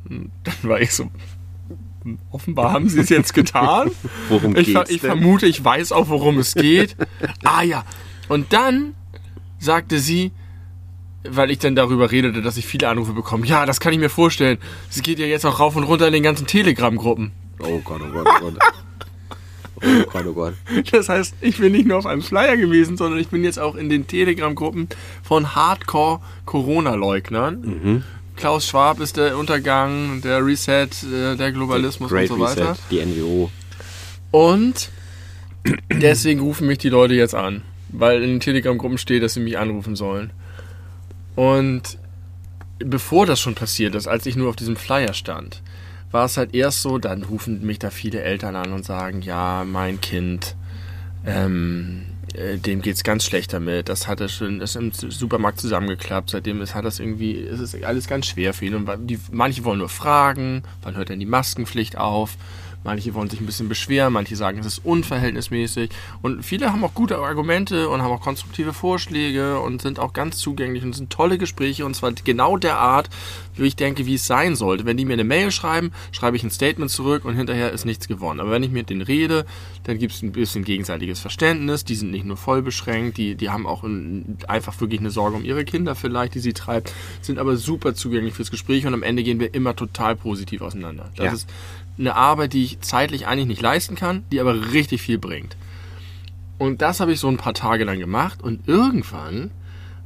Dann 0.10 0.32
war 0.64 0.82
ich 0.82 0.94
so, 0.94 1.10
offenbar 2.32 2.74
haben 2.74 2.90
sie 2.90 3.00
es 3.00 3.10
jetzt 3.10 3.34
getan. 3.34 3.92
worum 4.30 4.56
ich, 4.56 4.74
geht's 4.74 4.90
ich 4.90 5.02
vermute, 5.02 5.46
ich 5.46 5.64
weiß 5.64 5.92
auch, 5.92 6.10
worum 6.10 6.40
es 6.40 6.56
geht. 6.56 6.96
ah 7.44 7.62
ja. 7.62 7.86
Und 8.28 8.54
dann 8.54 8.94
sagte 9.60 10.00
sie, 10.00 10.32
weil 11.24 11.52
ich 11.52 11.60
dann 11.60 11.76
darüber 11.76 12.12
redete, 12.12 12.42
dass 12.42 12.58
ich 12.58 12.66
viele 12.66 12.88
Anrufe 12.88 13.14
bekomme. 13.14 13.46
Ja, 13.46 13.66
das 13.66 13.80
kann 13.80 13.94
ich 13.94 14.00
mir 14.00 14.10
vorstellen. 14.10 14.58
Es 14.90 15.02
geht 15.02 15.20
ja 15.20 15.26
jetzt 15.26 15.46
auch 15.46 15.60
rauf 15.60 15.76
und 15.76 15.84
runter 15.84 16.08
in 16.08 16.14
den 16.14 16.24
ganzen 16.24 16.48
Telegram-Gruppen. 16.48 17.32
Oh 17.60 17.80
Gott, 17.84 18.02
oh 18.02 18.12
Gott, 18.12 18.28
oh 18.28 18.40
Gott. 18.40 18.58
Oh 19.82 20.04
Gott, 20.12 20.26
oh 20.26 20.34
Gott. 20.34 20.56
Das 20.92 21.08
heißt, 21.10 21.36
ich 21.42 21.58
bin 21.58 21.72
nicht 21.72 21.88
nur 21.88 21.98
auf 21.98 22.06
einem 22.06 22.22
Flyer 22.22 22.58
gewesen, 22.58 22.98
sondern 22.98 23.20
ich 23.20 23.30
bin 23.30 23.44
jetzt 23.44 23.58
auch 23.60 23.74
in 23.76 23.90
den 23.90 24.06
Telegram-Gruppen 24.08 24.90
von 25.24 25.56
Hardcore-Corona-Leugnern. 25.56 27.62
Mhm. 27.62 28.04
Klaus 28.40 28.66
Schwab 28.66 29.02
ist 29.02 29.18
der 29.18 29.38
Untergang, 29.38 30.22
der 30.22 30.46
Reset, 30.46 30.88
äh, 31.04 31.36
der 31.36 31.52
Globalismus 31.52 32.10
und 32.10 32.28
so 32.28 32.40
weiter. 32.40 32.72
Reset, 32.72 32.82
die 32.90 33.06
NWO. 33.06 33.52
Und 34.32 34.90
deswegen 35.92 36.40
rufen 36.40 36.66
mich 36.66 36.78
die 36.78 36.88
Leute 36.88 37.16
jetzt 37.16 37.36
an, 37.36 37.64
weil 37.90 38.24
in 38.24 38.30
den 38.30 38.40
Telegram-Gruppen 38.40 38.98
steht, 38.98 39.24
dass 39.24 39.34
sie 39.34 39.42
mich 39.42 39.58
anrufen 39.58 39.98
sollen. 39.98 40.32
Und 41.36 41.98
bevor 42.80 43.26
das 43.26 43.42
schon 43.42 43.56
passiert 43.56 43.94
ist, 43.94 44.08
als 44.08 44.26
ich 44.26 44.38
nur 44.38 44.48
auf 44.48 44.56
diesem 44.56 44.78
Flyer 44.78 45.14
stand, 45.14 45.62
war 46.12 46.24
es 46.24 46.38
halt 46.38 46.56
erst 46.56 46.82
so, 46.82 46.98
dann 46.98 47.24
rufen 47.24 47.66
mich 47.66 47.80
da 47.80 47.90
viele 47.90 48.22
Eltern 48.22 48.56
an 48.56 48.72
und 48.72 48.86
sagen, 48.86 49.22
ja, 49.22 49.66
mein 49.66 50.00
Kind, 50.00 50.56
ähm, 51.26 52.06
äh, 52.06 52.19
dem 52.34 52.82
geht's 52.82 53.04
ganz 53.04 53.24
schlecht 53.26 53.54
damit. 53.54 53.90
Das 53.90 54.08
hat 54.08 54.22
er 54.22 54.30
schon, 54.30 54.62
ist 54.62 54.76
im 54.76 54.92
Supermarkt 54.92 55.60
zusammengeklappt. 55.60 56.30
Seitdem 56.30 56.62
ist, 56.62 56.76
hat 56.76 56.86
das 56.86 57.00
irgendwie, 57.00 57.34
ist 57.34 57.60
es 57.60 57.82
alles 57.84 58.08
ganz 58.08 58.28
schwer 58.28 58.54
für 58.54 58.66
ihn. 58.66 58.76
Und 58.76 58.90
die, 59.10 59.20
manche 59.32 59.64
wollen 59.64 59.80
nur 59.80 59.90
fragen, 59.90 60.64
wann 60.84 60.96
hört 60.96 61.10
denn 61.10 61.20
die 61.20 61.26
Maskenpflicht 61.26 61.98
auf? 61.98 62.38
Manche 62.84 63.14
wollen 63.14 63.30
sich 63.30 63.42
ein 63.42 63.46
bisschen 63.46 63.68
beschweren, 63.68 64.14
manche 64.14 64.38
sagen, 64.38 64.60
es 64.60 64.66
ist 64.66 64.86
unverhältnismäßig. 64.86 65.90
Und 66.22 66.44
viele 66.46 66.72
haben 66.72 66.84
auch 66.84 66.94
gute 66.94 67.18
Argumente 67.18 67.90
und 67.90 68.02
haben 68.02 68.12
auch 68.12 68.22
konstruktive 68.22 68.72
Vorschläge 68.72 69.60
und 69.60 69.82
sind 69.82 70.00
auch 70.00 70.14
ganz 70.14 70.38
zugänglich 70.38 70.84
und 70.84 70.94
sind 70.94 71.10
tolle 71.10 71.38
Gespräche 71.38 71.86
und 71.86 71.96
zwar 71.96 72.14
genau 72.14 72.56
der 72.56 72.78
Art, 72.78 73.10
wie 73.60 73.68
ich 73.68 73.76
denke, 73.76 74.06
wie 74.06 74.16
es 74.16 74.28
sein 74.28 74.56
sollte. 74.56 74.86
Wenn 74.86 74.98
die 74.98 75.06
mir 75.06 75.14
eine 75.14 75.24
Mail 75.24 75.52
schreiben, 75.52 75.92
schreibe 76.12 76.38
ich 76.38 76.44
ein 76.44 76.52
Statement 76.52 76.92
zurück 76.92 77.26
und 77.26 77.36
hinterher 77.36 77.72
ist 77.72 77.86
nichts 77.86 78.08
gewonnen. 78.08 78.40
Aber 78.40 78.52
wenn 78.52 78.64
ich 78.64 78.72
mit 78.72 78.90
denen 78.90 79.02
rede, 79.02 79.46
dann 79.84 79.98
gibt 79.98 80.14
es 80.14 80.22
ein 80.22 80.32
bisschen 80.32 80.64
gegenseitiges 80.64 81.20
Verständnis. 81.20 81.86
Die 81.86 81.96
sind 81.96 82.12
nicht 82.12 82.26
nur 82.26 82.38
voll 82.38 82.62
beschränkt, 82.62 83.18
die, 83.18 83.36
die 83.36 83.50
haben 83.50 83.66
auch 83.66 83.84
ein, 83.84 84.38
einfach 84.48 84.80
wirklich 84.82 85.00
eine 85.00 85.12
Sorge 85.12 85.38
um 85.38 85.46
ihre 85.46 85.66
Kinder 85.66 85.96
vielleicht, 85.96 86.36
die 86.36 86.40
sie 86.40 86.54
treibt, 86.54 86.94
sind 87.22 87.40
aber 87.40 87.58
super 87.58 87.94
zugänglich 87.94 88.34
fürs 88.34 88.52
Gespräch 88.52 88.86
und 88.86 88.94
am 88.94 89.04
Ende 89.04 89.24
gehen 89.24 89.40
wir 89.40 89.54
immer 89.54 89.76
total 89.76 90.16
positiv 90.16 90.62
auseinander. 90.62 91.10
Das 91.16 91.26
ja. 91.26 91.32
ist 91.34 91.50
eine 91.98 92.16
Arbeit, 92.16 92.54
die 92.54 92.64
ich 92.64 92.80
zeitlich 92.82 93.28
eigentlich 93.28 93.48
nicht 93.48 93.62
leisten 93.62 93.96
kann, 93.96 94.24
die 94.32 94.40
aber 94.40 94.72
richtig 94.72 95.02
viel 95.02 95.18
bringt. 95.18 95.58
Und 96.58 96.82
das 96.82 97.00
habe 97.00 97.14
ich 97.14 97.20
so 97.20 97.28
ein 97.28 97.38
paar 97.38 97.54
Tage 97.54 97.86
lang 97.86 98.00
gemacht 98.00 98.42
und 98.44 98.68
irgendwann 98.68 99.52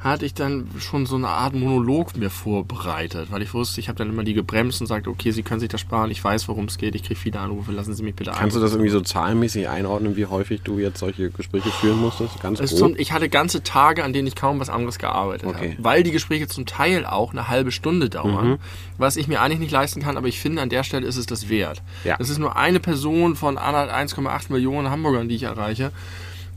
hatte 0.04 0.26
ich 0.26 0.34
dann 0.34 0.68
schon 0.80 1.06
so 1.06 1.16
eine 1.16 1.30
Art 1.30 1.54
Monolog 1.54 2.18
mir 2.18 2.30
vorbereitet, 2.30 3.32
weil 3.32 3.42
ich 3.42 3.54
wusste, 3.54 3.80
ich 3.80 3.88
habe 3.88 3.98
dann 3.98 4.10
immer 4.10 4.24
die 4.24 4.34
gebremst 4.34 4.82
und 4.82 4.88
sagte, 4.88 5.10
okay, 5.10 5.32
Sie 5.32 5.44
können 5.44 5.62
sich 5.62 5.70
das 5.70 5.80
sparen, 5.80 6.12
ich 6.12 6.22
weiß, 6.22 6.48
worum 6.50 6.66
es 6.66 6.78
geht, 6.78 6.96
ich 6.96 7.04
kriege 7.04 7.20
viele 7.20 7.40
Anrufe, 7.40 7.72
lassen 7.72 7.94
Sie 7.94 8.04
mich 8.04 8.14
bitte 8.14 8.32
ein. 8.32 8.38
Kannst 8.38 8.56
du 8.56 8.60
das 8.60 8.74
irgendwie 8.74 8.90
so 8.90 9.00
zahlenmäßig 9.00 9.70
einordnen, 9.70 10.18
wie 10.18 10.26
häufig 10.26 10.62
du 10.62 10.78
jetzt 10.78 11.00
solche 11.00 11.30
Gespräche 11.30 11.70
führen 11.70 12.00
musstest? 12.00 12.42
Ganz 12.42 12.60
grob? 12.60 12.98
ich 12.98 13.12
hatte 13.14 13.30
ganze 13.30 13.64
Tage, 13.64 14.04
an 14.04 14.12
denen 14.12 14.28
ich 14.28 14.36
kaum 14.36 14.60
was 14.60 14.70
anderes 14.70 15.00
gearbeitet 15.00 15.48
okay. 15.48 15.72
habe, 15.72 15.84
weil 15.84 16.04
die 16.04 16.12
Gespräche 16.12 16.48
zum 16.48 16.66
Teil 16.66 17.06
auch 17.06 17.32
eine 17.32 17.48
halbe 17.48 17.72
Stunde 17.72 18.10
dauern, 18.10 18.50
mhm. 18.50 18.58
was 18.98 19.16
ich 19.16 19.28
mir 19.28 19.42
eigentlich 19.42 19.60
nicht 19.60 19.72
leisten 19.72 20.02
kann, 20.02 20.18
aber 20.18 20.28
ich 20.28 20.40
finde, 20.40 20.62
an 20.62 20.70
der 20.70 20.84
Stelle 20.84 21.08
ist 21.08 21.18
es 21.18 21.28
das 21.28 21.48
wert. 21.48 21.82
Ja. 22.04 22.18
Das 22.18 22.30
ist 22.30 22.40
nur 22.40 22.58
eine 22.58 22.80
Person 22.82 23.36
von 23.36 23.58
1,8 23.58 24.52
Millionen 24.52 24.90
Hamburgern, 24.90 25.30
die 25.30 25.36
ich 25.36 25.44
erreiche, 25.44 25.92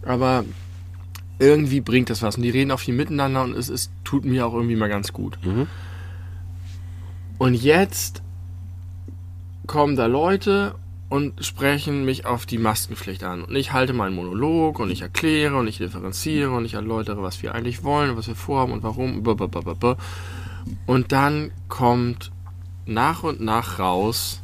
aber 0.05 0.44
irgendwie 1.39 1.80
bringt 1.80 2.11
das 2.11 2.22
was. 2.22 2.37
Und 2.37 2.43
die 2.43 2.51
reden 2.51 2.70
auch 2.70 2.80
viel 2.80 2.95
miteinander 2.95 3.43
und 3.43 3.55
es, 3.57 3.68
es 3.68 3.91
tut 4.05 4.24
mir 4.24 4.47
auch 4.47 4.55
irgendwie 4.55 4.76
mal 4.76 4.89
ganz 4.89 5.12
gut. 5.12 5.39
Mhm. 5.45 5.66
Und 7.39 7.55
jetzt 7.55 8.22
kommen 9.66 9.97
da 9.97 10.07
Leute 10.07 10.74
und 11.09 11.45
sprechen 11.45 12.05
mich 12.05 12.26
auf 12.26 12.47
die 12.47 12.59
Maskenpflicht 12.59 13.22
an. 13.22 13.45
Und 13.45 13.55
ich 13.55 13.72
halte 13.72 13.93
meinen 13.93 14.14
Monolog 14.14 14.80
und 14.80 14.91
ich 14.91 15.03
erkläre 15.03 15.57
und 15.57 15.68
ich 15.68 15.78
differenziere 15.78 16.51
und 16.51 16.64
ich 16.64 16.74
erläutere, 16.74 17.22
was 17.22 17.43
wir 17.43 17.55
eigentlich 17.55 17.84
wollen 17.84 18.11
und 18.11 18.16
was 18.16 18.26
wir 18.26 18.34
vorhaben 18.34 18.72
und 18.72 18.82
warum. 18.82 19.22
Und 20.87 21.12
dann 21.12 21.51
kommt 21.68 22.32
nach 22.87 23.22
und 23.22 23.41
nach 23.41 23.78
raus, 23.78 24.41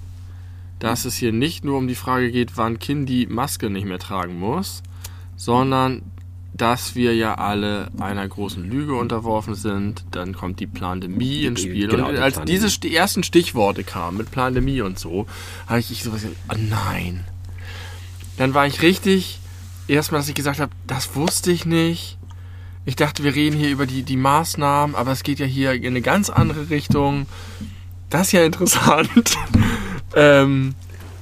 dass 0.78 1.05
es 1.05 1.16
hier 1.16 1.32
nicht 1.32 1.64
nur 1.64 1.78
um 1.78 1.88
die 1.88 1.95
Frage 1.95 2.30
geht, 2.30 2.57
wann 2.57 2.78
Kind 2.78 3.09
die 3.09 3.26
Maske 3.26 3.70
nicht 3.70 3.86
mehr 3.86 3.99
tragen 3.99 4.38
muss, 4.38 4.82
sondern 5.36 6.03
dass 6.55 6.94
wir 6.94 7.14
ja 7.14 7.36
alle 7.36 7.90
einer 7.98 8.28
großen 8.28 8.68
Lüge 8.68 8.94
unterworfen 8.94 9.55
sind. 9.55 10.05
Dann 10.11 10.34
kommt 10.34 10.61
die 10.61 10.66
Plandemie 10.66 11.44
ins 11.44 11.62
Spiel. 11.62 11.88
Genau, 11.88 12.09
und 12.09 12.16
als 12.16 12.40
diese 12.42 12.68
die 12.80 12.94
ersten 12.94 13.22
Stichworte 13.22 13.84
kamen 13.84 14.18
mit 14.18 14.30
Plandemie 14.30 14.82
und 14.82 14.98
so, 14.98 15.26
habe 15.66 15.80
ich 15.80 16.03
so 16.03 16.11
gesagt, 16.11 16.34
oh 16.50 16.57
nein. 16.59 17.24
Dann 18.36 18.55
war 18.55 18.66
ich 18.66 18.82
richtig 18.82 19.40
erstmal, 19.88 20.20
dass 20.20 20.28
ich 20.28 20.34
gesagt 20.34 20.61
habe, 20.61 20.72
das 20.86 21.14
wusste 21.16 21.50
ich 21.53 21.64
nicht. 21.64 22.18
Ich 22.84 22.96
dachte, 22.96 23.22
wir 23.22 23.34
reden 23.34 23.57
hier 23.57 23.70
über 23.70 23.86
die, 23.86 24.03
die 24.03 24.16
Maßnahmen, 24.16 24.96
aber 24.96 25.12
es 25.12 25.22
geht 25.22 25.38
ja 25.38 25.46
hier 25.46 25.72
in 25.72 25.86
eine 25.86 26.03
ganz 26.03 26.30
andere 26.30 26.68
Richtung. 26.68 27.26
Das 28.11 28.28
ist 28.28 28.32
ja 28.32 28.44
interessant. 28.44 29.36
ähm, 30.16 30.74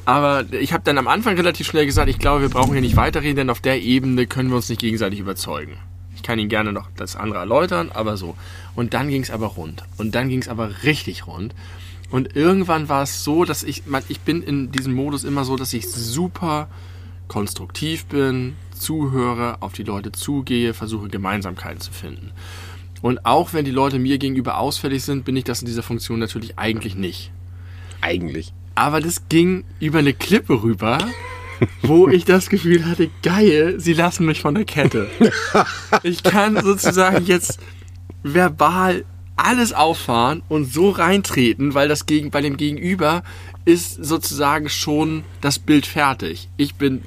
aber 0.04 0.52
ich 0.52 0.72
habe 0.72 0.82
dann 0.84 0.98
am 0.98 1.08
Anfang 1.08 1.36
relativ 1.36 1.66
schnell 1.66 1.86
gesagt, 1.86 2.08
ich 2.08 2.18
glaube, 2.18 2.42
wir 2.42 2.48
brauchen 2.48 2.72
hier 2.72 2.80
nicht 2.80 2.96
weiterreden, 2.96 3.36
denn 3.36 3.50
auf 3.50 3.60
der 3.60 3.82
Ebene 3.82 4.26
können 4.26 4.50
wir 4.50 4.56
uns 4.56 4.68
nicht 4.68 4.80
gegenseitig 4.80 5.20
überzeugen. 5.20 5.76
Ich 6.14 6.22
kann 6.22 6.38
Ihnen 6.38 6.48
gerne 6.48 6.72
noch 6.72 6.88
das 6.96 7.16
andere 7.16 7.40
erläutern, 7.40 7.90
aber 7.92 8.16
so. 8.16 8.36
Und 8.74 8.94
dann 8.94 9.08
ging 9.08 9.22
es 9.22 9.30
aber 9.30 9.46
rund. 9.46 9.82
Und 9.96 10.14
dann 10.14 10.28
ging 10.28 10.42
es 10.42 10.48
aber 10.48 10.82
richtig 10.82 11.26
rund. 11.26 11.54
Und 12.10 12.36
irgendwann 12.36 12.88
war 12.88 13.02
es 13.04 13.24
so, 13.24 13.44
dass 13.44 13.62
ich, 13.62 13.86
man, 13.86 14.02
ich 14.08 14.20
bin 14.20 14.42
in 14.42 14.72
diesem 14.72 14.94
Modus 14.94 15.24
immer 15.24 15.44
so, 15.44 15.56
dass 15.56 15.72
ich 15.72 15.88
super 15.88 16.68
konstruktiv 17.28 18.06
bin, 18.06 18.56
zuhöre, 18.72 19.62
auf 19.62 19.72
die 19.72 19.84
Leute 19.84 20.10
zugehe, 20.10 20.74
versuche 20.74 21.08
Gemeinsamkeiten 21.08 21.80
zu 21.80 21.92
finden. 21.92 22.32
Und 23.02 23.24
auch 23.24 23.52
wenn 23.52 23.64
die 23.64 23.70
Leute 23.70 23.98
mir 23.98 24.18
gegenüber 24.18 24.58
ausfällig 24.58 25.04
sind, 25.04 25.24
bin 25.24 25.36
ich 25.36 25.44
das 25.44 25.62
in 25.62 25.66
dieser 25.66 25.82
Funktion 25.82 26.18
natürlich 26.18 26.58
eigentlich 26.58 26.96
nicht. 26.96 27.30
Eigentlich. 28.00 28.52
Aber 28.74 29.00
das 29.00 29.28
ging 29.28 29.64
über 29.78 29.98
eine 29.98 30.14
Klippe 30.14 30.62
rüber, 30.62 30.98
wo 31.82 32.08
ich 32.08 32.24
das 32.24 32.48
Gefühl 32.48 32.86
hatte, 32.86 33.10
geil, 33.22 33.74
sie 33.78 33.92
lassen 33.92 34.26
mich 34.26 34.40
von 34.40 34.54
der 34.54 34.64
Kette. 34.64 35.08
Ich 36.02 36.22
kann 36.22 36.62
sozusagen 36.62 37.26
jetzt 37.26 37.58
verbal 38.22 39.04
alles 39.36 39.72
auffahren 39.72 40.42
und 40.48 40.72
so 40.72 40.90
reintreten, 40.90 41.74
weil 41.74 41.88
das 41.88 42.06
gegen, 42.06 42.30
bei 42.30 42.40
dem 42.40 42.56
Gegenüber 42.56 43.22
ist 43.64 44.04
sozusagen 44.04 44.68
schon 44.68 45.24
das 45.40 45.58
Bild 45.58 45.86
fertig. 45.86 46.48
Ich 46.56 46.74
bin 46.74 47.02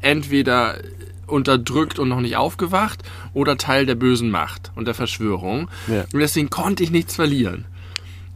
entweder 0.00 0.78
unterdrückt 1.26 1.98
und 1.98 2.08
noch 2.08 2.20
nicht 2.20 2.36
aufgewacht 2.36 3.02
oder 3.32 3.56
Teil 3.56 3.86
der 3.86 3.94
bösen 3.94 4.30
Macht 4.30 4.70
und 4.74 4.86
der 4.86 4.94
Verschwörung. 4.94 5.68
Ja. 5.88 6.04
Und 6.12 6.20
deswegen 6.20 6.50
konnte 6.50 6.82
ich 6.82 6.90
nichts 6.90 7.16
verlieren. 7.16 7.64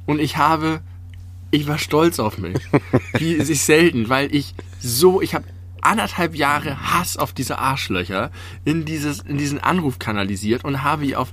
Und 0.06 0.20
ich 0.20 0.36
habe, 0.36 0.80
ich 1.56 1.66
war 1.66 1.78
stolz 1.78 2.18
auf 2.18 2.38
mich. 2.38 2.58
Wie 3.14 3.40
sich 3.42 3.62
selten, 3.62 4.08
weil 4.08 4.34
ich 4.34 4.54
so, 4.78 5.20
ich 5.22 5.34
habe 5.34 5.46
anderthalb 5.80 6.34
Jahre 6.34 6.92
Hass 6.92 7.16
auf 7.16 7.32
diese 7.32 7.58
Arschlöcher 7.58 8.30
in, 8.64 8.84
dieses, 8.84 9.20
in 9.20 9.38
diesen 9.38 9.60
Anruf 9.60 9.98
kanalisiert 9.98 10.64
und 10.64 10.82
habe 10.82 11.18
auf 11.18 11.32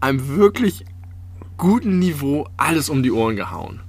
einem 0.00 0.36
wirklich 0.36 0.84
guten 1.58 1.98
Niveau 1.98 2.48
alles 2.56 2.88
um 2.88 3.02
die 3.02 3.12
Ohren 3.12 3.36
gehauen. 3.36 3.80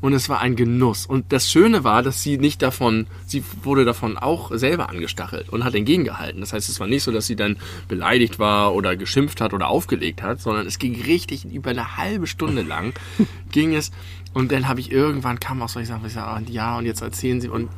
Und 0.00 0.12
es 0.12 0.28
war 0.28 0.40
ein 0.40 0.54
Genuss. 0.54 1.06
Und 1.06 1.32
das 1.32 1.50
Schöne 1.50 1.82
war, 1.82 2.02
dass 2.02 2.22
sie 2.22 2.36
nicht 2.36 2.60
davon, 2.60 3.06
sie 3.24 3.42
wurde 3.62 3.86
davon 3.86 4.18
auch 4.18 4.50
selber 4.54 4.90
angestachelt 4.90 5.48
und 5.48 5.64
hat 5.64 5.74
entgegengehalten. 5.74 6.40
Das 6.40 6.52
heißt, 6.52 6.68
es 6.68 6.78
war 6.78 6.86
nicht 6.86 7.04
so, 7.04 7.10
dass 7.10 7.26
sie 7.26 7.36
dann 7.36 7.56
beleidigt 7.88 8.38
war 8.38 8.74
oder 8.74 8.96
geschimpft 8.96 9.40
hat 9.40 9.54
oder 9.54 9.68
aufgelegt 9.68 10.22
hat, 10.22 10.42
sondern 10.42 10.66
es 10.66 10.78
ging 10.78 11.00
richtig 11.00 11.46
über 11.46 11.70
eine 11.70 11.96
halbe 11.96 12.26
Stunde 12.26 12.60
lang 12.60 12.92
ging 13.50 13.74
es. 13.74 13.92
Und 14.34 14.52
dann 14.52 14.68
habe 14.68 14.80
ich 14.80 14.92
irgendwann 14.92 15.40
kam 15.40 15.62
auch 15.62 15.68
so, 15.68 15.80
ich 15.80 15.88
sage, 15.88 16.02
ja, 16.48 16.76
und 16.76 16.86
jetzt 16.86 17.00
erzählen 17.00 17.40
sie. 17.40 17.48
Und 17.48 17.70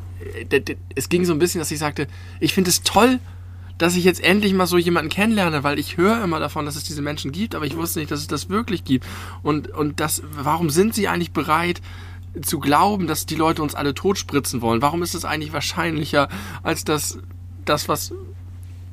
äh, 0.51 0.77
es 0.95 1.09
ging 1.09 1.25
so 1.25 1.33
ein 1.33 1.39
bisschen, 1.39 1.61
dass 1.61 1.71
ich 1.71 1.79
sagte, 1.79 2.09
ich 2.41 2.55
finde 2.55 2.71
es 2.71 2.83
toll, 2.83 3.21
dass 3.79 3.95
ich 3.95 4.05
jetzt 4.05 4.25
endlich 4.25 4.55
mal 4.55 4.67
so 4.67 4.79
jemanden 4.79 5.11
kennenlerne, 5.11 5.63
weil 5.63 5.79
ich 5.79 5.99
höre 5.99 6.25
immer 6.25 6.41
davon, 6.41 6.65
dass 6.65 6.77
es 6.77 6.85
diese 6.85 7.03
Menschen 7.03 7.31
gibt, 7.31 7.55
aber 7.55 7.67
ich 7.67 7.77
wusste 7.77 7.99
nicht, 7.99 8.11
dass 8.11 8.21
es 8.21 8.27
das 8.27 8.49
wirklich 8.49 8.85
gibt. 8.85 9.07
Und, 9.43 9.69
und 9.69 10.01
das, 10.01 10.23
warum 10.31 10.71
sind 10.71 10.95
sie 10.95 11.09
eigentlich 11.09 11.33
bereit, 11.33 11.83
zu 12.43 12.59
glauben, 12.59 13.07
dass 13.07 13.27
die 13.27 13.35
Leute 13.35 13.63
uns 13.63 13.75
alle 13.75 13.95
totspritzen 13.95 14.61
wollen? 14.61 14.83
Warum 14.83 15.03
ist 15.03 15.15
es 15.15 15.25
eigentlich 15.25 15.53
wahrscheinlicher, 15.53 16.29
als 16.63 16.85
dass 16.85 17.19
das, 17.65 17.89
was 17.89 18.13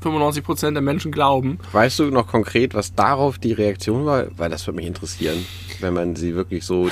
95 0.01 0.43
Prozent 0.43 0.76
der 0.76 0.82
Menschen 0.82 1.11
glauben? 1.11 1.59
Weißt 1.72 1.99
du 1.99 2.05
noch 2.05 2.28
konkret, 2.28 2.74
was 2.74 2.93
darauf 2.95 3.38
die 3.38 3.53
Reaktion 3.53 4.05
war? 4.05 4.28
Weil 4.38 4.49
das 4.49 4.66
würde 4.68 4.78
mich 4.78 4.86
interessieren, 4.86 5.45
wenn 5.80 5.93
man 5.93 6.16
sie 6.16 6.36
wirklich 6.36 6.66
so 6.66 6.89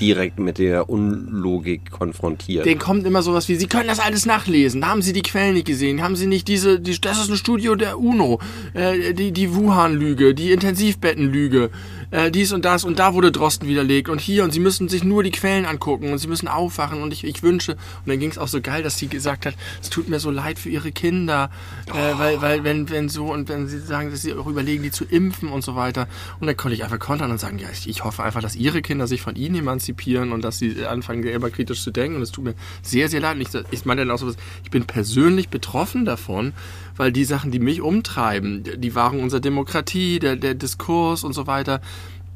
direkt 0.00 0.38
mit 0.38 0.58
der 0.58 0.88
Unlogik 0.88 1.90
konfrontiert. 1.90 2.66
Den 2.66 2.78
kommt 2.78 3.06
immer 3.06 3.22
sowas 3.22 3.48
wie, 3.48 3.56
Sie 3.56 3.66
können 3.66 3.88
das 3.88 4.00
alles 4.00 4.26
nachlesen. 4.26 4.86
Haben 4.86 5.02
Sie 5.02 5.12
die 5.12 5.22
Quellen 5.22 5.54
nicht 5.54 5.66
gesehen? 5.66 6.02
Haben 6.02 6.16
Sie 6.16 6.26
nicht 6.26 6.48
diese, 6.48 6.80
die, 6.80 7.00
das 7.00 7.20
ist 7.20 7.30
ein 7.30 7.36
Studio 7.36 7.74
der 7.74 7.98
UNO, 7.98 8.40
äh, 8.74 9.14
die, 9.14 9.32
die 9.32 9.54
Wuhan-Lüge, 9.54 10.34
die 10.34 10.52
Intensivbettenlüge, 10.52 11.70
äh, 12.10 12.30
dies 12.30 12.52
und 12.52 12.64
das 12.64 12.84
und 12.84 12.98
da 12.98 13.14
wurde 13.14 13.32
Drosten 13.32 13.68
widerlegt 13.68 14.08
und 14.08 14.20
hier 14.20 14.44
und 14.44 14.52
Sie 14.52 14.60
müssen 14.60 14.88
sich 14.88 15.04
nur 15.04 15.22
die 15.22 15.30
Quellen 15.30 15.64
angucken 15.64 16.12
und 16.12 16.18
Sie 16.18 16.28
müssen 16.28 16.48
aufwachen 16.48 17.02
und 17.02 17.12
ich, 17.12 17.24
ich 17.24 17.42
wünsche, 17.42 17.72
und 17.72 18.06
dann 18.06 18.18
ging 18.18 18.30
es 18.30 18.38
auch 18.38 18.48
so 18.48 18.60
geil, 18.60 18.82
dass 18.82 18.98
sie 18.98 19.08
gesagt 19.08 19.46
hat, 19.46 19.54
es 19.82 19.90
tut 19.90 20.08
mir 20.08 20.20
so 20.20 20.30
leid 20.30 20.58
für 20.58 20.68
Ihre 20.68 20.92
Kinder, 20.92 21.50
äh, 21.86 22.18
weil, 22.18 22.42
weil 22.42 22.64
wenn, 22.64 22.90
wenn 22.90 23.08
so 23.08 23.32
und 23.32 23.48
wenn 23.48 23.68
Sie 23.68 23.78
sagen, 23.78 24.10
dass 24.10 24.22
Sie 24.22 24.34
auch 24.34 24.46
überlegen, 24.46 24.82
die 24.82 24.90
zu 24.90 25.04
impfen 25.04 25.48
und 25.48 25.62
so 25.62 25.76
weiter 25.76 26.08
und 26.40 26.46
dann 26.46 26.56
konnte 26.56 26.74
ich 26.74 26.84
einfach 26.84 26.98
kontern 26.98 27.30
und 27.30 27.38
sagen, 27.38 27.58
ja, 27.58 27.68
ich, 27.72 27.88
ich 27.88 28.04
hoffe 28.04 28.22
einfach, 28.22 28.42
dass 28.42 28.56
Ihre 28.56 28.82
Kinder 28.82 29.06
sich 29.06 29.22
von 29.22 29.36
Ihnen 29.36 29.56
emanzipieren 29.56 30.32
und 30.32 30.42
dass 30.42 30.58
sie 30.58 30.84
anfangen, 30.84 31.22
selber 31.22 31.50
kritisch 31.50 31.82
zu 31.82 31.90
denken. 31.90 32.16
Und 32.16 32.22
es 32.22 32.32
tut 32.32 32.44
mir 32.44 32.54
sehr, 32.82 33.08
sehr 33.08 33.20
leid. 33.20 33.38
Ich, 33.38 33.48
ich 33.70 33.84
meine 33.84 34.02
dann 34.02 34.10
auch 34.10 34.18
so, 34.18 34.32
ich 34.62 34.70
bin 34.70 34.84
persönlich 34.84 35.48
betroffen 35.48 36.04
davon, 36.04 36.52
weil 36.98 37.12
die 37.12 37.24
Sachen, 37.24 37.50
die 37.50 37.58
mich 37.58 37.80
umtreiben, 37.80 38.64
die 38.76 38.94
Wahrung 38.94 39.22
unserer 39.22 39.40
Demokratie, 39.40 40.18
der, 40.18 40.36
der 40.36 40.54
Diskurs 40.54 41.24
und 41.24 41.32
so 41.32 41.46
weiter, 41.46 41.80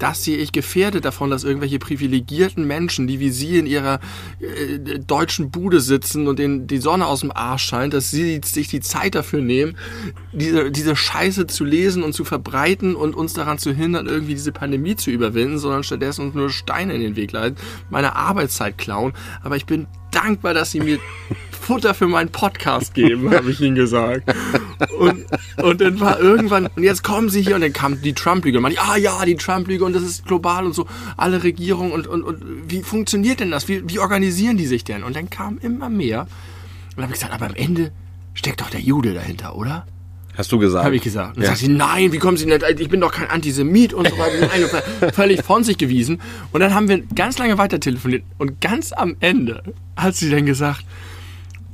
das 0.03 0.25
sehe 0.25 0.37
ich 0.37 0.51
gefährdet 0.51 1.05
davon, 1.05 1.31
dass 1.31 1.45
irgendwelche 1.45 1.79
privilegierten 1.79 2.67
Menschen, 2.67 3.07
die 3.07 3.21
wie 3.21 3.31
Sie 3.31 3.57
in 3.57 3.67
ihrer 3.67 4.01
äh, 4.41 4.99
deutschen 4.99 5.53
Bude 5.53 5.81
sitzen 5.81 6.27
und 6.27 6.41
denen 6.41 6.67
die 6.67 6.79
Sonne 6.79 7.07
aus 7.07 7.21
dem 7.21 7.31
Arsch 7.31 7.65
scheint, 7.65 7.95
dass 7.95 8.11
sie 8.11 8.41
sich 8.45 8.67
die 8.67 8.81
Zeit 8.81 9.15
dafür 9.15 9.41
nehmen, 9.41 9.77
diese, 10.33 10.73
diese 10.73 10.97
Scheiße 10.97 11.47
zu 11.47 11.65
lesen 11.65 12.03
und 12.03 12.15
zu 12.15 12.25
verbreiten 12.25 12.97
und 12.97 13.15
uns 13.15 13.35
daran 13.35 13.59
zu 13.59 13.73
hindern, 13.73 14.07
irgendwie 14.07 14.35
diese 14.35 14.51
Pandemie 14.51 14.97
zu 14.97 15.13
überwinden, 15.13 15.59
sondern 15.59 15.85
stattdessen 15.85 16.27
uns 16.27 16.35
nur 16.35 16.51
Steine 16.51 16.95
in 16.95 17.01
den 17.01 17.15
Weg 17.15 17.31
leiten, 17.31 17.57
meine 17.89 18.17
Arbeitszeit 18.17 18.79
klauen. 18.79 19.13
Aber 19.45 19.55
ich 19.55 19.67
bin 19.67 19.87
dankbar, 20.11 20.53
dass 20.53 20.73
Sie 20.73 20.81
mir 20.81 20.99
Futter 21.63 21.95
für 21.95 22.09
meinen 22.09 22.31
Podcast 22.31 22.95
geben, 22.95 23.31
habe 23.35 23.51
ich 23.51 23.61
ihnen 23.61 23.75
gesagt. 23.75 24.31
Und, 24.99 25.25
und 25.63 25.81
dann 25.81 26.01
war 26.01 26.21
irgendwann, 26.21 26.67
und 26.67 26.83
jetzt 26.83 27.03
kommen 27.03 27.31
sie 27.31 27.43
hier 27.43 27.55
und 27.55 27.61
dann 27.61 27.73
kam 27.73 28.03
die 28.03 28.13
Trump-Lüge. 28.13 28.59
Und 28.59 28.63
man, 28.63 28.75
ah 28.77 28.97
ja, 28.97 29.25
die 29.25 29.37
Trump-Lüge 29.37 29.85
und 29.85 29.95
das 29.95 30.03
ist 30.03 30.27
global 30.27 30.67
und 30.67 30.75
so, 30.75 30.87
alle 31.17 31.43
Regierungen 31.43 31.93
und, 31.93 32.07
und, 32.07 32.23
und 32.23 32.43
wie 32.69 32.83
funktioniert 32.83 33.41
denn 33.41 33.51
das? 33.51 33.69
Wie, 33.69 33.89
wie 33.89 33.99
organisieren 33.99 34.57
die 34.57 34.67
sich 34.67 34.85
denn? 34.85 35.05
Und 35.05 35.17
dann 35.17 35.31
kam 35.31 35.59
immer 35.59 35.89
mehr. 35.89 36.23
Und 36.23 36.29
dann 36.97 37.05
habe 37.05 37.15
ich 37.15 37.21
gesagt, 37.21 37.33
aber 37.33 37.47
am 37.47 37.55
Ende 37.55 37.93
steckt 38.35 38.61
doch 38.61 38.71
der 38.71 38.81
Jude 38.81 39.15
dahinter, 39.15 39.57
oder? 39.57 39.87
Hast 40.35 40.51
du 40.51 40.59
gesagt? 40.59 40.85
Habe 40.85 40.97
ich 40.97 41.03
gesagt. 41.03 41.37
Und 41.37 41.43
ja. 41.43 41.51
sagt 41.51 41.61
sie, 41.61 41.69
nein, 41.69 42.13
wie 42.13 42.19
kommen 42.19 42.39
Sie 42.39 42.47
denn? 42.47 42.63
Ich 42.79 42.89
bin 42.89 43.01
doch 43.01 43.13
kein 43.13 43.29
Antisemit 43.29 43.93
und 43.93 44.09
so 44.09 44.17
weiter. 44.17 45.13
völlig 45.13 45.43
von 45.43 45.63
sich 45.63 45.77
gewiesen. 45.77 46.23
Und 46.53 46.61
dann 46.61 46.75
haben 46.75 46.89
wir 46.89 47.03
ganz 47.15 47.39
lange 47.39 47.59
weiter 47.59 47.81
telefoniert. 47.81 48.25
Und 48.39 48.61
ganz 48.61 48.93
am 48.93 49.17
Ende 49.21 49.63
hat 49.95 50.15
sie 50.15 50.31
dann 50.31 50.47
gesagt, 50.47 50.87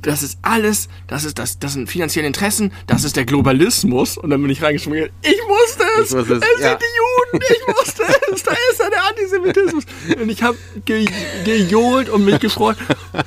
das 0.01 0.23
ist 0.23 0.39
alles, 0.41 0.89
das 1.07 1.23
ist 1.23 1.39
das, 1.39 1.59
das 1.59 1.73
sind 1.73 1.89
finanzielle 1.89 2.27
Interessen, 2.27 2.71
das 2.87 3.03
ist 3.03 3.15
der 3.15 3.25
Globalismus. 3.25 4.17
Und 4.17 4.29
dann 4.29 4.41
bin 4.41 4.49
ich 4.51 4.61
reingeschwungen, 4.61 5.09
ich 5.21 5.39
wusste 5.47 5.83
es, 6.01 6.13
es, 6.13 6.29
es 6.29 6.61
ja. 6.61 6.69
sind 6.69 6.81
die 6.81 7.33
Juden, 7.33 7.45
ich 7.49 7.75
wusste 7.75 8.03
es, 8.33 8.43
da 8.43 8.51
ist 8.51 8.79
ja 8.79 8.89
der 8.89 9.05
Antisemitismus. 9.07 9.83
Und 10.21 10.29
ich 10.29 10.43
habe 10.43 10.57
ge, 10.85 11.05
gejohlt 11.45 12.09
und 12.09 12.25
mich 12.25 12.39
gefreut. 12.39 12.77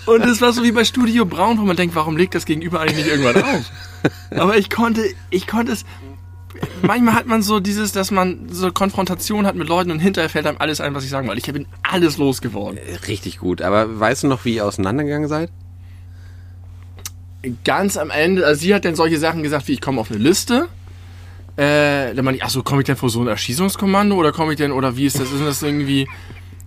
Und 0.06 0.24
es 0.24 0.40
war 0.40 0.52
so 0.52 0.62
wie 0.62 0.72
bei 0.72 0.84
Studio 0.84 1.24
Braun, 1.26 1.58
wo 1.58 1.62
man 1.62 1.76
denkt, 1.76 1.94
warum 1.94 2.16
legt 2.16 2.34
das 2.34 2.44
Gegenüber 2.46 2.80
eigentlich 2.80 3.04
nicht 3.04 3.08
irgendwann 3.08 3.42
auf? 3.42 3.64
Aber 4.30 4.56
ich 4.56 4.70
konnte, 4.70 5.02
ich 5.30 5.46
konnte 5.46 5.72
es, 5.72 5.84
manchmal 6.82 7.14
hat 7.14 7.26
man 7.26 7.42
so 7.42 7.60
dieses, 7.60 7.92
dass 7.92 8.10
man 8.10 8.48
so 8.50 8.72
Konfrontation 8.72 9.46
hat 9.46 9.54
mit 9.54 9.68
Leuten 9.68 9.90
und 9.90 9.98
hinterher 9.98 10.28
fällt 10.28 10.46
einem 10.46 10.58
alles 10.58 10.80
ein, 10.80 10.94
was 10.94 11.04
ich 11.04 11.10
sagen 11.10 11.28
wollte. 11.28 11.40
Ich 11.40 11.52
bin 11.52 11.66
alles 11.82 12.16
losgeworden. 12.16 12.78
Richtig 13.08 13.38
gut. 13.38 13.62
Aber 13.62 14.00
weißt 14.00 14.24
du 14.24 14.28
noch, 14.28 14.44
wie 14.44 14.56
ihr 14.56 14.66
auseinandergegangen 14.66 15.28
seid? 15.28 15.50
Ganz 17.64 17.96
am 17.96 18.10
Ende, 18.10 18.46
also 18.46 18.60
sie 18.60 18.74
hat 18.74 18.84
dann 18.84 18.94
solche 18.94 19.18
Sachen 19.18 19.42
gesagt, 19.42 19.68
wie 19.68 19.72
ich 19.72 19.80
komme 19.80 20.00
auf 20.00 20.10
eine 20.10 20.20
Liste. 20.20 20.68
Äh, 21.56 22.14
dann 22.14 22.24
meine 22.24 22.36
ich, 22.36 22.44
ach 22.44 22.50
so, 22.50 22.62
komme 22.62 22.80
ich 22.82 22.86
denn 22.86 22.96
vor 22.96 23.10
so 23.10 23.20
ein 23.20 23.26
Erschießungskommando 23.26 24.16
oder 24.16 24.32
komme 24.32 24.52
ich 24.52 24.58
denn, 24.58 24.72
oder 24.72 24.96
wie 24.96 25.06
ist 25.06 25.18
das? 25.18 25.30
Ist 25.32 25.44
das 25.44 25.62
irgendwie. 25.62 26.08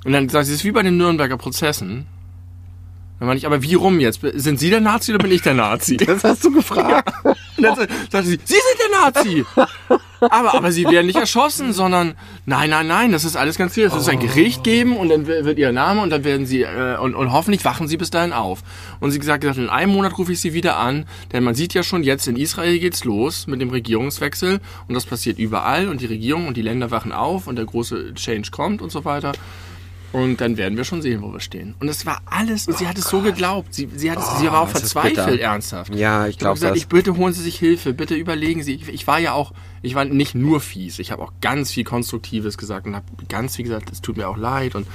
Und 0.04 0.12
dann 0.12 0.30
sagt 0.30 0.46
sie, 0.46 0.52
es 0.52 0.60
ist 0.60 0.66
wie 0.66 0.72
bei 0.72 0.84
den 0.84 0.98
Nürnberger 0.98 1.38
Prozessen. 1.38 2.06
Dann 3.20 3.28
meine 3.28 3.38
ich, 3.38 3.46
aber 3.46 3.64
wie 3.64 3.74
rum 3.76 4.00
jetzt? 4.00 4.20
Sind 4.22 4.60
Sie 4.60 4.70
der 4.70 4.82
Nazi 4.82 5.14
oder 5.14 5.24
bin 5.24 5.32
ich 5.32 5.42
der 5.42 5.54
Nazi? 5.54 5.98
Das 5.98 6.24
hast 6.24 6.44
du 6.44 6.52
gefragt. 6.52 7.12
Ja. 7.24 7.35
Dann 7.66 7.88
sagte 8.12 8.28
sie, 8.28 8.40
Sie 8.44 8.54
sind 8.54 8.80
der 8.80 9.00
Nazi! 9.02 9.46
aber, 10.20 10.54
aber 10.54 10.72
Sie 10.72 10.86
werden 10.86 11.08
nicht 11.08 11.20
erschossen, 11.20 11.74
sondern 11.74 12.16
nein, 12.46 12.70
nein, 12.70 12.88
nein, 12.88 13.12
das 13.12 13.24
ist 13.24 13.36
alles 13.36 13.58
ganz 13.58 13.74
viel. 13.74 13.86
Es 13.86 13.94
wird 13.94 14.08
ein 14.10 14.20
Gericht 14.20 14.64
geben 14.64 14.98
und 14.98 15.10
dann 15.10 15.28
wird 15.28 15.58
Ihr 15.58 15.72
Name 15.72 16.02
und 16.02 16.10
dann 16.10 16.24
werden 16.24 16.46
Sie, 16.46 16.62
äh, 16.62 16.98
und, 16.98 17.16
und 17.16 17.32
hoffentlich 17.32 17.66
wachen 17.66 17.88
Sie 17.88 17.98
bis 17.98 18.10
dahin 18.10 18.34
auf. 18.34 18.62
Und 19.00 19.12
sie 19.12 19.20
gesagt, 19.20 19.42
gesagt, 19.42 19.58
in 19.58 19.70
einem 19.70 19.94
Monat 19.94 20.18
rufe 20.18 20.32
ich 20.32 20.40
Sie 20.40 20.54
wieder 20.54 20.78
an, 20.78 21.06
denn 21.32 21.44
man 21.44 21.56
sieht 21.56 21.74
ja 21.74 21.84
schon 21.84 22.04
jetzt, 22.04 22.28
in 22.28 22.36
Israel 22.36 22.80
geht's 22.80 23.04
los 23.04 23.48
mit 23.48 23.62
dem 23.62 23.70
Regierungswechsel 23.70 24.60
und 24.88 24.94
das 24.94 25.06
passiert 25.06 25.40
überall 25.40 25.90
und 25.90 26.02
die 26.02 26.06
Regierung 26.06 26.48
und 26.48 26.58
die 26.58 26.62
Länder 26.62 26.92
wachen 26.92 27.12
auf 27.12 27.48
und 27.48 27.58
der 27.58 27.66
große 27.66 28.14
Change 28.16 28.50
kommt 28.52 28.82
und 28.82 28.92
so 28.92 29.06
weiter. 29.06 29.34
Und 30.12 30.40
dann 30.40 30.56
werden 30.56 30.78
wir 30.78 30.86
schon 30.86 31.02
sehen, 31.02 31.22
wo 31.22 31.34
wir 31.34 31.42
stehen. 31.42 31.76
Und 31.80 31.90
es 31.90 32.06
war 32.06 32.22
alles, 32.26 32.68
und 32.68 32.78
sie 32.78 32.88
hat 32.88 32.98
es 32.98 33.10
so 33.10 33.22
geglaubt. 33.22 33.74
Sie, 33.74 33.90
sie, 33.96 34.12
hat 34.12 34.20
es, 34.20 34.26
Oh, 34.26 34.40
sie 34.40 34.46
war 34.48 34.62
auch 34.62 34.72
das 34.72 34.84
ist 34.84 34.94
verzweifelt, 34.94 35.42
ernsthaft. 35.42 35.94
Ja, 35.94 36.28
ich 36.28 36.38
glaube 36.38 36.56
gesagt, 36.56 36.72
das. 36.72 36.78
ich 36.78 36.88
bitte 36.88 37.18
holen 37.18 37.34
Sie 37.34 37.42
sich 37.42 37.58
Hilfe, 37.58 37.94
bitte 37.94 38.16
überlegen 38.16 38.64
Sie. 38.64 38.76
Ich, 38.76 38.88
ich 38.88 39.08
war 39.08 39.20
ja 39.20 39.34
auch, 39.34 39.52
ich 39.82 39.94
war 39.96 40.06
nicht 40.06 40.36
nur 40.36 40.62
fies, 40.62 41.00
ich 41.00 41.12
habe 41.12 41.22
auch 41.22 41.34
ganz 41.42 41.72
viel 41.72 41.84
Konstruktives 41.84 42.58
gesagt 42.58 42.88
und 42.88 42.96
habe 42.96 43.06
ganz 43.28 43.58
viel 43.58 43.66
gesagt, 43.66 43.92
es 43.92 44.02
tut 44.02 44.16
mir 44.18 44.30
auch 44.30 44.38
leid 44.38 44.76
und 44.76 44.88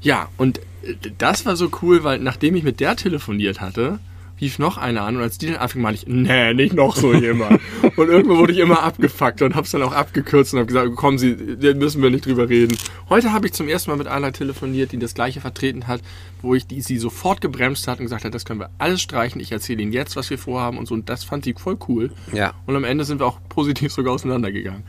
ja, 0.00 0.28
und 0.36 0.58
äh, 0.82 0.94
das 1.18 1.46
war 1.46 1.56
so 1.56 1.70
cool, 1.82 2.04
weil 2.04 2.18
nachdem 2.18 2.54
ich 2.56 2.62
mit 2.62 2.80
der 2.80 2.96
telefoniert 2.96 3.60
hatte, 3.60 3.98
rief 4.40 4.58
noch 4.58 4.76
einer 4.76 5.02
an 5.02 5.16
und 5.16 5.22
als 5.22 5.38
die 5.38 5.46
dann 5.46 5.56
anfing, 5.56 5.82
meinte 5.82 6.02
ich, 6.02 6.08
nee, 6.08 6.52
nicht 6.54 6.74
noch 6.74 6.96
so 6.96 7.14
jemand. 7.14 7.60
und 7.96 8.08
irgendwo 8.08 8.36
wurde 8.36 8.52
ich 8.52 8.58
immer 8.58 8.82
abgefuckt 8.82 9.42
und 9.42 9.54
hab's 9.54 9.70
dann 9.70 9.82
auch 9.82 9.92
abgekürzt 9.92 10.52
und 10.52 10.60
habe 10.60 10.66
gesagt, 10.66 10.94
kommen 10.96 11.18
Sie, 11.18 11.56
da 11.56 11.74
müssen 11.74 12.02
wir 12.02 12.10
nicht 12.10 12.26
drüber 12.26 12.48
reden. 12.48 12.76
Heute 13.08 13.32
habe 13.32 13.46
ich 13.46 13.52
zum 13.52 13.68
ersten 13.68 13.90
Mal 13.90 13.96
mit 13.96 14.08
einer 14.08 14.32
telefoniert, 14.32 14.92
die 14.92 14.98
das 14.98 15.14
gleiche 15.14 15.40
vertreten 15.40 15.86
hat, 15.86 16.00
wo 16.42 16.54
ich 16.54 16.66
die, 16.66 16.82
sie 16.82 16.98
sofort 16.98 17.40
gebremst 17.40 17.88
hat 17.88 17.98
und 17.98 18.04
gesagt 18.04 18.24
hat, 18.24 18.34
das 18.34 18.44
können 18.44 18.60
wir 18.60 18.70
alles 18.78 19.00
streichen, 19.00 19.40
ich 19.40 19.52
erzähle 19.52 19.82
Ihnen 19.82 19.92
jetzt, 19.92 20.16
was 20.16 20.28
wir 20.30 20.38
vorhaben 20.38 20.78
und 20.78 20.86
so. 20.86 20.94
Und 20.94 21.08
das 21.08 21.24
fand 21.24 21.44
sie 21.44 21.54
voll 21.54 21.78
cool. 21.88 22.10
Ja. 22.32 22.54
Und 22.66 22.76
am 22.76 22.84
Ende 22.84 23.04
sind 23.04 23.20
wir 23.20 23.26
auch 23.26 23.38
positiv 23.48 23.92
sogar 23.92 24.14
auseinandergegangen. 24.14 24.84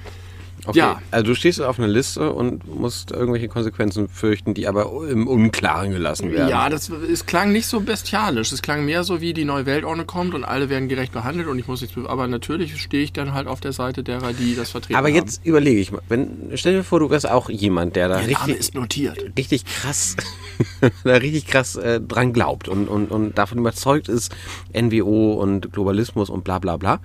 Okay. 0.67 0.79
Ja. 0.79 1.01
Also 1.11 1.27
du 1.27 1.35
stehst 1.35 1.61
auf 1.61 1.79
einer 1.79 1.87
Liste 1.87 2.31
und 2.33 2.67
musst 2.67 3.11
irgendwelche 3.11 3.47
Konsequenzen 3.47 4.09
fürchten, 4.09 4.53
die 4.53 4.67
aber 4.67 4.91
im 5.09 5.27
Unklaren 5.27 5.91
gelassen 5.91 6.31
werden. 6.31 6.49
Ja, 6.49 6.69
das, 6.69 6.89
es 6.89 7.25
klang 7.25 7.51
nicht 7.51 7.65
so 7.67 7.79
bestialisch. 7.79 8.51
Es 8.51 8.61
klang 8.61 8.85
mehr 8.85 9.03
so 9.03 9.21
wie 9.21 9.33
die 9.33 9.45
neue 9.45 9.65
Weltordnung 9.65 10.05
kommt 10.07 10.33
und 10.35 10.43
alle 10.43 10.69
werden 10.69 10.89
gerecht 10.89 11.13
behandelt 11.13 11.47
und 11.47 11.57
ich 11.57 11.67
muss 11.67 11.81
nichts. 11.81 11.95
be- 11.95 12.09
Aber 12.09 12.27
natürlich 12.27 12.79
stehe 12.81 13.03
ich 13.03 13.13
dann 13.13 13.33
halt 13.33 13.47
auf 13.47 13.61
der 13.61 13.71
Seite 13.71 14.03
derer, 14.03 14.33
die 14.33 14.55
das 14.55 14.71
vertreten 14.71 14.97
aber 14.97 15.07
haben. 15.07 15.15
jetzt 15.15 15.45
überlege 15.45 15.79
ich 15.79 15.91
mal, 15.91 16.01
wenn, 16.09 16.51
stell 16.55 16.73
dir 16.73 16.83
vor, 16.83 16.99
du 16.99 17.09
wärst 17.09 17.29
auch 17.29 17.49
jemand, 17.49 17.95
der 17.95 18.09
da 18.09 18.17
Der 18.19 18.27
richtig, 18.27 18.57
ist 18.57 18.75
notiert. 18.75 19.17
richtig 19.37 19.63
krass, 19.65 20.15
da 21.03 21.13
richtig 21.15 21.47
krass 21.47 21.75
äh, 21.77 22.01
dran 22.01 22.33
glaubt 22.33 22.67
und, 22.67 22.87
und, 22.87 23.11
und 23.11 23.37
davon 23.37 23.57
überzeugt 23.59 24.09
ist, 24.09 24.35
NWO 24.73 25.33
und 25.33 25.71
Globalismus 25.71 26.29
und 26.29 26.43
bla 26.43 26.59
bla 26.59 26.77
bla. 26.77 26.99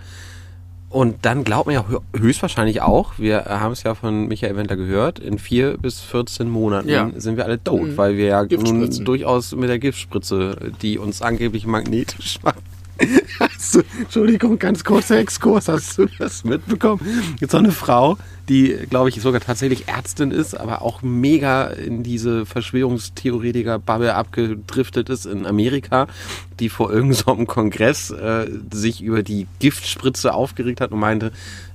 Und 0.92 1.24
dann 1.24 1.42
glaubt 1.42 1.66
man 1.66 1.74
ja 1.74 1.84
hö- 1.90 2.02
höchstwahrscheinlich 2.20 2.82
auch, 2.82 3.12
wir 3.18 3.46
haben 3.46 3.72
es 3.72 3.82
ja 3.82 3.94
von 3.94 4.28
Michael 4.28 4.56
Wendler 4.56 4.76
gehört, 4.76 5.18
in 5.18 5.38
vier 5.38 5.78
bis 5.78 6.00
14 6.00 6.50
Monaten 6.50 6.88
Ja. 6.88 7.06
Mhm. 7.06 7.18
sind 7.18 7.38
wir 7.38 7.46
alle 7.46 7.62
tot, 7.64 7.96
weil 7.96 8.16
wir 8.18 8.26
ja 8.26 8.44
nun 8.44 8.90
durchaus 9.04 9.54
mit 9.56 9.70
der 9.70 9.78
Giftspritze, 9.78 10.56
die 10.82 10.98
uns 10.98 11.22
angeblich 11.22 11.66
magnetisch 11.66 12.38
macht. 12.42 12.58
Hast 13.40 13.74
du, 13.74 13.82
Entschuldigung, 13.98 14.58
ganz 14.58 14.84
kurzer 14.84 15.18
Exkurs, 15.18 15.68
hast 15.68 15.98
du 15.98 16.06
das 16.18 16.44
mitbekommen? 16.44 17.00
Jetzt 17.40 17.52
so 17.52 17.58
eine 17.58 17.72
Frau, 17.72 18.16
die, 18.48 18.76
glaube 18.90 19.08
ich, 19.08 19.20
sogar 19.20 19.40
tatsächlich 19.40 19.88
Ärztin 19.88 20.30
ist, 20.30 20.54
aber 20.54 20.82
auch 20.82 21.02
mega 21.02 21.66
in 21.66 22.02
diese 22.02 22.46
Verschwörungstheoretiker-Bubble 22.46 24.14
abgedriftet 24.14 25.08
ist 25.08 25.26
in 25.26 25.46
Amerika, 25.46 26.06
die 26.60 26.68
vor 26.68 26.92
irgendeinem 26.92 27.46
so 27.46 27.46
Kongress 27.46 28.10
äh, 28.10 28.50
sich 28.72 29.02
über 29.02 29.22
die 29.22 29.46
Giftspritze 29.58 30.34
aufgeregt 30.34 30.80
hat 30.80 30.92
und 30.92 31.00
meinte, 31.00 31.32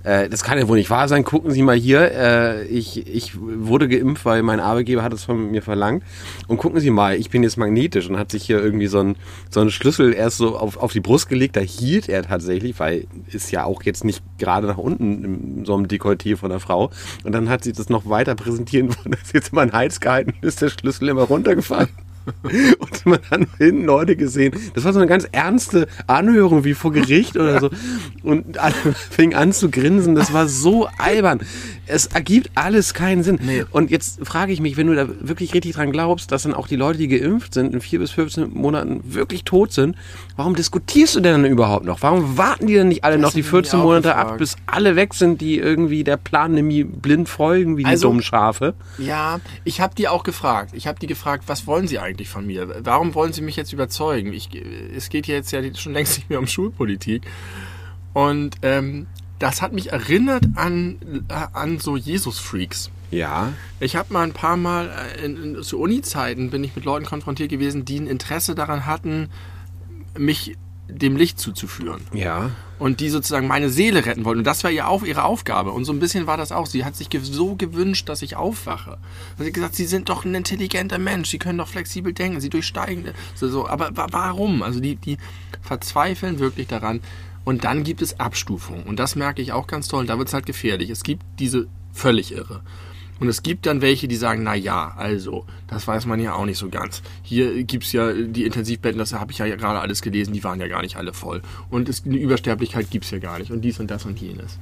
äh, 0.08 0.30
das 0.30 0.42
kann 0.42 0.58
ja 0.58 0.70
wohl 0.70 0.78
nicht 0.78 0.90
wahr 0.90 1.10
sein, 1.10 1.26
gucken 1.26 1.52
Sie 1.52 1.62
mal 1.62 1.76
hier, 1.76 2.12
äh, 2.14 2.64
ich, 2.68 3.06
ich 3.14 3.34
wurde 3.38 3.90
geimpft, 3.90 4.24
weil 4.24 4.42
mein 4.42 4.62
Arbeitgeber 4.62 5.04
hat 5.04 5.12
es 5.12 5.26
von 5.26 5.52
mir 5.52 5.62
verlangt. 5.62 6.02
Und 6.48 6.58
gucken 6.58 6.80
Sie 6.80 6.92
mal, 6.92 7.18
ich 7.18 7.30
bin 7.30 7.44
jetzt 7.44 7.58
magnetisch 7.58 8.10
und 8.10 8.18
hat 8.18 8.32
sich 8.32 8.44
hier 8.44 8.64
irgendwie 8.64 8.88
so 8.88 9.00
einen 9.00 9.18
so 9.50 9.60
einen 9.60 9.70
Schlüssel 9.70 10.14
erst 10.14 10.38
so 10.38 10.58
auf, 10.58 10.78
auf 10.78 10.94
die 10.94 11.02
Brust 11.02 11.28
gelegt, 11.28 11.58
da 11.58 11.60
hielt 11.60 12.08
er 12.08 12.24
tatsächlich, 12.24 12.80
weil 12.80 13.06
ist 13.32 13.52
ja 13.52 13.66
auch 13.66 13.84
jetzt 13.84 14.06
nicht 14.06 14.24
gerade 14.38 14.68
nach 14.68 14.78
unten 14.78 15.26
in 15.60 15.66
so 15.66 15.76
einem 15.76 15.88
Dekolleté 15.88 16.38
von 16.38 16.52
der 16.52 16.62
Frau. 16.62 16.90
Und 17.26 17.34
dann 17.34 17.50
hat 17.50 17.66
sie 17.66 17.74
das 17.74 17.90
noch 17.90 18.08
weiter 18.10 18.36
präsentieren 18.36 18.96
wollen, 18.96 19.12
dass 19.22 19.34
jetzt 19.34 19.52
immer 19.52 19.62
ein 19.62 19.74
Hals 19.74 20.00
gehalten 20.00 20.36
ist, 20.40 20.62
der 20.62 20.70
Schlüssel 20.70 21.10
immer 21.10 21.24
runtergefallen. 21.24 21.90
Und 22.80 23.06
man 23.06 23.20
hat 23.30 23.42
hinten 23.58 23.86
Leute 23.86 24.16
gesehen. 24.16 24.54
Das 24.74 24.84
war 24.84 24.94
so 24.94 25.00
eine 25.00 25.08
ganz 25.08 25.28
ernste 25.32 25.88
Anhörung 26.08 26.64
wie 26.64 26.74
vor 26.74 26.92
Gericht 26.92 27.36
oder 27.38 27.60
so. 27.60 27.70
Und 28.24 28.58
alle 28.58 28.74
fingen 29.10 29.36
an 29.36 29.54
zu 29.54 29.70
grinsen. 29.70 30.16
Das 30.16 30.34
war 30.34 30.48
so 30.48 30.88
albern. 30.98 31.40
Es 31.86 32.08
ergibt 32.08 32.52
alles 32.56 32.94
keinen 32.94 33.24
Sinn. 33.24 33.40
Nee. 33.42 33.64
Und 33.72 33.92
jetzt 33.92 34.26
frage 34.26 34.52
ich 34.52 34.60
mich, 34.60 34.76
wenn 34.78 34.88
du 34.88 34.96
da 34.96 35.08
wirklich 35.22 35.54
richtig 35.54 35.76
dran 35.76 35.92
glaubst, 35.92 36.32
dass 36.32 36.44
dann 36.44 36.54
auch 36.54 36.68
die 36.68 36.76
Leute, 36.76 36.98
die 37.00 37.08
geimpft 37.08 37.54
sind, 37.54 37.74
in 37.74 37.82
vier 37.82 38.00
bis 38.00 38.12
15 38.12 38.50
Monaten 38.54 39.02
wirklich 39.06 39.44
tot 39.46 39.72
sind, 39.72 39.96
warum 40.36 40.56
diskutierst 40.56 41.16
du 41.16 41.20
denn 41.22 41.44
dann 41.44 41.52
überhaupt 41.52 41.86
noch? 41.86 42.02
Warum 42.02 42.38
warten 42.38 42.68
die 42.68 42.74
denn 42.74 42.90
nicht 42.90 43.04
alle 43.04 43.18
noch 43.18 43.32
die 43.32 43.38
hab 43.44 43.46
ich 43.48 43.52
mir 43.54 43.58
14 43.62 43.80
auch 43.80 43.84
Monate 43.84 44.10
gefragt. 44.10 44.32
ab, 44.32 44.38
bis 44.38 44.56
alle 44.66 44.96
weg 44.96 45.14
sind, 45.14 45.40
die 45.40 45.58
irgendwie 45.58 46.04
der 46.04 46.18
Planendemie 46.18 46.84
blind 46.84 47.30
folgen, 47.30 47.78
wie 47.78 47.84
die 47.84 47.90
Also- 47.90 48.08
dummen 48.10 48.22
Schafe? 48.22 48.74
Ja, 48.98 49.40
ich 49.64 49.80
habe 49.80 49.96
die 49.96 50.08
auch 50.10 50.24
gefragt. 50.24 50.72
Ich 50.74 50.88
habe 50.88 51.00
die 51.00 51.08
gefragt, 51.08 51.44
was 51.48 51.68
wollen 51.68 51.88
sie 51.88 52.00
eigentlich 52.00 52.17
von 52.26 52.46
mir? 52.46 52.84
Warum 52.84 53.16
wollen 53.16 53.34
sie 53.34 53.42
mich 53.42 53.56
jetzt 53.56 53.74
überzeugen? 53.74 54.34
Ich, 54.34 54.50
es 54.96 55.10
geht 55.10 55.28
jetzt 55.28 55.52
ja 55.52 55.62
schon 55.76 55.94
längst 55.94 56.18
nicht 56.18 56.30
mehr 56.30 56.40
um 56.40 56.48
Schulpolitik. 56.48 57.24
Und 58.14 58.56
ähm, 58.62 59.08
das 59.40 59.62
hat 59.62 59.74
mich 59.74 59.92
erinnert 59.92 60.46
an, 60.56 60.98
äh, 61.30 61.34
an 61.54 61.80
so 61.80 61.96
Jesus-Freaks. 61.96 62.90
Ja. 63.12 63.54
Ich 63.80 63.96
habe 63.96 64.12
mal 64.12 64.24
ein 64.24 64.34
paar 64.34 64.58
Mal 64.58 64.90
äh, 64.90 65.26
in, 65.26 65.56
in, 65.56 65.64
zu 65.64 65.80
Uni-Zeiten 65.80 66.50
bin 66.50 66.64
ich 66.64 66.76
mit 66.76 66.86
Leuten 66.86 67.06
konfrontiert 67.06 67.50
gewesen, 67.50 67.86
die 67.86 68.00
ein 68.00 68.08
Interesse 68.08 68.56
daran 68.56 68.86
hatten, 68.86 69.30
mich 70.18 70.58
dem 70.90 71.16
Licht 71.18 71.40
zuzuführen 71.40 72.02
Ja. 72.14 72.52
und 72.80 73.00
die 73.00 73.10
sozusagen 73.10 73.48
meine 73.48 73.70
Seele 73.70 74.06
retten 74.06 74.24
wollten. 74.26 74.40
Und 74.40 74.48
das 74.48 74.64
war 74.64 74.72
ihr 74.72 74.88
auf, 74.88 75.06
ihre 75.06 75.24
Aufgabe. 75.24 75.72
Und 75.72 75.86
so 75.86 75.92
ein 75.94 76.00
bisschen 76.00 76.28
war 76.28 76.38
das 76.38 76.52
auch. 76.52 76.66
Sie 76.66 76.86
hat 76.86 76.96
sich 76.96 77.10
so 77.24 77.56
gewünscht, 77.56 78.08
dass 78.10 78.22
ich 78.22 78.36
aufwache. 78.36 78.92
Und 79.38 79.44
sie 79.44 79.46
hat 79.48 79.54
gesagt, 79.54 79.76
Sie 79.76 79.86
sind 79.86 80.10
doch 80.10 80.26
ein 80.26 80.34
intelligenter 80.36 80.98
Mensch. 80.98 81.30
Sie 81.30 81.40
können 81.40 81.58
doch 81.58 81.68
flexibel 81.68 82.14
denken. 82.14 82.40
Sie 82.40 82.50
durchsteigen. 82.50 83.06
So, 83.36 83.48
so. 83.50 83.68
Aber 83.68 83.96
wa 83.96 84.08
warum? 84.12 84.64
Also 84.64 84.80
die, 84.80 84.96
die 84.96 85.18
verzweifeln 85.62 86.40
wirklich 86.40 86.68
daran. 86.68 87.02
Und 87.44 87.64
dann 87.64 87.84
gibt 87.84 88.02
es 88.02 88.20
Abstufungen. 88.20 88.84
Und 88.84 89.00
das 89.00 89.16
merke 89.16 89.42
ich 89.42 89.52
auch 89.54 89.68
ganz 89.68 89.88
toll. 89.88 90.06
Da 90.06 90.18
wird 90.18 90.28
es 90.28 90.34
halt 90.34 90.46
gefährlich. 90.46 90.90
Es 90.90 91.04
gibt 91.04 91.24
diese 91.40 91.68
völlig 91.94 92.32
irre. 92.32 92.62
Und 93.20 93.28
es 93.28 93.44
gibt 93.44 93.66
dann 93.66 93.82
welche, 93.82 94.08
die 94.08 94.16
sagen, 94.16 94.44
na 94.44 94.56
ja, 94.56 94.94
also, 94.96 95.46
das 95.68 95.88
weiß 95.88 96.06
man 96.06 96.20
ja 96.20 96.34
auch 96.34 96.46
nicht 96.46 96.58
so 96.58 96.70
ganz. 96.70 97.02
Hier 97.24 97.64
gibt's 97.64 97.92
ja 97.92 98.14
die 98.14 98.46
Intensivbetten, 98.46 99.00
das 99.00 99.14
habe 99.14 99.32
ich 99.32 99.40
ja 99.40 99.48
gerade 99.56 99.80
alles 99.80 100.02
gelesen, 100.02 100.34
die 100.34 100.44
waren 100.44 100.60
ja 100.60 100.68
gar 100.68 100.82
nicht 100.82 100.98
alle 100.98 101.14
voll. 101.14 101.42
Und 101.70 101.90
es, 101.90 102.06
eine 102.06 102.18
Übersterblichkeit 102.18 102.90
gibt's 102.92 103.12
ja 103.12 103.20
gar 103.20 103.40
nicht. 103.40 103.52
Und 103.52 103.62
dies 103.62 103.80
und 103.80 103.90
das 103.90 104.06
und 104.06 104.20
jenes. 104.20 104.60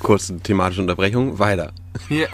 Kurze 0.00 0.38
thematische 0.40 0.80
Unterbrechung, 0.80 1.38
weiter. 1.38 1.72
Ja. 2.08 2.26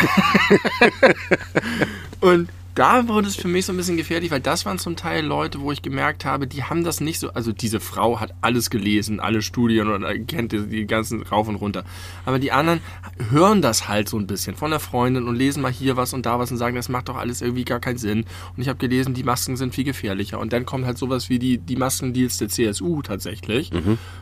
und 2.20 2.48
da 2.76 3.08
wurde 3.08 3.26
es 3.26 3.36
für 3.36 3.48
mich 3.48 3.64
so 3.64 3.72
ein 3.72 3.76
bisschen 3.78 3.96
gefährlich, 3.96 4.30
weil 4.30 4.40
das 4.40 4.66
waren 4.66 4.78
zum 4.78 4.96
Teil 4.96 5.24
Leute, 5.24 5.60
wo 5.60 5.72
ich 5.72 5.80
gemerkt 5.80 6.26
habe, 6.26 6.46
die 6.46 6.62
haben 6.62 6.84
das 6.84 7.00
nicht 7.00 7.18
so. 7.18 7.30
Also 7.32 7.50
diese 7.50 7.80
Frau 7.80 8.20
hat 8.20 8.34
alles 8.42 8.68
gelesen, 8.68 9.18
alle 9.18 9.40
Studien 9.40 9.88
und 9.88 10.28
kennt 10.28 10.52
die, 10.52 10.86
ganzen 10.86 11.22
rauf 11.22 11.48
und 11.48 11.56
runter. 11.56 11.84
Aber 12.26 12.38
die 12.38 12.52
anderen 12.52 12.80
hören 13.30 13.62
das 13.62 13.88
halt 13.88 14.10
so 14.10 14.18
ein 14.18 14.26
bisschen 14.26 14.56
von 14.56 14.70
der 14.70 14.80
Freundin 14.80 15.24
und 15.26 15.36
lesen 15.36 15.62
mal 15.62 15.72
hier 15.72 15.96
was 15.96 16.12
und 16.12 16.26
da 16.26 16.38
was 16.38 16.50
und 16.50 16.58
sagen, 16.58 16.76
das 16.76 16.90
macht 16.90 17.08
doch 17.08 17.16
alles 17.16 17.40
irgendwie 17.40 17.64
gar 17.64 17.80
keinen 17.80 17.96
Sinn. 17.96 18.26
Und 18.54 18.62
ich 18.62 18.68
habe 18.68 18.78
gelesen, 18.78 19.14
die 19.14 19.24
Masken 19.24 19.56
sind 19.56 19.74
viel 19.74 19.84
gefährlicher. 19.84 20.38
Und 20.38 20.52
dann 20.52 20.66
kommt 20.66 20.84
halt 20.84 20.98
sowas 20.98 21.30
wie 21.30 21.38
die, 21.38 21.56
die 21.56 21.76
Maskendeals 21.76 22.36
der 22.36 22.50
CSU 22.50 23.00
tatsächlich, 23.00 23.70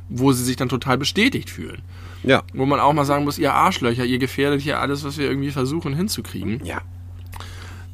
wo 0.09 0.31
sie 0.31 0.45
sich 0.45 0.55
dann 0.55 0.69
total 0.69 0.97
bestätigt 0.97 1.51
fühlen. 1.51 1.83
Ja. 2.23 2.45
Wo 2.53 2.67
man 2.67 2.79
auch 2.79 2.93
mal 2.93 3.05
sagen 3.05 3.25
muss, 3.25 3.37
ihr 3.37 3.53
Arschlöcher, 3.53 4.05
ihr 4.05 4.19
gefährdet 4.19 4.61
hier 4.61 4.79
alles, 4.79 5.03
was 5.03 5.19
wir 5.19 5.27
irgendwie 5.27 5.51
versuchen 5.51 5.95
hinzukriegen. 5.95 6.65
Ja. 6.65 6.83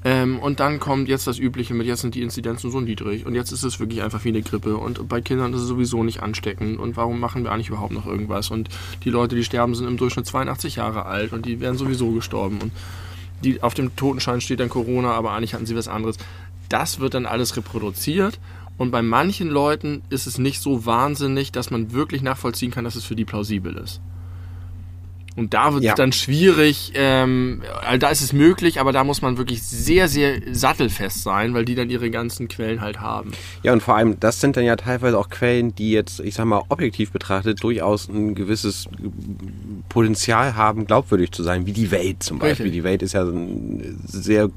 Ähm, 0.03 0.39
und 0.39 0.61
dann 0.61 0.81
kommt 0.81 1.09
jetzt 1.09 1.27
das 1.27 1.39
Übliche 1.39 1.75
mit, 1.75 1.87
jetzt 1.87 2.01
sind 2.01 2.15
die 2.15 2.23
Inzidenzen 2.23 2.71
so 2.71 2.81
niedrig 2.81 3.27
und 3.27 3.35
jetzt 3.35 3.53
ist 3.53 3.65
es 3.65 3.81
wirklich 3.81 4.03
einfach 4.03 4.25
wie 4.25 4.31
eine 4.31 4.41
Grippe 4.41 4.79
und 4.79 5.07
bei 5.09 5.21
Kindern 5.21 5.53
ist 5.53 5.61
es 5.61 5.69
sowieso 5.69 6.03
nicht 6.03 6.23
ansteckend 6.23 6.79
und 6.79 6.97
warum 6.97 7.21
machen 7.21 7.45
wir 7.45 7.53
eigentlich 7.53 7.69
überhaupt 7.69 7.93
noch 7.93 8.07
irgendwas 8.07 8.51
und 8.51 8.71
die 9.05 9.11
Leute, 9.11 9.37
die 9.37 9.45
sterben, 9.45 9.75
sind 9.75 9.87
im 9.87 9.99
Durchschnitt 9.99 10.25
82 10.25 10.77
Jahre 10.77 11.05
alt 11.05 11.35
und 11.35 11.45
die 11.45 11.61
wären 11.61 11.77
sowieso 11.77 12.13
gestorben 12.13 12.61
und 12.63 12.73
die, 13.45 13.63
auf 13.63 13.75
dem 13.75 13.95
Totenschein 13.95 14.41
steht 14.41 14.61
dann 14.61 14.71
Corona, 14.71 15.13
aber 15.13 15.33
eigentlich 15.33 15.55
hatten 15.55 15.67
sie 15.67 15.77
was 15.77 15.89
anderes. 15.89 16.17
Das 16.69 17.01
wird 17.01 17.15
dann 17.15 17.27
alles 17.27 17.57
reproduziert 17.57 18.39
und 18.79 18.91
bei 18.91 19.03
manchen 19.03 19.49
Leuten 19.49 20.01
ist 20.09 20.27
es 20.27 20.39
nicht 20.39 20.63
so 20.63 20.87
wahnsinnig, 20.87 21.53
dass 21.53 21.71
man 21.71 21.93
wirklich 21.93 22.23
nachvollziehen 22.23 22.71
kann, 22.71 22.85
dass 22.85 22.95
es 22.95 23.05
für 23.05 23.17
die 23.17 23.27
plausibel 23.27 23.77
ist. 23.77 24.01
Und 25.41 25.55
da 25.55 25.73
wird 25.73 25.83
es 25.83 25.89
Ja. 25.89 25.95
dann 25.95 26.13
schwierig, 26.13 26.93
ähm, 26.95 27.63
also 27.83 27.97
da 27.99 28.11
ist 28.11 28.21
es 28.21 28.35
möglich, 28.35 28.79
aber 28.79 28.93
da 28.93 29.05
muss 29.05 29.23
man 29.23 29.39
wirklich 29.39 29.63
sehr, 29.63 30.07
sehr 30.07 30.39
sattelfest 30.53 31.23
sein, 31.23 31.55
weil 31.55 31.65
die 31.65 31.75
dann 31.75 31.89
ihre 31.89 32.11
ganzen 32.11 32.47
Quellen 32.49 32.83
halt 32.83 33.01
haben. 33.01 33.33
Ja, 33.63 33.73
und 33.73 33.83
vor 33.83 33.97
allem, 33.97 34.21
das 34.21 34.41
sind 34.41 34.59
dann 34.59 34.65
ja 34.65 34.77
teilweise 34.77 35.19
auch 35.19 35.31
Quellen, 35.31 35.75
die 35.75 35.93
jetzt, 35.93 36.21
ich 36.21 36.35
sag 36.35 36.45
mal, 36.45 36.63
objektiv 36.69 37.11
betrachtet 37.11 37.63
durchaus 37.63 38.09
ein 38.09 38.35
gewisses 38.35 38.87
Potenzial 39.89 40.57
haben, 40.57 40.87
glaubwürdig 40.87 41.33
zu 41.33 41.43
sein, 41.43 41.67
wie 41.67 41.73
die 41.73 41.91
Welt 41.91 42.23
zum 42.23 42.39
Beispiel. 42.39 42.67
Richtig. 42.67 42.73
Die 42.81 42.85
Welt 42.85 43.03
ist 43.03 43.15
ja 43.15 43.27
sehr 44.07 44.51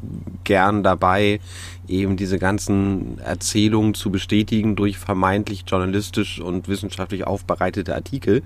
gern 0.44 0.84
dabei, 0.84 1.40
eben 1.88 2.16
diese 2.16 2.40
ganzen 2.40 3.20
Erzählungen 3.20 3.94
zu 3.94 4.10
bestätigen 4.10 4.76
durch 4.76 4.98
vermeintlich 4.98 5.66
journalistisch 5.68 6.40
und 6.40 6.68
wissenschaftlich 6.68 7.26
aufbereitete 7.28 7.94
Artikel. 7.94 8.42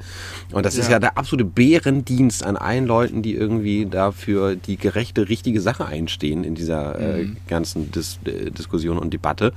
Und 0.51 0.65
das 0.65 0.75
ist 0.77 0.87
Ja. 0.87 0.93
ja 0.93 0.99
der 0.99 1.17
absolute 1.17 1.45
Bärendienst 1.45 2.43
an 2.43 2.57
allen 2.57 2.87
Leuten, 2.87 3.21
die 3.21 3.35
irgendwie 3.35 3.85
dafür 3.85 4.55
die 4.55 4.77
gerechte, 4.77 5.29
richtige 5.29 5.61
Sache 5.61 5.85
einstehen 5.85 6.43
in 6.43 6.55
dieser 6.55 6.99
äh, 6.99 7.27
ganzen 7.47 7.91
Dis 7.91 8.19
äh, 8.25 8.49
Diskussion 8.49 8.97
und 8.97 9.13
Debatte. 9.13 9.53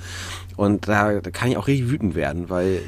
Und 0.56 0.86
da, 0.88 1.20
da 1.20 1.30
kann 1.30 1.50
ich 1.50 1.56
auch 1.56 1.66
richtig 1.66 1.90
wütend 1.90 2.14
werden, 2.14 2.50
weil 2.50 2.82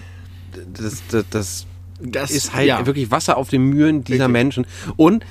das, 0.75 1.03
das, 1.11 1.25
das 1.31 1.67
Das 2.01 2.31
ist 2.31 2.53
halt 2.53 2.69
ja. 2.69 2.85
wirklich 2.85 3.11
Wasser 3.11 3.39
auf 3.39 3.49
den 3.49 3.63
Mühlen 3.63 4.05
dieser. 4.05 4.29
Menschen. 4.29 4.67
Und 4.97 5.25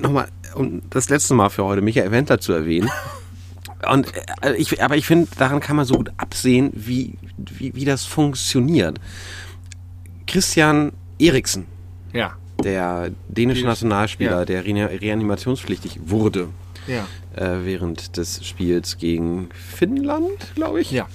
nochmal, 0.00 0.28
um 0.58 0.82
das 0.90 1.08
letzte 1.08 1.34
Mal 1.34 1.48
für 1.48 1.64
heute 1.64 1.80
Michael 1.82 2.10
Wendler 2.10 2.38
zu 2.40 2.52
erwähnen. 2.52 2.90
Und 3.90 4.12
äh, 4.42 4.54
ich, 4.56 4.82
aber 4.82 4.96
ich 4.96 5.06
finde, 5.06 5.28
daran 5.38 5.60
kann 5.60 5.76
man 5.76 5.84
so 5.84 5.94
gut 5.94 6.10
absehen, 6.16 6.70
wie, 6.74 7.14
wie, 7.36 7.74
wie 7.76 7.84
das 7.84 8.04
funktioniert. 8.04 8.98
Christian 10.26 10.92
Eriksen, 11.18 11.66
Ja, 12.12 12.36
der 12.62 13.10
dänische 13.28 13.60
Dänisch- 13.62 13.64
Nationalspieler, 13.64 14.40
ja. 14.40 14.44
der 14.44 14.64
reani- 14.64 15.00
reanimationspflichtig 15.00 16.00
wurde 16.06 16.48
ja, 16.86 17.06
äh, 17.36 17.64
während 17.64 18.16
des 18.16 18.44
Spiels 18.46 18.98
gegen 18.98 19.48
Finnland, 19.52 20.54
glaube 20.54 20.80
ich 20.80 20.90
ja. 20.90 21.06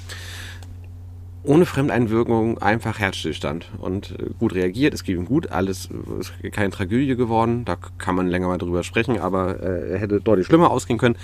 Ohne 1.43 1.65
Fremdeinwirkung 1.65 2.57
einfach 2.59 2.99
Herzstillstand 2.99 3.67
und 3.79 4.11
äh, 4.11 4.29
gut 4.39 4.53
reagiert. 4.53 4.93
Es 4.93 5.03
geht 5.03 5.17
ihm 5.17 5.25
gut, 5.25 5.51
alles 5.51 5.89
äh, 5.91 6.19
ist 6.19 6.33
keine 6.53 6.71
Tragödie 6.71 7.15
geworden. 7.15 7.65
Da 7.65 7.77
kann 7.97 8.15
man 8.15 8.27
länger 8.27 8.47
mal 8.47 8.57
drüber 8.57 8.83
sprechen, 8.83 9.19
aber 9.19 9.61
äh, 9.61 9.91
er 9.91 9.99
hätte 9.99 10.21
deutlich 10.21 10.47
schlimmer 10.47 10.71
ausgehen 10.71 10.97
können. 10.97 11.15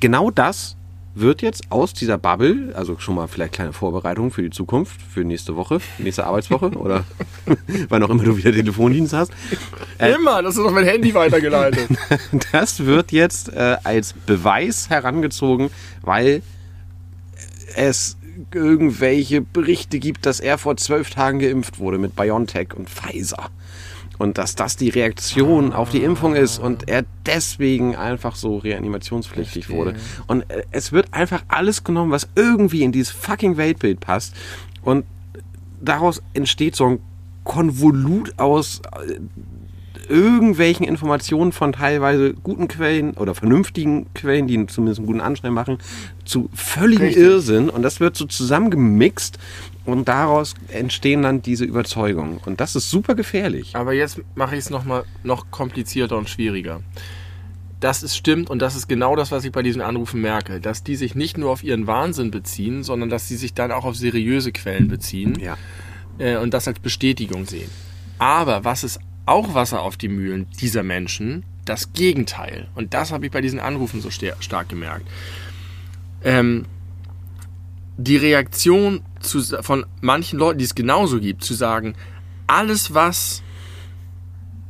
Genau 0.00 0.30
das 0.30 0.76
wird 1.20 1.42
jetzt 1.42 1.70
aus 1.70 1.94
dieser 1.94 2.16
Bubble, 2.16 2.72
also 2.74 2.96
schon 2.98 3.16
mal 3.16 3.26
vielleicht 3.26 3.54
kleine 3.54 3.72
Vorbereitung 3.72 4.30
für 4.30 4.42
die 4.42 4.50
Zukunft, 4.50 5.00
für 5.02 5.24
nächste 5.24 5.56
Woche, 5.56 5.80
nächste 5.98 6.24
Arbeitswoche 6.24 6.70
oder 6.78 7.04
wann 7.88 8.02
auch 8.02 8.10
immer 8.10 8.22
du 8.22 8.36
wieder 8.36 8.52
Telefondienst 8.52 9.12
hast. 9.12 9.32
Immer, 9.98 10.42
das 10.42 10.56
ist 10.56 10.64
doch 10.64 10.70
mein 10.70 10.84
Handy 10.84 11.12
weitergeleitet. 11.14 11.88
Das 12.52 12.84
wird 12.84 13.12
jetzt 13.12 13.52
äh, 13.52 13.76
als 13.84 14.12
Beweis 14.12 14.90
herangezogen, 14.90 15.70
weil 16.02 16.42
es 17.74 18.17
irgendwelche 18.54 19.40
Berichte 19.40 19.98
gibt, 19.98 20.26
dass 20.26 20.40
er 20.40 20.58
vor 20.58 20.76
zwölf 20.76 21.10
Tagen 21.10 21.38
geimpft 21.38 21.78
wurde 21.78 21.98
mit 21.98 22.16
BioNTech 22.16 22.74
und 22.74 22.88
Pfizer. 22.88 23.50
Und 24.18 24.36
dass 24.36 24.56
das 24.56 24.76
die 24.76 24.88
Reaktion 24.88 25.72
auf 25.72 25.90
die 25.90 26.02
Impfung 26.02 26.34
ist 26.34 26.58
und 26.58 26.88
er 26.88 27.04
deswegen 27.24 27.94
einfach 27.94 28.34
so 28.34 28.56
reanimationspflichtig 28.56 29.70
wurde. 29.70 29.94
Und 30.26 30.50
äh, 30.50 30.64
es 30.72 30.90
wird 30.90 31.14
einfach 31.14 31.44
alles 31.46 31.84
genommen, 31.84 32.10
was 32.10 32.28
irgendwie 32.34 32.82
in 32.82 32.90
dieses 32.90 33.10
fucking 33.12 33.56
Weltbild 33.56 34.00
passt. 34.00 34.34
Und 34.82 35.04
daraus 35.80 36.20
entsteht 36.34 36.74
so 36.74 36.86
ein 36.86 37.00
Konvolut 37.44 38.38
aus 38.38 38.82
äh, 39.06 39.20
irgendwelchen 40.08 40.86
Informationen 40.86 41.52
von 41.52 41.72
teilweise 41.72 42.34
guten 42.34 42.68
Quellen 42.68 43.12
oder 43.14 43.34
vernünftigen 43.34 44.06
Quellen, 44.14 44.46
die 44.46 44.66
zumindest 44.66 44.98
einen 45.00 45.06
guten 45.06 45.20
Anschein 45.20 45.52
machen, 45.52 45.78
zu 46.24 46.48
völligem 46.54 47.06
Richtig. 47.06 47.22
Irrsinn. 47.24 47.68
Und 47.70 47.82
das 47.82 48.00
wird 48.00 48.16
so 48.16 48.24
zusammengemixt 48.26 49.38
und 49.84 50.08
daraus 50.08 50.54
entstehen 50.68 51.22
dann 51.22 51.42
diese 51.42 51.64
Überzeugungen. 51.64 52.40
Und 52.44 52.60
das 52.60 52.76
ist 52.76 52.90
super 52.90 53.14
gefährlich. 53.14 53.74
Aber 53.74 53.92
jetzt 53.92 54.20
mache 54.34 54.54
ich 54.54 54.60
es 54.60 54.70
noch 54.70 54.84
mal 54.84 55.04
noch 55.22 55.50
komplizierter 55.50 56.16
und 56.16 56.28
schwieriger. 56.28 56.80
Das 57.80 58.02
ist 58.02 58.16
stimmt 58.16 58.50
und 58.50 58.60
das 58.60 58.74
ist 58.74 58.88
genau 58.88 59.14
das, 59.14 59.30
was 59.30 59.44
ich 59.44 59.52
bei 59.52 59.62
diesen 59.62 59.82
Anrufen 59.82 60.20
merke, 60.20 60.60
dass 60.60 60.82
die 60.82 60.96
sich 60.96 61.14
nicht 61.14 61.38
nur 61.38 61.50
auf 61.50 61.62
ihren 61.62 61.86
Wahnsinn 61.86 62.32
beziehen, 62.32 62.82
sondern 62.82 63.08
dass 63.08 63.28
sie 63.28 63.36
sich 63.36 63.54
dann 63.54 63.70
auch 63.70 63.84
auf 63.84 63.94
seriöse 63.94 64.50
Quellen 64.50 64.88
beziehen 64.88 65.38
Ja. 65.38 65.56
äh, 66.18 66.36
und 66.38 66.54
das 66.54 66.66
als 66.66 66.80
Bestätigung 66.80 67.46
sehen. 67.46 67.70
Aber 68.18 68.64
was 68.64 68.82
ist 68.82 68.98
auch 69.28 69.54
Wasser 69.54 69.82
auf 69.82 69.96
die 69.96 70.08
Mühlen 70.08 70.46
dieser 70.60 70.82
Menschen? 70.82 71.44
Das 71.64 71.92
Gegenteil. 71.92 72.68
Und 72.74 72.94
das 72.94 73.12
habe 73.12 73.26
ich 73.26 73.32
bei 73.32 73.40
diesen 73.40 73.60
Anrufen 73.60 74.00
so 74.00 74.10
stark 74.10 74.68
gemerkt. 74.68 75.06
Ähm, 76.24 76.66
die 77.98 78.16
Reaktion 78.16 79.02
zu, 79.20 79.42
von 79.62 79.84
manchen 80.00 80.38
Leuten, 80.38 80.58
die 80.58 80.64
es 80.64 80.74
genauso 80.74 81.20
gibt, 81.20 81.44
zu 81.44 81.54
sagen, 81.54 81.94
alles, 82.46 82.94
was 82.94 83.42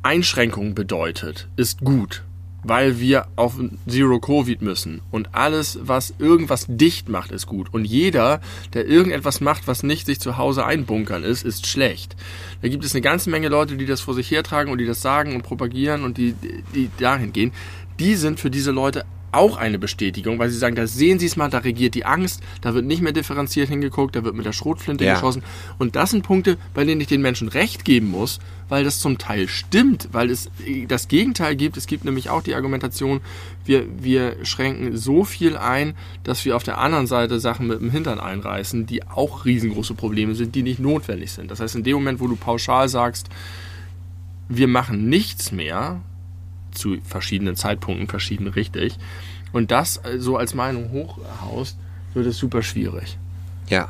Einschränkungen 0.03 0.75
bedeutet, 0.75 1.49
ist 1.57 1.81
gut, 1.81 2.25
weil 2.69 3.01
wir 3.01 3.27
auf 3.37 3.55
Zero 3.89 4.21
Covid 4.21 4.63
müssen. 4.63 5.01
Und 5.11 5.35
alles, 5.35 5.79
was 5.83 6.15
irgendwas 6.19 6.67
dicht 6.69 7.09
macht, 7.09 7.33
ist 7.33 7.47
gut. 7.47 7.73
Und 7.73 7.85
jeder, 7.85 8.41
der 8.75 8.87
irgendetwas 8.87 9.41
macht, 9.41 9.67
was 9.67 9.83
nicht 9.83 10.07
sich 10.07 10.21
zu 10.21 10.37
Hause 10.37 10.67
einbunkern 10.67 11.25
ist, 11.25 11.45
ist 11.45 11.67
schlecht. 11.67 12.17
Da 12.63 12.69
gibt 12.69 12.85
es 12.85 12.95
eine 12.95 13.01
ganze 13.01 13.31
Menge 13.31 13.49
Leute, 13.49 13.77
die 13.77 13.87
das 13.87 14.01
vor 14.01 14.15
sich 14.15 14.31
hertragen 14.31 14.71
und 14.71 14.79
die 14.79 14.87
das 14.87 15.03
sagen 15.03 15.35
und 15.35 15.43
propagieren 15.43 16.05
und 16.05 16.19
die, 16.19 16.35
die 16.75 16.91
dahin 16.99 17.33
gehen. 17.33 17.53
Die 17.99 18.15
sind 18.15 18.39
für 18.39 18.51
diese 18.51 18.71
Leute 18.71 19.05
auch 19.33 19.57
eine 19.57 19.79
Bestätigung, 19.79 20.39
weil 20.39 20.51
sie 20.51 20.59
sagen, 20.59 20.77
da 20.77 20.87
sehen 20.87 21.19
Sie 21.19 21.27
es 21.27 21.37
mal, 21.37 21.49
da 21.51 21.59
regiert 21.59 21.95
die 21.95 22.05
Angst, 22.05 22.43
da 22.61 22.75
wird 22.75 22.85
nicht 22.85 23.03
mehr 23.03 23.13
differenziert 23.13 23.69
hingeguckt, 23.69 24.17
da 24.17 24.25
wird 24.25 24.35
mit 24.35 24.47
der 24.47 24.53
Schrotflinte 24.53 25.05
Ja. 25.05 25.15
geschossen. 25.15 25.43
Und 25.79 25.97
das 25.97 26.11
sind 26.11 26.23
Punkte, 26.23 26.57
bei 26.75 26.85
denen 26.85 27.01
ich 27.01 27.07
den 27.09 27.23
Menschen 27.23 27.49
recht 27.49 27.85
geben 27.85 28.09
muss, 28.09 28.39
weil 28.69 28.85
das 28.85 29.01
zum 29.01 29.19
Teil 29.19 29.49
stimmt, 29.49 30.09
weil 30.13 30.31
es 30.31 30.51
das 30.89 31.09
Gegenteil 31.09 31.57
gibt. 31.57 31.77
Es 31.77 31.87
gibt 31.87 32.05
nämlich 32.05 32.31
auch 32.31 32.43
die 32.43 32.55
Argumentation, 32.55 33.21
wir, 33.65 33.87
wir 34.03 34.37
schränken 34.45 34.97
so 34.97 35.25
viel 35.25 35.57
ein, 35.57 35.95
dass 36.25 36.45
wir 36.45 36.57
auf 36.57 36.63
der 36.65 36.79
anderen 36.79 37.07
Seite 37.07 37.41
Sachen 37.41 37.67
mit 37.67 37.81
dem 37.81 37.91
Hintern 37.91 38.21
einreißen, 38.21 38.87
die 38.87 39.07
auch 39.07 39.45
riesengroße 39.45 39.95
Probleme 39.95 40.35
sind, 40.35 40.55
die 40.55 40.63
nicht 40.63 40.81
notwendig 40.81 41.33
sind. 41.33 41.51
Das 41.51 41.61
heißt, 41.61 41.77
in 41.77 41.83
dem 41.85 41.95
Moment, 41.95 42.21
wo 42.21 42.27
du 42.27 42.37
pauschal 42.37 42.89
sagst, 42.89 43.29
wir 44.49 44.69
machen 44.69 45.09
nichts 45.09 45.53
mehr, 45.53 46.01
zu 46.73 46.99
verschiedenen 47.05 47.57
Zeitpunkten 47.57 48.09
verschieden 48.09 48.47
richtig, 48.49 48.99
und 49.53 49.71
das 49.71 49.99
äh, 50.05 50.19
so 50.19 50.37
als 50.37 50.55
Meinung 50.55 50.91
hochhaust, 50.91 51.77
wird 52.15 52.27
es 52.27 52.37
super 52.39 52.63
schwierig. 52.63 53.17
Ja. 53.69 53.89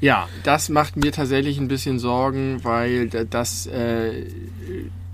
Ja, 0.00 0.28
das 0.42 0.68
macht 0.68 0.96
mir 0.96 1.12
tatsächlich 1.12 1.58
ein 1.58 1.68
bisschen 1.68 1.98
Sorgen, 1.98 2.62
weil 2.62 3.08
da- 3.08 3.24
das, 3.24 3.66
äh, 3.66 4.26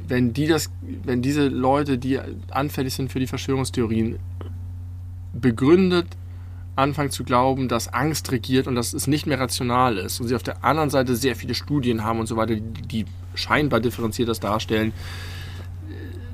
wenn 0.08 0.32
die 0.32 0.46
das, 0.48 0.70
wenn 1.04 1.22
diese 1.22 1.46
Leute, 1.48 1.96
die 1.98 2.18
anfällig 2.50 2.94
sind 2.94 3.12
für 3.12 3.20
die 3.20 3.26
Verschwörungstheorien, 3.28 4.18
begründet 5.32 6.06
anfangen 6.76 7.10
zu 7.10 7.24
glauben, 7.24 7.68
dass 7.68 7.88
Angst 7.92 8.32
regiert 8.32 8.66
und 8.66 8.74
dass 8.74 8.92
es 8.94 9.06
nicht 9.06 9.26
mehr 9.26 9.38
rational 9.38 9.98
ist 9.98 10.18
und 10.20 10.28
sie 10.28 10.34
auf 10.34 10.42
der 10.42 10.64
anderen 10.64 10.88
Seite 10.90 11.14
sehr 11.14 11.36
viele 11.36 11.54
Studien 11.54 12.02
haben 12.04 12.18
und 12.20 12.26
so 12.26 12.36
weiter, 12.36 12.54
die, 12.56 12.62
die 12.82 13.04
scheinbar 13.34 13.80
differenziert 13.80 14.28
das 14.28 14.40
darstellen, 14.40 14.92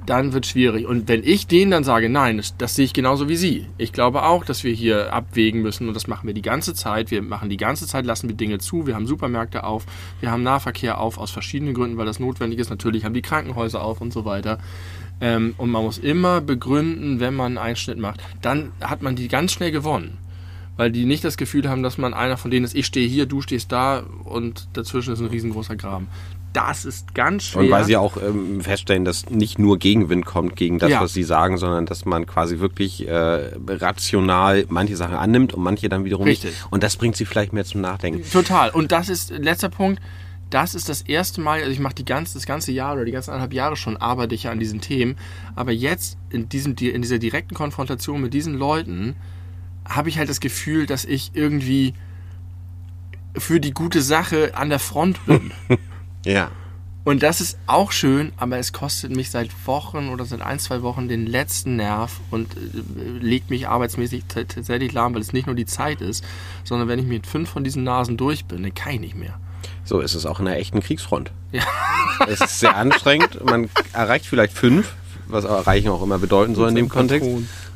dann 0.06 0.32
wird 0.32 0.46
schwierig. 0.46 0.86
Und 0.86 1.08
wenn 1.08 1.22
ich 1.24 1.46
denen 1.46 1.70
dann 1.70 1.84
sage, 1.84 2.08
nein, 2.08 2.38
das, 2.38 2.56
das 2.56 2.74
sehe 2.74 2.84
ich 2.84 2.92
genauso 2.92 3.28
wie 3.28 3.36
Sie. 3.36 3.66
Ich 3.76 3.92
glaube 3.92 4.22
auch, 4.22 4.44
dass 4.44 4.64
wir 4.64 4.72
hier 4.72 5.12
abwägen 5.12 5.62
müssen 5.62 5.88
und 5.88 5.94
das 5.94 6.06
machen 6.06 6.26
wir 6.26 6.34
die 6.34 6.42
ganze 6.42 6.74
Zeit. 6.74 7.10
Wir 7.10 7.22
machen 7.22 7.50
die 7.50 7.56
ganze 7.56 7.86
Zeit, 7.86 8.06
lassen 8.06 8.28
wir 8.28 8.36
Dinge 8.36 8.58
zu. 8.58 8.86
Wir 8.86 8.94
haben 8.94 9.06
Supermärkte 9.06 9.64
auf, 9.64 9.84
wir 10.20 10.30
haben 10.30 10.42
Nahverkehr 10.42 11.00
auf, 11.00 11.18
aus 11.18 11.30
verschiedenen 11.30 11.74
Gründen, 11.74 11.96
weil 11.98 12.06
das 12.06 12.20
notwendig 12.20 12.58
ist. 12.58 12.70
Natürlich 12.70 13.04
haben 13.04 13.14
die 13.14 13.22
Krankenhäuser 13.22 13.82
auf 13.82 14.00
und 14.00 14.12
so 14.12 14.24
weiter. 14.24 14.58
Ähm, 15.20 15.54
und 15.56 15.70
man 15.70 15.82
muss 15.82 15.98
immer 15.98 16.40
begründen, 16.40 17.20
wenn 17.20 17.34
man 17.34 17.46
einen 17.46 17.58
Einschnitt 17.58 17.98
macht. 17.98 18.20
Dann 18.42 18.72
hat 18.80 19.02
man 19.02 19.16
die 19.16 19.28
ganz 19.28 19.52
schnell 19.52 19.70
gewonnen. 19.70 20.18
Weil 20.76 20.90
die 20.90 21.06
nicht 21.06 21.24
das 21.24 21.38
Gefühl 21.38 21.68
haben, 21.70 21.82
dass 21.82 21.96
man 21.96 22.12
einer 22.12 22.36
von 22.36 22.50
denen 22.50 22.66
ist, 22.66 22.74
ich 22.74 22.84
stehe 22.84 23.08
hier, 23.08 23.24
du 23.24 23.40
stehst 23.40 23.72
da 23.72 24.04
und 24.24 24.68
dazwischen 24.74 25.14
ist 25.14 25.20
ein 25.20 25.26
riesengroßer 25.26 25.74
Graben. 25.74 26.08
Das 26.56 26.86
ist 26.86 27.14
ganz 27.14 27.44
schwer. 27.44 27.62
Und 27.64 27.70
weil 27.70 27.84
sie 27.84 27.98
auch 27.98 28.16
ähm, 28.16 28.62
feststellen, 28.62 29.04
dass 29.04 29.28
nicht 29.28 29.58
nur 29.58 29.78
Gegenwind 29.78 30.24
kommt 30.24 30.56
gegen 30.56 30.78
das, 30.78 30.90
Ja. 30.90 31.02
was 31.02 31.12
sie 31.12 31.22
sagen, 31.22 31.58
sondern 31.58 31.84
dass 31.84 32.06
man 32.06 32.24
quasi 32.26 32.60
wirklich 32.60 33.06
äh, 33.06 33.50
rational 33.68 34.64
manche 34.70 34.96
Sachen 34.96 35.16
annimmt 35.16 35.52
und 35.52 35.62
manche 35.62 35.90
dann 35.90 36.06
wiederum 36.06 36.24
Richtig. 36.26 36.52
nicht. 36.52 36.66
Und 36.70 36.82
das 36.82 36.96
bringt 36.96 37.14
sie 37.14 37.26
vielleicht 37.26 37.52
mehr 37.52 37.66
zum 37.66 37.82
Nachdenken. 37.82 38.22
Total. 38.30 38.70
Und 38.70 38.90
das 38.90 39.10
ist, 39.10 39.30
letzter 39.30 39.68
Punkt, 39.68 40.00
das 40.48 40.74
ist 40.74 40.88
das 40.88 41.02
erste 41.02 41.42
Mal, 41.42 41.58
also 41.58 41.70
ich 41.72 41.78
mache 41.78 41.94
die 41.96 42.06
ganze, 42.06 42.34
das 42.34 42.46
ganze 42.46 42.72
Jahr 42.72 42.94
oder 42.94 43.04
die 43.04 43.12
ganzen 43.12 43.32
anderthalb 43.32 43.52
Jahre 43.52 43.76
schon, 43.76 43.98
arbeite 43.98 44.34
ich 44.34 44.44
ja 44.44 44.50
an 44.50 44.58
diesen 44.58 44.80
Themen. 44.80 45.16
Aber 45.56 45.72
jetzt 45.72 46.16
in, 46.30 46.48
diesem, 46.48 46.74
in 46.76 47.02
dieser 47.02 47.18
direkten 47.18 47.54
Konfrontation 47.54 48.22
mit 48.22 48.32
diesen 48.32 48.54
Leuten 48.54 49.14
habe 49.86 50.08
ich 50.08 50.16
halt 50.16 50.30
das 50.30 50.40
Gefühl, 50.40 50.86
dass 50.86 51.04
ich 51.04 51.32
irgendwie 51.34 51.92
für 53.36 53.60
die 53.60 53.72
gute 53.72 54.00
Sache 54.00 54.52
an 54.56 54.70
der 54.70 54.78
Front 54.78 55.24
bin. 55.26 55.52
Ja. 56.26 56.50
Und 57.04 57.22
das 57.22 57.40
ist 57.40 57.56
auch 57.68 57.92
schön, 57.92 58.32
aber 58.36 58.58
es 58.58 58.72
kostet 58.72 59.14
mich 59.14 59.30
seit 59.30 59.50
Wochen 59.66 60.08
oder 60.08 60.24
seit 60.24 60.42
ein, 60.42 60.58
zwei 60.58 60.82
Wochen 60.82 61.06
den 61.06 61.24
letzten 61.24 61.76
Nerv 61.76 62.18
und 62.32 62.56
äh, 62.56 62.58
legt 63.20 63.48
mich 63.48 63.68
arbeitsmäßig 63.68 64.24
tatsächlich 64.26 64.92
lahm, 64.92 65.14
weil 65.14 65.20
es 65.20 65.32
nicht 65.32 65.46
nur 65.46 65.54
die 65.54 65.66
Zeit 65.66 66.00
ist, 66.00 66.24
sondern 66.64 66.88
wenn 66.88 66.98
ich 66.98 67.06
mit 67.06 67.28
fünf 67.28 67.48
von 67.48 67.62
diesen 67.62 67.84
Nasen 67.84 68.16
durch 68.16 68.46
bin, 68.46 68.64
dann 68.64 68.74
kann 68.74 68.94
ich 68.94 69.00
nicht 69.00 69.14
mehr. 69.14 69.38
So 69.84 70.00
ist 70.00 70.14
es 70.14 70.26
auch 70.26 70.40
in 70.40 70.48
einer 70.48 70.56
echten 70.56 70.80
Kriegsfront. 70.80 71.30
Ja. 71.52 71.62
Es 72.28 72.40
ist 72.40 72.60
sehr 72.60 72.74
anstrengend. 72.74 73.44
Man 73.44 73.68
erreicht 73.92 74.24
vielleicht 74.24 74.56
fünf, 74.56 74.94
was 75.26 75.44
erreichen 75.44 75.90
auch 75.90 76.02
immer 76.02 76.18
bedeuten 76.18 76.54
soll 76.54 76.70
in 76.70 76.74
dem 76.74 76.88
Kontext. 76.88 77.28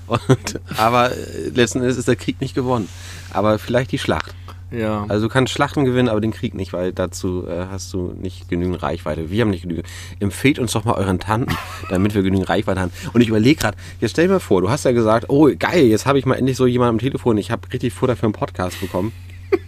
Und, 0.07 0.61
aber 0.79 1.13
äh, 1.13 1.51
letzten 1.51 1.81
Endes 1.81 1.99
ist 1.99 2.09
der 2.09 2.17
Krieg 2.17 2.41
nicht 2.41 2.55
gewonnen. 2.55 2.89
Aber 3.33 3.59
vielleicht 3.59 3.93
die 3.93 3.99
Schlacht. 3.99 4.35
Ja. 4.71 5.05
Also 5.09 5.27
du 5.27 5.33
kannst 5.33 5.53
Schlachten 5.53 5.85
gewinnen, 5.85 6.09
aber 6.09 6.21
den 6.21 6.33
Krieg 6.33 6.55
nicht, 6.55 6.73
weil 6.73 6.93
dazu 6.93 7.47
äh, 7.47 7.67
hast 7.71 7.93
du 7.93 8.15
nicht 8.19 8.49
genügend 8.49 8.83
Reichweite. 8.83 9.31
Wir 9.31 9.43
haben 9.43 9.51
nicht 9.51 9.63
genügend. 9.63 9.87
Empfehlt 10.21 10.59
uns 10.59 10.73
doch 10.73 10.85
mal 10.85 10.95
euren 10.95 11.19
Tanten, 11.19 11.55
damit 11.91 12.15
wir 12.15 12.23
genügend 12.23 12.49
Reichweite 12.49 12.81
haben. 12.81 12.93
Und 13.13 13.21
ich 13.21 13.29
überlege 13.29 13.61
gerade, 13.61 13.77
jetzt 14.01 14.13
stell 14.13 14.27
dir 14.27 14.35
mal 14.35 14.41
vor, 14.41 14.61
du 14.61 14.71
hast 14.71 14.85
ja 14.85 14.93
gesagt, 14.93 15.27
oh 15.29 15.51
geil, 15.59 15.87
jetzt 15.87 16.07
habe 16.07 16.19
ich 16.19 16.27
mal 16.27 16.37
endlich 16.37 16.57
so 16.57 16.67
jemanden 16.67 16.97
am 16.97 16.99
Telefon, 16.99 17.39
ich 17.39 17.51
habe 17.51 17.71
richtig 17.73 17.93
Futter 17.93 18.17
für 18.17 18.27
einen 18.27 18.33
Podcast 18.33 18.81
bekommen. 18.81 19.13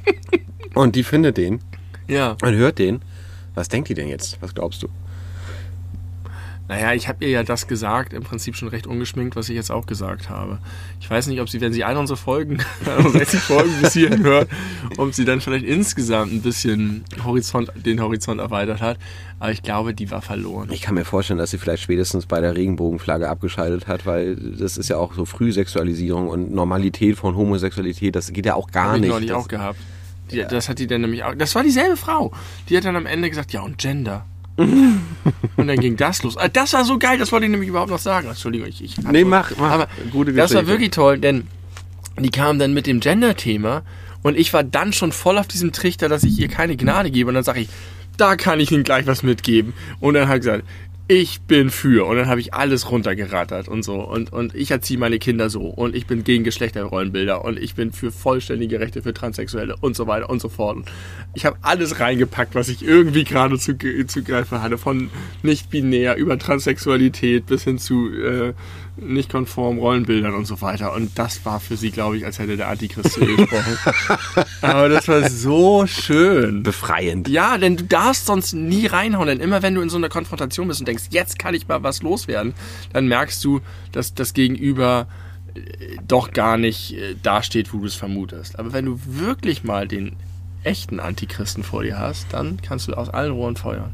und 0.75 0.95
die 0.95 1.03
findet 1.03 1.37
den. 1.37 1.61
Ja. 2.09 2.37
Und 2.43 2.55
hört 2.55 2.79
den. 2.79 3.01
Was 3.55 3.69
denkt 3.69 3.89
die 3.89 3.95
denn 3.95 4.09
jetzt? 4.09 4.41
Was 4.41 4.55
glaubst 4.55 4.83
du? 4.83 4.89
Naja, 6.73 6.95
ich 6.95 7.07
habe 7.07 7.23
ihr 7.23 7.31
ja 7.31 7.43
das 7.43 7.67
gesagt, 7.67 8.15
im 8.15 8.23
Prinzip 8.23 8.57
schon 8.57 8.69
recht 8.69 8.87
ungeschminkt, 8.87 9.37
was 9.37 9.51
ich 9.51 9.55
jetzt 9.55 9.71
auch 9.71 9.85
gesagt 9.85 10.31
habe. 10.31 10.57
Ich 11.03 11.11
weiß 11.11 11.27
nicht, 11.27 11.43
ob 11.43 11.51
sie, 11.51 11.61
wenn 11.61 11.75
sie 11.75 11.85
eine 11.85 11.99
unserer 11.99 12.17
Folgen, 12.17 12.61
60 13.13 13.41
Folgen 13.41 13.75
bis 13.83 13.93
hierhin 13.93 14.25
hört, 14.25 14.49
ob 14.97 15.13
sie 15.13 15.27
dann 15.27 15.43
vielleicht 15.43 15.67
insgesamt 15.67 16.33
ein 16.33 16.41
bisschen 16.41 17.05
Horizont, 17.27 17.71
den 17.75 18.01
Horizont 18.01 18.41
erweitert 18.41 18.81
hat. 18.81 18.97
Aber 19.39 19.53
ich 19.53 19.63
glaube, 19.63 19.93
die 19.93 20.11
war 20.11 20.23
verloren. 20.23 20.71
Ich 20.73 20.81
kann 20.81 20.95
mir 20.95 21.05
vorstellen, 21.05 21.39
dass 21.39 21.51
sie 21.51 21.59
vielleicht 21.59 21.83
spätestens 21.83 22.25
bei 22.25 22.41
der 22.41 22.57
Regenbogenflagge 22.57 23.29
abgeschaltet 23.29 23.87
hat, 23.87 24.07
weil 24.07 24.37
das 24.37 24.79
ist 24.79 24.89
ja 24.89 24.97
auch 24.97 25.13
so 25.13 25.27
Frühsexualisierung 25.27 26.29
und 26.29 26.55
Normalität 26.55 27.19
von 27.19 27.37
Homosexualität, 27.37 28.17
das 28.17 28.33
geht 28.33 28.47
ja 28.47 28.55
auch 28.55 28.71
gar 28.71 28.93
Hab 28.93 28.95
nicht. 28.95 29.05
Ich 29.05 29.11
neulich 29.11 29.29
das, 29.29 29.45
auch 29.45 29.49
gehabt. 29.49 29.79
Die, 30.31 30.39
ja. 30.39 30.49
Das 30.49 30.71
hat 30.71 30.79
die 30.79 30.87
dann 30.87 31.03
nämlich 31.03 31.23
auch. 31.23 31.35
Das 31.35 31.55
war 31.55 31.63
dieselbe 31.63 31.99
Frau. 31.99 32.33
Die 32.71 32.79
hat 32.79 32.87
dann 32.87 32.97
am 32.97 33.05
Ende 33.05 33.29
gesagt, 33.29 33.53
ja, 33.53 33.61
und 33.61 33.77
Gender. 33.77 34.25
Und 34.57 35.67
dann 35.67 35.79
ging 35.79 35.97
das 35.97 36.23
los. 36.23 36.37
Ah, 36.37 36.49
das 36.49 36.73
war 36.73 36.85
so 36.85 36.99
geil, 36.99 37.19
das 37.19 37.33
wollte 37.33 37.47
ich 37.47 37.51
nämlich 37.51 37.69
überhaupt 37.69 37.91
noch 37.91 37.99
sagen. 37.99 38.29
Entschuldigung, 38.29 38.69
ich. 38.69 38.83
ich 38.83 38.99
nee, 38.99 39.25
mach, 39.25 39.57
mach. 39.57 39.71
Aber 39.71 39.89
Gute 40.11 40.33
das 40.33 40.55
war 40.55 40.67
wirklich 40.67 40.91
toll, 40.91 41.19
denn 41.19 41.47
die 42.19 42.31
kam 42.31 42.59
dann 42.59 42.75
mit 42.75 42.87
dem 42.87 43.01
Gender-Thema 43.01 43.83
und 44.23 44.39
ich 44.39 44.53
war 44.53 44.63
dann 44.63 44.93
schon 44.93 45.13
voll 45.13 45.39
auf 45.39 45.49
diesem 45.49 45.73
Trichter, 45.73 46.09
dass 46.09 46.23
ich 46.23 46.39
ihr 46.39 46.49
keine 46.49 46.77
Gnade 46.77 47.11
gebe. 47.11 47.29
Und 47.29 47.35
dann 47.35 47.45
sage 47.45 47.61
ich, 47.61 47.69
da 48.17 48.37
kann 48.37 48.61
ich 48.61 48.71
Ihnen 48.71 48.85
gleich 48.85 49.07
was 49.07 49.23
mitgeben. 49.23 49.73
Und 50.01 50.15
dann 50.15 50.29
hat 50.29 50.39
gesagt, 50.39 50.65
ich 51.09 51.43
bin 51.43 51.71
für. 51.71 52.07
Und 52.07 52.17
dann 52.17 52.29
habe 52.29 52.41
ich 52.41 52.55
alles 52.55 52.91
runtergerattert 52.91 53.69
und 53.69 53.83
so. 53.83 54.01
Und, 54.01 54.33
und 54.33 54.55
ich 54.55 54.71
erziehe 54.71 54.99
meine 54.99 55.19
Kinder 55.19 55.51
so. 55.51 55.63
Und 55.63 55.95
ich 55.95 56.07
bin 56.07 56.25
gegen 56.25 56.45
Geschlechterrollenbilder. 56.45 57.45
Und 57.45 57.59
ich 57.59 57.75
bin 57.75 57.93
für 57.93 58.13
vollständige 58.13 58.81
Rechte 58.81 59.03
für 59.03 59.13
Transsexuelle 59.13 59.77
und 59.81 59.97
so 59.97 60.07
weiter 60.07 60.31
und 60.31 60.41
so 60.41 60.49
fort. 60.49 60.77
Und 60.77 60.91
ich 61.35 61.45
habe 61.45 61.57
alles 61.63 62.01
reingepackt, 62.01 62.55
was 62.55 62.69
ich 62.69 62.83
irgendwie 62.85 63.25
gerade 63.25 63.59
zu, 63.59 63.77
zugreifen 64.07 64.63
hatte. 64.63 64.79
Von 64.79 65.11
nicht-binär 65.43 66.17
über 66.17 66.39
Transsexualität 66.39 67.47
bis 67.47 67.65
hin 67.65 67.79
zu 67.79 68.09
äh, 68.13 68.55
nicht 68.97 69.31
konform 69.31 69.79
Rollenbildern 69.79 70.35
und 70.35 70.47
so 70.47 70.61
weiter. 70.61 70.93
Und 70.93 71.19
das 71.19 71.45
war 71.45 71.61
für 71.61 71.77
sie, 71.77 71.91
glaube 71.91 72.17
ich, 72.17 72.25
als 72.25 72.39
hätte 72.39 72.57
der 72.57 72.69
Antichrist 72.69 73.13
zu 73.13 73.21
ihr 73.21 73.37
gesprochen. 73.37 73.79
Aber 74.61 74.89
das 74.89 75.09
war 75.09 75.29
so 75.31 75.87
schön. 75.87 76.63
Befreiend. 76.63 77.29
Ja, 77.29 77.57
denn 77.59 77.77
du 77.77 77.85
darfst 77.85 78.27
sonst 78.27 78.53
nie 78.53 78.87
reinhauen. 78.87 79.29
Denn 79.29 79.41
immer 79.41 79.63
wenn 79.63 79.75
du 79.75 79.81
in 79.81 79.89
so 79.89 79.97
einer 79.97 80.09
Konfrontation 80.09 80.69
bist 80.69 80.81
und 80.81 80.89
denkst, 80.89 81.05
jetzt 81.11 81.39
kann 81.39 81.55
ich 81.55 81.69
mal 81.69 81.83
was 81.83 82.03
loswerden, 82.03 82.55
dann 82.93 83.09
merkst 83.09 83.43
du, 83.45 83.61
dass 83.93 84.15
das 84.15 84.35
Gegenüber 84.35 85.07
äh, 85.55 85.97
doch 86.07 86.33
gar 86.33 86.59
nicht 86.59 86.95
äh, 86.95 87.15
dasteht, 87.23 87.73
wo 87.73 87.79
du 87.79 87.87
es 87.87 87.95
vermutest. 87.95 88.59
Aber 88.59 88.73
wenn 88.73 88.85
du 88.85 89.01
wirklich 89.05 89.65
mal 89.65 89.89
den 89.89 90.17
echten 90.65 91.01
Antichristen 91.01 91.65
vor 91.65 91.83
dir 91.83 91.99
hast, 91.99 92.27
dann 92.33 92.61
kannst 92.61 92.89
du 92.89 92.93
aus 92.93 93.09
allen 93.09 93.33
Rohren 93.33 93.57
feuern 93.57 93.93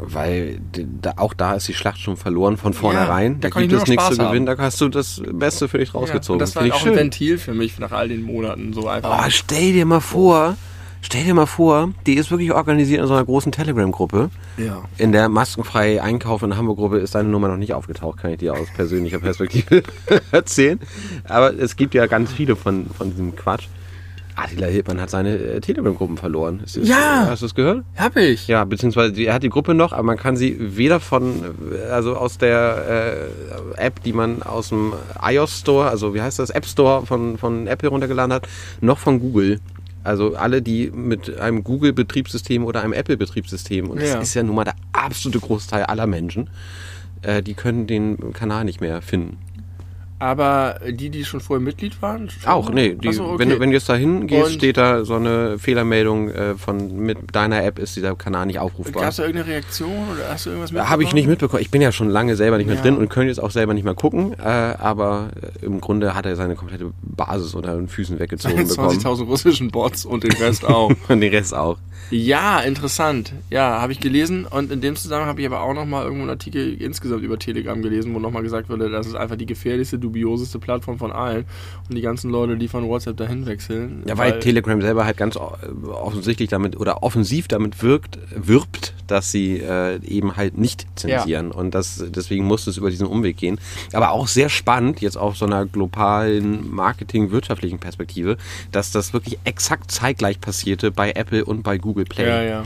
weil 0.00 0.60
da, 1.00 1.14
auch 1.16 1.34
da 1.34 1.54
ist 1.54 1.68
die 1.68 1.74
Schlacht 1.74 1.98
schon 2.00 2.16
verloren 2.16 2.56
von 2.56 2.72
vornherein. 2.72 3.34
Ja, 3.34 3.38
da, 3.40 3.48
da 3.48 3.60
gibt 3.60 3.72
es 3.72 3.86
nichts 3.86 4.10
zu 4.10 4.18
gewinnen, 4.18 4.46
da 4.46 4.56
hast 4.58 4.80
du 4.80 4.88
das 4.88 5.22
Beste 5.32 5.68
für 5.68 5.78
dich 5.78 5.94
rausgezogen. 5.94 6.38
Ja, 6.38 6.44
das 6.44 6.56
war 6.56 6.62
Find 6.62 6.74
auch 6.74 6.80
schön. 6.80 6.92
ein 6.92 6.98
Ventil 6.98 7.38
für 7.38 7.54
mich 7.54 7.78
nach 7.78 7.92
all 7.92 8.08
den 8.08 8.22
Monaten 8.22 8.72
so 8.72 8.88
einfach. 8.88 9.26
Oh, 9.26 9.30
stell 9.30 9.72
dir 9.72 9.86
mal 9.86 10.00
vor, 10.00 10.56
stell 11.02 11.24
dir 11.24 11.34
mal 11.34 11.46
vor, 11.46 11.92
die 12.06 12.14
ist 12.14 12.30
wirklich 12.30 12.52
organisiert 12.52 13.00
in 13.00 13.06
so 13.06 13.14
einer 13.14 13.24
großen 13.24 13.52
Telegram-Gruppe. 13.52 14.30
Ja. 14.56 14.82
In 14.98 15.12
der 15.12 15.28
maskenfrei 15.28 16.02
Einkauf 16.02 16.42
in 16.42 16.56
Hamburg-Gruppe 16.56 16.98
ist 16.98 17.14
deine 17.14 17.28
Nummer 17.28 17.48
noch 17.48 17.56
nicht 17.56 17.74
aufgetaucht, 17.74 18.18
kann 18.18 18.32
ich 18.32 18.38
dir 18.38 18.54
aus 18.54 18.68
persönlicher 18.74 19.20
Perspektive 19.20 19.82
erzählen. 20.32 20.80
Aber 21.24 21.54
es 21.54 21.76
gibt 21.76 21.94
ja 21.94 22.06
ganz 22.06 22.32
viele 22.32 22.56
von, 22.56 22.86
von 22.90 23.10
diesem 23.10 23.36
Quatsch. 23.36 23.68
Attila 24.36 24.66
Hildmann 24.66 25.00
hat 25.00 25.10
seine 25.10 25.36
äh, 25.36 25.60
Telegram-Gruppen 25.60 26.18
verloren. 26.18 26.60
Das, 26.62 26.76
ja. 26.76 27.26
Hast 27.28 27.42
du 27.42 27.46
es 27.46 27.54
gehört? 27.54 27.84
Hab 27.96 28.16
ich. 28.16 28.46
Ja, 28.46 28.64
beziehungsweise 28.64 29.20
er 29.22 29.34
hat 29.34 29.42
die 29.42 29.48
Gruppe 29.48 29.74
noch, 29.74 29.92
aber 29.92 30.02
man 30.02 30.18
kann 30.18 30.36
sie 30.36 30.56
weder 30.76 31.00
von, 31.00 31.42
also 31.90 32.16
aus 32.16 32.38
der 32.38 33.30
äh, 33.76 33.82
App, 33.82 34.02
die 34.02 34.12
man 34.12 34.42
aus 34.42 34.68
dem 34.68 34.92
iOS 35.22 35.60
Store, 35.60 35.88
also 35.88 36.14
wie 36.14 36.20
heißt 36.20 36.38
das, 36.38 36.50
App 36.50 36.66
Store 36.66 37.06
von, 37.06 37.38
von 37.38 37.66
Apple 37.66 37.88
runtergeladen 37.88 38.32
hat, 38.32 38.46
noch 38.80 38.98
von 38.98 39.20
Google. 39.20 39.60
Also 40.04 40.36
alle, 40.36 40.62
die 40.62 40.90
mit 40.94 41.40
einem 41.40 41.64
Google-Betriebssystem 41.64 42.64
oder 42.64 42.82
einem 42.82 42.92
Apple-Betriebssystem, 42.92 43.90
und 43.90 44.00
das 44.00 44.10
ja. 44.10 44.20
ist 44.20 44.34
ja 44.34 44.42
nun 44.42 44.54
mal 44.54 44.64
der 44.64 44.76
absolute 44.92 45.40
Großteil 45.40 45.84
aller 45.84 46.06
Menschen, 46.06 46.48
äh, 47.22 47.42
die 47.42 47.54
können 47.54 47.86
den 47.86 48.32
Kanal 48.32 48.64
nicht 48.64 48.80
mehr 48.80 49.02
finden. 49.02 49.38
Aber 50.18 50.80
die, 50.88 51.10
die 51.10 51.24
schon 51.24 51.40
vorher 51.40 51.62
Mitglied 51.62 52.00
waren? 52.00 52.30
Schon? 52.30 52.50
Auch, 52.50 52.70
nee. 52.70 52.94
Die, 52.94 53.12
so, 53.12 53.24
okay. 53.24 53.38
wenn, 53.40 53.50
du, 53.50 53.60
wenn 53.60 53.70
du 53.70 53.76
jetzt 53.76 53.88
da 53.88 53.96
hingehst, 53.96 54.54
steht 54.54 54.78
da 54.78 55.04
so 55.04 55.14
eine 55.14 55.58
Fehlermeldung 55.58 56.30
äh, 56.30 56.54
von 56.54 56.96
mit 56.96 57.18
deiner 57.34 57.62
App 57.62 57.78
ist 57.78 57.96
dieser 57.96 58.14
Kanal 58.14 58.46
nicht 58.46 58.58
aufrufbar. 58.58 59.04
Hast 59.04 59.18
du 59.18 59.22
irgendeine 59.24 59.52
Reaktion 59.52 60.08
oder 60.14 60.30
hast 60.30 60.46
du 60.46 60.50
irgendwas 60.50 60.72
mitbekommen? 60.72 60.90
Habe 60.90 61.02
ich 61.02 61.12
nicht 61.12 61.28
mitbekommen. 61.28 61.60
Ich 61.60 61.70
bin 61.70 61.82
ja 61.82 61.92
schon 61.92 62.08
lange 62.08 62.34
selber 62.36 62.56
nicht 62.56 62.66
mehr 62.66 62.76
ja. 62.76 62.82
drin 62.82 62.96
und 62.96 63.10
könnte 63.10 63.28
jetzt 63.28 63.40
auch 63.40 63.50
selber 63.50 63.74
nicht 63.74 63.84
mehr 63.84 63.94
gucken. 63.94 64.34
Äh, 64.38 64.42
aber 64.42 65.28
äh, 65.60 65.66
im 65.66 65.82
Grunde 65.82 66.14
hat 66.14 66.24
er 66.24 66.34
seine 66.34 66.54
komplette 66.54 66.92
Basis 67.02 67.54
unter 67.54 67.76
den 67.76 67.88
Füßen 67.88 68.18
weggezogen 68.18 68.56
bekommen. 68.68 68.98
20.000 68.98 69.24
russischen 69.24 69.70
Bots 69.70 70.06
und 70.06 70.24
den 70.24 70.32
Rest 70.32 70.64
auch. 70.64 70.92
und 71.08 71.20
den 71.20 71.32
Rest 71.32 71.54
auch. 71.54 71.76
Ja, 72.10 72.60
interessant. 72.60 73.32
Ja, 73.50 73.80
habe 73.80 73.92
ich 73.92 74.00
gelesen. 74.00 74.46
Und 74.46 74.70
in 74.70 74.80
dem 74.80 74.96
Zusammenhang 74.96 75.28
habe 75.28 75.40
ich 75.40 75.46
aber 75.46 75.62
auch 75.62 75.74
nochmal 75.74 76.04
irgendwo 76.04 76.22
einen 76.22 76.30
Artikel 76.30 76.80
insgesamt 76.80 77.22
über 77.22 77.38
Telegram 77.38 77.80
gelesen, 77.82 78.14
wo 78.14 78.20
nochmal 78.20 78.42
gesagt 78.42 78.68
wurde, 78.68 78.90
das 78.90 79.06
ist 79.06 79.16
einfach 79.16 79.36
die 79.36 79.46
gefährlichste 79.46 79.98
dubioseste 79.98 80.58
Plattform 80.58 80.98
von 80.98 81.10
allen 81.10 81.46
und 81.88 81.96
die 81.96 82.02
ganzen 82.02 82.30
Leute, 82.30 82.56
die 82.56 82.68
von 82.68 82.88
WhatsApp 82.88 83.16
dahin 83.16 83.46
wechseln. 83.46 84.04
Ja, 84.06 84.16
weil, 84.18 84.32
weil 84.32 84.40
Telegram 84.40 84.80
selber 84.80 85.04
halt 85.04 85.16
ganz 85.16 85.36
offensichtlich 85.36 86.48
damit 86.48 86.78
oder 86.78 87.02
offensiv 87.02 87.48
damit 87.48 87.82
wirkt, 87.82 88.18
wirbt, 88.34 88.94
dass 89.08 89.30
sie 89.32 89.58
äh, 89.58 90.00
eben 90.04 90.36
halt 90.36 90.58
nicht 90.58 90.86
zensieren 90.94 91.50
ja. 91.50 91.56
und 91.56 91.74
das, 91.74 92.04
deswegen 92.08 92.44
muss 92.44 92.66
es 92.66 92.76
über 92.76 92.90
diesen 92.90 93.06
Umweg 93.06 93.36
gehen. 93.36 93.58
Aber 93.92 94.10
auch 94.12 94.28
sehr 94.28 94.48
spannend, 94.48 95.00
jetzt 95.00 95.16
auf 95.16 95.36
so 95.36 95.46
einer 95.46 95.66
globalen 95.66 96.72
Marketing-wirtschaftlichen 96.72 97.78
Perspektive, 97.78 98.36
dass 98.72 98.92
das 98.92 99.12
wirklich 99.12 99.38
exakt 99.44 99.90
zeitgleich 99.90 100.40
passierte 100.40 100.90
bei 100.90 101.12
Apple 101.12 101.44
und 101.44 101.62
bei 101.62 101.78
Google 101.78 101.85
Play. 101.94 102.26
Ja, 102.26 102.42
ja. 102.42 102.64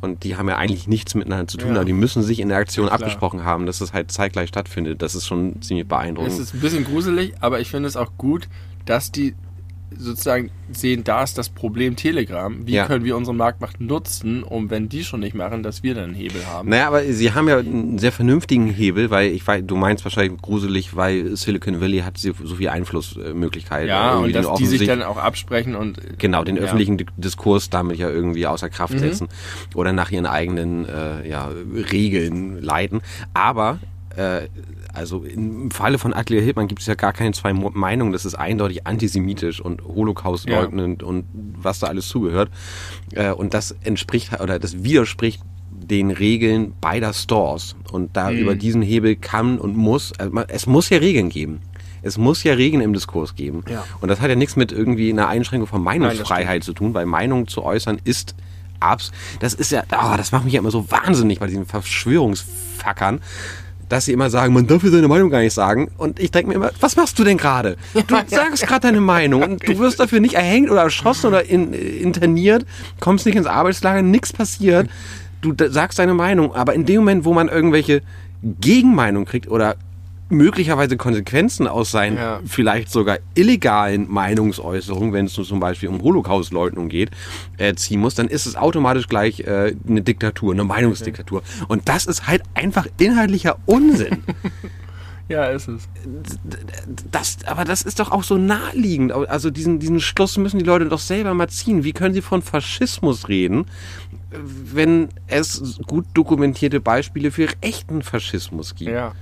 Und 0.00 0.24
die 0.24 0.36
haben 0.36 0.48
ja 0.48 0.56
eigentlich 0.56 0.88
nichts 0.88 1.14
miteinander 1.14 1.46
zu 1.46 1.58
tun, 1.58 1.70
ja. 1.70 1.76
aber 1.76 1.84
die 1.84 1.92
müssen 1.92 2.24
sich 2.24 2.40
in 2.40 2.48
der 2.48 2.58
Aktion 2.58 2.86
ja, 2.86 2.92
abgesprochen 2.92 3.44
haben, 3.44 3.66
dass 3.66 3.80
es 3.80 3.92
halt 3.92 4.10
zeitgleich 4.10 4.48
stattfindet. 4.48 5.00
Das 5.00 5.14
ist 5.14 5.26
schon 5.26 5.62
ziemlich 5.62 5.86
beeindruckend. 5.86 6.32
Es 6.32 6.40
ist 6.40 6.54
ein 6.54 6.60
bisschen 6.60 6.84
gruselig, 6.84 7.34
aber 7.40 7.60
ich 7.60 7.70
finde 7.70 7.88
es 7.88 7.96
auch 7.96 8.10
gut, 8.18 8.48
dass 8.84 9.12
die 9.12 9.36
sozusagen 9.98 10.50
sehen, 10.72 11.04
da 11.04 11.22
ist 11.22 11.38
das 11.38 11.48
Problem 11.48 11.96
Telegram. 11.96 12.66
Wie 12.66 12.72
ja. 12.72 12.86
können 12.86 13.04
wir 13.04 13.16
unsere 13.16 13.34
Marktmacht 13.34 13.80
nutzen, 13.80 14.42
um, 14.42 14.70
wenn 14.70 14.88
die 14.88 15.04
schon 15.04 15.20
nicht 15.20 15.34
machen, 15.34 15.62
dass 15.62 15.82
wir 15.82 15.94
dann 15.94 16.04
einen 16.04 16.14
Hebel 16.14 16.46
haben? 16.46 16.68
Naja, 16.68 16.88
aber 16.88 17.04
sie 17.04 17.32
haben 17.32 17.48
ja 17.48 17.58
einen 17.58 17.98
sehr 17.98 18.12
vernünftigen 18.12 18.66
Hebel, 18.68 19.10
weil 19.10 19.30
ich 19.30 19.46
weiß, 19.46 19.62
du 19.66 19.76
meinst 19.76 20.04
wahrscheinlich 20.04 20.40
gruselig, 20.40 20.96
weil 20.96 21.36
Silicon 21.36 21.80
Valley 21.80 22.00
hat 22.00 22.18
so 22.18 22.32
viel 22.32 22.68
Einflussmöglichkeiten. 22.68 23.88
Ja, 23.88 24.16
und 24.16 24.34
dass 24.34 24.54
die 24.54 24.66
sich 24.66 24.86
dann 24.86 25.02
auch 25.02 25.16
absprechen 25.16 25.74
und. 25.74 26.18
Genau, 26.18 26.44
den 26.44 26.56
ja. 26.56 26.62
öffentlichen 26.62 27.04
Diskurs 27.16 27.70
damit 27.70 27.98
ja 27.98 28.08
irgendwie 28.08 28.46
außer 28.46 28.68
Kraft 28.68 28.94
mhm. 28.94 28.98
setzen 28.98 29.28
oder 29.74 29.92
nach 29.92 30.10
ihren 30.10 30.26
eigenen 30.26 30.86
äh, 30.88 31.28
ja, 31.28 31.50
Regeln 31.92 32.62
leiten. 32.62 33.00
Aber 33.34 33.78
äh, 34.16 34.48
also 34.92 35.24
im 35.24 35.70
Falle 35.70 35.98
von 35.98 36.12
Attila 36.12 36.40
Hildmann 36.40 36.68
gibt 36.68 36.80
es 36.80 36.86
ja 36.86 36.94
gar 36.94 37.12
keine 37.12 37.32
zwei 37.32 37.52
Meinungen. 37.52 38.12
Das 38.12 38.24
ist 38.24 38.34
eindeutig 38.34 38.86
antisemitisch 38.86 39.60
und 39.60 39.82
Holocaust 39.84 40.48
leugnend 40.48 41.02
ja. 41.02 41.08
und 41.08 41.24
was 41.32 41.78
da 41.78 41.86
alles 41.86 42.08
zugehört. 42.08 42.50
Äh, 43.12 43.30
und 43.32 43.54
das 43.54 43.74
entspricht 43.82 44.40
oder 44.40 44.58
das 44.58 44.82
widerspricht 44.84 45.42
den 45.70 46.10
Regeln 46.10 46.74
beider 46.80 47.12
Stores. 47.12 47.74
Und 47.90 48.16
da 48.16 48.30
mhm. 48.30 48.38
über 48.38 48.54
diesen 48.54 48.82
Hebel 48.82 49.16
kann 49.16 49.58
und 49.58 49.76
muss, 49.76 50.12
also 50.18 50.32
es 50.48 50.66
muss 50.66 50.90
ja 50.90 50.98
Regeln 50.98 51.28
geben. 51.28 51.60
Es 52.02 52.18
muss 52.18 52.42
ja 52.42 52.54
Regeln 52.54 52.82
im 52.82 52.92
Diskurs 52.92 53.34
geben. 53.34 53.64
Ja. 53.70 53.84
Und 54.00 54.08
das 54.08 54.20
hat 54.20 54.28
ja 54.28 54.36
nichts 54.36 54.56
mit 54.56 54.72
irgendwie 54.72 55.10
einer 55.10 55.28
Einschränkung 55.28 55.68
von 55.68 55.82
Meinungsfreiheit 55.82 56.56
Nein, 56.56 56.62
zu 56.62 56.72
tun, 56.72 56.94
weil 56.94 57.06
Meinung 57.06 57.46
zu 57.46 57.62
äußern 57.62 58.00
ist 58.04 58.34
abs. 58.80 59.12
Das 59.38 59.54
ist 59.54 59.70
ja, 59.70 59.84
oh, 59.92 60.16
das 60.16 60.32
macht 60.32 60.44
mich 60.44 60.54
ja 60.54 60.60
immer 60.60 60.72
so 60.72 60.90
wahnsinnig 60.90 61.38
bei 61.38 61.46
diesen 61.46 61.64
Verschwörungsfackern 61.64 63.20
dass 63.92 64.06
sie 64.06 64.12
immer 64.12 64.30
sagen, 64.30 64.54
man 64.54 64.66
darf 64.66 64.82
ja 64.82 64.88
seine 64.88 65.06
Meinung 65.06 65.28
gar 65.28 65.40
nicht 65.40 65.52
sagen. 65.52 65.90
Und 65.98 66.18
ich 66.18 66.30
denke 66.30 66.48
mir 66.48 66.54
immer, 66.54 66.70
was 66.80 66.96
machst 66.96 67.18
du 67.18 67.24
denn 67.24 67.36
gerade? 67.36 67.76
Du 67.92 68.16
sagst 68.26 68.66
gerade 68.66 68.88
deine 68.88 69.02
Meinung 69.02 69.42
und 69.42 69.68
du 69.68 69.78
wirst 69.78 70.00
dafür 70.00 70.18
nicht 70.18 70.32
erhängt 70.32 70.70
oder 70.70 70.80
erschossen 70.80 71.26
oder 71.26 71.44
in, 71.44 71.74
interniert, 71.74 72.64
kommst 73.00 73.26
nicht 73.26 73.36
ins 73.36 73.46
Arbeitslager, 73.46 74.00
nichts 74.00 74.32
passiert. 74.32 74.88
Du 75.42 75.52
sagst 75.68 75.98
deine 75.98 76.14
Meinung, 76.14 76.54
aber 76.54 76.72
in 76.72 76.86
dem 76.86 77.00
Moment, 77.00 77.26
wo 77.26 77.34
man 77.34 77.48
irgendwelche 77.48 78.00
Gegenmeinung 78.42 79.26
kriegt 79.26 79.50
oder 79.50 79.76
möglicherweise 80.32 80.96
Konsequenzen 80.96 81.68
aus 81.68 81.90
seinen 81.90 82.16
ja. 82.16 82.40
vielleicht 82.46 82.90
sogar 82.90 83.18
illegalen 83.34 84.10
Meinungsäußerungen, 84.10 85.12
wenn 85.12 85.26
es 85.26 85.34
zum 85.34 85.60
Beispiel 85.60 85.88
um 85.88 86.02
Holocaustleugnung 86.02 86.88
geht, 86.88 87.10
äh, 87.58 87.74
ziehen 87.74 88.00
muss, 88.00 88.14
dann 88.14 88.28
ist 88.28 88.46
es 88.46 88.56
automatisch 88.56 89.08
gleich 89.08 89.40
äh, 89.40 89.74
eine 89.86 90.02
Diktatur, 90.02 90.52
eine 90.52 90.64
Meinungsdiktatur. 90.64 91.38
Okay. 91.38 91.64
Und 91.68 91.88
das 91.88 92.06
ist 92.06 92.26
halt 92.26 92.42
einfach 92.54 92.86
inhaltlicher 92.98 93.58
Unsinn. 93.66 94.24
Ja, 95.28 95.46
ist 95.46 95.68
es. 95.68 95.88
Das, 97.10 97.38
aber 97.46 97.64
das 97.64 97.82
ist 97.82 98.00
doch 98.00 98.10
auch 98.10 98.22
so 98.22 98.36
naheliegend. 98.36 99.12
Also 99.12 99.50
diesen, 99.50 99.78
diesen 99.78 100.00
Schluss 100.00 100.36
müssen 100.36 100.58
die 100.58 100.64
Leute 100.64 100.86
doch 100.86 100.98
selber 100.98 101.32
mal 101.32 101.48
ziehen. 101.48 101.84
Wie 101.84 101.92
können 101.92 102.12
sie 102.12 102.20
von 102.20 102.42
Faschismus 102.42 103.28
reden, 103.28 103.64
wenn 104.30 105.08
es 105.28 105.80
gut 105.86 106.04
dokumentierte 106.12 106.80
Beispiele 106.80 107.30
für 107.30 107.48
echten 107.62 108.02
Faschismus 108.02 108.74
gibt? 108.74 108.90
Ja. 108.90 109.14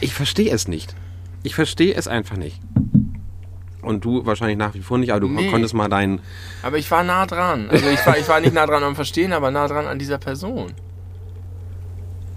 Ich 0.00 0.14
verstehe 0.14 0.52
es 0.52 0.68
nicht. 0.68 0.94
Ich 1.42 1.54
verstehe 1.54 1.94
es 1.94 2.08
einfach 2.08 2.36
nicht. 2.36 2.60
Und 3.82 4.04
du 4.04 4.24
wahrscheinlich 4.24 4.56
nach 4.56 4.74
wie 4.74 4.80
vor 4.80 4.96
nicht, 4.98 5.10
aber 5.10 5.20
du 5.20 5.28
nee. 5.28 5.50
konntest 5.50 5.74
mal 5.74 5.88
deinen. 5.88 6.20
Aber 6.62 6.78
ich 6.78 6.90
war 6.90 7.04
nah 7.04 7.26
dran. 7.26 7.68
Also 7.68 7.86
ich 7.88 8.04
war, 8.06 8.16
ich 8.16 8.28
war 8.28 8.40
nicht 8.40 8.54
nah 8.54 8.66
dran 8.66 8.82
am 8.82 8.94
Verstehen, 8.94 9.32
aber 9.32 9.50
nah 9.50 9.68
dran 9.68 9.86
an 9.86 9.98
dieser 9.98 10.18
Person. 10.18 10.72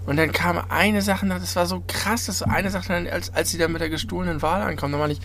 Und 0.04 0.16
dann 0.16 0.32
kam 0.32 0.58
eine 0.68 1.02
Sache, 1.02 1.26
das 1.26 1.56
war 1.56 1.66
so 1.66 1.82
krass, 1.86 2.26
dass 2.26 2.38
so 2.38 2.46
eine 2.46 2.70
Sache, 2.70 2.94
als, 3.12 3.32
als 3.34 3.50
sie 3.50 3.58
dann 3.58 3.72
mit 3.72 3.80
der 3.80 3.90
gestohlenen 3.90 4.40
Wahl 4.40 4.62
ankommt, 4.62 4.94
dann 4.94 5.00
war 5.00 5.10
ich, 5.10 5.20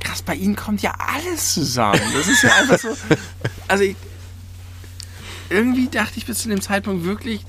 krass, 0.00 0.22
bei 0.22 0.34
ihnen 0.34 0.56
kommt 0.56 0.82
ja 0.82 0.94
alles 0.98 1.54
zusammen. 1.54 2.00
Das 2.14 2.28
ist 2.28 2.42
ja 2.42 2.50
einfach 2.60 2.78
so. 2.78 2.88
Also 3.68 3.84
ich, 3.84 3.96
irgendwie 5.48 5.88
dachte 5.88 6.18
ich 6.18 6.26
bis 6.26 6.38
zu 6.38 6.48
dem 6.48 6.60
Zeitpunkt 6.60 7.04
wirklich, 7.04 7.44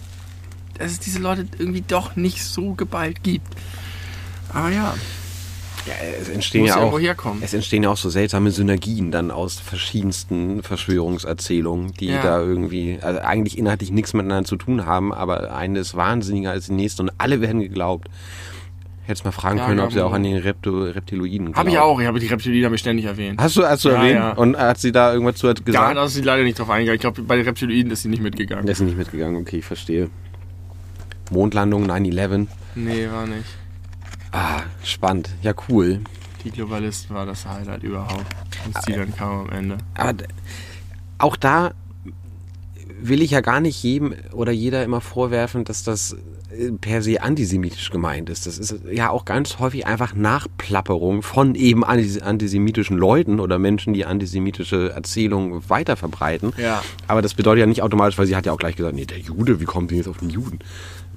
dass 0.77 0.91
es 0.91 0.99
diese 0.99 1.19
Leute 1.19 1.47
irgendwie 1.57 1.83
doch 1.87 2.15
nicht 2.15 2.43
so 2.43 2.73
geballt 2.73 3.23
gibt. 3.23 3.47
Aber 4.53 4.69
ja. 4.69 4.95
Ja, 5.85 5.93
es 6.19 6.27
entstehen 6.27 6.65
ja, 6.65 6.77
auch, 6.77 6.99
es 7.41 7.53
entstehen 7.53 7.83
ja 7.83 7.89
auch 7.89 7.97
so 7.97 8.09
seltsame 8.09 8.51
Synergien 8.51 9.09
dann 9.09 9.31
aus 9.31 9.57
verschiedensten 9.59 10.61
Verschwörungserzählungen, 10.61 11.93
die 11.93 12.07
ja. 12.07 12.21
da 12.21 12.41
irgendwie 12.41 12.99
also 13.01 13.21
eigentlich 13.21 13.57
inhaltlich 13.57 13.91
nichts 13.91 14.13
miteinander 14.13 14.45
zu 14.45 14.57
tun 14.57 14.85
haben, 14.85 15.13
aber 15.13 15.55
eine 15.55 15.79
ist 15.79 15.95
wahnsinniger 15.95 16.51
als 16.51 16.65
die 16.65 16.73
nächste 16.73 17.03
und 17.03 17.11
alle 17.17 17.39
werden 17.39 17.61
geglaubt. 17.61 18.09
Hättest 19.05 19.23
mal 19.23 19.31
fragen 19.31 19.59
ja, 19.59 19.65
können, 19.65 19.79
ob 19.79 19.93
sie 19.93 20.01
auch 20.01 20.11
an 20.11 20.23
den 20.23 20.35
Repto 20.35 20.81
Reptiloiden 20.81 21.55
Habe 21.55 21.69
ich 21.69 21.79
auch, 21.79 21.97
ich 22.01 22.07
habe 22.07 22.19
die 22.19 22.27
Reptiloiden 22.27 22.65
habe 22.65 22.75
ich 22.75 22.81
ständig 22.81 23.05
erwähnt. 23.05 23.39
Hast 23.41 23.55
du, 23.55 23.65
hast 23.65 23.85
du 23.85 23.89
erwähnt? 23.89 24.15
Ja. 24.15 24.31
Und 24.33 24.57
hat 24.57 24.79
sie 24.79 24.91
da 24.91 25.13
irgendwas 25.13 25.37
zu 25.37 25.47
gesagt? 25.47 25.69
Ja, 25.69 25.93
da 25.93 26.03
ist 26.03 26.15
sie 26.15 26.21
leider 26.21 26.43
nicht 26.43 26.59
drauf 26.59 26.69
eingegangen. 26.69 26.95
Ich 26.95 27.01
glaube, 27.01 27.21
bei 27.21 27.37
den 27.37 27.45
Reptiloiden 27.45 27.89
ist 27.91 28.01
sie 28.01 28.09
nicht 28.09 28.21
mitgegangen. 28.21 28.67
Ist 28.67 28.79
sie 28.79 28.83
nicht 28.83 28.97
mitgegangen, 28.97 29.39
okay, 29.41 29.59
ich 29.59 29.65
verstehe. 29.65 30.09
Mondlandung 31.31 31.89
9-11. 31.89 32.47
Nee, 32.75 33.09
war 33.11 33.25
nicht. 33.27 33.45
Ah, 34.31 34.61
spannend. 34.83 35.29
Ja, 35.41 35.53
cool. 35.69 36.01
Die 36.43 36.51
Globalisten 36.51 37.15
war 37.15 37.25
das 37.25 37.45
Highlight 37.45 37.83
überhaupt. 37.83 38.25
Als 38.73 38.85
die 38.85 38.93
dann 38.93 39.15
kam 39.15 39.41
am 39.41 39.49
Ende. 39.49 39.77
Aber 39.95 40.13
auch 41.17 41.35
da 41.35 41.71
will 42.99 43.21
ich 43.21 43.31
ja 43.31 43.41
gar 43.41 43.59
nicht 43.59 43.81
jedem 43.83 44.13
oder 44.31 44.51
jeder 44.51 44.83
immer 44.83 45.01
vorwerfen, 45.01 45.63
dass 45.63 45.83
das 45.83 46.15
äh, 46.51 46.71
per 46.71 47.01
se 47.01 47.21
antisemitisch 47.21 47.89
gemeint 47.89 48.29
ist. 48.29 48.47
Das 48.47 48.57
ist 48.57 48.75
ja 48.91 49.09
auch 49.09 49.25
ganz 49.25 49.59
häufig 49.59 49.85
einfach 49.85 50.15
Nachplapperung 50.15 51.21
von 51.21 51.55
eben 51.55 51.83
antisemitischen 51.83 52.97
Leuten 52.97 53.39
oder 53.39 53.59
Menschen, 53.59 53.93
die 53.93 54.05
antisemitische 54.05 54.91
Erzählungen 54.91 55.69
weiterverbreiten. 55.69 56.53
Ja. 56.57 56.81
Aber 57.07 57.21
das 57.21 57.33
bedeutet 57.33 57.61
ja 57.61 57.65
nicht 57.65 57.81
automatisch, 57.81 58.17
weil 58.17 58.27
sie 58.27 58.35
hat 58.35 58.45
ja 58.45 58.51
auch 58.51 58.57
gleich 58.57 58.75
gesagt, 58.75 58.95
nee, 58.95 59.05
der 59.05 59.19
Jude, 59.19 59.59
wie 59.59 59.65
kommt 59.65 59.91
denn 59.91 59.97
jetzt 59.97 60.07
auf 60.07 60.17
den 60.17 60.29
Juden? 60.29 60.59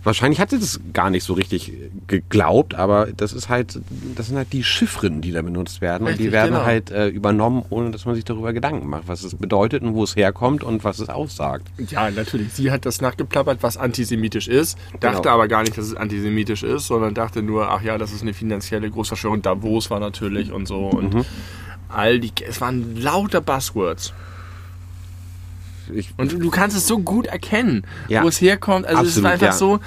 Wahrscheinlich 0.03 0.41
hat 0.41 0.51
sie 0.51 0.59
das 0.59 0.81
gar 0.93 1.11
nicht 1.11 1.25
so 1.25 1.35
richtig 1.35 1.73
geglaubt, 2.07 2.75
aber 2.75 3.09
das 3.15 3.33
ist 3.33 3.49
halt, 3.49 3.81
das 4.17 4.29
sind 4.29 4.37
halt 4.37 4.53
die 4.53 4.65
Chiffren, 4.65 5.21
die 5.21 5.33
da 5.33 5.43
benutzt 5.43 5.81
werden 5.81 6.07
richtig, 6.07 6.21
und 6.21 6.27
die 6.27 6.33
werden 6.33 6.53
genau. 6.53 6.65
halt 6.65 6.91
äh, 6.91 7.09
übernommen, 7.09 7.65
ohne 7.71 7.91
dass 7.91 8.07
man 8.07 8.15
sich 8.15 8.25
darüber 8.25 8.53
Gedanken 8.53 8.89
macht, 8.89 9.05
was 9.07 9.23
es 9.23 9.35
bedeutet 9.35 9.83
und 9.83 9.95
wo 9.95 10.05
es 10.05 10.17
herkommt 10.17 10.65
und 10.65 10.85
was 10.85 10.99
es 10.99 11.09
aussagt. 11.09 11.69
Ja, 11.91 12.11
natürlich. 12.11 12.53
Sie 12.53 12.71
hat 12.71 12.87
das 12.87 13.01
nachgeplappert, 13.01 13.63
was 13.63 13.77
antisemitisch 13.77 14.49
ist, 14.49 14.79
dachte 15.01 15.23
genau. 15.23 15.35
aber 15.35 15.49
gar 15.49 15.63
nicht, 15.63 15.77
dass 15.77 15.87
es 15.87 15.95
antisemitisch 15.95 16.63
ist, 16.63 16.87
sondern 16.87 17.15
dachte 17.15 17.43
nur, 17.43 17.71
ach 17.71 17.83
ja, 17.83 17.99
das 17.99 18.13
ist 18.13 18.23
eine 18.23 18.35
finanzielle 18.35 18.91
Großverschwörung. 18.91 19.43
Davos 19.43 19.91
war 19.91 20.01
natürlich 20.01 20.53
und 20.53 20.67
so 20.67 20.87
und 20.87 21.15
mhm. 21.15 21.25
all 21.89 22.21
die, 22.21 22.33
es 22.47 22.61
waren 22.61 22.97
lauter 22.97 23.41
Buzzwords. 23.41 24.13
Ich, 25.95 26.11
und 26.17 26.33
du 26.33 26.51
kannst 26.51 26.77
es 26.77 26.87
so 26.87 26.99
gut 26.99 27.27
erkennen, 27.27 27.85
ja, 28.09 28.23
wo 28.23 28.29
es 28.29 28.41
herkommt. 28.41 28.87
Also 28.87 29.01
absolut, 29.01 29.11
es 29.11 29.17
ist 29.17 29.25
einfach 29.25 29.47
ja. 29.47 29.53
so, 29.53 29.81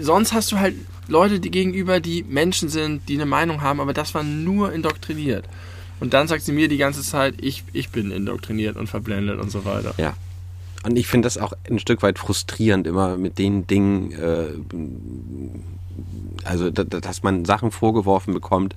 sonst 0.00 0.32
hast 0.32 0.52
du 0.52 0.58
halt 0.58 0.74
Leute 1.08 1.40
die 1.40 1.50
gegenüber, 1.50 2.00
die 2.00 2.22
Menschen 2.24 2.68
sind, 2.68 3.08
die 3.08 3.14
eine 3.14 3.26
Meinung 3.26 3.62
haben, 3.62 3.80
aber 3.80 3.92
das 3.92 4.14
war 4.14 4.22
nur 4.22 4.72
indoktriniert. 4.72 5.44
Und 6.00 6.14
dann 6.14 6.26
sagt 6.26 6.42
sie 6.42 6.52
mir 6.52 6.68
die 6.68 6.78
ganze 6.78 7.02
Zeit, 7.02 7.34
ich, 7.40 7.64
ich 7.72 7.90
bin 7.90 8.10
indoktriniert 8.10 8.76
und 8.76 8.88
verblendet 8.88 9.38
und 9.40 9.50
so 9.50 9.64
weiter. 9.64 9.94
Ja. 9.98 10.14
Und 10.84 10.96
ich 10.96 11.06
finde 11.06 11.26
das 11.26 11.38
auch 11.38 11.52
ein 11.70 11.78
Stück 11.78 12.02
weit 12.02 12.18
frustrierend, 12.18 12.88
immer 12.88 13.16
mit 13.16 13.38
den 13.38 13.68
Dingen, 13.68 14.10
äh, 14.12 14.48
also 16.44 16.70
dass 16.70 17.22
man 17.22 17.44
Sachen 17.44 17.70
vorgeworfen 17.70 18.34
bekommt, 18.34 18.74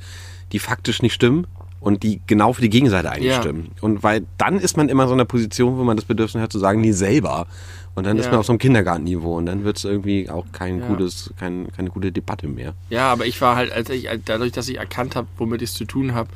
die 0.52 0.60
faktisch 0.60 1.02
nicht 1.02 1.14
stimmen 1.14 1.48
und 1.86 2.02
die 2.02 2.20
genau 2.26 2.52
für 2.52 2.64
die 2.64 2.72
Gegenseite 2.72 3.12
eigentlich 3.12 3.32
ja. 3.32 3.42
stimmen. 3.42 3.70
Und 3.80 4.02
weil 4.02 4.26
dann 4.40 4.60
ist 4.60 4.76
man 4.76 4.90
immer 4.90 5.06
so 5.06 5.14
in 5.14 5.20
der 5.20 5.26
Position, 5.26 5.78
wo 5.78 5.84
man 5.84 5.96
das 5.96 6.06
Bedürfnis 6.06 6.42
hat 6.42 6.52
zu 6.52 6.58
sagen, 6.58 6.82
nie 6.82 6.94
selber. 6.94 7.46
Und 7.94 8.08
dann 8.08 8.18
ja. 8.18 8.24
ist 8.24 8.32
man 8.32 8.40
auf 8.40 8.48
so 8.48 8.54
einem 8.54 8.58
Kindergartenniveau 8.58 9.38
und 9.38 9.46
dann 9.46 9.64
wird 9.64 9.78
es 9.78 9.86
irgendwie 9.86 10.28
auch 10.28 10.46
kein 10.52 10.80
ja. 10.80 10.88
gutes, 10.88 11.32
kein, 11.38 11.72
keine 11.74 11.92
gute 11.92 12.12
Debatte 12.12 12.48
mehr. 12.48 12.74
Ja, 12.90 13.12
aber 13.12 13.28
ich 13.28 13.40
war 13.40 13.56
halt, 13.56 13.72
als 13.72 13.92
ich, 13.92 14.10
dadurch, 14.26 14.52
dass 14.52 14.68
ich 14.68 14.80
erkannt 14.80 15.16
habe, 15.16 15.28
womit 15.38 15.62
ich 15.62 15.70
es 15.70 15.76
zu 15.76 15.86
tun 15.86 16.16
habe, 16.16 16.28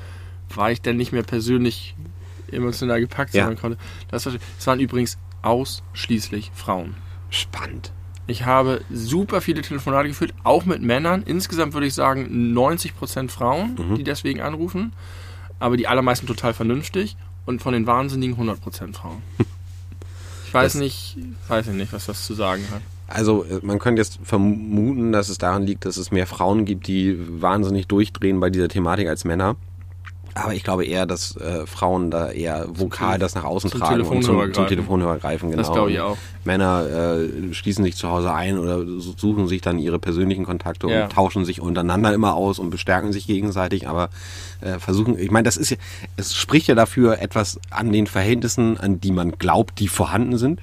war 0.54 0.72
ich 0.72 0.84
dann 0.84 0.98
nicht 0.98 1.14
mehr 1.14 1.24
persönlich 1.24 1.96
emotional 2.52 3.00
gepackt, 3.00 3.32
sondern 3.32 3.58
konnte. 3.58 3.80
Das, 4.12 4.28
war, 4.28 4.34
das 4.34 4.68
waren 4.68 4.80
übrigens 4.80 5.18
ausschließlich 5.42 6.52
Frauen. 6.54 6.94
Spannend. 7.32 7.92
Ich 8.28 8.46
habe 8.46 8.82
super 8.92 9.42
viele 9.42 9.64
Telefonate 9.64 10.10
geführt, 10.10 10.36
auch 10.44 10.66
mit 10.66 10.84
Männern. 10.84 11.24
Insgesamt 11.26 11.74
würde 11.74 11.88
ich 11.88 11.96
sagen 11.96 12.54
90% 12.56 13.30
Frauen, 13.32 13.76
mhm. 13.80 13.96
die 13.96 14.04
deswegen 14.04 14.42
anrufen 14.42 14.94
aber 15.60 15.77
die 15.77 15.88
allermeisten 15.88 16.27
total 16.27 16.53
vernünftig 16.53 17.15
und 17.45 17.61
von 17.61 17.73
den 17.73 17.86
Wahnsinnigen 17.86 18.36
100% 18.38 18.94
Frauen. 18.94 19.22
Ich 20.48 20.53
weiß 20.56 20.73
das 20.73 20.81
nicht, 20.81 21.15
weiß 21.48 21.68
ich 21.68 21.73
nicht, 21.73 21.94
was 21.94 22.07
das 22.07 22.26
zu 22.26 22.34
sagen 22.34 22.64
hat. 22.72 22.81
Also 23.07 23.44
äh, 23.44 23.60
man 23.61 23.77
könnte 23.77 24.02
jetzt 24.02 24.18
vermuten, 24.23 25.11
dass 25.11 25.30
es 25.30 25.38
daran 25.38 25.61
liegt, 25.61 25.86
dass 25.86 25.98
es 25.98 26.10
mehr 26.10 26.26
Frauen 26.26 26.65
gibt, 26.65 26.88
die 26.88 27.18
wahnsinnig 27.40 27.86
durchdrehen 27.86 28.40
bei 28.40 28.49
dieser 28.49 28.68
Thematik 28.68 29.07
als 29.07 29.26
Männer. 29.26 29.57
Aber 30.35 30.53
ich 30.53 30.64
glaube 30.64 30.85
eher, 30.85 31.06
dass 31.06 31.35
äh, 31.38 31.65
Frauen 31.65 32.11
da 32.11 32.31
eher 32.31 32.68
vokal 32.69 33.19
das 33.19 33.35
nach 33.35 33.43
außen 33.43 33.69
zum 33.69 33.80
tragen 33.80 34.01
und 34.01 34.23
zum, 34.23 34.53
zum 34.53 34.68
Telefonhörer 34.68 35.18
greifen. 35.18 35.51
Genau. 35.51 35.61
Das 35.61 35.72
glaube 35.72 35.91
ich 35.91 35.99
auch. 35.99 36.18
Männer 36.43 36.85
äh, 36.88 37.53
schließen 37.53 37.84
sich 37.84 37.95
zu 37.95 38.10
Hause 38.10 38.34
ein 38.34 38.57
oder 38.57 38.85
suchen 38.85 39.47
sich 39.47 39.61
dann 39.61 39.80
ihre 39.80 39.99
persönlichen 39.99 40.45
Kontakte 40.45 40.88
ja. 40.88 41.03
und 41.03 41.11
tauschen 41.11 41.45
sich 41.45 41.61
untereinander 41.61 42.14
immer 42.14 42.35
aus 42.35 42.60
und 42.60 42.69
bestärken 42.69 43.11
sich 43.11 43.27
gegenseitig. 43.27 43.88
Aber 43.88 44.10
äh, 44.61 44.80
versuchen, 44.80 45.18
ich 45.18 45.31
meine, 45.31 45.43
das 45.43 45.57
ist 45.57 45.72
ja, 45.72 45.77
es 46.18 46.34
spricht 46.35 46.68
ja 46.68 46.76
dafür, 46.76 47.19
etwas 47.22 47.60
an 47.69 47.91
den 47.91 48.07
Verhältnissen, 48.07 48.77
an 48.77 48.99
die 48.99 49.11
man 49.11 49.34
glaubt, 49.34 49.80
die 49.80 49.88
vorhanden 49.88 50.38
sind, 50.38 50.61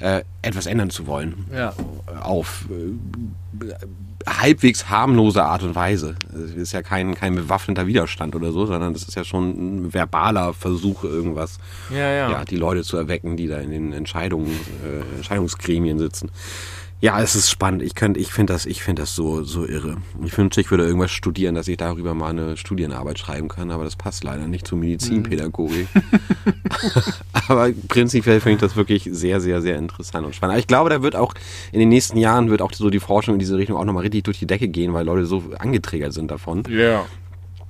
äh, 0.00 0.22
etwas 0.42 0.66
ändern 0.66 0.90
zu 0.90 1.06
wollen. 1.06 1.46
Ja. 1.52 1.72
Auf 2.22 2.66
äh, 2.70 3.74
halbwegs 4.26 4.88
harmlose 4.88 5.42
Art 5.42 5.62
und 5.62 5.74
Weise. 5.74 6.16
Es 6.34 6.54
ist 6.54 6.72
ja 6.72 6.82
kein, 6.82 7.14
kein 7.14 7.34
bewaffneter 7.34 7.86
Widerstand 7.86 8.34
oder 8.34 8.52
so, 8.52 8.66
sondern 8.66 8.92
das 8.92 9.02
ist 9.02 9.14
ja 9.14 9.24
schon 9.24 9.86
ein 9.86 9.94
verbaler 9.94 10.52
Versuch, 10.52 11.04
irgendwas, 11.04 11.58
ja, 11.90 12.10
ja. 12.10 12.30
ja 12.30 12.44
die 12.44 12.56
Leute 12.56 12.82
zu 12.82 12.96
erwecken, 12.96 13.36
die 13.36 13.46
da 13.46 13.58
in 13.58 13.70
den 13.70 13.92
Entscheidungen, 13.92 14.50
äh, 14.84 15.16
Entscheidungsgremien 15.16 15.98
sitzen. 15.98 16.30
Ja, 17.00 17.20
es 17.20 17.34
ist 17.34 17.50
spannend. 17.50 17.82
Ich 17.82 17.94
könnte, 17.94 18.18
ich 18.18 18.32
finde 18.32 18.54
das, 18.54 18.64
ich 18.64 18.82
finde 18.82 19.02
das 19.02 19.14
so, 19.14 19.44
so 19.44 19.66
irre. 19.66 19.98
Ich 20.24 20.36
wünschte, 20.36 20.62
ich 20.62 20.70
würde 20.70 20.86
irgendwas 20.86 21.10
studieren, 21.10 21.54
dass 21.54 21.68
ich 21.68 21.76
darüber 21.76 22.14
mal 22.14 22.30
eine 22.30 22.56
Studienarbeit 22.56 23.18
schreiben 23.18 23.48
kann, 23.48 23.70
aber 23.70 23.84
das 23.84 23.96
passt 23.96 24.24
leider 24.24 24.48
nicht 24.48 24.66
zur 24.66 24.78
Medizinpädagogik. 24.78 25.88
Mhm. 25.94 26.02
aber 27.48 27.70
prinzipiell 27.88 28.40
finde 28.40 28.54
ich 28.54 28.60
das 28.60 28.76
wirklich 28.76 29.06
sehr, 29.12 29.42
sehr, 29.42 29.60
sehr 29.60 29.76
interessant 29.76 30.24
und 30.24 30.34
spannend. 30.34 30.54
Aber 30.54 30.60
ich 30.60 30.66
glaube, 30.66 30.88
da 30.88 31.02
wird 31.02 31.16
auch 31.16 31.34
in 31.70 31.80
den 31.80 31.90
nächsten 31.90 32.16
Jahren 32.16 32.48
wird 32.48 32.62
auch 32.62 32.72
so 32.72 32.88
die 32.88 33.00
Forschung 33.00 33.34
in 33.34 33.40
diese 33.40 33.58
Richtung 33.58 33.76
auch 33.76 33.84
nochmal 33.84 34.02
richtig 34.02 34.24
durch 34.24 34.38
die 34.38 34.46
Decke 34.46 34.68
gehen, 34.68 34.94
weil 34.94 35.04
Leute 35.04 35.26
so 35.26 35.42
angetriggert 35.58 36.14
sind 36.14 36.30
davon. 36.30 36.62
Ja. 36.70 37.04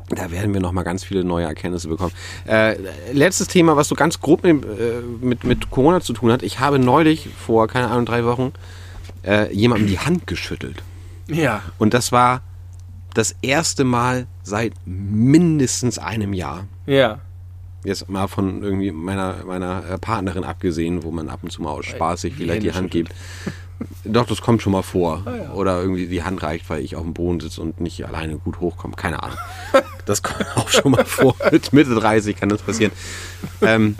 Da 0.08 0.30
werden 0.30 0.54
wir 0.54 0.60
noch 0.60 0.70
mal 0.70 0.84
ganz 0.84 1.02
viele 1.02 1.24
neue 1.24 1.46
Erkenntnisse 1.46 1.88
bekommen. 1.88 2.12
Äh, 2.46 2.76
letztes 3.12 3.48
Thema, 3.48 3.76
was 3.76 3.88
so 3.88 3.96
ganz 3.96 4.20
grob 4.20 4.44
mit, 4.44 4.64
äh, 4.64 5.02
mit, 5.20 5.42
mit 5.42 5.68
Corona 5.70 6.00
zu 6.00 6.12
tun 6.12 6.30
hat. 6.30 6.44
Ich 6.44 6.60
habe 6.60 6.78
neulich 6.78 7.28
vor, 7.44 7.66
keine 7.66 7.88
Ahnung, 7.88 8.06
drei 8.06 8.24
Wochen 8.24 8.52
äh, 9.26 9.52
jemandem 9.52 9.88
die 9.88 9.98
Hand 9.98 10.26
geschüttelt. 10.26 10.82
Ja. 11.28 11.62
Und 11.78 11.94
das 11.94 12.12
war 12.12 12.42
das 13.14 13.34
erste 13.42 13.84
Mal 13.84 14.26
seit 14.42 14.72
mindestens 14.84 15.98
einem 15.98 16.32
Jahr. 16.32 16.66
Ja. 16.86 17.20
Jetzt 17.84 18.08
mal 18.08 18.26
von 18.26 18.62
irgendwie 18.62 18.90
meiner, 18.90 19.44
meiner 19.44 19.84
äh, 19.88 19.98
Partnerin 19.98 20.44
abgesehen, 20.44 21.02
wo 21.02 21.10
man 21.10 21.28
ab 21.28 21.40
und 21.42 21.50
zu 21.50 21.62
mal 21.62 21.70
aus 21.70 21.86
Spaß 21.86 22.22
sich 22.22 22.34
vielleicht 22.34 22.62
die 22.62 22.72
Hand 22.72 22.90
gibt. 22.90 23.14
Doch, 24.04 24.26
das 24.26 24.40
kommt 24.40 24.62
schon 24.62 24.72
mal 24.72 24.82
vor. 24.82 25.22
Ah, 25.24 25.36
ja. 25.36 25.52
Oder 25.52 25.80
irgendwie 25.80 26.06
die 26.06 26.22
Hand 26.22 26.42
reicht, 26.42 26.68
weil 26.70 26.82
ich 26.82 26.96
auf 26.96 27.02
dem 27.02 27.14
Boden 27.14 27.40
sitze 27.40 27.60
und 27.60 27.80
nicht 27.80 28.04
alleine 28.06 28.38
gut 28.38 28.60
hochkomme. 28.60 28.94
Keine 28.96 29.22
Ahnung. 29.22 29.38
Das 30.06 30.22
kommt 30.22 30.46
auch 30.56 30.68
schon 30.68 30.92
mal 30.92 31.04
vor. 31.04 31.34
Mit 31.50 31.72
Mitte 31.72 31.92
30 31.96 32.36
kann 32.36 32.48
das 32.48 32.62
passieren. 32.62 32.92
Ähm, 33.60 33.96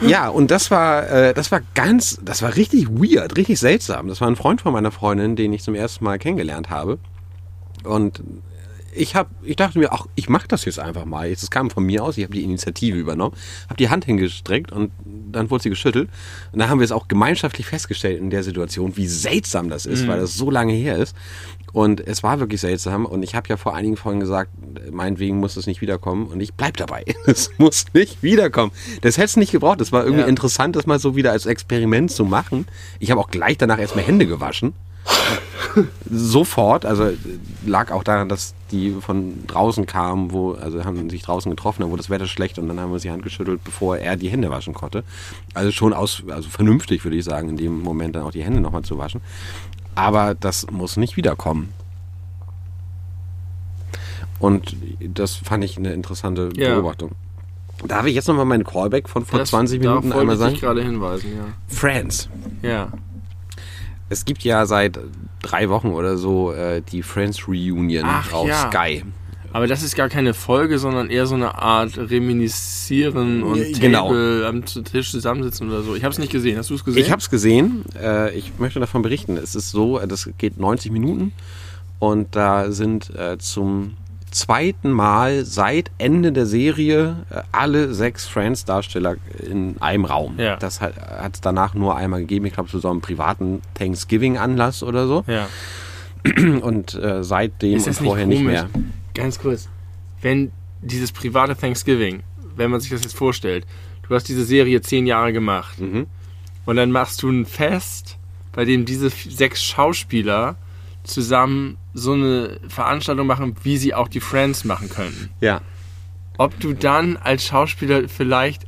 ja, 0.00 0.28
und 0.28 0.50
das 0.50 0.70
war, 0.70 1.08
äh, 1.08 1.34
das 1.34 1.52
war 1.52 1.60
ganz, 1.74 2.18
das 2.22 2.42
war 2.42 2.56
richtig 2.56 2.88
weird, 2.88 3.36
richtig 3.36 3.58
seltsam. 3.58 4.08
Das 4.08 4.20
war 4.20 4.28
ein 4.28 4.36
Freund 4.36 4.60
von 4.60 4.72
meiner 4.72 4.90
Freundin, 4.90 5.36
den 5.36 5.52
ich 5.52 5.62
zum 5.62 5.74
ersten 5.74 6.04
Mal 6.04 6.18
kennengelernt 6.18 6.70
habe. 6.70 6.98
Und 7.84 8.22
ich 8.94 9.14
habe, 9.14 9.30
ich 9.42 9.56
dachte 9.56 9.78
mir, 9.78 9.92
ach, 9.92 10.06
ich 10.14 10.28
mache 10.28 10.48
das 10.48 10.64
jetzt 10.64 10.78
einfach 10.78 11.04
mal. 11.04 11.28
Jetzt, 11.28 11.42
das 11.42 11.50
kam 11.50 11.70
von 11.70 11.84
mir 11.84 12.04
aus, 12.04 12.16
ich 12.16 12.24
habe 12.24 12.34
die 12.34 12.44
Initiative 12.44 12.96
übernommen, 12.96 13.34
habe 13.64 13.76
die 13.76 13.88
Hand 13.88 14.04
hingestreckt 14.04 14.72
und 14.72 14.92
dann 15.04 15.50
wurde 15.50 15.64
sie 15.64 15.70
geschüttelt. 15.70 16.08
Und 16.52 16.58
dann 16.58 16.70
haben 16.70 16.78
wir 16.78 16.84
es 16.84 16.92
auch 16.92 17.08
gemeinschaftlich 17.08 17.66
festgestellt 17.66 18.18
in 18.18 18.30
der 18.30 18.42
Situation, 18.42 18.96
wie 18.96 19.06
seltsam 19.06 19.68
das 19.68 19.86
ist, 19.86 20.06
weil 20.06 20.20
das 20.20 20.34
so 20.34 20.50
lange 20.50 20.72
her 20.72 20.96
ist. 20.96 21.16
Und 21.74 22.00
es 22.06 22.22
war 22.22 22.40
wirklich 22.40 22.62
seltsam. 22.62 23.04
Und 23.04 23.22
ich 23.22 23.34
habe 23.34 23.48
ja 23.48 23.58
vor 23.58 23.74
einigen 23.74 23.96
Folgen 23.98 24.20
gesagt, 24.20 24.50
meinetwegen 24.90 25.38
muss 25.38 25.56
es 25.56 25.66
nicht 25.66 25.82
wiederkommen. 25.82 26.28
Und 26.28 26.40
ich 26.40 26.54
bleib 26.54 26.78
dabei. 26.78 27.04
Es 27.26 27.50
muss 27.58 27.84
nicht 27.92 28.22
wiederkommen. 28.22 28.72
Das 29.02 29.16
hätte 29.18 29.26
es 29.26 29.36
nicht 29.36 29.52
gebraucht. 29.52 29.80
Das 29.80 29.92
war 29.92 30.04
irgendwie 30.04 30.22
Ja. 30.22 30.28
interessant, 30.28 30.76
das 30.76 30.86
mal 30.86 30.98
so 30.98 31.16
wieder 31.16 31.32
als 31.32 31.44
Experiment 31.46 32.10
zu 32.10 32.24
machen. 32.24 32.66
Ich 33.00 33.10
habe 33.10 33.20
auch 33.20 33.28
gleich 33.30 33.58
danach 33.58 33.78
erstmal 33.78 34.04
Hände 34.04 34.26
gewaschen 34.26 34.72
sofort, 36.10 36.86
also 36.86 37.10
lag 37.66 37.90
auch 37.90 38.04
daran, 38.04 38.28
dass 38.28 38.54
die 38.70 38.92
von 39.00 39.46
draußen 39.46 39.86
kamen, 39.86 40.32
wo, 40.32 40.52
also 40.52 40.84
haben 40.84 41.10
sich 41.10 41.22
draußen 41.22 41.50
getroffen, 41.50 41.82
dann 41.82 41.90
wurde 41.90 42.00
das 42.00 42.10
Wetter 42.10 42.26
schlecht 42.26 42.58
und 42.58 42.68
dann 42.68 42.80
haben 42.80 42.92
wir 42.92 42.98
sie 42.98 43.10
Hand 43.10 43.22
geschüttelt, 43.22 43.62
bevor 43.64 43.98
er 43.98 44.16
die 44.16 44.28
Hände 44.28 44.50
waschen 44.50 44.72
konnte. 44.72 45.04
Also 45.52 45.72
schon 45.72 45.92
aus, 45.92 46.22
also 46.28 46.48
vernünftig 46.48 47.04
würde 47.04 47.16
ich 47.16 47.24
sagen, 47.24 47.50
in 47.50 47.56
dem 47.56 47.82
Moment 47.82 48.14
dann 48.16 48.22
auch 48.22 48.30
die 48.30 48.42
Hände 48.42 48.60
nochmal 48.60 48.82
zu 48.82 48.96
waschen. 48.96 49.20
Aber 49.94 50.34
das 50.34 50.66
muss 50.70 50.96
nicht 50.96 51.16
wiederkommen. 51.16 51.72
Und 54.38 54.76
das 55.00 55.34
fand 55.36 55.64
ich 55.64 55.76
eine 55.78 55.92
interessante 55.92 56.50
Ja. 56.56 56.74
Beobachtung. 56.74 57.12
Darf 57.86 58.06
ich 58.06 58.14
jetzt 58.14 58.28
nochmal 58.28 58.44
meinen 58.44 58.64
Callback 58.64 59.08
von 59.08 59.24
vor 59.24 59.38
Das- 59.40 59.50
20 59.50 59.80
Minuten 59.80 60.12
einmal 60.12 60.34
ich 60.34 60.40
sagen? 60.40 60.52
dich 60.52 60.60
gerade 60.62 60.82
hinweisen, 60.82 61.32
ja. 61.36 61.44
Friends. 61.68 62.28
Ja. 62.62 62.88
Es 64.08 64.24
gibt 64.24 64.42
ja 64.44 64.66
seit 64.66 64.98
drei 65.42 65.68
Wochen 65.70 65.88
oder 65.88 66.16
so 66.16 66.52
äh, 66.52 66.82
die 66.82 67.02
Friends 67.02 67.46
Reunion 67.48 68.04
Ach, 68.06 68.32
auf 68.32 68.48
ja. 68.48 68.70
Sky. 68.70 69.04
Aber 69.54 69.68
das 69.68 69.84
ist 69.84 69.94
gar 69.94 70.08
keine 70.08 70.34
Folge, 70.34 70.80
sondern 70.80 71.10
eher 71.10 71.28
so 71.28 71.36
eine 71.36 71.54
Art 71.54 71.96
Reminiszieren 71.96 73.44
und 73.44 73.80
genau. 73.80 74.08
Table 74.08 74.46
am 74.48 74.64
Tisch 74.64 75.12
zusammensitzen 75.12 75.68
oder 75.68 75.82
so. 75.82 75.94
Ich 75.94 76.02
habe 76.02 76.12
es 76.12 76.18
nicht 76.18 76.32
gesehen. 76.32 76.58
Hast 76.58 76.70
du 76.70 76.74
es 76.74 76.84
gesehen? 76.84 77.00
Ich 77.00 77.12
habe 77.12 77.20
es 77.20 77.30
gesehen. 77.30 77.84
Äh, 77.96 78.34
ich 78.36 78.58
möchte 78.58 78.80
davon 78.80 79.02
berichten. 79.02 79.36
Es 79.36 79.54
ist 79.54 79.70
so, 79.70 80.00
äh, 80.00 80.08
das 80.08 80.28
geht 80.38 80.58
90 80.58 80.90
Minuten 80.90 81.30
und 82.00 82.34
da 82.34 82.72
sind 82.72 83.14
äh, 83.14 83.38
zum 83.38 83.96
zweiten 84.32 84.90
Mal 84.90 85.44
seit 85.44 85.92
Ende 85.98 86.32
der 86.32 86.46
Serie 86.46 87.18
alle 87.52 87.94
sechs 87.94 88.26
Friends-Darsteller 88.26 89.14
in 89.48 89.76
einem 89.80 90.04
Raum. 90.04 90.34
Ja. 90.36 90.56
Das 90.56 90.80
hat 90.80 91.34
es 91.34 91.40
danach 91.40 91.74
nur 91.74 91.94
einmal 91.94 92.18
gegeben. 92.22 92.46
Ich 92.46 92.54
glaube, 92.54 92.68
zu 92.68 92.80
so 92.80 92.90
einem 92.90 93.00
privaten 93.00 93.62
Thanksgiving-Anlass 93.74 94.82
oder 94.82 95.06
so. 95.06 95.22
Ja. 95.28 95.46
Und 96.60 96.98
seitdem 97.20 97.76
Ist 97.76 97.86
und 97.86 97.92
nicht 97.92 98.02
vorher 98.08 98.26
nicht 98.26 98.38
komisch? 98.38 98.62
mehr. 98.62 98.68
Ganz 99.14 99.38
kurz. 99.38 99.68
Wenn 100.20 100.50
dieses 100.82 101.12
private 101.12 101.56
Thanksgiving, 101.56 102.22
wenn 102.56 102.70
man 102.70 102.80
sich 102.80 102.90
das 102.90 103.02
jetzt 103.02 103.16
vorstellt, 103.16 103.66
du 104.06 104.14
hast 104.14 104.28
diese 104.28 104.44
Serie 104.44 104.80
zehn 104.80 105.06
Jahre 105.06 105.32
gemacht 105.32 105.80
Mhm. 105.80 106.06
und 106.66 106.76
dann 106.76 106.90
machst 106.90 107.22
du 107.22 107.30
ein 107.30 107.46
Fest, 107.46 108.18
bei 108.52 108.64
dem 108.64 108.84
diese 108.84 109.10
sechs 109.10 109.62
Schauspieler 109.64 110.56
zusammen 111.04 111.76
so 111.92 112.12
eine 112.12 112.58
Veranstaltung 112.68 113.26
machen, 113.26 113.54
wie 113.62 113.76
sie 113.76 113.94
auch 113.94 114.08
die 114.08 114.20
Friends 114.20 114.64
machen 114.64 114.88
könnten. 114.88 115.30
Ja. 115.40 115.60
Ob 116.38 116.58
du 116.60 116.72
dann 116.72 117.16
als 117.16 117.44
Schauspieler 117.46 118.08
vielleicht 118.08 118.66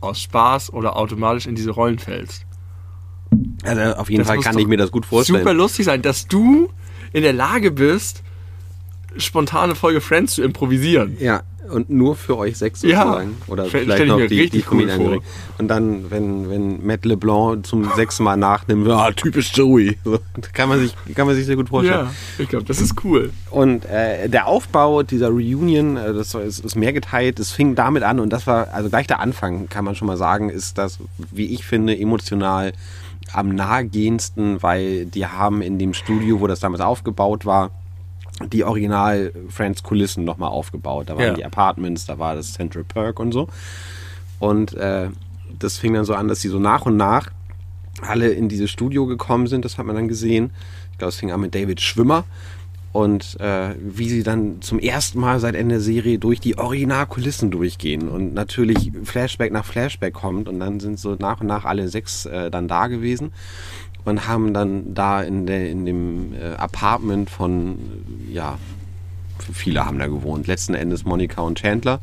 aus 0.00 0.20
Spaß 0.22 0.72
oder 0.72 0.96
automatisch 0.96 1.46
in 1.46 1.54
diese 1.54 1.70
Rollen 1.70 1.98
fällst. 1.98 2.46
Also 3.64 3.82
auf 3.98 4.08
jeden 4.08 4.20
Das 4.20 4.28
Fall 4.28 4.38
kann 4.40 4.58
ich 4.58 4.66
mir 4.66 4.76
das 4.76 4.90
gut 4.90 5.04
vorstellen. 5.06 5.40
Super 5.40 5.54
lustig 5.54 5.84
sein, 5.86 6.02
dass 6.02 6.26
du 6.28 6.70
in 7.12 7.22
der 7.22 7.32
Lage 7.32 7.70
bist, 7.70 8.22
spontane 9.18 9.74
Folge 9.74 10.00
Friends 10.00 10.34
zu 10.34 10.42
improvisieren. 10.42 11.16
Ja, 11.20 11.42
und 11.70 11.90
nur 11.90 12.14
für 12.14 12.38
euch 12.38 12.56
sechs 12.58 12.82
Ja. 12.82 13.02
sozusagen. 13.02 13.36
Oder 13.48 13.66
Stell- 13.68 13.84
vielleicht 13.84 14.06
noch 14.06 14.18
die, 14.26 14.48
die 14.48 14.58
cool 14.70 14.86
Comedian 14.86 15.20
Und 15.58 15.68
dann, 15.68 16.10
wenn, 16.10 16.48
wenn 16.48 16.86
Matt 16.86 17.04
LeBlanc 17.04 17.66
zum 17.66 17.90
sechsten 17.96 18.22
Mal 18.22 18.36
nachnimmt, 18.36 18.88
ah, 18.88 19.10
typisch 19.10 19.50
Joey. 19.52 19.98
So, 20.04 20.18
kann, 20.52 20.68
man 20.68 20.78
sich, 20.78 20.94
kann 21.14 21.26
man 21.26 21.34
sich 21.34 21.44
sehr 21.44 21.56
gut 21.56 21.68
vorstellen. 21.68 22.06
Ja, 22.06 22.12
ich 22.38 22.48
glaube, 22.48 22.64
das 22.66 22.80
ist 22.80 23.02
cool. 23.04 23.32
Und 23.50 23.84
äh, 23.86 24.28
der 24.28 24.46
Aufbau 24.46 25.02
dieser 25.02 25.28
Reunion, 25.30 25.96
äh, 25.96 26.12
das 26.14 26.34
ist, 26.34 26.60
ist 26.64 26.76
mehr 26.76 26.92
geteilt, 26.92 27.40
es 27.40 27.50
fing 27.50 27.74
damit 27.74 28.04
an 28.04 28.20
und 28.20 28.32
das 28.32 28.46
war, 28.46 28.68
also 28.72 28.88
gleich 28.88 29.08
der 29.08 29.18
Anfang, 29.18 29.68
kann 29.68 29.84
man 29.84 29.96
schon 29.96 30.06
mal 30.06 30.16
sagen, 30.16 30.50
ist 30.50 30.78
das, 30.78 30.98
wie 31.32 31.46
ich 31.46 31.64
finde, 31.66 31.98
emotional 31.98 32.74
am 33.32 33.48
nahegehendsten, 33.56 34.62
weil 34.62 35.06
die 35.06 35.26
haben 35.26 35.62
in 35.62 35.80
dem 35.80 35.94
Studio, 35.94 36.40
wo 36.40 36.46
das 36.46 36.60
damals 36.60 36.80
aufgebaut 36.80 37.44
war, 37.44 37.70
die 38.52 38.64
Original 38.64 39.32
Friends 39.48 39.82
Kulissen 39.82 40.24
nochmal 40.24 40.50
aufgebaut. 40.50 41.08
Da 41.08 41.14
waren 41.16 41.24
Ja. 41.24 41.32
die 41.34 41.44
Apartments, 41.44 42.06
da 42.06 42.18
war 42.18 42.34
das 42.34 42.52
Central 42.52 42.84
Perk 42.84 43.18
und 43.18 43.32
so. 43.32 43.48
Und 44.38 44.74
äh, 44.74 45.08
das 45.58 45.78
fing 45.78 45.94
dann 45.94 46.04
so 46.04 46.14
an, 46.14 46.28
dass 46.28 46.40
sie 46.40 46.48
so 46.48 46.58
nach 46.58 46.84
und 46.86 46.96
nach 46.96 47.30
alle 48.02 48.28
in 48.28 48.48
dieses 48.50 48.70
Studio 48.70 49.06
gekommen 49.06 49.46
sind, 49.46 49.64
das 49.64 49.78
hat 49.78 49.86
man 49.86 49.96
dann 49.96 50.08
gesehen. 50.08 50.50
Ich 50.92 50.98
glaube, 50.98 51.08
es 51.10 51.16
fing 51.16 51.32
an 51.32 51.40
mit 51.40 51.54
David 51.54 51.80
Schwimmer. 51.80 52.24
Und 52.92 53.38
äh, 53.40 53.74
wie 53.78 54.08
sie 54.08 54.22
dann 54.22 54.62
zum 54.62 54.78
ersten 54.78 55.20
Mal 55.20 55.38
seit 55.38 55.54
Ende 55.54 55.74
der 55.74 55.82
Serie 55.82 56.18
durch 56.18 56.40
die 56.40 56.56
Originalkulissen 56.56 57.50
durchgehen 57.50 58.08
und 58.08 58.32
natürlich 58.32 58.90
Flashback 59.04 59.52
nach 59.52 59.66
Flashback 59.66 60.14
kommt 60.14 60.48
und 60.48 60.60
dann 60.60 60.80
sind 60.80 60.98
so 60.98 61.14
nach 61.18 61.42
und 61.42 61.46
nach 61.46 61.66
alle 61.66 61.88
sechs 61.88 62.24
äh, 62.24 62.50
dann 62.50 62.68
da 62.68 62.86
gewesen 62.86 63.34
und 64.06 64.26
haben 64.26 64.54
dann 64.54 64.94
da 64.94 65.20
in, 65.22 65.46
der, 65.46 65.68
in 65.68 65.84
dem 65.84 66.32
äh, 66.34 66.54
Apartment 66.54 67.28
von, 67.28 67.78
ja, 68.32 68.56
viele 69.52 69.84
haben 69.84 69.98
da 69.98 70.06
gewohnt, 70.06 70.46
letzten 70.46 70.74
Endes 70.74 71.04
Monika 71.04 71.42
und 71.42 71.58
Chandler, 71.58 72.00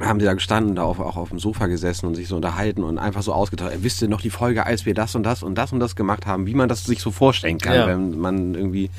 haben 0.00 0.20
sie 0.20 0.26
da 0.26 0.32
gestanden, 0.34 0.74
da 0.76 0.82
auf, 0.84 1.00
auch 1.00 1.16
auf 1.16 1.28
dem 1.30 1.38
Sofa 1.38 1.66
gesessen 1.66 2.06
und 2.06 2.14
sich 2.14 2.28
so 2.28 2.36
unterhalten 2.36 2.82
und 2.84 2.98
einfach 2.98 3.22
so 3.22 3.32
ausgetauscht. 3.32 3.76
Wisst 3.82 4.00
ihr 4.00 4.08
noch 4.08 4.20
die 4.20 4.30
Folge, 4.30 4.64
als 4.64 4.86
wir 4.86 4.94
das 4.94 5.14
und 5.14 5.24
das 5.24 5.42
und 5.42 5.56
das 5.56 5.72
und 5.72 5.80
das 5.80 5.96
gemacht 5.96 6.24
haben, 6.26 6.46
wie 6.46 6.54
man 6.54 6.68
das 6.68 6.84
sich 6.84 7.00
so 7.00 7.10
vorstellen 7.10 7.58
kann, 7.58 7.74
Ja. 7.74 7.86
wenn 7.86 8.18
man 8.18 8.54
irgendwie 8.54 8.90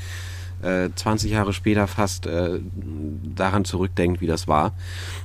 äh, 0.62 0.90
20 0.94 1.30
Jahre 1.32 1.54
später 1.54 1.86
fast 1.86 2.26
äh, 2.26 2.60
daran 3.34 3.64
zurückdenkt, 3.64 4.20
wie 4.20 4.26
das 4.26 4.46
war. 4.46 4.74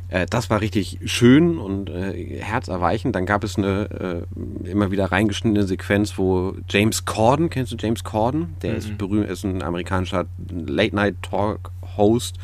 Äh, 0.10 0.26
das 0.30 0.50
war 0.50 0.62
richtig 0.62 1.00
schön 1.06 1.58
und 1.58 1.90
äh, 1.90 2.40
herzerweichend. 2.40 3.16
Dann 3.16 3.26
gab 3.26 3.44
es 3.44 3.58
eine 3.58 4.26
äh, 4.64 4.70
immer 4.70 4.92
wieder 4.92 5.12
reingeschnittene 5.12 5.66
Sequenz, 5.66 6.18
wo 6.18 6.56
James 6.70 7.06
Corden, 7.06 7.50
kennst 7.50 7.72
du 7.72 7.78
James 7.78 8.04
Corden? 8.04 8.56
Der 8.62 8.76
ist 8.76 8.98
berühmt, 8.98 9.30
ist 9.30 9.44
ein 9.44 9.62
amerikanischer 9.62 10.26
Late-Night-Talk-Host, 10.50 12.38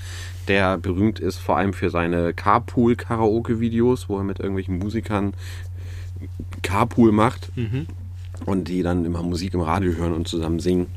der 0.47 0.77
berühmt 0.77 1.19
ist 1.19 1.37
vor 1.37 1.57
allem 1.57 1.73
für 1.73 1.89
seine 1.89 2.33
Carpool-Karaoke-Videos, 2.33 4.09
wo 4.09 4.17
er 4.17 4.23
mit 4.23 4.39
irgendwelchen 4.39 4.79
Musikern 4.79 5.33
Carpool 6.61 7.11
macht 7.11 7.51
und 8.45 8.67
die 8.67 8.83
dann 8.83 9.05
immer 9.05 9.23
Musik 9.23 9.53
im 9.53 9.61
Radio 9.61 9.93
hören 9.93 10.13
und 10.13 10.27
zusammen 10.27 10.59
singen. 10.59 10.87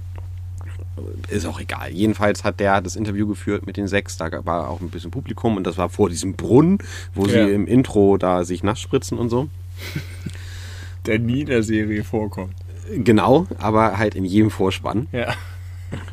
Ist 1.28 1.46
auch 1.46 1.60
egal. 1.60 1.90
Jedenfalls 1.92 2.44
hat 2.44 2.60
der 2.60 2.80
das 2.80 2.94
Interview 2.96 3.26
geführt 3.26 3.66
mit 3.66 3.76
den 3.76 3.88
sechs. 3.88 4.16
Da 4.16 4.30
war 4.44 4.68
auch 4.70 4.80
ein 4.80 4.90
bisschen 4.90 5.10
Publikum 5.10 5.56
und 5.56 5.64
das 5.66 5.76
war 5.78 5.88
vor 5.88 6.08
diesem 6.08 6.34
Brunnen, 6.34 6.78
wo 7.14 7.26
Ja. 7.26 7.46
sie 7.46 7.52
im 7.52 7.66
Intro 7.66 8.16
da 8.16 8.44
sich 8.44 8.62
nass 8.62 8.80
spritzen 8.80 9.18
und 9.18 9.28
so. 9.30 9.48
Der 11.06 11.18
nie 11.18 11.40
in 11.40 11.46
der 11.46 11.62
Serie 11.62 12.02
vorkommt. 12.04 12.54
Genau, 12.96 13.46
aber 13.58 13.98
halt 13.98 14.14
in 14.14 14.24
jedem 14.24 14.50
Vorspann. 14.50 15.06
Ja. 15.12 15.34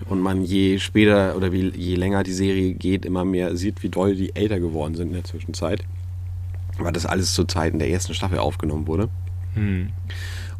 Und 0.10 0.20
man 0.20 0.44
je 0.44 0.80
später 0.80 1.36
oder 1.38 1.52
wie, 1.52 1.70
je 1.70 1.96
länger 1.96 2.24
die 2.24 2.34
Serie 2.34 2.74
geht, 2.74 3.06
immer 3.06 3.24
mehr 3.26 3.56
sieht, 3.56 3.84
wie 3.84 3.90
doll 3.90 4.16
die 4.16 4.36
älter 4.36 4.60
geworden 4.60 4.96
sind 4.96 5.08
in 5.10 5.14
der 5.14 5.24
Zwischenzeit. 5.24 5.84
Weil 6.78 6.92
das 6.94 7.06
alles 7.06 7.34
zu 7.34 7.46
Zeiten 7.46 7.80
der 7.80 7.90
ersten 7.90 8.14
Staffel 8.14 8.38
aufgenommen 8.40 8.88
wurde. 8.88 9.10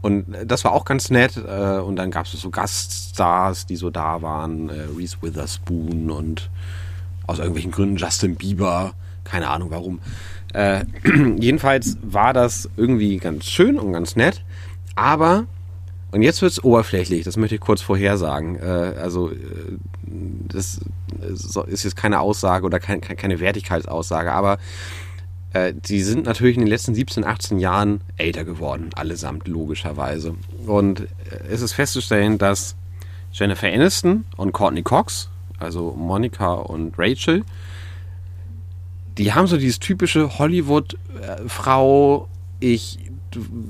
Und 0.02 0.26
das 0.46 0.64
war 0.64 0.74
auch 0.74 0.86
ganz 0.86 1.10
nett. 1.10 1.38
äh, 1.38 1.80
Und 1.80 1.96
dann 1.96 2.12
gab 2.12 2.26
es 2.26 2.32
so 2.32 2.50
Gaststars, 2.50 3.66
die 3.66 3.76
so 3.76 3.90
da 3.90 4.22
waren. 4.22 4.70
äh, 4.70 4.88
Reese 4.98 5.18
Witherspoon 5.22 6.10
und 6.10 6.50
Aus 7.28 7.38
irgendwelchen 7.40 7.72
Gründen 7.72 7.98
Justin 7.98 8.36
Bieber, 8.36 8.94
keine 9.24 9.50
Ahnung 9.50 9.70
warum. 9.72 10.00
Äh, 10.54 10.86
jedenfalls 11.40 11.98
war 12.02 12.34
das 12.34 12.70
irgendwie 12.78 13.18
ganz 13.18 13.46
schön 13.46 13.80
und 13.80 13.94
ganz 13.94 14.16
nett, 14.16 14.44
aber 14.96 15.46
und 16.12 16.24
jetzt 16.24 16.42
wird 16.42 16.52
es 16.52 16.62
oberflächlich, 16.64 17.24
das 17.24 17.38
möchte 17.38 17.56
ich 17.56 17.62
kurz 17.62 17.82
vorhersagen. 17.82 18.58
Äh, 18.58 18.96
also, 19.02 19.32
äh, 19.32 19.36
das 20.50 20.82
ist 21.68 21.84
jetzt 21.84 21.96
keine 21.96 22.20
Aussage 22.20 22.66
oder 22.66 22.80
kein, 22.80 23.00
keine 23.00 23.40
Wertigkeitsaussage, 23.40 24.34
aber 24.34 24.58
äh, 25.54 25.74
die 25.76 26.02
sind 26.02 26.26
natürlich 26.26 26.56
in 26.56 26.62
den 26.62 26.70
letzten 26.70 26.96
17, 26.96 27.24
18 27.24 27.60
Jahren 27.60 28.02
älter 28.18 28.46
geworden, 28.46 28.90
allesamt 28.96 29.48
logischerweise. 29.48 30.36
Und 30.66 31.02
äh, 31.02 31.06
es 31.50 31.62
ist 31.62 31.74
festzustellen, 31.74 32.38
dass 32.38 32.76
Jennifer 33.34 33.68
Aniston 33.68 34.26
und 34.38 34.54
Courtney 34.54 34.84
Cox, 34.84 35.30
also 35.60 35.94
Monica 35.98 36.54
und 36.54 36.98
Rachel, 36.98 37.44
die 39.18 39.34
haben 39.34 39.48
so 39.48 39.58
dieses 39.58 39.80
typische 39.80 40.40
Hollywood-Frau, 40.40 42.28
ich 42.60 43.00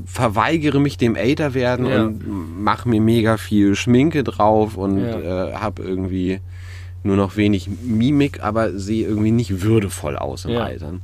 verweigere 0.05 0.79
mich 0.79 0.97
dem 0.97 1.15
Älterwerden 1.15 1.85
ja. 1.85 2.03
und 2.03 2.63
mache 2.63 2.89
mir 2.89 3.01
mega 3.01 3.37
viel 3.37 3.75
Schminke 3.75 4.23
drauf 4.23 4.77
und 4.77 4.99
ja. 4.99 5.49
äh, 5.49 5.53
habe 5.53 5.83
irgendwie 5.83 6.39
nur 7.03 7.15
noch 7.15 7.35
wenig 7.37 7.69
Mimik, 7.83 8.43
aber 8.43 8.77
sehe 8.77 9.07
irgendwie 9.07 9.31
nicht 9.31 9.61
würdevoll 9.61 10.17
aus 10.17 10.45
im 10.45 10.51
ja. 10.51 10.61
Altern. 10.61 11.01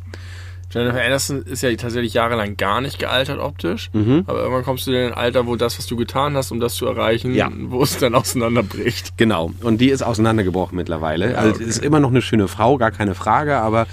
Jennifer 0.69 1.01
Aniston 1.01 1.43
ist 1.43 1.63
ja 1.63 1.73
tatsächlich 1.75 2.13
jahrelang 2.13 2.57
gar 2.57 2.81
nicht 2.81 2.99
gealtert 2.99 3.39
optisch, 3.39 3.89
mhm. 3.93 4.23
aber 4.27 4.39
irgendwann 4.39 4.63
kommst 4.63 4.85
du 4.85 4.91
in 4.91 5.07
ein 5.07 5.13
Alter, 5.13 5.47
wo 5.47 5.55
das, 5.55 5.77
was 5.77 5.87
du 5.87 5.95
getan 5.95 6.35
hast, 6.35 6.51
um 6.51 6.59
das 6.59 6.75
zu 6.75 6.85
erreichen, 6.85 7.33
ja. 7.33 7.49
wo 7.53 7.83
es 7.83 7.97
dann 7.97 8.15
auseinanderbricht. 8.15 9.17
Genau, 9.17 9.51
und 9.61 9.79
die 9.79 9.89
ist 9.89 10.01
auseinandergebrochen 10.01 10.75
mittlerweile. 10.75 11.31
Ja, 11.31 11.37
also 11.37 11.55
okay. 11.55 11.63
ist 11.63 11.83
immer 11.83 12.01
noch 12.01 12.09
eine 12.09 12.21
schöne 12.21 12.49
Frau, 12.49 12.77
gar 12.77 12.91
keine 12.91 13.15
Frage, 13.15 13.57
aber 13.57 13.87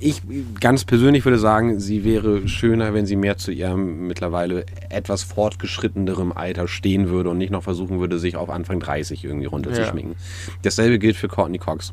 ich 0.00 0.22
ganz 0.58 0.84
persönlich 0.84 1.24
würde 1.24 1.38
sagen, 1.38 1.78
sie 1.78 2.04
wäre 2.04 2.48
schöner, 2.48 2.92
wenn 2.92 3.06
sie 3.06 3.16
mehr 3.16 3.36
zu 3.36 3.52
ihrem 3.52 4.08
mittlerweile 4.08 4.66
etwas 4.88 5.22
fortgeschrittenerem 5.22 6.32
Alter 6.32 6.66
stehen 6.66 7.08
würde 7.08 7.30
und 7.30 7.38
nicht 7.38 7.52
noch 7.52 7.62
versuchen 7.62 8.00
würde, 8.00 8.18
sich 8.18 8.34
auf 8.34 8.50
Anfang 8.50 8.80
30 8.80 9.24
irgendwie 9.24 9.46
runterzuschminken. 9.46 10.14
Ja. 10.14 10.52
Dasselbe 10.62 10.98
gilt 10.98 11.16
für 11.16 11.28
Courtney 11.28 11.58
Cox. 11.58 11.92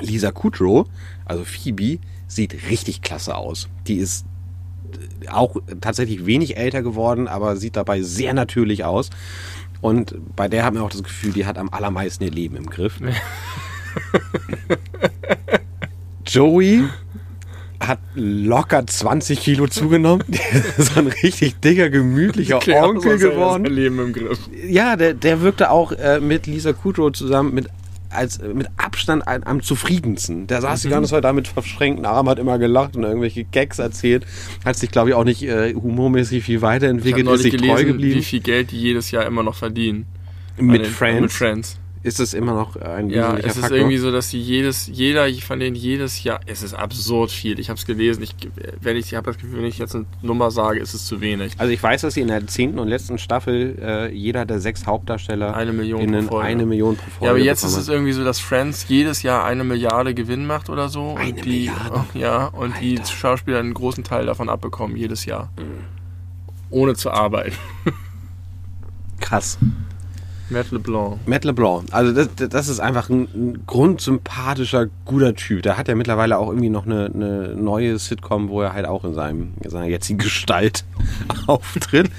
Lisa 0.00 0.30
Kudrow, 0.30 0.86
also 1.24 1.44
Phoebe, 1.44 2.00
sieht 2.26 2.68
richtig 2.70 3.02
klasse 3.02 3.36
aus. 3.36 3.68
Die 3.86 3.96
ist 3.96 4.26
auch 5.30 5.56
tatsächlich 5.80 6.26
wenig 6.26 6.56
älter 6.56 6.82
geworden, 6.82 7.28
aber 7.28 7.56
sieht 7.56 7.76
dabei 7.76 8.02
sehr 8.02 8.34
natürlich 8.34 8.84
aus. 8.84 9.10
Und 9.80 10.16
bei 10.34 10.48
der 10.48 10.64
haben 10.64 10.76
wir 10.76 10.84
auch 10.84 10.90
das 10.90 11.02
Gefühl, 11.02 11.32
die 11.32 11.46
hat 11.46 11.58
am 11.58 11.68
allermeisten 11.70 12.24
ihr 12.24 12.30
Leben 12.30 12.56
im 12.56 12.66
Griff. 12.66 13.00
Joey 16.26 16.84
hat 17.78 17.98
locker 18.14 18.86
20 18.86 19.38
Kilo 19.38 19.66
zugenommen. 19.68 20.24
Ist 20.78 20.96
ein 20.96 21.06
richtig 21.06 21.60
dicker, 21.60 21.90
gemütlicher 21.90 22.60
Onkel 22.82 23.18
geworden. 23.18 23.66
Leben 23.66 23.98
im 23.98 24.12
Griff. 24.12 24.38
Ja, 24.66 24.96
der, 24.96 25.14
der 25.14 25.40
wirkte 25.42 25.70
auch 25.70 25.92
äh, 25.92 26.20
mit 26.20 26.46
Lisa 26.46 26.72
Kudrow 26.72 27.12
zusammen 27.12 27.54
mit 27.54 27.68
als 28.10 28.40
mit 28.40 28.68
Abstand 28.76 29.26
am, 29.26 29.42
am 29.42 29.62
zufriedensten. 29.62 30.46
Der 30.46 30.60
saß 30.60 30.84
mhm. 30.84 30.88
die 30.88 30.94
ganze 30.94 31.10
Zeit 31.10 31.24
da 31.24 31.32
mit 31.32 31.48
verschränkten 31.48 32.06
Armen, 32.06 32.28
hat 32.28 32.38
immer 32.38 32.58
gelacht 32.58 32.96
und 32.96 33.04
irgendwelche 33.04 33.44
Gags 33.44 33.78
erzählt. 33.78 34.26
Hat 34.64 34.76
sich, 34.76 34.90
glaube 34.90 35.10
ich, 35.10 35.14
auch 35.14 35.24
nicht 35.24 35.42
äh, 35.42 35.74
humormäßig 35.74 36.44
viel 36.44 36.62
weiterentwickelt, 36.62 37.28
ist 37.28 37.42
sich 37.42 37.52
gelesen, 37.52 37.74
treu 37.74 37.84
geblieben. 37.84 38.20
Wie 38.20 38.24
viel 38.24 38.40
Geld 38.40 38.70
die 38.70 38.80
jedes 38.80 39.10
Jahr 39.10 39.26
immer 39.26 39.42
noch 39.42 39.54
verdienen. 39.54 40.06
Mit 40.58 40.84
den, 40.84 40.90
Friends. 40.90 41.20
Mit 41.20 41.32
Friends 41.32 41.78
ist 42.06 42.20
es 42.20 42.34
immer 42.34 42.54
noch 42.54 42.76
ein 42.76 43.10
Ja, 43.10 43.36
es 43.36 43.56
ist 43.56 43.58
Faktor? 43.58 43.78
irgendwie 43.78 43.96
so, 43.96 44.12
dass 44.12 44.30
sie 44.30 44.38
jedes, 44.38 44.86
jeder 44.86 45.28
von 45.40 45.58
denen 45.58 45.74
jedes 45.74 46.22
Jahr, 46.22 46.38
es 46.46 46.62
ist 46.62 46.72
absurd 46.72 47.32
viel. 47.32 47.58
Ich 47.58 47.68
habe 47.68 47.78
es 47.78 47.84
gelesen. 47.84 48.22
Ich, 48.22 48.36
wenn 48.80 48.96
ich, 48.96 49.06
ich 49.06 49.14
habe 49.16 49.26
das 49.26 49.36
Gefühl, 49.40 49.58
wenn 49.58 49.64
ich 49.64 49.78
jetzt 49.78 49.96
eine 49.96 50.06
Nummer 50.22 50.52
sage, 50.52 50.78
ist 50.78 50.94
es 50.94 51.04
zu 51.04 51.20
wenig. 51.20 51.54
Also 51.58 51.72
ich 51.72 51.82
weiß, 51.82 52.02
dass 52.02 52.14
sie 52.14 52.20
in 52.20 52.28
der 52.28 52.46
zehnten 52.46 52.78
und 52.78 52.86
letzten 52.86 53.18
Staffel 53.18 53.76
äh, 53.82 54.14
jeder 54.14 54.46
der 54.46 54.60
sechs 54.60 54.86
Hauptdarsteller 54.86 55.56
eine 55.56 55.72
Million 55.72 56.06
pro 56.06 56.36
Folge. 56.36 56.46
eine 56.46 56.64
Million 56.64 56.96
pro 56.96 57.10
Folge. 57.10 57.24
Ja, 57.24 57.30
aber 57.30 57.40
jetzt 57.40 57.64
ist 57.64 57.76
es 57.76 57.88
irgendwie 57.88 58.12
so, 58.12 58.22
dass 58.22 58.38
Friends 58.38 58.86
jedes 58.88 59.22
Jahr 59.22 59.44
eine 59.44 59.64
Milliarde 59.64 60.14
Gewinn 60.14 60.46
macht 60.46 60.70
oder 60.70 60.88
so. 60.88 61.16
Eine 61.16 61.32
die, 61.32 61.70
Milliarde. 61.70 62.04
Ja, 62.14 62.46
und 62.46 62.74
Alter. 62.74 62.80
die 62.80 63.00
Schauspieler 63.04 63.58
einen 63.58 63.74
großen 63.74 64.04
Teil 64.04 64.26
davon 64.26 64.48
abbekommen 64.48 64.96
jedes 64.96 65.24
Jahr, 65.24 65.50
mhm. 65.58 65.84
ohne 66.70 66.94
zu 66.94 67.10
arbeiten. 67.10 67.56
Krass. 69.20 69.58
Matt 70.48 70.70
LeBlanc. 70.70 71.18
Matt 71.26 71.44
LeBlanc. 71.44 71.84
Also 71.90 72.12
das, 72.12 72.28
das 72.48 72.68
ist 72.68 72.78
einfach 72.78 73.08
ein, 73.08 73.28
ein 73.34 73.66
grundsympathischer, 73.66 74.86
guter 75.04 75.34
Typ. 75.34 75.62
Der 75.62 75.76
hat 75.76 75.88
ja 75.88 75.94
mittlerweile 75.94 76.38
auch 76.38 76.48
irgendwie 76.48 76.68
noch 76.68 76.86
eine, 76.86 77.10
eine 77.12 77.54
neue 77.56 77.98
Sitcom, 77.98 78.48
wo 78.48 78.62
er 78.62 78.72
halt 78.72 78.86
auch 78.86 79.04
in, 79.04 79.14
seinem, 79.14 79.54
in 79.62 79.70
seiner 79.70 79.86
jetzigen 79.86 80.18
Gestalt 80.18 80.84
auftritt. 81.46 82.10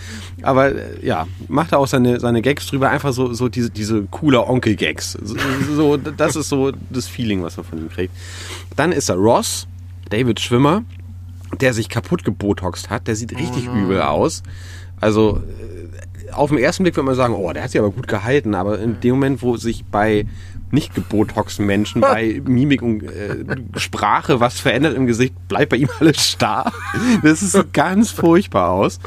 Aber 0.42 0.76
äh, 0.76 1.06
ja, 1.06 1.26
macht 1.48 1.72
er 1.72 1.80
auch 1.80 1.88
seine, 1.88 2.20
seine 2.20 2.42
Gags 2.42 2.68
drüber. 2.68 2.90
Einfach 2.90 3.14
so, 3.14 3.34
so 3.34 3.48
diese, 3.48 3.70
diese 3.70 4.04
cooler 4.04 4.50
Onkel-Gags. 4.50 5.18
So, 5.24 5.36
so, 5.76 5.98
das 5.98 6.36
ist 6.36 6.50
so 6.50 6.72
das 6.90 7.08
Feeling, 7.08 7.44
was 7.44 7.56
man 7.56 7.66
von 7.66 7.80
ihm 7.80 7.90
kriegt. 7.90 8.14
Dann 8.76 8.92
ist 8.92 9.10
er 9.10 9.16
Ross, 9.16 9.68
David 10.10 10.42
Schwimmer, 10.42 10.84
der 11.62 11.74
sich 11.74 11.88
kaputt 11.88 12.26
gebotoxt 12.26 12.90
hat. 12.90 13.08
Der 13.08 13.16
sieht 13.16 13.32
richtig 13.32 13.70
oh 13.70 13.76
übel 13.76 14.02
aus. 14.02 14.44
Also 15.00 15.42
auf 16.34 16.50
den 16.50 16.60
ersten 16.60 16.84
Blick 16.84 16.96
würde 16.96 17.06
man 17.06 17.16
sagen, 17.16 17.34
oh, 17.34 17.52
der 17.52 17.64
hat 17.64 17.72
sich 17.72 17.80
aber 17.80 17.92
gut 17.92 18.08
gehalten, 18.08 18.56
aber 18.56 18.80
in 18.80 19.00
dem 19.00 19.16
Moment, 19.16 19.42
wo 19.42 19.58
sich 19.58 19.86
bei 19.86 20.26
nicht 20.72 20.94
gebotoxen 20.96 21.66
Menschen, 21.66 22.02
bei 22.02 22.42
Mimik 22.46 22.82
und 22.82 23.04
äh, 23.04 23.46
Sprache 23.78 24.40
was 24.40 24.60
verändert 24.60 24.96
im 24.96 25.08
Gesicht, 25.08 25.34
bleibt 25.48 25.70
bei 25.70 25.78
ihm 25.78 25.90
alles 26.00 26.32
starr. 26.32 26.72
Das 27.24 27.40
sieht 27.40 27.74
ganz 27.74 28.12
furchtbar 28.12 28.72
aus. 28.72 29.00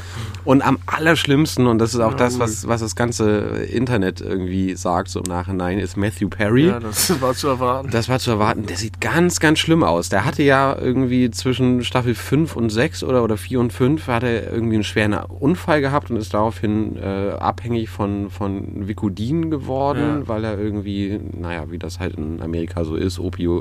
Und 0.44 0.62
am 0.62 0.78
allerschlimmsten, 0.86 1.66
und 1.66 1.78
das 1.78 1.94
ist 1.94 2.00
auch 2.00 2.14
das, 2.14 2.38
was, 2.38 2.66
was 2.66 2.80
das 2.80 2.96
ganze 2.96 3.62
Internet 3.70 4.20
irgendwie 4.20 4.74
sagt, 4.74 5.08
so 5.08 5.20
im 5.20 5.26
Nachhinein, 5.26 5.78
ist 5.78 5.96
Matthew 5.96 6.28
Perry. 6.28 6.66
Ja, 6.68 6.80
das 6.80 7.20
war 7.20 7.34
zu 7.34 7.48
erwarten. 7.48 7.90
Das 7.90 8.08
war 8.08 8.18
zu 8.18 8.30
erwarten. 8.30 8.66
Der 8.66 8.76
sieht 8.76 9.00
ganz, 9.00 9.40
ganz 9.40 9.58
schlimm 9.58 9.82
aus. 9.82 10.08
Der 10.08 10.24
hatte 10.24 10.42
ja 10.42 10.76
irgendwie 10.78 11.30
zwischen 11.30 11.84
Staffel 11.84 12.14
5 12.14 12.56
und 12.56 12.70
6 12.70 13.04
oder, 13.04 13.22
oder 13.22 13.36
4 13.36 13.60
und 13.60 13.72
5 13.72 14.06
hat 14.06 14.22
er 14.22 14.52
irgendwie 14.52 14.76
einen 14.76 14.84
schweren 14.84 15.14
Unfall 15.14 15.80
gehabt 15.80 16.10
und 16.10 16.16
ist 16.16 16.34
daraufhin 16.34 16.96
äh, 16.96 17.30
abhängig 17.38 17.90
von, 17.90 18.30
von 18.30 18.88
Vicodin 18.88 19.50
geworden, 19.50 20.20
ja. 20.20 20.28
weil 20.28 20.44
er 20.44 20.58
irgendwie, 20.58 21.20
naja, 21.32 21.70
wie 21.70 21.78
das 21.78 22.00
halt 22.00 22.16
in 22.16 22.40
Amerika 22.40 22.84
so 22.84 22.96
ist, 22.96 23.18
Opio, 23.18 23.58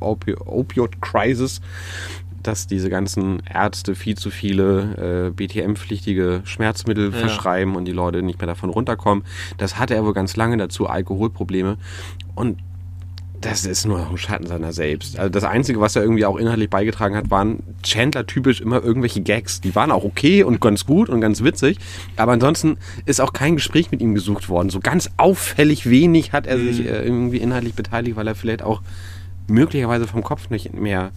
Opio, 0.00 0.36
Opioid-Crisis 0.44 1.60
dass 2.42 2.66
diese 2.66 2.90
ganzen 2.90 3.42
Ärzte 3.52 3.94
viel 3.94 4.16
zu 4.16 4.30
viele 4.30 5.28
äh, 5.28 5.30
BTM-pflichtige 5.30 6.42
Schmerzmittel 6.44 7.12
ja. 7.12 7.18
verschreiben 7.18 7.76
und 7.76 7.84
die 7.84 7.92
Leute 7.92 8.22
nicht 8.22 8.40
mehr 8.40 8.46
davon 8.46 8.70
runterkommen. 8.70 9.24
Das 9.56 9.78
hatte 9.78 9.94
er 9.94 10.04
wohl 10.04 10.14
ganz 10.14 10.36
lange 10.36 10.56
dazu, 10.56 10.86
Alkoholprobleme. 10.86 11.76
Und 12.34 12.58
das 13.40 13.64
ist 13.64 13.86
nur 13.86 14.08
ein 14.10 14.18
Schatten 14.18 14.46
seiner 14.46 14.72
selbst. 14.72 15.18
Also 15.18 15.30
das 15.30 15.44
Einzige, 15.44 15.80
was 15.80 15.94
er 15.94 16.02
irgendwie 16.02 16.24
auch 16.24 16.36
inhaltlich 16.36 16.70
beigetragen 16.70 17.14
hat, 17.14 17.30
waren 17.30 17.62
Chandler-typisch 17.82 18.60
immer 18.60 18.82
irgendwelche 18.82 19.20
Gags. 19.20 19.60
Die 19.60 19.74
waren 19.74 19.92
auch 19.92 20.02
okay 20.04 20.42
und 20.42 20.60
ganz 20.60 20.86
gut 20.86 21.08
und 21.08 21.20
ganz 21.20 21.44
witzig, 21.44 21.78
aber 22.16 22.32
ansonsten 22.32 22.78
ist 23.06 23.20
auch 23.20 23.32
kein 23.32 23.54
Gespräch 23.54 23.92
mit 23.92 24.00
ihm 24.00 24.14
gesucht 24.14 24.48
worden. 24.48 24.70
So 24.70 24.80
ganz 24.80 25.10
auffällig 25.18 25.88
wenig 25.88 26.32
hat 26.32 26.46
er 26.46 26.58
mhm. 26.58 26.72
sich 26.72 26.86
äh, 26.86 27.04
irgendwie 27.04 27.36
inhaltlich 27.36 27.74
beteiligt, 27.74 28.16
weil 28.16 28.26
er 28.26 28.34
vielleicht 28.34 28.62
auch 28.62 28.82
möglicherweise 29.46 30.06
vom 30.06 30.22
Kopf 30.22 30.50
nicht 30.50 30.74
mehr 30.74 31.12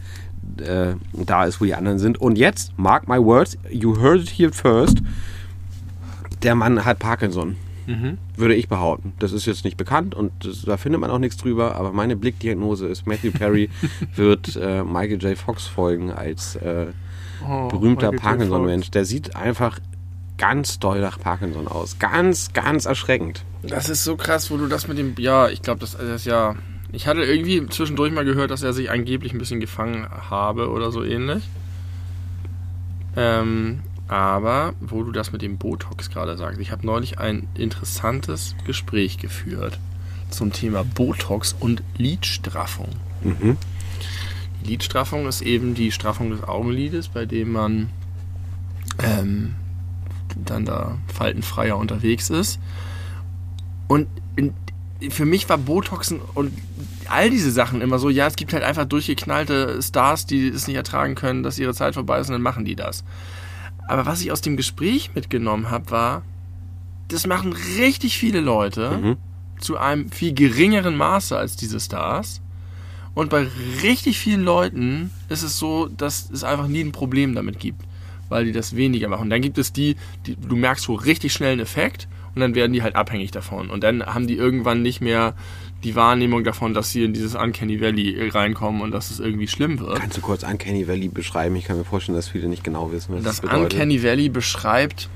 äh, 0.59 0.95
da 1.13 1.45
ist, 1.45 1.61
wo 1.61 1.65
die 1.65 1.75
anderen 1.75 1.99
sind. 1.99 2.19
Und 2.19 2.37
jetzt, 2.37 2.77
mark 2.77 3.07
my 3.07 3.17
words, 3.17 3.57
you 3.69 3.99
heard 3.99 4.21
it 4.21 4.29
here 4.29 4.51
first, 4.51 5.01
der 6.43 6.55
Mann 6.55 6.83
hat 6.85 6.99
Parkinson. 6.99 7.57
Mhm. 7.87 8.17
Würde 8.35 8.55
ich 8.55 8.67
behaupten. 8.69 9.13
Das 9.19 9.31
ist 9.31 9.45
jetzt 9.45 9.65
nicht 9.65 9.77
bekannt 9.77 10.13
und 10.13 10.31
das, 10.45 10.63
da 10.63 10.77
findet 10.77 11.01
man 11.01 11.09
auch 11.09 11.19
nichts 11.19 11.37
drüber, 11.37 11.75
aber 11.75 11.91
meine 11.91 12.15
Blickdiagnose 12.15 12.87
ist, 12.87 13.07
Matthew 13.07 13.31
Perry 13.31 13.69
wird 14.15 14.55
äh, 14.55 14.83
Michael 14.83 15.21
J. 15.21 15.37
Fox 15.37 15.67
folgen 15.67 16.11
als 16.11 16.55
äh, 16.57 16.87
oh, 17.47 17.67
berühmter 17.67 18.11
Parkinson-Mensch. 18.11 18.91
Der 18.91 19.05
sieht 19.05 19.35
einfach 19.35 19.79
ganz 20.37 20.79
doll 20.79 21.01
nach 21.01 21.19
Parkinson 21.19 21.67
aus. 21.67 21.99
Ganz, 21.99 22.53
ganz 22.53 22.85
erschreckend. 22.85 23.43
Das 23.63 23.89
ist 23.89 24.03
so 24.03 24.15
krass, 24.15 24.49
wo 24.49 24.57
du 24.57 24.67
das 24.67 24.87
mit 24.87 24.97
dem. 24.97 25.13
Ja, 25.17 25.49
ich 25.49 25.61
glaube, 25.61 25.79
das, 25.79 25.91
das 25.91 26.01
ist 26.01 26.25
ja 26.25 26.55
ich 26.91 27.07
hatte 27.07 27.23
irgendwie 27.23 27.65
zwischendurch 27.67 28.11
mal 28.11 28.25
gehört, 28.25 28.51
dass 28.51 28.63
er 28.63 28.73
sich 28.73 28.91
angeblich 28.91 29.33
ein 29.33 29.39
bisschen 29.39 29.59
gefangen 29.59 30.07
habe 30.29 30.69
oder 30.69 30.91
so 30.91 31.03
ähnlich. 31.03 31.47
Ähm, 33.15 33.79
aber 34.07 34.73
wo 34.81 35.03
du 35.03 35.11
das 35.11 35.31
mit 35.31 35.41
dem 35.41 35.57
Botox 35.57 36.09
gerade 36.09 36.37
sagst, 36.37 36.59
ich 36.59 36.71
habe 36.71 36.85
neulich 36.85 37.19
ein 37.19 37.47
interessantes 37.55 38.55
Gespräch 38.65 39.17
geführt 39.17 39.79
zum 40.29 40.51
Thema 40.51 40.83
Botox 40.83 41.55
und 41.57 41.81
Lidstraffung. 41.97 42.89
Mhm. 43.21 43.57
Die 44.61 44.71
Lidstraffung 44.71 45.27
ist 45.27 45.41
eben 45.41 45.75
die 45.75 45.91
Straffung 45.91 46.31
des 46.31 46.43
Augenlides, 46.43 47.07
bei 47.07 47.25
dem 47.25 47.51
man 47.51 47.89
ähm, 48.99 49.55
dann 50.35 50.65
da 50.65 50.97
faltenfreier 51.07 51.77
unterwegs 51.77 52.29
ist. 52.29 52.59
Und 53.87 54.07
in, 54.35 54.53
für 55.09 55.25
mich 55.25 55.49
war 55.49 55.57
Botoxen 55.57 56.19
und 56.35 56.53
all 57.09 57.29
diese 57.29 57.51
Sachen 57.51 57.81
immer 57.81 57.99
so, 57.99 58.09
ja, 58.09 58.27
es 58.27 58.35
gibt 58.35 58.53
halt 58.53 58.63
einfach 58.63 58.85
durchgeknallte 58.85 59.81
Stars, 59.81 60.25
die 60.25 60.47
es 60.47 60.67
nicht 60.67 60.75
ertragen 60.77 61.15
können, 61.15 61.43
dass 61.43 61.59
ihre 61.59 61.73
Zeit 61.73 61.95
vorbei 61.95 62.19
ist 62.19 62.27
und 62.27 62.33
dann 62.33 62.41
machen 62.41 62.65
die 62.65 62.75
das. 62.75 63.03
Aber 63.87 64.05
was 64.05 64.21
ich 64.21 64.31
aus 64.31 64.41
dem 64.41 64.57
Gespräch 64.57 65.11
mitgenommen 65.15 65.69
habe, 65.69 65.91
war, 65.91 66.21
das 67.07 67.27
machen 67.27 67.53
richtig 67.77 68.17
viele 68.17 68.39
Leute 68.39 68.99
Mhm. 69.01 69.17
zu 69.59 69.77
einem 69.77 70.09
viel 70.11 70.33
geringeren 70.33 70.95
Maße 70.95 71.37
als 71.37 71.55
diese 71.55 71.79
Stars. 71.79 72.41
Und 73.13 73.29
bei 73.29 73.47
richtig 73.83 74.17
vielen 74.17 74.41
Leuten 74.43 75.11
ist 75.27 75.43
es 75.43 75.57
so, 75.59 75.87
dass 75.87 76.29
es 76.31 76.43
einfach 76.45 76.67
nie 76.67 76.81
ein 76.81 76.93
Problem 76.93 77.35
damit 77.35 77.59
gibt, 77.59 77.83
weil 78.29 78.45
die 78.45 78.53
das 78.53 78.75
weniger 78.75 79.09
machen. 79.09 79.23
Und 79.23 79.29
dann 79.31 79.41
gibt 79.41 79.57
es 79.57 79.73
die, 79.73 79.97
die 80.25 80.35
du 80.37 80.55
merkst 80.55 80.85
so 80.85 80.93
richtig 80.93 81.33
schnell 81.33 81.51
einen 81.53 81.61
Effekt 81.61 82.07
und 82.35 82.41
dann 82.41 82.55
werden 82.55 82.73
die 82.73 82.81
halt 82.81 82.95
abhängig 82.95 83.31
davon. 83.31 83.69
Und 83.69 83.83
dann 83.83 84.05
haben 84.05 84.27
die 84.27 84.35
irgendwann 84.35 84.81
nicht 84.81 85.01
mehr 85.01 85.35
die 85.83 85.95
Wahrnehmung 85.95 86.43
davon, 86.43 86.73
dass 86.73 86.91
sie 86.91 87.03
in 87.03 87.13
dieses 87.13 87.35
Uncanny 87.35 87.81
Valley 87.81 88.29
reinkommen 88.29 88.81
und 88.81 88.91
dass 88.91 89.09
es 89.11 89.19
irgendwie 89.19 89.47
schlimm 89.47 89.79
wird. 89.79 89.99
Kannst 89.99 90.17
du 90.17 90.21
kurz 90.21 90.43
Uncanny 90.43 90.87
Valley 90.87 91.07
beschreiben? 91.07 91.55
Ich 91.55 91.65
kann 91.65 91.77
mir 91.77 91.83
vorstellen, 91.83 92.15
dass 92.15 92.29
viele 92.29 92.47
nicht 92.47 92.63
genau 92.63 92.91
wissen, 92.91 93.15
was 93.15 93.23
Das 93.23 93.37
das 93.37 93.41
bedeutet. 93.41 93.73
Uncanny 93.73 94.03
Valley 94.03 94.29
beschreibt 94.29 95.09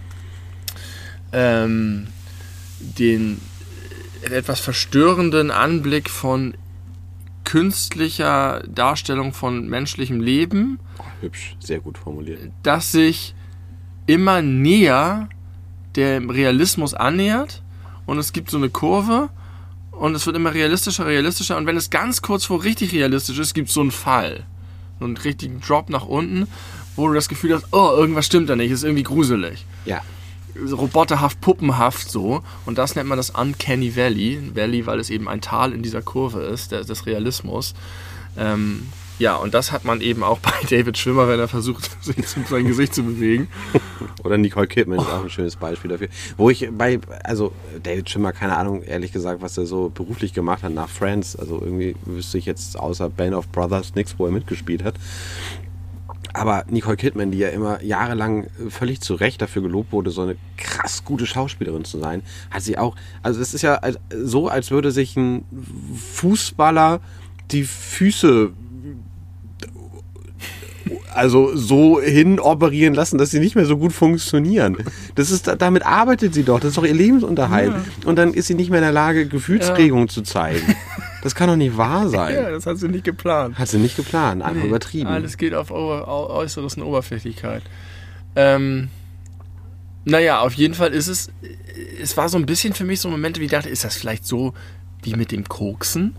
ähm, 1.31 2.07
den 2.79 3.39
etwas 4.21 4.59
verstörenden 4.59 5.51
Anblick 5.51 6.09
von 6.09 6.55
künstlicher 7.43 8.63
Darstellung 8.67 9.33
von 9.33 9.69
menschlichem 9.69 10.19
Leben, 10.19 10.79
Hübsch, 11.21 11.55
sehr 11.59 11.79
gut 11.79 11.97
formuliert. 11.97 12.39
das 12.63 12.91
sich 12.91 13.35
immer 14.07 14.41
näher 14.41 15.29
dem 15.95 16.30
Realismus 16.30 16.93
annähert 16.93 17.61
und 18.05 18.17
es 18.17 18.34
gibt 18.34 18.49
so 18.49 18.57
eine 18.57 18.69
Kurve 18.69 19.30
und 19.91 20.15
es 20.15 20.26
wird 20.26 20.35
immer 20.35 20.53
realistischer, 20.53 21.05
realistischer 21.05 21.57
und 21.57 21.65
wenn 21.65 21.77
es 21.77 21.89
ganz 21.89 22.22
kurz 22.22 22.45
vor 22.45 22.63
richtig 22.63 22.93
realistisch 22.93 23.39
ist, 23.39 23.53
gibt 23.53 23.69
es 23.69 23.73
so 23.73 23.81
einen 23.81 23.91
Fall, 23.91 24.45
so 24.99 25.05
einen 25.05 25.17
richtigen 25.17 25.61
Drop 25.61 25.89
nach 25.89 26.05
unten, 26.05 26.47
wo 26.95 27.07
du 27.07 27.13
das 27.13 27.30
Gefühl 27.30 27.55
hast, 27.55 27.67
oh, 27.72 27.91
irgendwas 27.95 28.26
stimmt 28.26 28.49
da 28.49 28.55
nicht, 28.55 28.72
ist 28.72 28.84
irgendwie 28.84 29.03
gruselig. 29.03 29.65
Ja, 29.85 30.01
Roboterhaft, 30.72 31.41
puppenhaft 31.41 32.09
so 32.09 32.41
und 32.65 32.77
das 32.77 32.95
nennt 32.95 33.09
man 33.09 33.17
das 33.17 33.30
Uncanny 33.30 33.95
Valley, 33.95 34.51
Valley, 34.53 34.85
weil 34.85 34.99
es 34.99 35.09
eben 35.09 35.27
ein 35.27 35.41
Tal 35.41 35.73
in 35.73 35.84
dieser 35.84 36.01
Kurve 36.01 36.41
ist, 36.41 36.72
der, 36.72 36.84
des 36.84 37.05
Realismus. 37.05 37.73
Ähm, 38.38 38.88
ja, 39.19 39.35
und 39.35 39.53
das 39.53 39.71
hat 39.71 39.85
man 39.85 40.01
eben 40.01 40.23
auch 40.23 40.39
bei 40.39 40.51
David 40.69 40.97
Schwimmer, 40.97 41.27
wenn 41.27 41.39
er 41.39 41.47
versucht, 41.47 41.89
sich 42.03 42.25
zu- 42.27 42.41
sein 42.49 42.65
Gesicht 42.67 42.93
zu 42.93 43.03
bewegen. 43.03 43.47
Oder 44.23 44.37
Nicole 44.37 44.67
Kidman 44.67 44.99
ist 44.99 45.07
auch 45.07 45.23
ein 45.23 45.29
schönes 45.29 45.55
Beispiel 45.55 45.91
dafür. 45.91 46.07
Wo 46.37 46.49
ich 46.49 46.67
bei, 46.75 46.99
also 47.23 47.51
David 47.83 48.09
Schimmer, 48.09 48.31
keine 48.33 48.57
Ahnung, 48.57 48.83
ehrlich 48.83 49.11
gesagt, 49.11 49.41
was 49.41 49.57
er 49.57 49.65
so 49.65 49.89
beruflich 49.89 50.33
gemacht 50.33 50.63
hat 50.63 50.73
nach 50.73 50.89
Friends. 50.89 51.35
Also 51.35 51.61
irgendwie 51.61 51.95
wüsste 52.05 52.37
ich 52.37 52.45
jetzt 52.45 52.77
außer 52.77 53.09
Band 53.09 53.35
of 53.35 53.47
Brothers 53.49 53.95
nichts, 53.95 54.15
wo 54.17 54.25
er 54.25 54.31
mitgespielt 54.31 54.83
hat. 54.83 54.95
Aber 56.33 56.65
Nicole 56.69 56.97
Kidman, 56.97 57.31
die 57.31 57.37
ja 57.37 57.47
immer 57.47 57.81
jahrelang 57.81 58.47
völlig 58.67 58.99
zu 58.99 59.15
Recht 59.15 59.41
dafür 59.41 59.61
gelobt 59.61 59.93
wurde, 59.93 60.11
so 60.11 60.21
eine 60.23 60.35
krass 60.57 61.05
gute 61.05 61.25
Schauspielerin 61.25 61.85
zu 61.85 61.97
sein, 61.97 62.23
hat 62.51 62.61
sie 62.61 62.77
auch, 62.77 62.95
also 63.23 63.39
es 63.39 63.53
ist 63.53 63.61
ja 63.61 63.79
so, 64.09 64.49
als 64.49 64.69
würde 64.69 64.91
sich 64.91 65.15
ein 65.15 65.45
Fußballer 65.95 66.99
die 67.51 67.63
Füße 67.63 68.51
also 71.15 71.55
so 71.55 72.01
hin 72.01 72.39
operieren 72.39 72.93
lassen, 72.93 73.17
dass 73.17 73.31
sie 73.31 73.39
nicht 73.39 73.55
mehr 73.55 73.65
so 73.65 73.77
gut 73.77 73.93
funktionieren. 73.93 74.77
Das 75.15 75.31
ist, 75.31 75.47
damit 75.59 75.85
arbeitet 75.85 76.33
sie 76.33 76.43
doch. 76.43 76.59
Das 76.59 76.69
ist 76.69 76.77
doch 76.77 76.85
ihr 76.85 76.93
Lebensunterhalt. 76.93 77.73
Und 78.05 78.17
dann 78.17 78.33
ist 78.33 78.47
sie 78.47 78.55
nicht 78.55 78.69
mehr 78.69 78.79
in 78.79 78.83
der 78.85 78.91
Lage, 78.91 79.27
Gefühlsregungen 79.27 80.09
zu 80.09 80.21
zeigen. 80.21 80.75
Das 81.23 81.33
kann 81.33 81.47
doch 81.47 81.55
nicht 81.55 81.77
wahr 81.77 82.09
sein. 82.09 82.35
Ja, 82.45 82.49
das 82.51 82.65
hat 82.65 82.77
sie 82.77 82.87
nicht 82.87 83.03
geplant. 83.03 83.57
Hat 83.57 83.67
sie 83.69 83.77
nicht 83.77 83.95
geplant, 83.95 84.41
einfach 84.43 84.61
Nee, 84.61 84.67
übertrieben. 84.67 85.07
Alles 85.07 85.37
geht 85.37 85.53
auf 85.53 85.71
Äußeres 85.71 86.75
und 86.75 86.83
Oberflächlichkeit. 86.83 87.63
Ähm, 88.35 88.89
naja, 90.03 90.41
auf 90.41 90.53
jeden 90.53 90.73
Fall 90.73 90.91
ist 90.91 91.07
es, 91.07 91.29
es 92.01 92.17
war 92.17 92.29
so 92.29 92.37
ein 92.37 92.45
bisschen 92.45 92.73
für 92.73 92.83
mich 92.83 92.99
so 92.99 93.09
Momente, 93.09 93.39
wie 93.39 93.45
ich 93.45 93.51
dachte, 93.51 93.69
ist 93.69 93.83
das 93.83 93.95
vielleicht 93.95 94.25
so 94.25 94.53
wie 95.01 95.15
mit 95.15 95.31
dem 95.31 95.47
Koksen? 95.47 96.15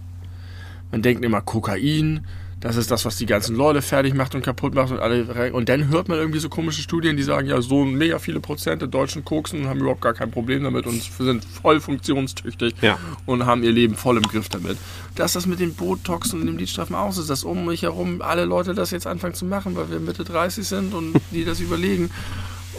Man 0.90 1.02
denkt 1.02 1.24
immer 1.24 1.40
Kokain, 1.40 2.24
das 2.66 2.74
ist 2.76 2.90
das, 2.90 3.04
was 3.04 3.16
die 3.16 3.26
ganzen 3.26 3.54
Leute 3.54 3.80
fertig 3.80 4.12
macht 4.14 4.34
und 4.34 4.42
kaputt 4.42 4.74
macht 4.74 4.90
und 4.90 4.98
alle 4.98 5.52
und 5.52 5.68
dann 5.68 5.88
hört 5.88 6.08
man 6.08 6.18
irgendwie 6.18 6.40
so 6.40 6.48
komische 6.48 6.82
Studien, 6.82 7.16
die 7.16 7.22
sagen, 7.22 7.46
ja, 7.48 7.60
so 7.62 7.84
mega 7.84 8.18
viele 8.18 8.40
Prozent 8.40 8.82
der 8.82 8.88
Deutschen 8.88 9.24
koksen 9.24 9.60
und 9.60 9.68
haben 9.68 9.78
überhaupt 9.78 10.00
gar 10.00 10.14
kein 10.14 10.32
Problem 10.32 10.64
damit 10.64 10.84
und 10.84 11.00
sind 11.00 11.44
voll 11.44 11.80
funktionstüchtig 11.80 12.74
Ja. 12.82 12.98
und 13.24 13.46
haben 13.46 13.62
ihr 13.62 13.70
Leben 13.70 13.94
voll 13.94 14.16
im 14.16 14.24
Griff 14.24 14.48
damit. 14.48 14.78
Dass 15.14 15.34
das 15.34 15.46
mit 15.46 15.60
den 15.60 15.74
Botox 15.74 16.34
und 16.34 16.44
dem 16.44 16.56
Lidstrafen 16.58 16.96
aus 16.96 17.18
ist, 17.18 17.30
dass 17.30 17.44
um 17.44 17.66
mich 17.66 17.82
herum 17.82 18.20
alle 18.20 18.44
Leute 18.44 18.74
das 18.74 18.90
jetzt 18.90 19.06
anfangen 19.06 19.34
zu 19.34 19.44
machen, 19.44 19.76
weil 19.76 19.88
wir 19.90 20.00
Mitte 20.00 20.24
30 20.24 20.66
sind 20.66 20.92
und 20.92 21.14
die 21.30 21.44
das 21.44 21.60
überlegen 21.60 22.10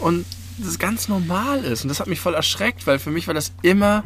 und 0.02 0.26
das 0.58 0.78
ganz 0.78 1.08
normal 1.08 1.64
ist 1.64 1.84
und 1.84 1.88
das 1.88 1.98
hat 2.00 2.08
mich 2.08 2.20
voll 2.20 2.34
erschreckt, 2.34 2.86
weil 2.86 2.98
für 2.98 3.10
mich 3.10 3.26
war 3.26 3.34
das 3.34 3.52
immer 3.62 4.04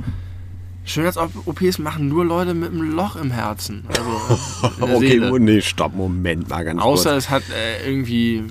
Schönheits-OPs 0.84 1.78
machen 1.78 2.08
nur 2.08 2.24
Leute 2.24 2.54
mit 2.54 2.70
einem 2.70 2.92
Loch 2.94 3.16
im 3.16 3.30
Herzen. 3.30 3.84
Also 3.88 4.70
der 4.80 4.96
okay, 4.96 5.08
Seele. 5.08 5.40
nee, 5.40 5.60
stopp, 5.60 5.94
Moment 5.94 6.48
mal 6.50 6.64
ganz 6.64 6.80
Außer 6.80 7.12
kurz. 7.12 7.24
es 7.24 7.30
hat 7.30 7.42
äh, 7.50 7.88
irgendwie 7.88 8.42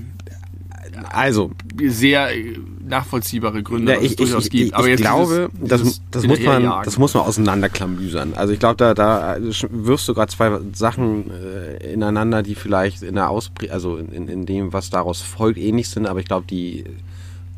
Also, 1.12 1.52
sehr 1.88 2.36
äh, 2.36 2.58
nachvollziehbare 2.88 3.64
Gründe, 3.64 3.92
Ja, 3.94 3.98
was 3.98 4.06
ich, 4.06 4.12
es 4.12 4.16
durchaus 4.18 4.46
ich, 4.46 4.52
gibt. 4.52 4.68
ich, 4.68 4.76
Aber 4.76 4.88
ich 4.88 4.98
glaube, 4.98 5.50
dieses, 5.54 5.70
das, 5.70 6.02
das, 6.12 6.28
muss 6.28 6.40
man, 6.42 6.64
das 6.84 6.98
muss 6.98 7.14
man 7.14 7.24
auseinanderklamüsern. 7.24 8.34
Also 8.36 8.54
ich 8.54 8.60
glaube, 8.60 8.76
da, 8.78 8.94
da 8.94 9.38
wirfst 9.70 10.08
du 10.08 10.14
gerade 10.14 10.32
zwei 10.32 10.58
Sachen 10.74 11.30
äh, 11.32 11.94
ineinander, 11.94 12.44
die 12.44 12.56
vielleicht 12.56 13.02
in 13.04 13.16
der 13.16 13.30
Ausprägung, 13.30 13.74
also 13.74 13.98
in, 13.98 14.28
in 14.28 14.46
dem, 14.46 14.74
was 14.74 14.90
daraus 14.90 15.22
folgt, 15.22 15.58
ähnlich 15.58 15.90
sind, 15.90 16.08
aber 16.08 16.20
ich 16.22 16.26
glaube, 16.28 16.46
die 16.50 16.86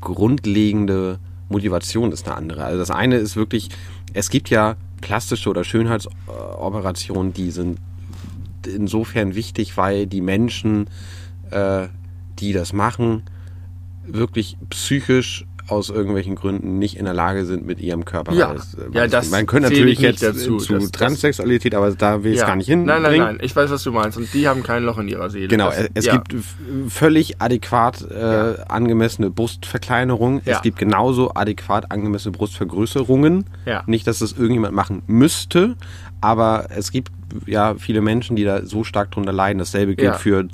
grundlegende 0.02 1.20
Motivation 1.50 2.12
ist 2.12 2.28
eine 2.28 2.36
andere. 2.36 2.64
Also 2.66 2.80
das 2.80 2.92
eine 2.92 3.18
ist 3.18 3.36
wirklich, 3.36 3.70
es 4.14 4.30
gibt 4.30 4.50
ja 4.50 4.76
plastische 5.02 5.50
oder 5.50 5.64
Schönheitsoperationen, 5.64 7.34
die 7.34 7.52
sind 7.52 7.80
insofern 8.66 9.36
wichtig, 9.36 9.76
weil 9.78 10.08
die 10.08 10.22
Menschen, 10.22 10.90
äh, 11.52 11.88
die 12.40 12.54
das 12.54 12.74
machen, 12.74 13.24
wirklich 14.06 14.58
psychisch 14.70 15.46
aus 15.68 15.90
irgendwelchen 15.90 16.36
Gründen 16.36 16.78
nicht 16.78 16.98
in 16.98 17.06
der 17.06 17.14
Lage 17.14 17.46
sind, 17.46 17.66
mit 17.66 17.80
ihrem 17.80 18.04
Körper. 18.06 18.34
Ja. 18.34 18.50
alles, 18.50 18.74
äh, 18.74 18.82
Ja, 18.94 19.08
das 19.08 19.30
man 19.32 19.46
könnte 19.46 19.70
natürlich 19.70 20.00
jetzt 20.00 20.22
dazu. 20.22 20.58
zu 20.58 20.74
Das- 20.74 20.92
Transsexualität, 20.92 21.74
aber 21.76 21.92
da 21.92 22.24
will 22.24 22.34
ich 22.34 22.40
es 22.40 22.46
gar 22.46 22.56
nicht 22.56 22.68
Nein, 22.68 22.80
hinbringen. 22.80 23.04
nein, 23.04 23.20
nein. 23.20 23.38
Ich 23.42 23.56
weiß, 23.56 23.72
was 23.72 23.82
du 23.84 23.92
meinst. 23.92 24.18
Und 24.18 24.34
die 24.34 24.48
haben 24.48 24.62
kein 24.64 24.84
Loch 24.84 24.98
in 24.98 25.08
ihrer 25.08 25.30
Seele. 25.30 25.48
Genau, 25.48 25.70
Das- 25.70 25.90
es 25.94 26.06
ja. 26.06 26.18
gibt 26.18 26.36
völlig 26.90 27.42
adäquat 27.42 28.02
äh, 28.10 28.56
angemessene 28.68 29.30
Brustverkleinerung. 29.32 30.42
Ja. 30.46 30.58
Es 30.58 30.62
gibt 30.62 30.78
genauso 30.78 31.34
adäquat 31.34 31.92
angemessene 31.92 32.32
Brustvergrößerungen. 32.34 33.46
Ja. 33.66 33.84
Nicht, 33.88 34.08
dass 34.08 34.20
das 34.20 34.34
irgendjemand 34.34 34.74
machen 34.76 35.02
müsste, 35.08 35.76
aber 36.22 36.68
es 36.70 36.92
gibt 36.92 37.12
ja 37.46 37.76
viele 37.76 38.02
Menschen, 38.02 38.36
die 38.36 38.44
da 38.44 38.66
so 38.66 38.84
stark 38.84 39.12
drunter 39.12 39.32
leiden. 39.34 39.60
Dasselbe 39.60 39.96
gilt 39.96 40.08
Ja. 40.08 40.14
für 40.14 40.44
Man 40.44 40.52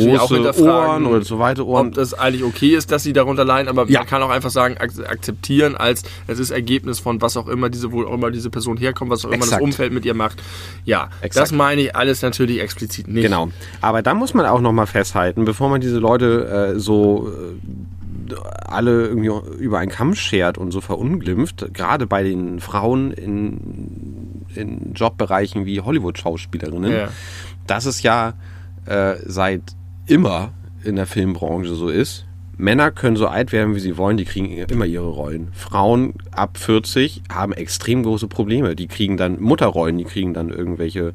zu 0.00 0.08
große 0.08 0.62
Ohren 0.64 1.06
oder 1.06 1.22
zu 1.22 1.38
weite 1.38 1.66
Ohren. 1.66 1.88
ob 1.88 1.94
das 1.94 2.14
eigentlich 2.14 2.44
okay 2.44 2.74
ist, 2.76 2.90
dass 2.92 3.02
sie 3.02 3.12
darunter 3.12 3.44
leiden, 3.44 3.68
aber 3.68 3.88
Ja. 3.88 4.00
man 4.00 4.08
kann 4.08 4.22
auch 4.22 4.30
einfach 4.30 4.50
sagen, 4.50 4.76
ak 4.78 4.90
akzeptieren 5.08 5.76
als 5.76 6.02
es 6.26 6.38
ist 6.38 6.50
Ergebnis 6.50 6.98
von 7.00 7.20
was 7.20 7.36
auch 7.36 7.48
immer 7.48 7.68
diese, 7.70 7.92
wo 7.92 8.04
auch 8.04 8.14
immer 8.14 8.30
diese 8.30 8.50
Person 8.50 8.76
herkommt, 8.76 9.10
was 9.10 9.24
auch 9.24 9.28
immer 9.30 9.38
das 9.38 9.46
Exakt. 9.48 9.62
Umfeld 9.62 9.92
mit 9.92 10.04
ihr 10.04 10.14
macht. 10.14 10.42
Ja, 10.84 11.10
Exakt. 11.20 11.42
das 11.44 11.52
meine 11.52 11.82
ich 11.82 11.96
alles 11.96 12.22
natürlich 12.22 12.60
explizit 12.60 13.08
nicht. 13.08 13.22
Genau. 13.24 13.50
Aber 13.80 14.02
da 14.02 14.14
muss 14.14 14.34
man 14.34 14.46
auch 14.46 14.60
nochmal 14.60 14.86
festhalten, 14.86 15.44
bevor 15.44 15.68
man 15.68 15.80
diese 15.80 15.98
Leute 15.98 16.72
äh, 16.76 16.78
so 16.78 17.28
äh, 17.30 18.34
alle 18.66 19.08
irgendwie 19.08 19.30
über 19.58 19.78
einen 19.78 19.90
Kamm 19.90 20.14
schert 20.14 20.56
und 20.58 20.70
so 20.70 20.80
verunglimpft, 20.80 21.74
gerade 21.74 22.06
bei 22.06 22.22
den 22.22 22.60
Frauen 22.60 23.10
in, 23.10 24.19
in 24.54 24.92
Jobbereichen 24.94 25.66
wie 25.66 25.80
Hollywood-Schauspielerinnen, 25.80 26.92
Ja. 26.92 27.08
dass 27.66 27.84
es 27.86 28.02
ja 28.02 28.34
äh, 28.86 29.14
seit 29.24 29.62
immer 30.06 30.52
in 30.84 30.96
der 30.96 31.06
Filmbranche 31.06 31.74
so 31.74 31.88
ist. 31.88 32.26
Männer 32.56 32.90
können 32.90 33.16
so 33.16 33.26
alt 33.26 33.52
werden, 33.52 33.74
wie 33.74 33.80
sie 33.80 33.96
wollen, 33.96 34.18
die 34.18 34.26
kriegen 34.26 34.50
immer 34.70 34.84
ihre 34.84 35.08
Rollen. 35.08 35.48
Frauen 35.52 36.12
ab 36.30 36.58
40 36.58 37.22
haben 37.32 37.52
extrem 37.54 38.02
große 38.02 38.28
Probleme. 38.28 38.76
Die 38.76 38.86
kriegen 38.86 39.16
dann 39.16 39.40
Mutterrollen, 39.40 39.96
die 39.96 40.04
kriegen 40.04 40.34
dann 40.34 40.50
irgendwelche 40.50 41.14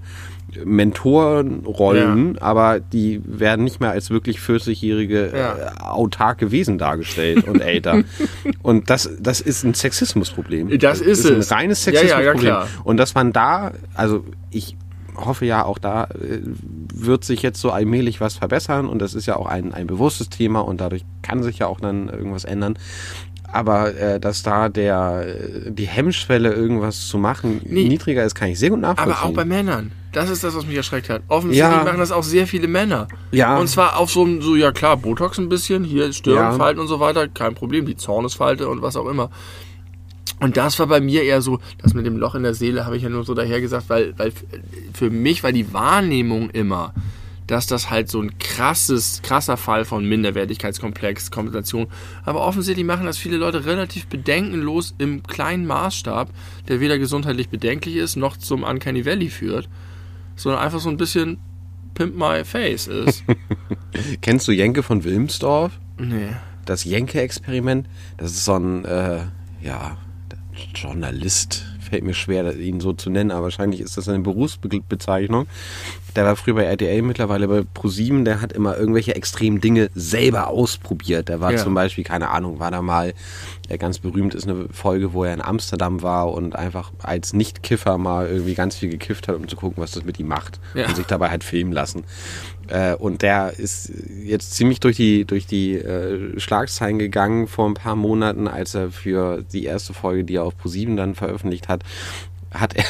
Mentorenrollen, 0.63 2.37
aber 2.39 2.79
die 2.79 3.21
werden 3.25 3.63
nicht 3.63 3.79
mehr 3.79 3.91
als 3.91 4.09
wirklich 4.09 4.39
40-jährige 4.39 5.31
Ja. 5.35 5.55
äh, 5.57 5.81
autarke 5.81 6.51
Wesen 6.51 6.77
dargestellt 6.77 7.47
und 7.47 7.61
älter. 7.61 8.03
und 8.61 8.89
das, 8.89 9.09
das 9.19 9.41
ist 9.41 9.63
ein 9.63 9.73
Sexismusproblem. 9.73 10.77
Das 10.79 11.01
ist 11.01 11.25
ein 11.25 11.39
es. 11.39 11.51
reines 11.51 11.85
Ja, 11.85 11.93
ja, 11.93 11.99
ja, 12.01 12.07
Sexismusproblem. 12.07 12.41
klar. 12.41 12.67
und 12.83 12.97
dass 12.97 13.15
man 13.15 13.31
da, 13.33 13.71
also 13.93 14.25
ich 14.51 14.77
hoffe 15.15 15.45
ja 15.45 15.63
auch 15.63 15.77
da 15.77 16.05
äh, 16.05 16.39
wird 16.93 17.23
sich 17.23 17.41
jetzt 17.41 17.61
so 17.61 17.71
allmählich 17.71 18.19
was 18.21 18.35
verbessern 18.35 18.87
und 18.87 18.99
das 18.99 19.13
ist 19.13 19.25
ja 19.25 19.37
auch 19.37 19.45
ein, 19.47 19.73
ein 19.73 19.87
bewusstes 19.87 20.29
Thema 20.29 20.59
und 20.59 20.81
dadurch 20.81 21.05
kann 21.21 21.41
sich 21.41 21.59
ja 21.59 21.67
auch 21.67 21.79
dann 21.79 22.09
irgendwas 22.09 22.43
ändern. 22.43 22.77
Aber 23.51 23.95
äh, 23.95 24.19
dass 24.19 24.43
da 24.43 24.67
der 24.67 25.23
äh, 25.25 25.71
die 25.71 25.85
Hemmschwelle 25.87 26.51
irgendwas 26.51 27.07
zu 27.07 27.17
machen 27.17 27.61
Nee. 27.63 27.87
niedriger 27.87 28.25
ist, 28.25 28.35
kann 28.35 28.49
ich 28.49 28.59
sehr 28.59 28.69
gut 28.71 28.81
nachvollziehen. 28.81 29.15
Aber 29.17 29.29
auch 29.29 29.33
bei 29.33 29.45
Männern. 29.45 29.91
Das 30.15 30.29
ist 30.29 30.45
das, 30.45 30.55
was 30.55 30.65
mich 30.65 30.77
erschreckt 30.77 31.09
hat. 31.09 31.23
Offensichtlich 31.27 31.69
Ja. 31.77 31.83
machen 31.83 31.99
das 31.99 32.11
auch 32.13 32.23
sehr 32.23 32.47
viele 32.47 32.69
Männer. 32.69 33.09
Ja. 33.31 33.57
Und 33.57 33.67
zwar 33.67 33.97
auf 33.97 34.09
so 34.09 34.23
einem, 34.23 34.41
so, 34.41 34.55
ja 34.55 34.71
klar, 34.71 34.95
Botox 34.95 35.37
ein 35.39 35.49
bisschen, 35.49 35.83
hier 35.83 36.13
Stirnfalten 36.13 36.77
Ja. 36.77 36.81
und 36.83 36.87
so 36.87 37.01
weiter, 37.01 37.27
kein 37.27 37.53
Problem, 37.53 37.85
die 37.85 37.97
Zornesfalte 37.97 38.69
und 38.69 38.81
was 38.81 38.95
auch 38.95 39.07
immer. 39.07 39.29
Und 40.39 40.55
das 40.55 40.79
war 40.79 40.87
bei 40.87 41.01
mir 41.01 41.23
eher 41.23 41.41
so, 41.41 41.59
das 41.81 41.93
mit 41.93 42.05
dem 42.05 42.17
Loch 42.17 42.33
in 42.35 42.43
der 42.43 42.53
Seele 42.53 42.85
habe 42.85 42.95
ich 42.95 43.03
ja 43.03 43.09
nur 43.09 43.25
so 43.25 43.33
daher 43.33 43.59
gesagt, 43.59 43.89
weil, 43.89 44.13
weil 44.17 44.31
für 44.93 45.09
mich 45.09 45.43
war 45.43 45.51
die 45.51 45.73
Wahrnehmung 45.73 46.49
immer, 46.49 46.93
dass 47.47 47.67
das 47.67 47.89
halt 47.89 48.09
so 48.09 48.21
ein 48.21 48.37
krasses, 48.39 49.21
krasser 49.21 49.57
Fall 49.57 49.83
von 49.85 50.05
Minderwertigkeitskomplex, 50.05 51.29
Kompensation. 51.29 51.87
Aber 52.23 52.41
offensichtlich 52.41 52.85
machen 52.85 53.05
das 53.05 53.17
viele 53.17 53.37
Leute 53.37 53.65
relativ 53.65 54.07
bedenkenlos 54.07 54.95
im 54.97 55.23
kleinen 55.23 55.67
Maßstab, 55.67 56.29
der 56.69 56.79
weder 56.79 56.97
gesundheitlich 56.97 57.49
bedenklich 57.49 57.97
ist, 57.97 58.15
noch 58.15 58.37
zum 58.37 58.63
Uncanny 58.63 59.05
Valley 59.05 59.29
führt, 59.29 59.67
sondern 60.35 60.61
einfach 60.61 60.79
so 60.79 60.89
ein 60.89 60.97
bisschen 60.97 61.37
Pimp 61.93 62.15
My 62.15 62.43
Face 62.43 62.87
ist. 62.87 63.23
Kennst 64.21 64.47
du 64.47 64.51
Jenke 64.51 64.83
von 64.83 65.03
Wilmsdorf? 65.03 65.79
nee. 65.97 66.29
Das 66.65 66.83
Jenke-Experiment, 66.83 67.87
das 68.17 68.31
ist 68.31 68.45
so 68.45 68.55
ein, 68.55 68.85
äh, 68.85 69.19
ja, 69.61 69.97
Journalist. 70.73 71.63
Fällt 71.79 72.03
mir 72.03 72.15
schwer, 72.15 72.57
ihn 72.57 72.79
so 72.79 72.93
zu 72.93 73.11
nennen, 73.11 73.29
aber 73.29 73.43
wahrscheinlich 73.43 73.81
ist 73.81 73.97
das 73.97 74.09
eine 74.09 74.23
Berufsbezeichnung. 74.23 75.45
Der 76.15 76.23
war 76.25 76.35
früher 76.35 76.55
bei 76.55 76.63
RTL, 76.63 77.01
mittlerweile 77.01 77.47
bei 77.47 77.63
ProSieben. 77.73 78.23
Der 78.25 78.41
hat 78.41 78.53
immer 78.53 78.77
irgendwelche 78.77 79.15
extremen 79.15 79.59
Dinge 79.59 79.89
selber 79.95 80.47
ausprobiert. 80.47 81.27
Der 81.29 81.41
war 81.41 81.51
Ja. 81.51 81.57
zum 81.57 81.73
Beispiel, 81.73 82.03
keine 82.03 82.29
Ahnung, 82.29 82.59
war 82.59 82.71
da 82.71 82.81
mal, 82.81 83.13
äh, 83.67 83.77
ganz 83.77 83.99
berühmt 83.99 84.33
ist 84.33 84.47
eine 84.47 84.67
Folge, 84.71 85.13
wo 85.13 85.23
er 85.25 85.33
in 85.33 85.41
Amsterdam 85.41 86.01
war 86.01 86.31
und 86.31 86.55
einfach 86.55 86.91
als 87.03 87.33
Nicht-Kiffer 87.33 87.97
mal 87.97 88.27
irgendwie 88.27 88.53
ganz 88.55 88.75
viel 88.77 88.89
gekifft 88.89 89.27
hat, 89.27 89.35
um 89.35 89.47
zu 89.47 89.55
gucken, 89.55 89.81
was 89.83 89.91
das 89.91 90.05
mit 90.05 90.19
ihm 90.19 90.27
macht. 90.27 90.59
Ja. 90.73 90.87
Und 90.87 90.95
sich 90.95 91.05
dabei 91.05 91.29
halt 91.29 91.43
filmen 91.43 91.71
lassen. 91.73 92.03
Äh, 92.67 92.95
und 92.95 93.21
der 93.21 93.53
ist 93.59 93.91
jetzt 94.23 94.53
ziemlich 94.53 94.79
durch 94.79 94.95
die, 94.95 95.25
durch 95.25 95.45
die 95.47 95.75
äh, 95.75 96.39
Schlagzeilen 96.39 96.97
gegangen 96.97 97.47
vor 97.47 97.67
ein 97.67 97.73
paar 97.75 97.95
Monaten, 97.95 98.47
als 98.47 98.73
er 98.73 98.89
für 98.91 99.43
die 99.53 99.65
erste 99.65 99.93
Folge, 99.93 100.23
die 100.23 100.35
er 100.37 100.43
auf 100.43 100.57
ProSieben 100.57 100.95
dann 100.95 101.13
veröffentlicht 101.13 101.67
hat, 101.67 101.83
hat 102.51 102.75
er, 102.75 102.85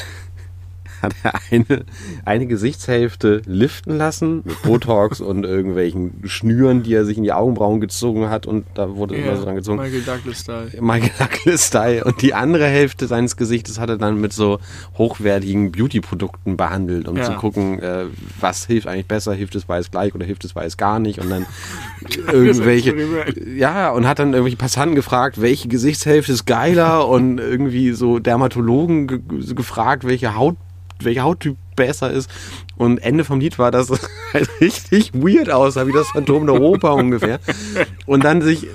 hat 1.06 1.16
er 1.24 1.34
eine, 1.52 1.86
eine 2.26 2.46
Gesichtshälfte 2.48 3.42
liften 3.46 3.98
lassen 3.98 4.42
mit 4.44 4.62
Botox 4.64 5.22
und 5.22 5.44
irgendwelchen 5.46 6.22
Schnüren, 6.26 6.84
die 6.84 6.94
er 6.94 7.06
sich 7.06 7.18
in 7.18 7.24
die 7.24 7.32
Augenbrauen 7.34 7.80
gezogen 7.80 8.30
hat 8.30 8.46
und 8.46 8.66
da 8.74 8.96
wurde 8.96 9.16
immer 9.16 9.38
so 9.38 9.44
dran 9.46 9.56
gezogen. 9.56 9.80
Michael 9.82 10.02
Douglas-Style. 10.02 10.72
Michael 10.82 11.12
Douglas-Style. 11.18 12.04
Und 12.04 12.22
die 12.22 12.34
andere 12.34 12.66
Hälfte 12.66 13.08
seines 13.08 13.38
Gesichtes 13.38 13.80
hat 13.80 13.90
er 13.90 13.98
dann 13.98 14.20
mit 14.20 14.34
so 14.34 14.60
hochwertigen 14.98 15.72
Beauty-Produkten 15.72 16.58
behandelt, 16.58 17.08
um 17.08 17.18
Ja. 17.18 17.24
zu 17.24 17.34
gucken, 17.34 17.80
äh, 17.80 18.06
was 18.40 18.66
hilft 18.66 18.88
eigentlich 18.88 19.08
besser, 19.08 19.34
hilft 19.34 19.56
es 19.56 19.68
weiß 19.70 19.92
gleich 19.92 20.14
oder 20.16 20.26
hilft 20.26 20.46
es 20.46 20.56
weiß 20.56 20.78
gar 20.78 21.00
nicht. 21.00 21.20
Und 21.20 21.30
dann 21.30 21.46
irgendwelche, 22.32 22.94
ja, 23.56 23.92
und 23.92 24.08
hat 24.08 24.20
dann 24.20 24.34
irgendwelche 24.34 24.58
Passanten 24.58 24.96
gefragt, 24.96 25.42
welche 25.42 25.68
Gesichtshälfte 25.68 26.32
ist 26.32 26.46
geiler 26.46 27.08
und 27.08 27.38
irgendwie 27.40 27.92
so 27.92 28.20
Dermatologen 28.20 29.08
ge 29.08 29.20
gefragt, 29.56 30.06
welche 30.06 30.36
Haut, 30.36 30.56
welcher 31.02 31.24
Hauttyp 31.24 31.58
besser 31.76 32.12
ist. 32.12 32.30
Und 32.78 33.00
Ende 33.00 33.24
vom 33.24 33.40
Lied 33.40 33.60
war, 33.60 33.72
dass 33.72 33.90
es 33.92 34.08
halt 34.34 34.50
richtig 34.62 35.14
weird 35.14 35.50
aussah, 35.50 35.88
wie 35.88 35.92
das 35.92 36.08
Phantom 36.10 36.46
der 36.46 36.62
Oper 36.62 36.96
ungefähr. 36.96 37.40
Und 38.06 38.24
dann 38.24 38.42
sich 38.42 38.68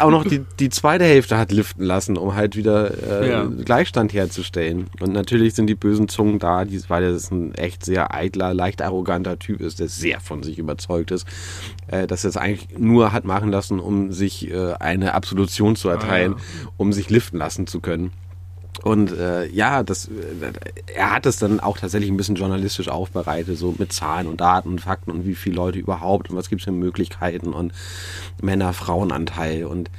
auch 0.00 0.10
noch 0.10 0.24
die, 0.24 0.44
die 0.58 0.68
zweite 0.68 1.04
Hälfte 1.04 1.38
hat 1.38 1.52
liften 1.52 1.84
lassen, 1.84 2.16
um 2.16 2.34
halt 2.34 2.56
wieder 2.56 3.22
äh, 3.22 3.30
Ja. 3.30 3.44
Gleichstand 3.44 4.12
herzustellen. 4.12 4.88
Und 5.00 5.12
natürlich 5.12 5.54
sind 5.54 5.66
die 5.68 5.74
bösen 5.74 6.08
Zungen 6.08 6.38
da, 6.38 6.64
die, 6.64 6.80
weil 6.88 7.04
er 7.04 7.16
ein 7.30 7.54
echt 7.54 7.84
sehr 7.84 8.14
eitler, 8.14 8.54
leicht 8.54 8.82
arroganter 8.82 9.38
Typ 9.38 9.60
ist, 9.60 9.80
der 9.80 9.88
sehr 9.88 10.20
von 10.20 10.42
sich 10.42 10.58
überzeugt 10.58 11.10
ist, 11.10 11.26
äh, 11.88 12.06
dass 12.06 12.24
er 12.24 12.30
es 12.30 12.36
eigentlich 12.36 12.78
nur 12.78 13.12
hat 13.12 13.24
machen 13.24 13.50
lassen, 13.50 13.80
um 13.80 14.12
sich 14.12 14.50
äh, 14.50 14.74
eine 14.78 15.14
Absolution 15.14 15.76
zu 15.76 15.88
erteilen, 15.88 16.36
um 16.76 16.92
sich 16.92 17.10
liften 17.10 17.38
lassen 17.38 17.66
zu 17.66 17.80
können. 17.80 18.12
Und 18.82 19.12
äh, 19.12 19.46
ja, 19.46 19.82
das, 19.82 20.06
äh, 20.08 20.52
er 20.94 21.12
hat 21.12 21.26
es 21.26 21.38
dann 21.38 21.60
auch 21.60 21.78
tatsächlich 21.78 22.10
ein 22.10 22.16
bisschen 22.16 22.36
journalistisch 22.36 22.88
aufbereitet, 22.88 23.58
so 23.58 23.74
mit 23.78 23.92
Zahlen 23.92 24.26
und 24.26 24.40
Daten 24.40 24.68
und 24.68 24.80
Fakten 24.80 25.10
und 25.10 25.26
wie 25.26 25.34
viele 25.34 25.56
Leute 25.56 25.78
überhaupt 25.78 26.30
und 26.30 26.36
was 26.36 26.48
gibt 26.48 26.60
es 26.62 26.64
für 26.64 26.72
Möglichkeiten 26.72 27.52
und 27.52 27.72
Männer-Frauen-Anteil. 28.42 29.64
Und 29.64 29.90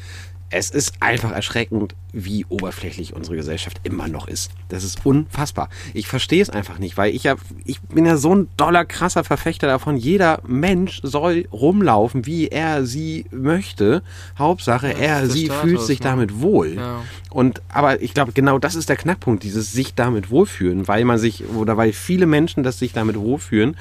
es 0.50 0.70
ist 0.70 0.94
einfach 1.02 1.32
erschreckend, 1.32 1.96
wie 2.14 2.46
oberflächlich 2.48 3.14
unsere 3.14 3.36
Gesellschaft 3.36 3.82
immer 3.84 4.08
noch 4.08 4.28
ist. 4.28 4.52
Das 4.70 4.86
ist 4.86 5.06
unfassbar. 5.06 5.70
Ich 5.94 6.08
verstehe 6.08 6.42
es 6.42 6.50
einfach 6.50 6.80
nicht, 6.80 6.96
weil 6.96 7.14
ich 7.14 7.24
ja, 7.24 7.36
ich 7.66 7.82
bin 7.82 8.06
ja 8.06 8.16
so 8.16 8.34
ein 8.34 8.48
doller, 8.56 8.86
krasser 8.86 9.26
Verfechter 9.26 9.68
davon. 9.68 9.98
Jeder 9.98 10.42
Mensch 10.48 11.02
soll 11.04 11.48
rumlaufen, 11.52 12.26
wie 12.26 12.48
er 12.48 12.86
sie 12.86 13.26
möchte. 13.32 14.04
Hauptsache, 14.40 14.94
er, 14.94 15.30
sie 15.30 15.48
Status, 15.48 15.62
fühlt 15.62 15.82
sich 15.82 16.00
ne? 16.00 16.06
damit 16.06 16.42
wohl. 16.42 16.76
Ja. 16.76 17.04
Und 17.30 17.62
aber 17.68 18.02
ich 18.02 18.14
glaube, 18.14 18.32
genau 18.32 18.58
das 18.58 18.76
ist 18.76 18.88
der 18.88 18.98
Knackpunkt, 18.98 19.44
dieses 19.44 19.74
sich 19.74 19.96
damit 19.96 20.30
wohlfühlen, 20.30 20.88
weil 20.88 21.04
man 21.04 21.18
sich 21.18 21.44
oder 21.46 21.76
weil 21.76 21.92
viele 21.92 22.26
Menschen 22.26 22.64
das 22.64 22.80
sich 22.80 22.94
damit 22.94 23.18
wohlfühlen, 23.18 23.76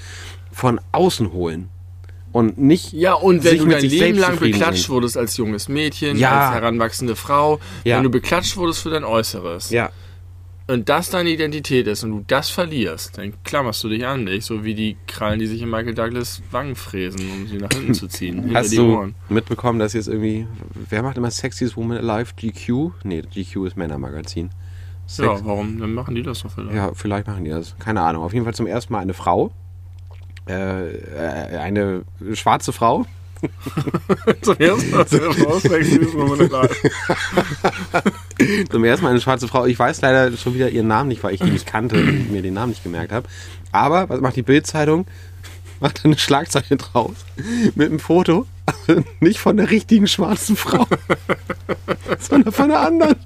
von 0.51 0.81
außen 0.91 1.33
holen 1.33 1.69
und 2.37 2.59
nicht 2.59 2.93
Ja, 2.93 3.15
und 3.15 3.45
wenn 3.45 3.59
du 3.59 3.67
dein 3.67 3.83
Leben 3.83 4.19
lang 4.19 4.39
beklatscht 4.39 4.89
wurdest 4.91 5.17
als 5.17 5.37
junges 5.39 5.69
Mädchen, 5.69 6.19
Ja. 6.19 6.49
als 6.51 6.55
heranwachsende 6.57 7.17
Frau, 7.17 7.59
Ja. 7.85 7.97
wenn 7.97 8.05
du 8.05 8.11
beklatscht 8.11 8.57
wurdest 8.57 8.83
für 8.83 8.91
dein 8.91 9.05
Äußeres 9.05 9.71
Ja, 9.71 9.91
und 10.69 10.89
das 10.89 11.11
deine 11.11 11.31
Identität 11.31 11.87
ist 11.87 12.05
und 12.05 12.11
du 12.11 12.25
das 12.27 12.51
verlierst, 12.51 13.17
dann 13.19 13.33
klammerst 13.45 13.83
du 13.85 13.89
dich 13.89 14.05
an 14.07 14.27
dich, 14.27 14.45
so 14.45 14.65
wie 14.65 14.75
die 14.75 14.97
Krallen, 15.07 15.39
die 15.39 15.47
sich 15.47 15.63
in 15.63 15.71
Michael 15.71 15.95
Douglas 15.95 16.43
Wangen 16.51 16.75
fräsen, 16.77 17.21
um 17.31 17.47
sie 17.47 17.57
nach 17.57 17.71
hinten 17.73 17.95
zu 17.95 18.07
ziehen, 18.09 18.51
hast 18.55 18.77
du 18.77 19.13
mitbekommen, 19.29 19.79
dass 19.79 19.95
jetzt 19.95 20.09
irgendwie 20.09 20.47
wer 20.91 21.03
macht 21.03 21.17
immer 21.17 21.31
Sexiest 21.31 21.77
Woman 21.77 21.97
Alive 21.99 22.35
GQ? 22.37 22.93
Nee, 23.05 23.23
GQ 23.23 23.67
ist 23.67 23.77
Männermagazin. 23.77 24.51
Sex 25.07 25.27
Ja, 25.41 25.45
warum? 25.47 25.79
Dann 25.79 25.95
machen 25.95 26.15
die 26.17 26.23
das 26.23 26.43
doch 26.43 26.51
vielleicht. 26.51 26.75
Ja, 26.75 26.91
vielleicht 26.93 27.29
machen 27.29 27.45
die 27.45 27.51
das. 27.51 27.77
Keine 27.79 28.03
Ahnung. 28.03 28.25
Auf 28.25 28.33
jeden 28.33 28.45
Fall 28.45 28.55
zum 28.55 28.67
ersten 28.67 28.93
Mal 28.93 28.99
eine 28.99 29.15
Frau. 29.15 29.53
Äh, 30.49 30.91
äh, 30.91 31.59
eine 31.59 32.05
schwarze 32.35 32.73
Frau. 32.73 33.05
Zum 34.43 34.59
ersten 34.59 34.91
Mal. 34.91 35.07
Zum 38.71 38.85
ersten 38.85 39.05
Mal 39.05 39.11
eine 39.11 39.21
schwarze 39.21 39.49
Frau. 39.49 39.67
Ich 39.67 39.79
weiß 39.79 40.01
leider 40.01 40.37
schon 40.37 40.55
wieder 40.55 40.71
ihren 40.71 40.89
Namen 40.89 41.09
nicht, 41.09 41.23
weil 41.23 41.35
ich 41.35 41.41
die 41.41 41.51
nicht 41.51 41.67
kannte 41.67 41.97
und 41.97 42.33
mir 42.33 42.43
den 42.43 42.55
Namen 42.55 42.71
nicht 42.71 42.83
gemerkt 42.83 43.13
habe. 43.13 43.29
Aber 43.73 44.09
was 44.09 44.21
macht 44.21 44.37
die 44.37 44.43
Bildzeitung? 44.43 45.07
Macht 45.81 46.05
eine 46.05 46.17
Schlagzeile 46.17 46.77
draus 46.77 47.17
mit 47.75 47.91
einem 47.91 48.01
Foto, 48.01 48.47
nicht 49.21 49.39
von 49.39 49.59
der 49.59 49.71
richtigen 49.71 50.07
schwarzen 50.07 50.57
Frau, 50.57 50.87
sondern 52.19 52.53
von 52.53 52.71
der 52.71 52.81
anderen. 52.81 53.17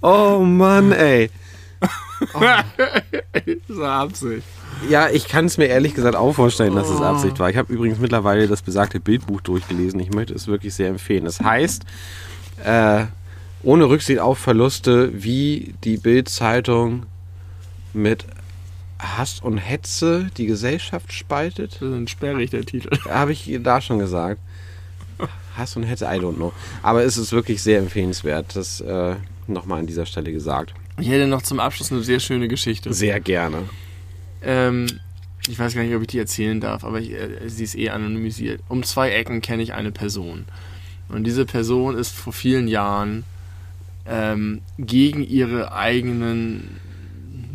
Oh 0.00 0.38
Mann, 0.38 0.92
ey. 0.92 1.30
Das 2.18 3.76
eine 3.76 3.88
Absicht. 3.88 4.46
Ja, 4.88 5.08
ich 5.08 5.28
kann 5.28 5.46
es 5.46 5.58
mir 5.58 5.66
ehrlich 5.66 5.94
gesagt 5.94 6.16
auch 6.16 6.32
vorstellen, 6.32 6.74
dass 6.74 6.88
es 6.88 7.00
Absicht 7.00 7.38
war. 7.38 7.50
Ich 7.50 7.56
habe 7.56 7.72
übrigens 7.72 7.98
mittlerweile 7.98 8.48
das 8.48 8.62
besagte 8.62 9.00
Bildbuch 9.00 9.40
durchgelesen. 9.40 10.00
Ich 10.00 10.12
möchte 10.12 10.34
es 10.34 10.46
wirklich 10.46 10.74
sehr 10.74 10.88
empfehlen. 10.88 11.26
Es 11.26 11.40
heißt, 11.40 11.84
äh, 12.64 13.04
ohne 13.62 13.88
Rücksicht 13.88 14.20
auf 14.20 14.38
Verluste, 14.38 15.10
wie 15.12 15.74
die 15.84 15.96
Bild-Zeitung 15.96 17.06
mit 17.92 18.24
Hass 18.98 19.40
und 19.40 19.58
Hetze 19.58 20.30
die 20.36 20.46
Gesellschaft 20.46 21.12
spaltet. 21.12 21.74
Das 21.74 21.82
ist 21.82 21.94
ein 21.94 22.08
sperrig, 22.08 22.50
der 22.50 22.64
Titel. 22.64 22.90
Habe 23.08 23.32
ich 23.32 23.58
da 23.62 23.80
schon 23.80 23.98
gesagt. 23.98 24.40
Hass 25.56 25.76
und 25.76 25.82
Hetze, 25.84 26.04
I 26.04 26.18
don't 26.20 26.36
know. 26.36 26.52
Aber 26.82 27.04
es 27.04 27.16
ist 27.16 27.32
wirklich 27.32 27.62
sehr 27.62 27.78
empfehlenswert. 27.78 28.54
Das 28.54 28.80
äh, 28.80 29.16
nochmal 29.46 29.80
an 29.80 29.86
dieser 29.86 30.06
Stelle 30.06 30.32
gesagt. 30.32 30.74
Ich 30.98 31.08
hätte 31.08 31.26
noch 31.26 31.42
zum 31.42 31.60
Abschluss 31.60 31.92
eine 31.92 32.02
sehr 32.02 32.20
schöne 32.20 32.48
Geschichte. 32.48 32.92
Sehr 32.92 33.20
gerne. 33.20 33.68
Ähm, 34.42 34.86
ich 35.48 35.58
weiß 35.58 35.74
gar 35.74 35.82
nicht, 35.82 35.94
ob 35.94 36.02
ich 36.02 36.08
die 36.08 36.18
erzählen 36.18 36.60
darf, 36.60 36.84
aber 36.84 37.00
ich, 37.00 37.12
äh, 37.12 37.48
sie 37.48 37.64
ist 37.64 37.76
eh 37.76 37.90
anonymisiert. 37.90 38.60
Um 38.68 38.82
zwei 38.82 39.10
Ecken 39.10 39.40
kenne 39.40 39.62
ich 39.62 39.74
eine 39.74 39.92
Person. 39.92 40.44
Und 41.08 41.24
diese 41.24 41.46
Person 41.46 41.96
ist 41.96 42.14
vor 42.14 42.32
vielen 42.32 42.68
Jahren 42.68 43.24
ähm, 44.06 44.60
gegen 44.78 45.22
ihre 45.22 45.72
eigenen 45.72 46.78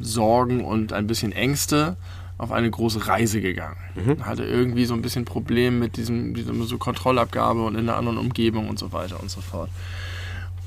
Sorgen 0.02 0.64
und 0.64 0.94
ein 0.94 1.08
bisschen 1.08 1.32
Ängste 1.32 1.98
auf 2.38 2.52
eine 2.52 2.70
große 2.70 3.08
Reise 3.08 3.42
gegangen. 3.42 3.78
Hatte 4.22 4.44
irgendwie 4.44 4.86
so 4.86 4.94
ein 4.94 5.02
bisschen 5.02 5.24
Problem 5.24 5.80
mit 5.80 5.98
diesem, 5.98 6.34
diesem 6.34 6.64
so 6.64 6.78
Kontrollabgabe 6.78 7.64
und 7.64 7.76
in 7.76 7.88
einer 7.88 7.98
anderen 7.98 8.18
Umgebung 8.18 8.70
und 8.70 8.80
so 8.80 8.92
weiter 8.92 9.20
und 9.22 9.30
so 9.30 9.40
fort. 9.40 9.70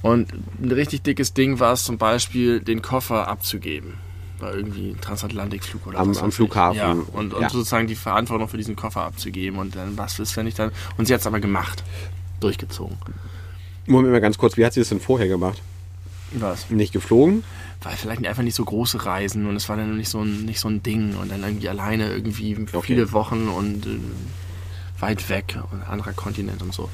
Und 0.07 0.33
ein 0.62 0.73
richtig 0.73 1.03
dickes 1.03 1.33
Ding 1.35 1.61
war 1.61 1.73
es 1.73 1.85
zum 1.85 1.99
Beispiel, 1.99 2.61
den 2.61 2.83
Koffer 2.83 3.28
abzugeben. 3.28 3.95
War 4.39 4.55
irgendwie 4.55 4.91
ein 4.91 5.01
Transatlantikflug 5.01 5.87
oder 5.87 5.99
Am- 5.99 6.11
was 6.11 6.23
am. 6.23 6.31
Flughafen. 6.33 6.77
Ja, 6.78 6.91
und, 6.93 7.33
und 7.33 7.41
Ja. 7.41 7.49
sozusagen 7.49 7.87
die 7.87 7.95
Verantwortung 7.95 8.49
für 8.49 8.59
diesen 8.59 8.77
Koffer 8.77 9.03
abzugeben. 9.03 9.59
Und 9.59 9.74
dann, 9.77 9.97
was 9.97 10.19
ist, 10.19 10.37
wenn 10.37 10.47
ich 10.47 10.55
dann. 10.55 10.73
Und 10.99 11.07
sie 11.07 11.15
hat 11.15 11.20
es 11.20 11.27
aber 11.27 11.41
gemacht. 11.41 11.83
Durchgezogen. 12.41 12.97
Moment 13.87 14.12
mal 14.12 14.20
ganz 14.20 14.37
kurz, 14.37 14.57
wie 14.57 14.65
hat 14.66 14.74
sie 14.74 14.81
das 14.81 14.91
denn 14.91 15.01
vorher 15.01 15.28
gemacht? 15.28 15.62
Was? 16.33 16.69
Nicht 16.70 16.93
geflogen? 16.93 17.45
Weil 17.83 17.95
vielleicht 17.97 18.27
einfach 18.27 18.43
nicht 18.43 18.57
so 18.57 18.65
große 18.65 19.07
Reisen 19.07 19.47
und 19.47 19.55
es 19.57 19.69
war 19.69 19.77
dann 19.77 19.97
nicht 19.97 20.09
so 20.09 20.20
ein, 20.23 20.45
nicht 20.45 20.59
so 20.61 20.69
ein 20.69 20.83
Ding 20.83 21.15
und 21.16 21.31
dann 21.31 21.43
irgendwie 21.45 21.69
alleine 21.69 22.11
irgendwie 22.11 22.57
viele 22.83 23.12
Wochen 23.12 23.49
und 23.49 23.87
äh, 23.87 23.99
weit 24.99 25.28
weg 25.28 25.57
und 25.70 25.83
anderer 25.83 26.12
Kontinent 26.12 26.62
und 26.62 26.74
so. 26.74 26.91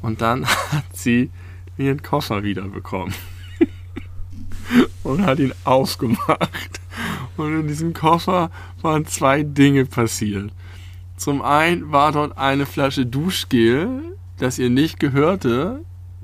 Und 0.00 0.20
dann 0.22 0.46
hat 0.70 0.84
sie 0.94 1.30
ihren 1.78 2.02
Koffer 2.02 2.42
wiederbekommen 2.42 3.14
und 5.02 5.24
hat 5.24 5.38
ihn 5.38 5.52
aufgemacht. 5.64 6.80
Und 7.36 7.60
in 7.60 7.68
diesem 7.68 7.94
Koffer 7.94 8.50
waren 8.80 9.06
zwei 9.06 9.42
Dinge 9.42 9.86
passiert. 9.86 10.52
Zum 11.16 11.42
einen 11.42 11.92
war 11.92 12.12
dort 12.12 12.36
eine 12.36 12.66
Flasche 12.66 13.06
Duschgel, 13.06 14.02
das 14.38 14.58
ihr 14.58 14.70
nicht 14.70 14.98
gehörte, 14.98 15.80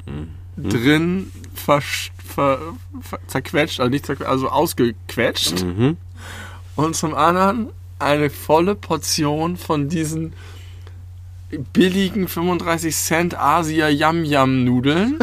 mhm. 0.07 0.69
drin 0.69 1.31
ver, 1.55 1.81
ver, 1.81 2.59
ver, 3.01 3.21
zerquetscht, 3.27 3.81
also 3.81 3.91
nicht 3.91 4.07
zerquetscht, 4.07 4.31
also 4.31 4.49
ausgequetscht. 4.49 5.65
Mhm. 5.65 5.97
Und 6.77 6.97
zum 6.97 7.15
anderen 7.15 7.69
eine 7.99 8.31
volle 8.31 8.75
Portion 8.75 9.57
von 9.57 9.89
diesen 9.89 10.33
billigen 11.73 12.29
35 12.29 12.95
Cent 12.95 13.39
Asia 13.39 13.89
Yam 13.89 14.25
Yam 14.25 14.65
Nudeln 14.65 15.19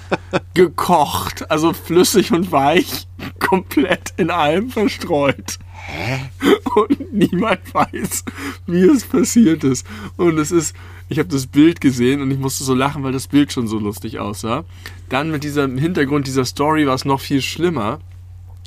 gekocht, 0.54 1.50
also 1.50 1.72
flüssig 1.72 2.32
und 2.32 2.50
weich, 2.52 3.06
komplett 3.38 4.14
in 4.16 4.30
allem 4.30 4.70
verstreut. 4.70 5.58
Hä? 5.86 6.30
Und 6.74 7.12
niemand 7.12 7.72
weiß, 7.72 8.24
wie 8.66 8.82
es 8.82 9.04
passiert 9.04 9.64
ist. 9.64 9.86
Und 10.16 10.38
es 10.38 10.50
ist, 10.50 10.74
ich 11.08 11.18
habe 11.18 11.28
das 11.28 11.46
Bild 11.46 11.80
gesehen 11.80 12.20
und 12.22 12.30
ich 12.30 12.38
musste 12.38 12.64
so 12.64 12.74
lachen, 12.74 13.04
weil 13.04 13.12
das 13.12 13.28
Bild 13.28 13.52
schon 13.52 13.68
so 13.68 13.78
lustig 13.78 14.18
aussah. 14.18 14.64
Dann 15.08 15.30
mit 15.30 15.44
diesem 15.44 15.78
Hintergrund 15.78 16.26
dieser 16.26 16.44
Story 16.44 16.86
war 16.86 16.94
es 16.94 17.04
noch 17.04 17.20
viel 17.20 17.40
schlimmer. 17.40 18.00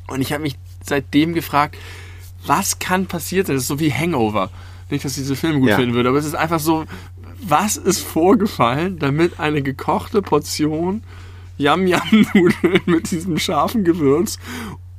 Und 0.08 0.22
ich 0.22 0.32
habe 0.32 0.44
mich 0.44 0.58
seitdem 0.84 1.34
gefragt, 1.34 1.78
was 2.46 2.80
kann 2.80 3.06
passiert 3.06 3.48
sein? 3.48 3.56
Das 3.56 3.64
ist 3.64 3.68
so 3.68 3.80
wie 3.80 3.92
Hangover. 3.92 4.50
Nicht, 4.90 5.06
dass 5.06 5.12
ich 5.14 5.24
diese 5.24 5.36
Filme 5.36 5.60
gut 5.60 5.70
ja. 5.70 5.76
finden 5.76 5.94
würde, 5.94 6.10
aber 6.10 6.18
es 6.18 6.26
ist 6.26 6.36
einfach 6.36 6.60
so, 6.60 6.86
was 7.42 7.78
ist 7.78 8.00
vorgefallen, 8.00 9.00
damit 9.00 9.40
eine 9.40 9.62
gekochte 9.62 10.22
Portion 10.22 11.04
Yam-Yam-Nudeln 11.58 12.82
mit 12.86 13.12
diesem 13.12 13.38
scharfen 13.38 13.84
Gewürz 13.84 14.40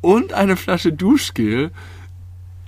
und 0.00 0.32
eine 0.32 0.56
Flasche 0.56 0.92
Duschgel 0.92 1.70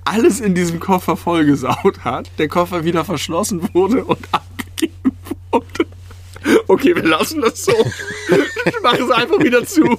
alles 0.05 0.41
in 0.41 0.55
diesem 0.55 0.81
Koffer 0.81 1.17
vollgesaut 1.17 2.01
hat, 2.05 2.31
der 2.39 2.49
Koffer 2.49 2.85
wieder 2.85 3.05
verschlossen 3.05 3.73
wurde 3.73 4.05
und 4.05 4.19
abgegeben 4.33 5.17
wurde. 5.51 5.87
Okay, 6.67 6.97
wir 6.97 7.05
lassen 7.05 7.41
das 7.41 7.65
so. 7.65 7.73
Ich 8.67 8.83
mache 8.83 9.03
es 9.03 9.11
einfach 9.11 9.39
wieder 9.39 9.65
zu. 9.65 9.97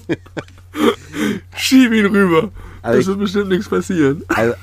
Schieb 1.55 1.93
ihn 1.93 2.07
rüber. 2.07 2.51
Also 2.81 2.97
das 2.97 3.07
wird 3.07 3.19
bestimmt 3.19 3.49
nichts 3.49 3.69
passieren. 3.69 4.23
Also 4.27 4.55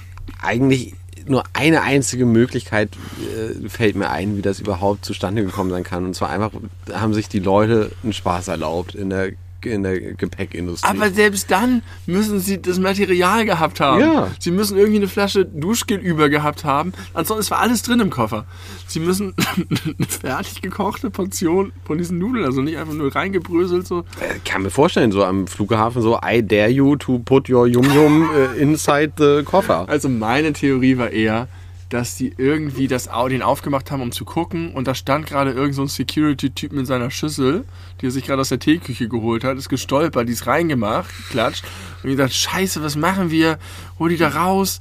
eigentlich 0.42 0.94
nur 1.30 1.44
eine 1.52 1.82
einzige 1.82 2.26
Möglichkeit 2.26 2.90
äh, 2.94 3.68
fällt 3.68 3.96
mir 3.96 4.10
ein, 4.10 4.36
wie 4.36 4.42
das 4.42 4.60
überhaupt 4.60 5.04
zustande 5.04 5.44
gekommen 5.44 5.70
sein 5.70 5.84
kann. 5.84 6.04
Und 6.04 6.14
zwar 6.14 6.30
einfach 6.30 6.50
haben 6.92 7.14
sich 7.14 7.28
die 7.28 7.38
Leute 7.38 7.92
einen 8.02 8.12
Spaß 8.12 8.48
erlaubt 8.48 8.94
in 8.94 9.10
der 9.10 9.30
in 9.66 9.82
der 9.82 10.00
Gepäckindustrie. 10.00 10.88
Aber 10.88 11.10
selbst 11.10 11.50
dann 11.50 11.82
müssen 12.06 12.40
sie 12.40 12.60
das 12.60 12.78
Material 12.78 13.44
gehabt 13.44 13.80
haben. 13.80 14.00
Ja. 14.00 14.28
Sie 14.38 14.50
müssen 14.50 14.76
irgendwie 14.76 14.98
eine 14.98 15.08
Flasche 15.08 15.44
Duschgel 15.44 15.98
über 15.98 16.28
gehabt 16.28 16.64
haben. 16.64 16.92
Ansonsten 17.14 17.50
war 17.52 17.60
alles 17.60 17.82
drin 17.82 18.00
im 18.00 18.10
Koffer. 18.10 18.46
Sie 18.86 19.00
müssen 19.00 19.34
eine 19.56 20.06
fertig 20.08 20.62
gekochte 20.62 21.10
Portion 21.10 21.72
von 21.84 21.98
diesen 21.98 22.18
Nudeln, 22.18 22.44
also 22.44 22.62
nicht 22.62 22.78
einfach 22.78 22.94
nur 22.94 23.14
reingebröselt 23.14 23.86
so. 23.86 24.04
Ich 24.20 24.22
äh, 24.22 24.38
kann 24.44 24.62
mir 24.62 24.70
vorstellen, 24.70 25.12
so 25.12 25.24
am 25.24 25.46
Flughafen 25.46 26.02
so, 26.02 26.18
I 26.24 26.42
dare 26.46 26.68
you 26.70 26.96
to 26.96 27.18
put 27.18 27.48
your 27.48 27.66
Yum 27.66 27.92
Yum 27.92 28.30
äh, 28.34 28.60
inside 28.60 29.12
the 29.18 29.42
Koffer. 29.44 29.88
Also 29.88 30.08
meine 30.08 30.52
Theorie 30.52 30.98
war 30.98 31.10
eher, 31.10 31.48
dass 31.90 32.16
die 32.16 32.32
irgendwie 32.36 32.88
das 32.88 33.10
den 33.28 33.42
aufgemacht 33.42 33.90
haben, 33.90 34.00
um 34.00 34.12
zu 34.12 34.24
gucken. 34.24 34.72
Und 34.72 34.86
da 34.88 34.94
stand 34.94 35.26
gerade 35.26 35.52
irgend 35.52 35.74
so 35.74 35.82
ein 35.82 35.88
Security-Typ 35.88 36.72
mit 36.72 36.86
seiner 36.86 37.10
Schüssel, 37.10 37.64
die 38.00 38.06
er 38.06 38.10
sich 38.10 38.24
gerade 38.24 38.40
aus 38.40 38.48
der 38.48 38.60
Teeküche 38.60 39.08
geholt 39.08 39.44
hat, 39.44 39.58
ist 39.58 39.68
gestolpert, 39.68 40.28
die 40.28 40.32
ist 40.32 40.46
reingemacht, 40.46 41.10
klatscht. 41.30 41.64
Und 42.02 42.16
dachte, 42.16 42.32
scheiße, 42.32 42.82
was 42.82 42.96
machen 42.96 43.30
wir? 43.30 43.58
Hol 43.98 44.08
die 44.08 44.16
da 44.16 44.28
raus. 44.28 44.78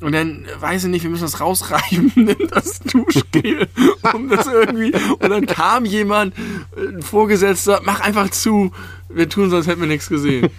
Und 0.00 0.12
dann, 0.12 0.46
weiß 0.58 0.84
ich 0.84 0.90
nicht, 0.90 1.02
wir 1.04 1.10
müssen 1.10 1.22
das 1.22 1.40
rausreiben, 1.40 2.12
nimm 2.16 2.48
das 2.50 2.80
Duschgel, 2.80 3.68
um 4.12 4.28
das 4.28 4.46
irgendwie. 4.46 4.92
Und 5.20 5.30
dann 5.30 5.46
kam 5.46 5.84
jemand, 5.84 6.34
ein 6.76 7.02
Vorgesetzter, 7.02 7.82
mach 7.84 8.00
einfach 8.00 8.30
zu, 8.30 8.72
wir 9.08 9.28
tun 9.28 9.50
sonst 9.50 9.68
hätten 9.68 9.80
wir 9.80 9.88
nichts 9.88 10.08
gesehen. 10.08 10.50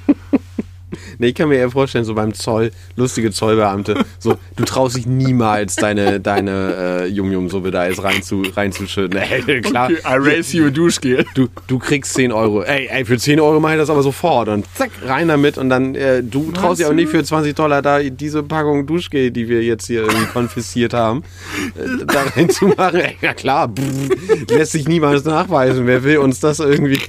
Nee, 1.19 1.27
ich 1.27 1.35
kann 1.35 1.49
mir 1.49 1.57
eher 1.57 1.69
vorstellen, 1.69 2.05
so 2.05 2.15
beim 2.15 2.33
Zoll, 2.33 2.71
lustige 2.95 3.31
Zollbeamte, 3.31 4.03
so, 4.19 4.37
du 4.55 4.63
traust 4.63 4.97
dich 4.97 5.05
niemals 5.05 5.75
deine, 5.75 6.19
deine 6.19 7.03
äh, 7.03 7.07
Yum-Yum-Suppe 7.07 7.71
da 7.71 7.87
jetzt 7.87 8.03
reinzu, 8.03 8.43
reinzuschütten. 8.55 9.19
Ey, 9.47 9.61
klar. 9.61 9.89
Okay, 9.89 9.99
I 10.05 10.17
raise 10.17 10.55
you 10.55 10.67
a 10.67 10.69
Duschgel. 10.69 11.25
Du, 11.35 11.47
du 11.67 11.79
kriegst 11.79 12.13
10 12.13 12.31
Euro. 12.31 12.63
Ey, 12.63 12.87
ey, 12.89 13.05
für 13.05 13.17
10 13.17 13.39
Euro 13.39 13.59
mache 13.59 13.73
ich 13.73 13.79
das 13.79 13.89
aber 13.89 14.03
sofort. 14.03 14.49
Und 14.49 14.65
zack, 14.75 14.91
rein 15.05 15.27
damit. 15.27 15.57
Und 15.57 15.69
dann, 15.69 15.95
äh, 15.95 16.23
du 16.23 16.51
Was 16.51 16.59
traust 16.59 16.79
dich 16.79 16.87
auch 16.87 16.93
nicht 16.93 17.09
für 17.09 17.23
20 17.23 17.55
Dollar 17.55 17.81
da 17.81 17.99
diese 17.99 18.43
Packung 18.43 18.85
Duschgel, 18.85 19.31
die 19.31 19.47
wir 19.47 19.63
jetzt 19.63 19.87
hier 19.87 20.01
irgendwie 20.01 20.25
konfisziert 20.33 20.93
haben, 20.93 21.23
äh, 21.75 22.05
da 22.05 22.23
reinzumachen. 22.35 22.99
Ey, 22.99 23.17
ja 23.21 23.33
klar, 23.33 23.69
pff, 23.69 24.49
lässt 24.49 24.71
sich 24.73 24.87
niemals 24.87 25.25
nachweisen. 25.25 25.87
Wer 25.87 26.03
will 26.03 26.17
uns 26.17 26.39
das 26.39 26.59
irgendwie, 26.59 26.99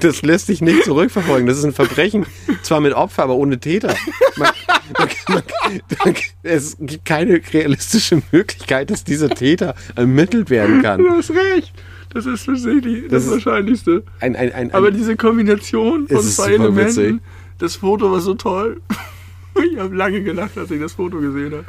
das 0.00 0.22
lässt 0.22 0.46
sich 0.46 0.60
nicht 0.60 0.84
zurückverfolgen. 0.84 1.46
Das 1.46 1.58
ist 1.58 1.64
ein 1.64 1.72
Verbrechen, 1.72 2.26
zwar 2.62 2.80
mit 2.80 2.94
Opfer, 2.94 3.07
aber 3.16 3.34
ohne 3.34 3.58
Täter. 3.58 3.94
Man, 4.36 4.50
man, 5.28 5.42
man, 6.04 6.14
es 6.42 6.76
gibt 6.78 7.04
keine 7.04 7.40
realistische 7.52 8.22
Möglichkeit, 8.32 8.90
dass 8.90 9.04
dieser 9.04 9.30
Täter 9.30 9.74
ermittelt 9.96 10.50
werden 10.50 10.82
kann. 10.82 10.98
Du 10.98 11.10
hast 11.10 11.30
recht. 11.30 11.72
Das 12.10 12.26
ist 12.26 12.46
tatsächlich 12.46 13.08
das, 13.08 13.24
das 13.24 13.32
Wahrscheinlichste. 13.32 14.02
Ein, 14.20 14.34
ein, 14.34 14.52
ein, 14.52 14.72
aber 14.72 14.90
diese 14.90 15.16
Kombination 15.16 16.08
von 16.08 16.22
zwei 16.22 16.54
Elementen, 16.54 16.86
witzig. 16.86 17.16
das 17.58 17.76
Foto 17.76 18.10
war 18.10 18.20
so 18.20 18.34
toll. 18.34 18.80
Ich 19.72 19.76
habe 19.76 19.92
lange 19.96 20.22
gelacht, 20.22 20.56
als 20.56 20.70
ich 20.70 20.80
das 20.80 20.92
Foto 20.92 21.18
gesehen 21.18 21.52
habe. 21.52 21.64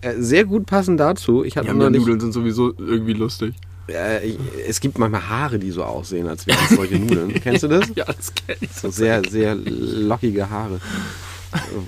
Äh, 0.00 0.22
sehr 0.22 0.44
gut 0.44 0.66
passend 0.66 1.00
dazu. 1.00 1.44
Ich 1.44 1.56
hatte 1.56 1.66
ja, 1.66 1.74
Nudeln 1.74 2.20
sind 2.20 2.30
sowieso 2.30 2.72
irgendwie 2.78 3.14
lustig. 3.14 3.54
Äh, 3.90 4.36
es 4.66 4.80
gibt 4.80 4.98
manchmal 4.98 5.28
Haare, 5.28 5.58
die 5.58 5.70
so 5.70 5.84
aussehen, 5.84 6.28
als 6.28 6.46
wären 6.46 6.58
es 6.64 6.76
solche 6.76 6.98
Nudeln. 6.98 7.34
Kennst 7.42 7.62
du 7.62 7.68
das? 7.68 7.90
Ja, 7.94 8.04
das 8.04 8.34
kenne 8.34 8.58
ich. 8.60 8.72
So 8.72 8.90
sehr, 8.90 9.22
sehr 9.28 9.54
lockige 9.54 10.48
Haare. 10.50 10.80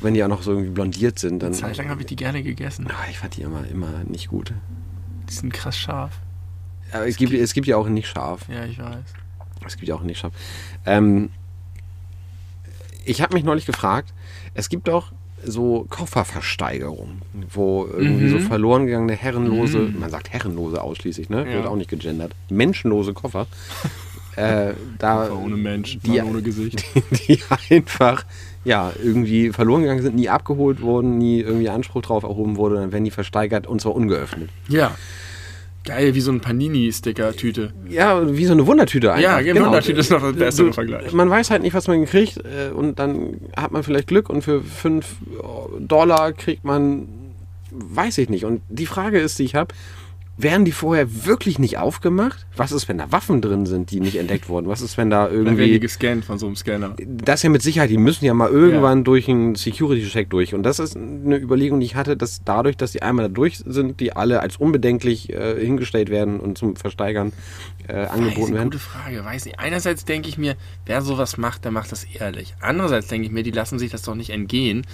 Wenn 0.01 0.15
die 0.15 0.25
auch 0.25 0.29
noch 0.29 0.43
so 0.43 0.53
irgendwie 0.53 0.71
blondiert 0.71 1.19
sind, 1.19 1.41
dann. 1.41 1.55
Zeit 1.55 1.77
lang 1.77 1.89
habe 1.89 2.01
ich 2.01 2.07
die 2.07 2.17
gerne 2.17 2.43
gegessen. 2.43 2.89
Ach, 2.91 3.09
ich 3.09 3.19
fand 3.19 3.37
die 3.37 3.43
immer, 3.43 3.67
immer 3.69 4.03
nicht 4.05 4.29
gut. 4.29 4.53
Die 5.29 5.35
sind 5.35 5.53
krass 5.53 5.79
scharf. 5.79 6.19
Aber 6.91 7.07
es, 7.07 7.17
gibt, 7.17 7.33
es 7.33 7.55
gibt 7.55 7.67
ja 7.67 7.77
auch 7.77 7.89
nicht 7.89 8.09
scharf. 8.09 8.47
Ja, 8.49 8.65
ich 8.65 8.79
weiß. 8.79 9.05
Es 9.65 9.77
gibt 9.77 9.89
ja 9.89 9.95
auch 9.95 10.03
nicht 10.03 10.19
scharf. 10.19 10.35
Ähm, 10.85 11.31
ich 13.05 13.23
habe 13.23 13.35
mich 13.35 13.45
neulich 13.45 13.67
gefragt, 13.67 14.13
es 14.55 14.69
gibt 14.69 14.89
doch 14.89 15.13
so 15.45 15.87
Kofferversteigerung, 15.89 17.23
wo 17.53 17.87
irgendwie 17.91 18.27
mhm. 18.27 18.31
so 18.31 18.39
verloren 18.41 18.87
gegangene 18.87 19.15
herrenlose, 19.15 19.79
mhm. 19.79 20.01
man 20.01 20.11
sagt 20.11 20.33
herrenlose 20.33 20.83
ausschließlich, 20.83 21.29
ne? 21.29 21.47
Ja. 21.47 21.57
Wird 21.57 21.67
auch 21.67 21.77
nicht 21.77 21.91
gegendert. 21.91 22.33
Menschenlose 22.51 23.13
Koffer. 23.13 23.47
äh, 24.37 24.75
da, 24.99 25.27
Koffer 25.27 25.39
ohne 25.39 25.57
Mensch, 25.57 25.99
die, 26.01 26.21
ohne 26.21 26.43
Gesicht. 26.43 26.85
Die, 26.95 27.37
die, 27.37 27.41
einfach 27.71 28.25
ja, 28.65 28.93
irgendwie 29.03 29.51
verloren 29.51 29.83
gegangen 29.83 30.03
sind, 30.03 30.15
nie 30.15 30.29
abgeholt 30.29 30.81
wurden, 30.83 31.19
nie 31.19 31.41
irgendwie 31.41 31.69
Anspruch 31.69 32.03
drauf 32.03 32.23
erhoben 32.23 32.57
wurde, 32.57 32.77
dann 32.77 32.93
werden 32.93 33.05
die 33.05 33.11
versteigert 33.11 33.67
und 33.67 33.81
zwar 33.81 33.95
ungeöffnet. 33.95 34.51
Ja. 34.69 34.93
Geil, 35.85 36.15
wie 36.15 36.21
so 36.21 36.31
ein 36.31 36.41
Panini-Sticker-Tüte. 36.41 37.73
Ja, 37.89 38.37
wie 38.37 38.45
so 38.45 38.53
eine 38.53 38.67
Wundertüte 38.67 39.13
eigentlich. 39.13 39.25
Ja, 39.25 39.41
genau. 39.41 39.67
Wundertüte 39.67 39.99
ist 39.99 40.11
noch 40.11 40.23
das 40.23 40.37
bessere 40.37 40.73
Vergleich. 40.73 41.13
Man 41.13 41.29
weiß 41.29 41.51
halt 41.51 41.63
nicht, 41.63 41.75
was 41.75 41.89
man 41.89 42.05
kriegt 42.07 42.39
äh, 42.39 42.71
und 42.73 42.99
dann 43.01 43.41
hat 43.57 43.73
man 43.73 43.83
vielleicht 43.83 44.07
Glück 44.07 44.31
und 44.31 44.43
für 44.43 44.63
5 44.63 45.17
Dollar 45.81 46.33
kriegt 46.33 46.65
man, 46.65 47.09
weiß 47.71 48.19
ich 48.19 48.29
nicht. 48.29 48.45
Und 48.45 48.63
die 48.69 48.87
Frage 48.87 49.19
ist, 49.19 49.39
die 49.41 49.45
ich 49.45 49.57
habe, 49.57 49.75
werden 50.37 50.65
die 50.65 50.73
vorher 50.73 51.27
wirklich 51.27 51.59
nicht 51.59 51.79
aufgemacht? 51.79 52.47
Was 52.57 52.73
ist, 52.73 52.89
wenn 52.89 52.99
da 52.99 53.13
Waffen 53.13 53.43
drin 53.43 53.67
sind, 53.67 53.91
die 53.91 54.01
nicht 54.01 54.17
entdeckt 54.17 54.49
wurden? 54.49 54.67
Was 54.67 54.81
ist, 54.81 54.97
wenn 54.97 55.11
da 55.11 55.29
irgendwie. 55.29 55.45
Dann 55.45 55.59
werden 55.59 55.73
die 55.73 55.81
gescannt 55.81 56.25
von 56.25 56.39
so 56.39 56.47
einem 56.47 56.57
Scanner. 56.57 56.97
Das 56.99 57.43
ja 57.43 57.51
mit 57.51 57.63
Sicherheit, 57.63 57.91
die 57.91 57.99
müssen 57.99 58.25
ja 58.25 58.33
mal 58.33 58.49
irgendwann 58.49 58.99
ja. 58.99 59.05
durch 59.05 59.29
einen 59.29 59.55
Security-Check 59.55 60.31
durch. 60.31 60.55
Und 60.55 60.63
das 60.63 60.79
ist 60.79 60.97
eine 60.97 61.37
Überlegung, 61.37 61.81
die 61.81 61.87
ich 61.87 61.97
hatte, 61.97 62.17
dass 62.17 62.43
dadurch, 62.45 62.77
dass 62.77 62.93
die 62.93 63.03
einmal 63.03 63.29
da 63.29 63.35
durch 63.35 63.59
sind, 63.59 64.01
die 64.01 64.15
alle 64.15 64.41
als 64.41 64.57
unbedenklich 64.57 65.31
äh, 65.31 65.61
hingestellt 65.61 66.09
werden 66.09 66.41
und 66.41 66.57
zum 66.57 66.77
Versteigern 66.77 67.33
äh, 67.87 67.95
angeboten 67.95 68.55
werden. 68.55 68.71
Gute 68.71 68.79
Frage, 68.79 69.25
weiß 69.25 69.45
nicht. 69.45 69.59
Einerseits 69.59 70.05
denke 70.05 70.29
ich 70.29 70.39
mir, 70.39 70.57
wer 70.87 71.03
sowas 71.03 71.37
macht, 71.37 71.65
der 71.65 71.73
macht 71.73 71.93
das 71.93 72.05
ehrlich. 72.05 72.55
Andererseits 72.61 73.09
denke 73.09 73.27
ich 73.27 73.33
mir, 73.33 73.43
die 73.43 73.51
lassen 73.51 73.79
sich 73.79 73.91
das 73.91 74.03
doch 74.03 74.15
nicht 74.15 74.31
entgehen 74.31 74.87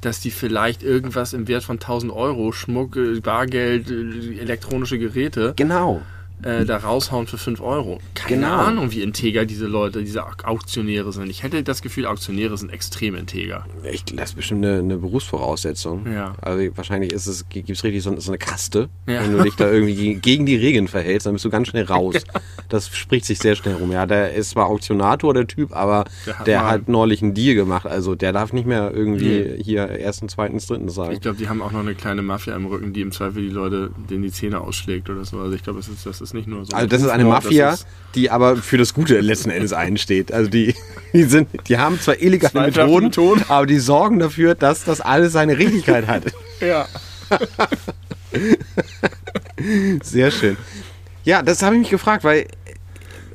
dass 0.00 0.20
die 0.20 0.30
vielleicht 0.30 0.82
irgendwas 0.82 1.32
im 1.32 1.48
Wert 1.48 1.64
von 1.64 1.76
1000 1.76 2.12
Euro, 2.12 2.52
Schmuck, 2.52 2.96
äh, 2.96 3.20
Bargeld, 3.20 3.90
äh, 3.90 4.38
elektronische 4.38 4.98
Geräte. 4.98 5.54
Genau. 5.56 6.02
Äh, 6.42 6.64
da 6.64 6.76
raushauen 6.78 7.26
für 7.26 7.38
5 7.38 7.60
Euro. 7.60 7.98
Keine 8.14 8.42
Genau. 8.42 8.56
Ahnung, 8.56 8.92
wie 8.92 9.02
integer 9.02 9.44
diese 9.44 9.66
Leute, 9.66 10.02
diese 10.02 10.24
Au- 10.24 10.30
Auktionäre 10.44 11.12
sind. 11.12 11.28
Ich 11.30 11.42
hätte 11.42 11.62
das 11.62 11.82
Gefühl, 11.82 12.06
Auktionäre 12.06 12.56
sind 12.56 12.70
extrem 12.72 13.14
integer. 13.14 13.66
Ich, 13.90 14.04
das 14.04 14.30
ist 14.30 14.36
bestimmt 14.36 14.64
eine, 14.64 14.78
eine 14.78 14.96
Berufsvoraussetzung. 14.98 16.06
Ja. 16.12 16.34
Also 16.40 16.76
wahrscheinlich 16.76 17.12
ist 17.12 17.26
es, 17.26 17.48
gibt 17.48 17.68
es 17.70 17.84
richtig 17.84 18.02
so, 18.02 18.18
so 18.18 18.30
eine 18.30 18.38
Kaste. 18.38 18.88
Ja. 19.06 19.22
Wenn 19.22 19.36
du 19.36 19.42
dich 19.42 19.54
da 19.56 19.70
irgendwie 19.70 20.14
gegen, 20.22 20.46
die 20.46 20.56
Regeln 20.56 20.88
verhältst, 20.88 21.26
dann 21.26 21.32
bist 21.34 21.44
du 21.44 21.50
ganz 21.50 21.68
schnell 21.68 21.84
raus. 21.84 22.14
Das 22.68 22.88
spricht 22.88 23.24
sich 23.26 23.38
sehr 23.38 23.54
schnell 23.56 23.74
rum. 23.74 23.92
Ja, 23.92 24.06
der 24.06 24.34
ist 24.34 24.50
zwar 24.50 24.66
Auktionator, 24.66 25.34
der 25.34 25.46
Typ, 25.46 25.72
aber 25.74 26.04
Der 26.26 26.38
hat 26.38 26.46
der 26.46 26.66
hat 26.66 26.88
neulich 26.88 27.22
einen 27.22 27.34
Deal 27.34 27.54
gemacht. 27.54 27.86
Also 27.86 28.14
der 28.14 28.32
darf 28.32 28.52
nicht 28.52 28.66
mehr 28.66 28.92
irgendwie 28.94 29.18
Nee. 29.18 29.62
hier 29.62 29.82
ersten, 29.82 30.28
zweiten, 30.28 30.58
dritten 30.58 30.88
sagen. 30.88 31.12
Ich 31.12 31.20
glaube, 31.20 31.38
die 31.38 31.48
haben 31.48 31.62
auch 31.62 31.72
noch 31.72 31.80
eine 31.80 31.94
kleine 31.94 32.22
Mafia 32.22 32.54
im 32.56 32.66
Rücken, 32.66 32.92
die 32.92 33.00
im 33.00 33.12
Zweifel 33.12 33.42
die 33.42 33.48
Leute, 33.50 33.90
denen 34.10 34.22
die 34.22 34.32
Zähne 34.32 34.60
ausschlägt 34.60 35.08
oder 35.10 35.24
so. 35.24 35.38
Also 35.38 35.54
ich 35.54 35.62
glaube, 35.62 35.78
das 35.78 35.88
ist, 35.88 36.04
das 36.06 36.20
ist 36.20 36.27
nicht 36.34 36.46
nur 36.48 36.64
so. 36.64 36.72
Also 36.74 36.86
das 36.86 37.02
ist 37.02 37.08
eine 37.08 37.24
Mafia, 37.24 37.70
ist- 37.74 37.86
die 38.14 38.30
aber 38.30 38.56
für 38.56 38.78
das 38.78 38.94
Gute 38.94 39.20
letzten 39.20 39.50
Endes 39.50 39.72
einsteht. 39.72 40.32
Also 40.32 40.48
die, 40.50 40.74
die 41.12 41.24
sind, 41.24 41.48
die 41.68 41.78
haben 41.78 42.00
zwar 42.00 42.20
illegale 42.20 42.66
Methoden, 42.66 43.06
Methoden. 43.06 43.44
aber 43.48 43.66
die 43.66 43.78
sorgen 43.78 44.18
dafür, 44.18 44.54
dass 44.54 44.84
das 44.84 45.00
alles 45.00 45.32
seine 45.32 45.58
Richtigkeit 45.58 46.06
hat. 46.06 46.24
Ja. 46.60 46.86
Sehr 50.02 50.30
schön. 50.30 50.56
Ja, 51.24 51.42
das 51.42 51.62
habe 51.62 51.74
ich 51.76 51.80
mich 51.80 51.90
gefragt, 51.90 52.24
weil 52.24 52.46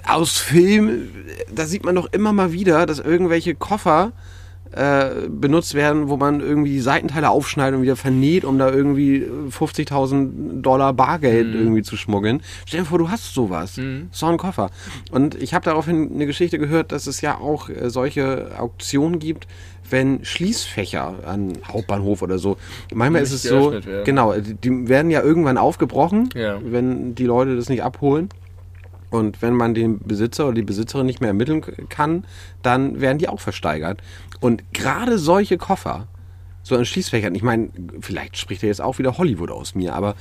aus 0.07 0.37
Film, 0.37 1.09
da 1.53 1.65
sieht 1.65 1.83
man 1.85 1.95
doch 1.95 2.11
immer 2.11 2.33
mal 2.33 2.51
wieder, 2.51 2.85
dass 2.85 2.99
irgendwelche 2.99 3.55
Koffer 3.55 4.11
äh, 4.75 5.27
benutzt 5.29 5.73
werden, 5.75 6.09
wo 6.09 6.17
man 6.17 6.39
irgendwie 6.39 6.71
die 6.71 6.79
Seitenteile 6.79 7.29
aufschneidet 7.29 7.77
und 7.77 7.83
wieder 7.83 7.95
vernäht, 7.95 8.43
um 8.45 8.57
da 8.57 8.71
irgendwie 8.71 9.25
50.000 9.49 10.61
Dollar 10.61 10.93
Bargeld 10.93 11.53
irgendwie 11.53 11.83
zu 11.83 11.95
schmuggeln. 11.97 12.41
Stell 12.65 12.81
dir 12.81 12.85
vor, 12.85 12.97
du 12.97 13.09
hast 13.09 13.33
sowas. 13.33 13.79
So 14.11 14.25
ein 14.25 14.37
Koffer. 14.37 14.69
Und 15.11 15.35
ich 15.35 15.53
habe 15.53 15.65
daraufhin 15.65 16.11
eine 16.13 16.25
Geschichte 16.25 16.57
gehört, 16.59 16.91
dass 16.91 17.07
es 17.07 17.21
ja 17.21 17.37
auch 17.37 17.69
äh, 17.69 17.89
solche 17.89 18.51
Auktionen 18.57 19.19
gibt, 19.19 19.47
wenn 19.89 20.23
Schließfächer 20.25 21.15
an 21.25 21.53
Hauptbahnhof 21.67 22.21
oder 22.21 22.39
so. 22.39 22.57
Manchmal 22.93 23.21
ist 23.21 23.31
es 23.31 23.43
so, 23.43 23.73
werden. 23.73 24.03
genau, 24.05 24.33
die, 24.33 24.87
werden 24.87 25.11
ja 25.11 25.21
irgendwann 25.21 25.57
aufgebrochen, 25.57 26.29
Ja. 26.35 26.59
wenn 26.63 27.15
die 27.15 27.25
Leute 27.25 27.55
das 27.55 27.69
nicht 27.69 27.83
abholen. 27.83 28.29
Und 29.09 29.43
wenn 29.43 29.53
man 29.53 29.75
den 29.75 29.99
Besitzer 29.99 30.45
oder 30.45 30.55
die 30.55 30.63
Besitzerin 30.63 31.05
nicht 31.05 31.21
mehr 31.21 31.27
ermitteln 31.27 31.61
kann, 31.89 32.25
dann 32.63 32.99
werden 32.99 33.19
die 33.19 33.29
auch 33.29 33.39
versteigert. 33.39 34.01
Und 34.43 34.73
gerade 34.73 35.19
solche 35.19 35.57
Koffer, 35.57 36.09
so 36.65 36.75
ein 36.77 36.85
Schließfächern, 36.85 37.35
ich 37.35 37.43
meine, 37.43 37.69
vielleicht 37.99 38.37
spricht 38.37 38.63
er 38.63 38.67
jetzt 38.69 38.81
auch 38.81 38.97
wieder 38.97 39.17
Hollywood 39.17 39.51
aus 39.51 39.75
mir, 39.75 39.93
aber 39.93 40.15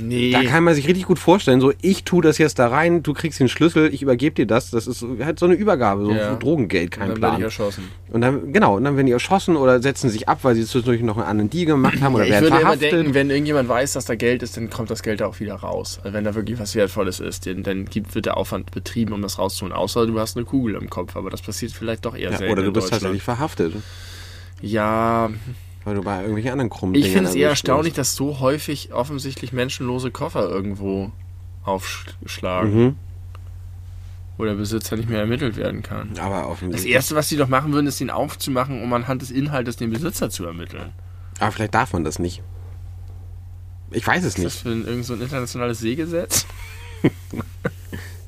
Nee. 0.00 0.30
da 0.30 0.44
kann 0.44 0.62
man 0.62 0.74
sich 0.74 0.86
richtig 0.86 1.06
gut 1.06 1.18
vorstellen, 1.18 1.60
so 1.60 1.72
ich 1.82 2.04
tu 2.04 2.20
das 2.20 2.38
jetzt 2.38 2.60
da 2.60 2.68
rein, 2.68 3.02
du 3.02 3.12
kriegst 3.14 3.40
den 3.40 3.48
Schlüssel, 3.48 3.92
ich 3.92 4.00
übergebe 4.02 4.32
dir 4.36 4.46
das, 4.46 4.70
das 4.70 4.86
ist 4.86 5.04
halt 5.20 5.40
so 5.40 5.46
eine 5.46 5.56
Übergabe, 5.56 6.04
so 6.04 6.12
Ja. 6.12 6.36
Drogengeld, 6.36 6.92
kein 6.92 7.08
dann 7.08 7.20
werde 7.20 7.26
ich 7.26 7.30
Plan. 7.32 7.42
erschossen. 7.42 7.84
Und 8.10 8.20
dann, 8.20 8.52
genau, 8.52 8.76
und 8.76 8.84
dann 8.84 8.94
werden 8.94 9.06
die 9.06 9.12
erschossen 9.12 9.56
oder 9.56 9.82
setzen 9.82 10.08
sich 10.08 10.28
ab, 10.28 10.38
weil 10.42 10.54
sie 10.54 10.64
zwischendurch 10.64 11.02
noch 11.02 11.16
einen 11.16 11.26
anderen 11.26 11.50
Deal 11.50 11.66
gemacht 11.66 12.00
haben 12.00 12.14
oder 12.14 12.24
ich 12.24 12.30
werden 12.30 12.44
würde 12.44 12.56
immer 12.58 12.60
verhaftet. 12.76 12.92
denken, 12.92 13.14
wenn 13.14 13.30
irgendjemand 13.30 13.68
weiß, 13.68 13.94
dass 13.94 14.04
da 14.04 14.14
Geld 14.14 14.44
ist, 14.44 14.56
dann 14.56 14.70
kommt 14.70 14.90
das 14.90 15.02
Geld 15.02 15.20
auch 15.20 15.40
wieder 15.40 15.56
raus. 15.56 15.98
Also 16.04 16.14
wenn 16.14 16.22
da 16.22 16.36
wirklich 16.36 16.60
was 16.60 16.76
Wertvolles 16.76 17.18
ist, 17.18 17.44
dann, 17.46 17.64
dann 17.64 17.86
gibt, 17.86 18.14
wird 18.14 18.26
der 18.26 18.36
Aufwand 18.36 18.70
betrieben, 18.70 19.12
um 19.14 19.22
das 19.22 19.38
rauszuholen. 19.38 19.74
Außer 19.74 20.06
du 20.06 20.16
hast 20.20 20.36
eine 20.36 20.46
Kugel 20.46 20.76
im 20.76 20.88
Kopf, 20.88 21.16
aber 21.16 21.28
das 21.30 21.42
passiert 21.42 21.72
vielleicht 21.72 22.04
doch 22.04 22.14
eher 22.16 22.30
ja, 22.30 22.36
selten 22.38 22.52
oder 22.52 22.62
du 22.62 22.72
bist 22.72 22.88
tatsächlich 22.90 23.22
verhaftet, 23.24 23.74
Ja, 24.62 25.30
weil 25.88 25.94
du 25.96 26.02
bei 26.02 26.18
irgendwelchen 26.20 26.52
anderen 26.52 26.70
krummen 26.70 26.94
ich 26.94 27.10
finde 27.10 27.28
es 27.30 27.34
eher 27.34 27.48
erstaunlich, 27.50 27.94
dass 27.94 28.14
so 28.14 28.38
häufig 28.40 28.92
offensichtlich 28.92 29.52
menschenlose 29.52 30.10
Koffer 30.10 30.48
irgendwo 30.48 31.10
aufschlagen, 31.64 32.74
Mhm. 32.74 32.96
wo 34.36 34.44
der 34.44 34.54
Besitzer 34.54 34.96
nicht 34.96 35.08
mehr 35.08 35.20
ermittelt 35.20 35.56
werden 35.56 35.82
kann. 35.82 36.10
Aber 36.20 36.36
Das 36.42 36.46
offensichtlich. 36.46 36.92
Erste, 36.94 37.14
was 37.16 37.28
die 37.28 37.36
doch 37.36 37.48
machen 37.48 37.72
würden, 37.72 37.86
ist, 37.86 38.00
ihn 38.00 38.10
aufzumachen, 38.10 38.82
um 38.82 38.92
anhand 38.92 39.22
des 39.22 39.30
Inhaltes 39.30 39.76
den 39.76 39.90
Besitzer 39.90 40.30
zu 40.30 40.44
ermitteln. 40.44 40.92
Aber 41.40 41.50
vielleicht 41.52 41.74
darf 41.74 41.92
man 41.92 42.04
das 42.04 42.18
nicht. 42.18 42.42
Ich 43.90 44.06
weiß 44.06 44.22
es 44.24 44.36
Ist 44.36 44.44
das 44.44 44.44
nicht. 44.44 44.62
für 44.62 44.68
ein, 44.70 44.86
irgend 44.86 45.04
so 45.06 45.14
ein 45.14 45.20
internationales 45.22 45.78
Seegesetz? 45.80 46.46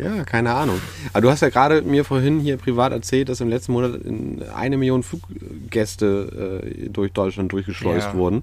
Ja, 0.03 0.25
keine 0.25 0.55
Ahnung. 0.55 0.81
Aber 1.13 1.21
du 1.23 1.31
hast 1.31 1.41
ja 1.41 1.49
gerade 1.49 1.83
mir 1.83 2.05
vorhin 2.05 2.41
hier 2.41 2.57
privat 2.57 2.93
erzählt, 2.93 3.29
dass 3.29 3.41
im 3.41 3.49
letzten 3.49 3.73
Monat 3.73 4.03
in 4.03 4.43
eine 4.55 4.77
Million 4.77 5.03
Fluggäste 5.03 6.63
äh, 6.65 6.89
durch 6.89 7.13
Deutschland 7.13 7.53
durchgeschleust 7.53 8.09
Ja. 8.09 8.15
wurden. 8.15 8.43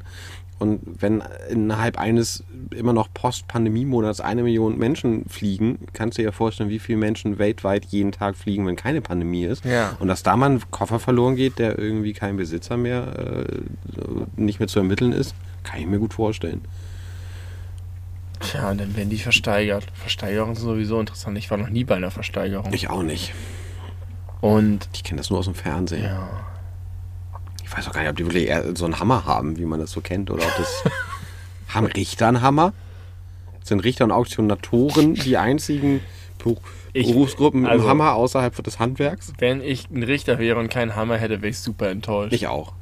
Und 0.60 0.80
wenn 1.02 1.22
innerhalb 1.50 2.00
eines 2.00 2.44
immer 2.72 2.92
noch 2.92 3.10
Post-Pandemie-Monats 3.14 4.22
eine 4.22 4.42
Million 4.42 4.78
Menschen 4.80 5.26
fliegen, 5.30 5.78
kannst 5.94 6.18
du 6.18 6.24
dir 6.24 6.30
ja 6.30 6.32
vorstellen, 6.32 6.72
wie 6.72 6.80
viele 6.80 6.98
Menschen 6.98 7.38
weltweit 7.38 7.86
jeden 7.86 8.12
Tag 8.12 8.36
fliegen, 8.36 8.66
wenn 8.66 8.76
keine 8.76 9.02
Pandemie 9.02 9.44
ist. 9.46 9.64
Ja. 9.66 9.96
Und 10.00 10.08
dass 10.08 10.24
da 10.24 10.36
mal 10.36 10.50
ein 10.50 10.62
Koffer 10.72 11.00
verloren 11.00 11.36
geht, 11.36 11.60
der 11.60 11.78
irgendwie 11.78 12.14
kein 12.14 12.38
Besitzer 12.38 12.76
mehr, 12.76 13.46
äh, 13.46 14.42
nicht 14.42 14.60
mehr 14.60 14.68
zu 14.68 14.80
ermitteln 14.80 15.12
ist, 15.12 15.36
kann 15.64 15.80
ich 15.80 15.86
mir 15.86 16.00
gut 16.00 16.16
vorstellen. 16.16 16.62
Tja, 18.40 18.70
und 18.72 18.80
dann 18.80 18.96
werden 18.96 19.10
die 19.10 19.18
versteigert. 19.18 19.86
Versteigerungen 19.94 20.56
sind 20.56 20.66
sowieso 20.66 21.00
interessant. 21.00 21.38
Ich 21.38 21.50
war 21.50 21.58
noch 21.58 21.70
nie 21.70 21.84
bei 21.84 21.96
einer 21.96 22.12
Versteigerung. 22.12 22.72
Ich 22.74 22.90
auch 22.90 23.04
nicht. 23.04 23.34
Und 24.42 24.88
Ich 24.94 25.04
kenne 25.04 25.20
das 25.20 25.30
nur 25.30 25.40
aus 25.40 25.46
dem 25.46 25.56
Fernsehen. 25.56 26.04
ja, 26.04 26.30
Ich 27.64 27.76
weiß 27.76 27.88
auch 27.88 27.94
gar 27.94 28.02
nicht, 28.02 28.10
ob 28.12 28.16
die 28.18 28.26
wirklich 28.26 28.48
eher 28.48 28.76
so 28.76 28.86
einen 28.86 29.00
Hammer 29.00 29.26
haben, 29.26 29.58
wie 29.58 29.66
man 29.66 29.80
das 29.80 29.92
so 29.92 30.02
kennt, 30.02 30.30
oder 30.30 30.44
ob 30.46 30.56
das. 30.58 30.84
haben 31.70 31.88
Richter 31.88 32.28
einen 32.28 32.42
Hammer? 32.42 32.74
Sind 33.64 33.82
Richter 33.84 34.06
und 34.06 34.12
Auktionatoren 34.12 35.16
die 35.16 35.36
einzigen 35.38 36.00
Beru- 36.42 36.60
Ich- 36.94 37.08
Berufsgruppen 37.08 37.62
mit 37.62 37.72
also- 37.72 37.82
einem 37.84 37.90
Hammer 38.02 38.14
außerhalb 38.14 38.64
des 38.64 38.80
Handwerks? 38.80 39.34
wenn 39.40 39.62
ich 39.62 39.90
ein 39.90 40.04
Richter 40.04 40.40
wäre 40.40 40.60
und 40.60 40.70
keinen 40.70 40.96
Hammer 40.96 41.18
hätte, 41.18 41.42
wäre 41.42 41.50
ich 41.50 41.60
super 41.60 41.90
enttäuscht. 41.90 42.32
Ich 42.34 42.48
auch. 42.48 42.74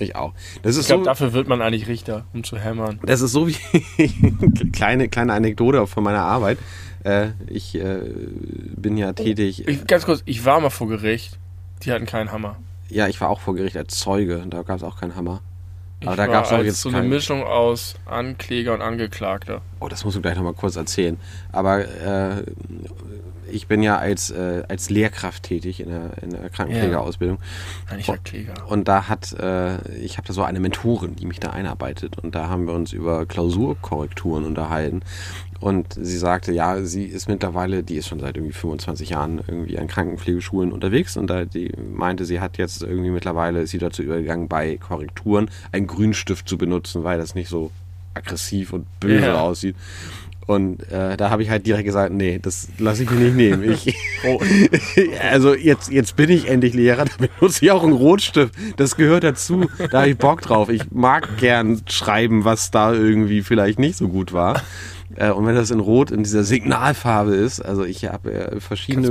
Ich 0.00 0.16
auch. 0.16 0.32
Das 0.62 0.76
ist 0.76 0.82
ich 0.82 0.86
glaube, 0.88 1.04
so. 1.04 1.10
dafür 1.10 1.32
wird 1.34 1.46
man 1.46 1.60
eigentlich 1.60 1.86
Richter, 1.86 2.24
um 2.32 2.42
zu 2.42 2.56
hämmern. 2.56 2.98
Das 3.04 3.20
ist 3.20 3.32
so 3.32 3.46
wie 3.46 3.54
kleine 4.72 5.08
kleine 5.08 5.34
Anekdote 5.34 5.86
von 5.86 6.02
meiner 6.02 6.22
Arbeit. 6.22 6.58
Äh, 7.04 7.28
ich 7.46 7.76
äh, 7.76 8.00
bin 8.76 8.96
ja 8.96 9.12
tätig. 9.12 9.68
Ich, 9.68 9.86
ganz 9.86 10.06
kurz, 10.06 10.22
ich 10.24 10.44
war 10.44 10.58
mal 10.60 10.70
vor 10.70 10.88
Gericht. 10.88 11.38
Die 11.84 11.92
hatten 11.92 12.06
keinen 12.06 12.32
Hammer. 12.32 12.56
ja, 12.88 13.08
ich 13.08 13.20
war 13.20 13.28
auch 13.28 13.40
vor 13.40 13.54
Gericht 13.54 13.76
als 13.76 13.98
Zeuge. 13.98 14.42
Da 14.48 14.62
gab 14.62 14.76
es 14.78 14.82
auch 14.82 14.98
keinen 14.98 15.16
Hammer. 15.16 15.42
Aber 16.02 16.12
ich 16.12 16.16
da 16.16 16.26
gab 16.26 16.46
es 16.46 16.52
auch 16.52 16.62
jetzt 16.62 16.80
so 16.80 16.88
eine. 16.88 17.02
Mischung 17.02 17.42
aus 17.42 17.94
Ankläger 18.06 18.72
und 18.72 18.80
Angeklagter. 18.80 19.60
Oh, 19.80 19.88
das 19.88 20.04
musst 20.04 20.16
du 20.16 20.22
gleich 20.22 20.34
nochmal 20.34 20.54
kurz 20.54 20.76
erzählen. 20.76 21.18
Aber 21.52 21.80
äh, 21.80 22.42
ich 23.52 23.66
bin 23.66 23.82
ja 23.82 23.98
als, 23.98 24.30
äh, 24.30 24.62
als 24.68 24.90
Lehrkraft 24.90 25.42
tätig 25.42 25.80
in 25.80 25.88
der, 25.88 26.10
in 26.22 26.30
der 26.30 26.48
Krankenpflegeausbildung. 26.50 27.38
Nein, 27.90 28.00
ich 28.00 28.24
Kläger. 28.24 28.54
Und 28.68 28.88
da 28.88 29.08
hat, 29.08 29.32
äh, 29.32 29.76
ich 29.98 30.16
habe 30.18 30.26
da 30.26 30.32
so 30.32 30.42
eine 30.42 30.60
Mentorin, 30.60 31.16
die 31.16 31.26
mich 31.26 31.40
da 31.40 31.50
einarbeitet. 31.50 32.18
Und 32.18 32.34
da 32.34 32.48
haben 32.48 32.66
wir 32.66 32.74
uns 32.74 32.92
über 32.92 33.26
Klausurkorrekturen 33.26 34.44
unterhalten. 34.44 35.02
Und 35.60 35.92
sie 36.00 36.16
sagte, 36.16 36.52
ja, 36.52 36.82
sie 36.82 37.04
ist 37.04 37.28
mittlerweile, 37.28 37.82
die 37.82 37.96
ist 37.96 38.08
schon 38.08 38.18
seit 38.20 38.36
irgendwie 38.36 38.54
25 38.54 39.10
Jahren 39.10 39.42
irgendwie 39.46 39.78
an 39.78 39.88
Krankenpflegeschulen 39.88 40.72
unterwegs. 40.72 41.16
Und 41.18 41.28
da 41.28 41.44
die 41.44 41.70
meinte, 41.92 42.24
sie 42.24 42.40
hat 42.40 42.56
jetzt 42.56 42.82
irgendwie 42.82 43.10
mittlerweile, 43.10 43.60
ist 43.60 43.70
sie 43.70 43.78
dazu 43.78 44.02
übergegangen, 44.02 44.48
bei 44.48 44.78
Korrekturen 44.78 45.50
einen 45.72 45.86
Grünstift 45.86 46.48
zu 46.48 46.56
benutzen, 46.56 47.04
weil 47.04 47.18
das 47.18 47.34
nicht 47.34 47.48
so 47.50 47.70
aggressiv 48.14 48.72
und 48.72 48.86
böse 49.00 49.26
Ja. 49.26 49.40
aussieht. 49.40 49.76
Und 50.50 50.90
äh, 50.90 51.16
da 51.16 51.30
habe 51.30 51.44
ich 51.44 51.48
halt 51.48 51.64
direkt 51.64 51.84
gesagt, 51.84 52.12
nee, 52.12 52.40
das 52.42 52.66
lasse 52.78 53.04
ich 53.04 53.10
mir 53.12 53.20
nicht 53.20 53.36
nehmen. 53.36 53.70
Ich, 53.70 53.94
also 55.30 55.54
jetzt, 55.54 55.92
jetzt 55.92 56.16
bin 56.16 56.28
ich 56.28 56.48
endlich 56.48 56.74
Lehrer, 56.74 57.04
da 57.18 57.26
benutze 57.38 57.64
ich 57.64 57.70
auch 57.70 57.84
einen 57.84 57.92
Rotstift. 57.92 58.52
Das 58.76 58.96
gehört 58.96 59.22
dazu. 59.22 59.68
Da 59.92 60.00
habe 60.00 60.10
ich 60.10 60.18
Bock 60.18 60.42
drauf. 60.42 60.68
Ich 60.68 60.90
mag 60.90 61.36
gern 61.36 61.82
schreiben, 61.86 62.44
was 62.44 62.72
da 62.72 62.92
irgendwie 62.92 63.42
vielleicht 63.42 63.78
nicht 63.78 63.96
so 63.96 64.08
gut 64.08 64.32
war. 64.32 64.60
Äh, 65.14 65.30
und 65.30 65.46
wenn 65.46 65.54
das 65.54 65.70
in 65.70 65.78
Rot 65.78 66.10
in 66.10 66.24
dieser 66.24 66.42
Signalfarbe 66.42 67.32
ist, 67.32 67.60
also 67.60 67.84
ich 67.84 68.06
habe 68.06 68.32
äh, 68.32 68.58
verschiedene 68.58 69.08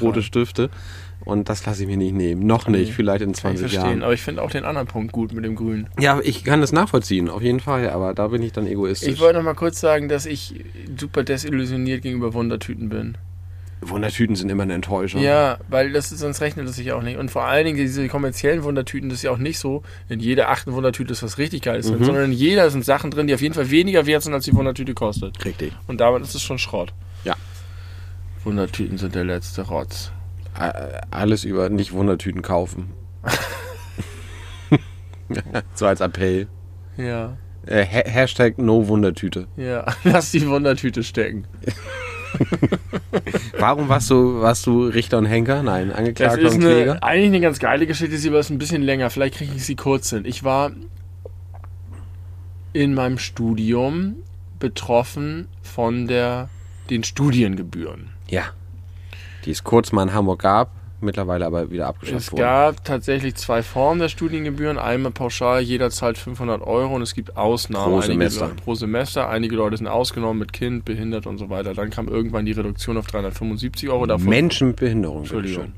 rote? 0.00 0.20
Stifte 0.20 0.68
und 1.24 1.48
das 1.48 1.64
lasse 1.66 1.82
ich 1.82 1.88
mir 1.88 1.96
nicht 1.96 2.14
nehmen. 2.14 2.46
Noch 2.46 2.68
nicht, 2.68 2.92
vielleicht 2.92 3.22
in 3.22 3.32
kann 3.32 3.52
ich 3.52 3.60
20 3.60 3.60
verstehen. 3.60 3.82
Jahren. 3.82 4.02
Aber 4.02 4.12
ich 4.14 4.22
finde 4.22 4.42
auch 4.42 4.50
den 4.50 4.64
anderen 4.64 4.86
Punkt 4.88 5.12
gut 5.12 5.32
mit 5.32 5.44
dem 5.44 5.54
Grün. 5.56 5.88
Ja, 5.98 6.20
ich 6.22 6.44
kann 6.44 6.60
das 6.60 6.72
nachvollziehen, 6.72 7.28
auf 7.28 7.42
jeden 7.42 7.60
Fall, 7.60 7.90
aber 7.90 8.14
da 8.14 8.28
bin 8.28 8.42
ich 8.42 8.52
dann 8.52 8.66
egoistisch. 8.66 9.08
Ich 9.08 9.20
wollte 9.20 9.38
noch 9.38 9.44
mal 9.44 9.54
kurz 9.54 9.80
sagen, 9.80 10.08
dass 10.08 10.26
ich 10.26 10.64
super 10.98 11.22
desillusioniert 11.24 12.02
gegenüber 12.02 12.34
Wundertüten 12.34 12.88
bin. 12.88 13.16
Wundertüten 13.84 14.36
sind 14.36 14.48
immer 14.48 14.62
eine 14.62 14.74
Enttäuschung. 14.74 15.20
Ja, 15.22 15.58
weil 15.68 15.92
das 15.92 16.08
sonst 16.10 16.40
rechnet 16.40 16.68
es 16.68 16.76
sich 16.76 16.92
auch 16.92 17.02
nicht. 17.02 17.18
Und 17.18 17.32
vor 17.32 17.46
allen 17.46 17.64
Dingen 17.64 17.76
diese 17.78 18.06
kommerziellen 18.06 18.62
Wundertüten, 18.62 19.08
das 19.08 19.18
ist 19.18 19.22
ja 19.24 19.32
auch 19.32 19.38
nicht 19.38 19.58
so, 19.58 19.82
in 20.08 20.20
jeder 20.20 20.50
achten 20.50 20.72
Wundertüte 20.72 21.12
ist 21.12 21.22
was 21.24 21.36
richtig 21.38 21.62
Geiles 21.62 21.88
Mhm. 21.90 21.96
drin, 21.96 22.04
sondern 22.04 22.24
in 22.26 22.32
jeder 22.32 22.70
sind 22.70 22.84
Sachen 22.84 23.10
drin, 23.10 23.26
die 23.26 23.34
auf 23.34 23.42
jeden 23.42 23.54
Fall 23.54 23.70
weniger 23.72 24.06
wert 24.06 24.22
sind, 24.22 24.34
als 24.34 24.44
die 24.44 24.54
Wundertüte 24.54 24.94
kostet. 24.94 25.44
Richtig. 25.44 25.72
Und 25.88 26.00
damit 26.00 26.22
ist 26.22 26.34
es 26.34 26.42
schon 26.42 26.58
Schrott. 26.58 26.92
Ja. 27.24 27.34
Wundertüten 28.44 28.98
sind 28.98 29.16
der 29.16 29.24
letzte 29.24 29.62
Rotz. 29.62 30.12
Alles 31.10 31.44
über 31.44 31.68
nicht 31.70 31.92
Wundertüten 31.92 32.42
kaufen. 32.42 32.92
so 35.74 35.86
als 35.86 36.00
Appell. 36.00 36.46
Ja. 36.96 37.36
Äh, 37.66 37.84
Ha- 37.86 38.08
Hashtag 38.10 38.58
No 38.58 38.88
Wundertüte. 38.88 39.46
Ja, 39.56 39.86
lass 40.04 40.30
die 40.32 40.46
Wundertüte 40.48 41.02
stecken. 41.02 41.46
Warum 43.58 43.88
warst 43.88 44.10
du, 44.10 44.40
warst 44.40 44.66
du 44.66 44.84
Richter 44.86 45.18
und 45.18 45.26
Henker? 45.26 45.62
Nein, 45.62 45.88
Das 45.88 45.98
Angeklagter 45.98 46.38
ist 46.40 46.54
und 46.54 46.64
eine, 46.64 46.74
Kläger? 46.74 47.02
eigentlich 47.02 47.26
eine 47.26 47.40
ganz 47.40 47.58
geile 47.58 47.86
Geschichte, 47.86 48.16
sie 48.18 48.28
aber 48.28 48.40
ist 48.40 48.50
ein 48.50 48.58
bisschen 48.58 48.82
länger. 48.82 49.10
Vielleicht 49.10 49.36
kriege 49.36 49.52
ich 49.54 49.64
sie 49.64 49.76
kurz 49.76 50.10
hin. 50.10 50.24
Ich 50.24 50.42
war 50.42 50.72
in 52.72 52.94
meinem 52.94 53.18
Studium 53.18 54.16
betroffen 54.58 55.48
von 55.62 56.06
der, 56.06 56.48
den 56.90 57.04
Studiengebühren. 57.04 58.10
Ja. 58.28 58.44
Die 59.44 59.50
es 59.50 59.64
kurz 59.64 59.92
mal 59.92 60.04
in 60.04 60.12
Hamburg 60.14 60.42
gab, 60.42 60.70
mittlerweile 61.00 61.46
aber 61.46 61.70
wieder 61.70 61.88
abgeschafft 61.88 62.18
Es 62.26 62.32
wurde. 62.32 62.42
gab 62.42 62.84
tatsächlich 62.84 63.34
zwei 63.34 63.62
Formen 63.62 64.00
der 64.00 64.08
Studiengebühren. 64.08 64.78
Einmal 64.78 65.12
pauschal, 65.12 65.60
jeder 65.60 65.90
zahlt 65.90 66.16
500 66.18 66.62
Euro 66.62 66.94
und 66.94 67.02
es 67.02 67.14
gibt 67.14 67.36
Ausnahmen. 67.36 67.84
Pro 67.86 67.96
Einige 67.96 68.12
Semester. 68.12 68.46
Leute, 68.48 68.62
pro 68.62 68.74
Semester. 68.74 69.28
Einige 69.28 69.56
Leute 69.56 69.76
sind 69.76 69.88
ausgenommen 69.88 70.38
mit 70.38 70.52
Kind, 70.52 70.84
behindert 70.84 71.26
und 71.26 71.38
so 71.38 71.50
weiter. 71.50 71.74
Dann 71.74 71.90
kam 71.90 72.08
irgendwann 72.08 72.46
die 72.46 72.52
Reduktion 72.52 72.96
auf 72.96 73.06
375 73.08 73.88
Euro. 73.90 74.06
Davon 74.06 74.28
Menschen 74.28 74.68
mit 74.68 74.76
Behinderung. 74.76 75.18
Entschuldigung. 75.20 75.72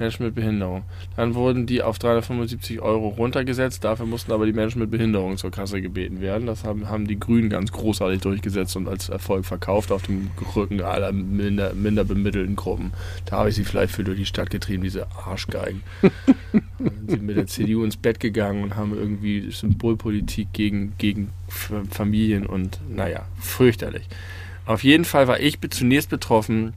Menschen 0.00 0.24
mit 0.24 0.34
Behinderung. 0.34 0.82
Dann 1.16 1.34
wurden 1.34 1.66
die 1.66 1.82
auf 1.82 1.98
375 1.98 2.80
Euro 2.80 3.08
runtergesetzt. 3.08 3.84
Dafür 3.84 4.06
mussten 4.06 4.32
aber 4.32 4.46
die 4.46 4.52
Menschen 4.52 4.80
mit 4.80 4.90
Behinderung 4.90 5.36
zur 5.36 5.50
Kasse 5.50 5.80
gebeten 5.80 6.20
werden. 6.20 6.46
Das 6.46 6.64
haben, 6.64 6.88
haben 6.88 7.06
die 7.06 7.20
Grünen 7.20 7.50
ganz 7.50 7.70
großartig 7.70 8.20
durchgesetzt 8.20 8.76
und 8.76 8.88
als 8.88 9.08
Erfolg 9.08 9.44
verkauft 9.44 9.92
auf 9.92 10.02
dem 10.02 10.30
Rücken 10.56 10.80
aller 10.80 11.12
minder, 11.12 11.74
minder 11.74 12.04
bemittelten 12.04 12.56
Gruppen. 12.56 12.92
Da 13.26 13.38
habe 13.38 13.50
ich 13.50 13.54
sie 13.54 13.64
vielleicht 13.64 13.94
für 13.94 14.02
durch 14.02 14.18
die 14.18 14.26
Stadt 14.26 14.50
getrieben, 14.50 14.82
diese 14.82 15.06
Arschgeigen. 15.12 15.82
Dann 16.78 17.06
sind 17.06 17.22
mit 17.22 17.36
der 17.36 17.46
CDU 17.46 17.84
ins 17.84 17.96
Bett 17.96 18.18
gegangen 18.18 18.64
und 18.64 18.76
haben 18.76 18.94
irgendwie 18.94 19.50
Symbolpolitik 19.50 20.52
gegen, 20.52 20.94
gegen 20.98 21.30
Familien 21.48 22.46
und 22.46 22.80
naja, 22.88 23.26
fürchterlich. 23.38 24.08
Auf 24.64 24.82
jeden 24.82 25.04
Fall 25.04 25.28
war 25.28 25.40
ich 25.40 25.58
zunächst 25.70 26.08
betroffen 26.08 26.72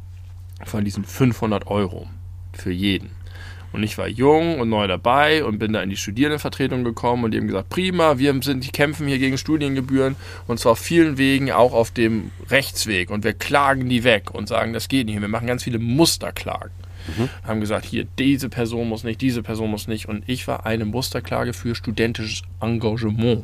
von 0.65 0.83
diesen 0.83 1.03
500 1.03 1.67
Euro 1.67 2.07
für 2.57 2.71
jeden. 2.71 3.09
Und 3.71 3.81
ich 3.81 3.97
war 3.97 4.07
jung 4.07 4.59
und 4.59 4.69
neu 4.69 4.85
dabei 4.88 5.43
und 5.43 5.57
bin 5.57 5.73
da 5.73 5.81
in 5.81 5.89
die 5.89 5.97
Studierendenvertretung 5.97 6.84
gekommen 6.84 7.23
und 7.23 7.31
die 7.31 7.39
haben 7.39 7.47
gesagt, 7.47 7.69
prima, 7.69 8.19
wir 8.19 8.39
sind, 8.43 8.63
die 8.63 8.69
kämpfen 8.69 9.07
hier 9.07 9.17
gegen 9.17 9.38
Studiengebühren 9.38 10.15
und 10.45 10.59
zwar 10.59 10.73
auf 10.73 10.80
vielen 10.80 11.17
Wegen, 11.17 11.51
auch 11.51 11.73
auf 11.73 11.89
dem 11.89 12.30
Rechtsweg 12.51 13.09
und 13.09 13.23
wir 13.23 13.34
klagen 13.34 13.89
die 13.89 14.03
weg 14.03 14.30
und 14.31 14.47
sagen, 14.47 14.73
das 14.73 14.89
geht 14.89 15.07
nicht. 15.07 15.19
Wir 15.19 15.27
machen 15.27 15.47
ganz 15.47 15.63
viele 15.63 15.80
Musterklagen. 15.80 16.69
Haben 17.43 17.59
gesagt, 17.61 17.85
hier, 17.85 18.05
diese 18.19 18.47
Person 18.47 18.88
muss 18.88 19.03
nicht, 19.03 19.19
diese 19.21 19.41
Person 19.41 19.71
muss 19.71 19.88
nicht. 19.88 20.07
Und 20.07 20.23
ich 20.27 20.47
war 20.47 20.65
eine 20.65 20.85
Musterklage 20.85 21.53
für 21.53 21.75
studentisches 21.75 22.43
Engagement 22.61 23.43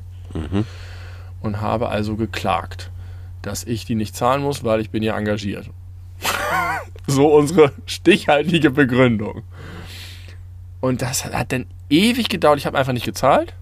und 1.42 1.60
habe 1.60 1.90
also 1.90 2.16
geklagt, 2.16 2.92
dass 3.42 3.64
ich 3.64 3.84
die 3.86 3.96
nicht 3.96 4.16
zahlen 4.16 4.44
muss, 4.44 4.64
weil 4.64 4.80
ich 4.80 4.92
bin 4.92 5.02
ja 5.02 5.18
engagiert. 5.18 5.70
so 7.08 7.28
unsere 7.28 7.72
stichhaltige 7.86 8.72
Begründung. 8.72 9.44
Und 10.82 11.02
das 11.02 11.26
hat, 11.26 11.52
dann 11.52 11.66
ewig 11.90 12.30
gedauert. 12.30 12.60
Ich 12.60 12.66
habe 12.66 12.78
einfach 12.78 12.94
nicht 12.94 13.06
gezahlt. 13.06 13.54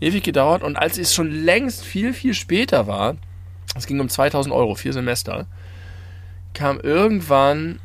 Ewig 0.00 0.22
gedauert. 0.24 0.62
Und 0.62 0.76
als 0.76 0.98
es 0.98 1.14
schon 1.14 1.30
längst 1.30 1.84
viel, 1.84 2.12
viel 2.12 2.34
später 2.34 2.86
war, 2.86 3.16
es 3.76 3.86
ging 3.86 4.00
um 4.00 4.08
2000 4.08 4.54
Euro, 4.54 4.74
vier 4.74 4.92
Semester, 4.92 5.46
kam 6.54 6.80
irgendwann 6.80 7.78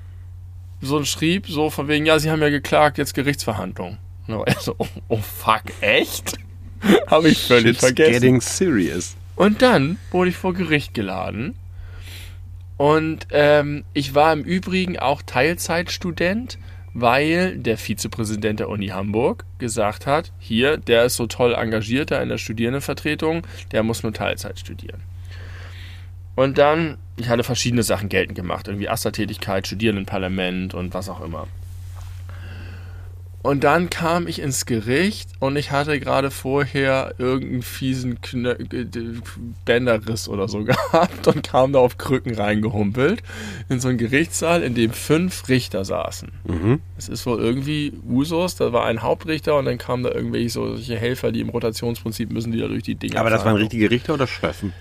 so 0.82 0.98
ein 0.98 1.06
Schrieb, 1.06 1.48
so 1.48 1.70
von 1.70 1.88
wegen, 1.88 2.06
ja, 2.06 2.20
Sie 2.20 2.32
haben 2.32 2.42
ja 2.42 2.50
geklagt, 2.50 2.98
jetzt 2.98 3.14
Gerichtsverhandlung. 3.14 3.98
Und 4.28 4.34
da 4.34 4.40
war 4.40 4.48
ich 4.48 4.58
so, 4.58 4.76
oh, 4.78 4.88
oh 5.08 5.18
fuck, 5.18 5.64
echt? 5.82 6.38
habe 7.08 7.30
ich 7.30 7.44
völlig 7.46 7.68
Shit's 7.68 7.80
vergessen. 7.80 8.14
getting 8.14 8.42
serious. 8.42 9.16
Und 9.36 9.62
dann 9.62 9.98
wurde 10.12 10.30
ich 10.30 10.38
vor 10.38 10.54
Gericht 10.54 10.94
geladen. 10.94 11.56
Und 12.78 13.28
ähm, 13.32 13.86
ich 13.94 14.16
war 14.16 14.34
im 14.34 14.44
Übrigen 14.44 15.00
auch 15.00 15.22
Teilzeitstudent, 15.22 16.58
weil 16.94 17.58
der 17.58 17.78
Vizepräsident 17.78 18.60
der 18.60 18.70
Uni 18.70 18.88
Hamburg 18.88 19.46
gesagt 19.60 20.08
hat, 20.08 20.32
hier, 20.40 20.78
der 20.78 21.06
ist 21.06 21.16
so 21.16 21.28
toll 21.28 21.54
engagiert 21.54 22.12
da 22.12 22.22
in 22.22 22.30
der 22.30 22.38
Studierendenvertretung, 22.38 23.46
der 23.72 23.84
muss 23.84 24.04
nur 24.04 24.14
Teilzeit 24.14 24.60
studieren. 24.60 25.02
Und 26.36 26.58
dann, 26.58 26.98
ich 27.18 27.30
hatte 27.30 27.44
verschiedene 27.44 27.84
Sachen 27.84 28.10
geltend 28.10 28.36
gemacht, 28.36 28.68
irgendwie 28.68 28.90
Astertätigkeit, 28.90 29.68
Studierendenparlament 29.68 30.74
und 30.74 30.94
was 30.94 31.10
auch 31.10 31.22
immer. 31.22 31.48
Und 33.46 33.64
dann 33.64 33.92
kam 33.92 34.28
ich 34.28 34.40
ins 34.40 34.66
Gericht 34.66 35.30
und 35.40 35.56
ich 35.56 35.70
hatte 35.70 36.00
gerade 36.00 36.32
vorher 36.32 37.14
irgendeinen 37.20 37.62
fiesen 37.62 38.20
Knö 38.20 38.54
äh, 38.54 38.88
Bänderriss 39.66 40.28
oder 40.28 40.48
so 40.48 40.64
gehabt 40.64 41.28
und 41.28 41.48
kam 41.48 41.72
da 41.72 41.78
auf 41.78 42.00
Krücken 42.00 42.34
reingehumpelt 42.34 43.22
in 43.70 43.80
so 43.80 43.90
einen 43.90 44.00
Gerichtssaal, 44.00 44.64
in 44.64 44.74
dem 44.74 44.90
fünf 44.90 45.48
Richter 45.48 45.86
saßen. 45.86 46.32
Mhm. 46.46 46.82
Es 46.98 47.08
ist 47.08 47.28
wohl 47.28 47.40
irgendwie 47.40 47.94
Usus, 48.10 48.56
da 48.56 48.74
war 48.74 48.86
ein 48.86 49.04
Hauptrichter 49.04 49.60
und 49.60 49.66
dann 49.66 49.78
kamen 49.78 50.02
da 50.02 50.10
irgendwelche 50.10 50.50
solche 50.50 50.98
Helfer, 50.98 51.32
die 51.32 51.42
im 51.42 51.50
Rotationsprinzip 51.50 52.32
müssen, 52.32 52.52
die 52.52 52.58
da 52.58 52.68
durch 52.68 52.82
die 52.82 52.96
Dinge 52.96 53.20
Aber 53.20 53.30
das 53.30 53.46
waren 53.46 53.58
richtige 53.58 53.92
Richter 53.92 54.16
oder 54.16 54.26
Schöffen? 54.26 54.74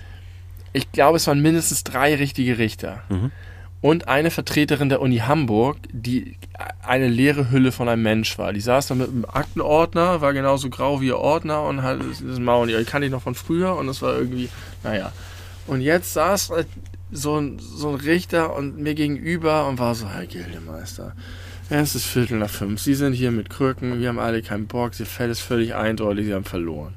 Ich 0.73 0.91
glaube, 0.91 1.17
es 1.17 1.27
waren 1.27 1.39
mindestens 1.39 1.83
drei 1.83 2.15
richtige 2.15 2.57
Richter. 2.57 3.03
Und 3.85 4.07
eine 4.07 4.31
Vertreterin 4.31 4.89
der 4.89 4.99
Uni 4.99 5.17
Hamburg, 5.17 5.77
die 5.91 6.37
eine 6.81 7.07
leere 7.07 7.51
Hülle 7.51 7.71
von 7.71 7.87
einem 7.87 8.01
Mensch 8.01 8.35
war. 8.39 8.51
Die 8.51 8.59
saß 8.59 8.87
da 8.87 8.95
mit 8.95 9.09
einem 9.09 9.25
Aktenordner, 9.25 10.21
war 10.21 10.33
genauso 10.33 10.71
grau 10.71 11.01
wie 11.01 11.09
ihr 11.09 11.19
Ordner 11.19 11.61
und 11.61 11.83
hat 11.83 11.99
das 12.27 12.39
Maul. 12.39 12.65
Die 12.65 12.83
kannte 12.83 13.05
ich 13.05 13.11
noch 13.11 13.21
von 13.21 13.35
früher 13.35 13.75
und 13.75 13.85
das 13.85 14.01
war 14.01 14.17
irgendwie, 14.17 14.49
naja. 14.81 15.11
Und 15.67 15.81
jetzt 15.81 16.13
saß 16.13 16.51
so 17.11 17.39
ein, 17.39 17.59
so 17.59 17.89
ein 17.89 17.95
Richter 17.97 18.55
und 18.55 18.79
mir 18.79 18.95
gegenüber 18.95 19.67
und 19.67 19.77
war 19.77 19.93
so, 19.93 20.09
Herr 20.09 20.25
Gildemeister, 20.25 21.13
es 21.69 21.93
ist 21.93 22.05
Viertel 22.05 22.39
nach 22.39 22.49
fünf. 22.49 22.81
Sie 22.81 22.95
sind 22.95 23.13
hier 23.13 23.29
mit 23.29 23.51
Krücken, 23.51 23.99
wir 23.99 24.07
haben 24.07 24.17
alle 24.17 24.41
keinen 24.41 24.65
Bock, 24.65 24.99
Ihr 24.99 25.05
Fell 25.05 25.29
ist 25.29 25.41
völlig 25.41 25.75
eindeutig, 25.75 26.25
Sie 26.25 26.33
haben 26.33 26.43
verloren. 26.43 26.95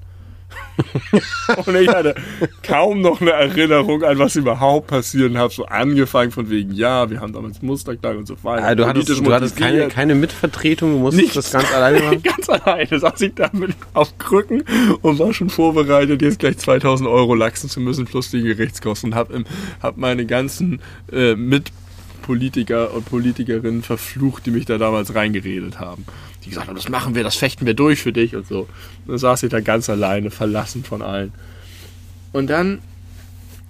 Und 1.66 1.74
ich 1.76 1.88
hatte 1.88 2.14
kaum 2.62 3.00
noch 3.00 3.20
eine 3.20 3.32
Erinnerung 3.32 4.02
an, 4.04 4.18
was 4.18 4.36
überhaupt 4.36 4.86
passiert 4.88 5.30
und 5.30 5.38
habe 5.38 5.52
so 5.52 5.66
angefangen 5.66 6.30
von 6.30 6.48
wegen, 6.50 6.72
ja, 6.72 7.10
wir 7.10 7.20
haben 7.20 7.32
damals 7.32 7.60
Musterklage 7.62 8.18
und 8.18 8.26
so 8.26 8.36
weiter. 8.44 8.64
Ah, 8.66 8.74
du 8.74 8.86
hattest, 8.86 9.08
du 9.08 9.32
hattest 9.32 9.56
keine, 9.56 9.88
keine 9.88 10.14
Mitvertretung, 10.14 10.92
du 10.92 10.98
musstest 10.98 11.22
Nichts. 11.22 11.34
das 11.34 11.52
ganz 11.52 11.72
alleine 11.74 12.00
machen. 12.00 12.22
Ganz 12.28 12.48
alleine 12.48 12.98
saß 12.98 13.20
ich 13.22 13.34
da 13.34 13.50
mit 13.52 13.70
auf 13.94 14.16
Krücken 14.18 14.62
und 15.02 15.18
war 15.18 15.32
schon 15.34 15.50
vorbereitet, 15.50 16.22
jetzt 16.22 16.38
gleich 16.38 16.58
2000 16.58 17.08
Euro 17.08 17.34
lachsen 17.34 17.68
zu 17.68 17.80
müssen 17.80 18.04
plus 18.06 18.30
die 18.30 18.42
Gerichtskosten. 18.42 19.10
Und 19.12 19.16
hab, 19.18 19.30
im- 19.30 19.44
hab 19.82 19.96
meine 19.96 20.26
ganzen 20.26 20.80
äh, 21.12 21.34
Mitpolitiker 21.34 22.94
und 22.94 23.04
Politikerinnen 23.06 23.82
verflucht, 23.82 24.46
die 24.46 24.50
mich 24.50 24.64
da 24.66 24.78
damals 24.78 25.14
reingeredet 25.14 25.80
haben. 25.80 26.04
Die 26.44 26.50
gesagt 26.50 26.68
haben, 26.68 26.76
das 26.76 26.88
machen 26.88 27.14
wir, 27.14 27.24
das 27.24 27.36
fechten 27.36 27.66
wir 27.66 27.74
durch 27.74 28.00
für 28.00 28.12
dich 28.12 28.36
und 28.36 28.46
so. 28.46 28.68
Dann 29.08 29.18
saß 29.18 29.42
ich 29.42 29.50
da 29.50 29.58
ganz 29.60 29.90
alleine, 29.90 30.30
verlassen 30.30 30.84
von 30.84 31.02
allen. 31.02 31.32
Und 32.32 32.48
dann 32.48 32.78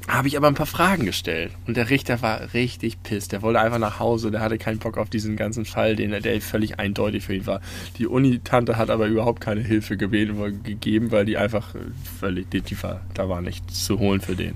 habe 0.08 0.26
ich 0.28 0.36
aber 0.38 0.48
ein 0.48 0.54
paar 0.54 0.66
Fragen 0.66 1.04
gestellt. 1.04 1.52
Und 1.66 1.76
der 1.76 1.90
Richter 1.90 2.22
war 2.22 2.54
richtig 2.54 3.02
piss. 3.02 3.28
Der 3.28 3.42
wollte 3.42 3.60
einfach 3.60 3.78
nach 3.78 3.98
Hause. 4.00 4.30
Der 4.30 4.40
hatte 4.40 4.56
keinen 4.58 4.78
Bock 4.78 4.96
auf 4.96 5.10
diesen 5.10 5.36
ganzen 5.36 5.64
Fall, 5.66 5.96
den, 5.96 6.12
er- 6.12 6.20
der 6.22 6.40
völlig 6.40 6.78
eindeutig 6.78 7.24
für 7.24 7.34
ihn 7.34 7.46
war. 7.46 7.60
Die 7.98 8.06
Uni-Tante 8.06 8.76
hat 8.76 8.88
aber 8.90 9.06
überhaupt 9.06 9.40
keine 9.42 9.60
Hilfe 9.60 9.96
gebeten, 9.96 10.62
gegeben, 10.64 11.10
weil 11.12 11.24
die 11.26 11.36
einfach 11.36 11.74
äh, 11.74 11.78
völlig, 12.18 12.48
die, 12.50 12.62
die 12.62 12.82
war, 12.82 13.02
da 13.14 13.28
war 13.28 13.42
nichts 13.42 13.84
zu 13.84 13.98
holen 13.98 14.20
für 14.20 14.34
den. 14.34 14.54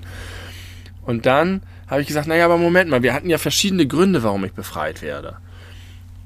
Und 1.05 1.25
dann 1.27 1.61
habe 1.87 2.01
ich 2.01 2.07
gesagt, 2.07 2.27
naja, 2.27 2.45
aber 2.45 2.57
Moment 2.57 2.89
mal, 2.89 3.03
wir 3.03 3.13
hatten 3.13 3.29
ja 3.29 3.37
verschiedene 3.37 3.85
Gründe, 3.85 4.23
warum 4.23 4.43
ich 4.45 4.53
befreit 4.53 5.01
werde. 5.03 5.37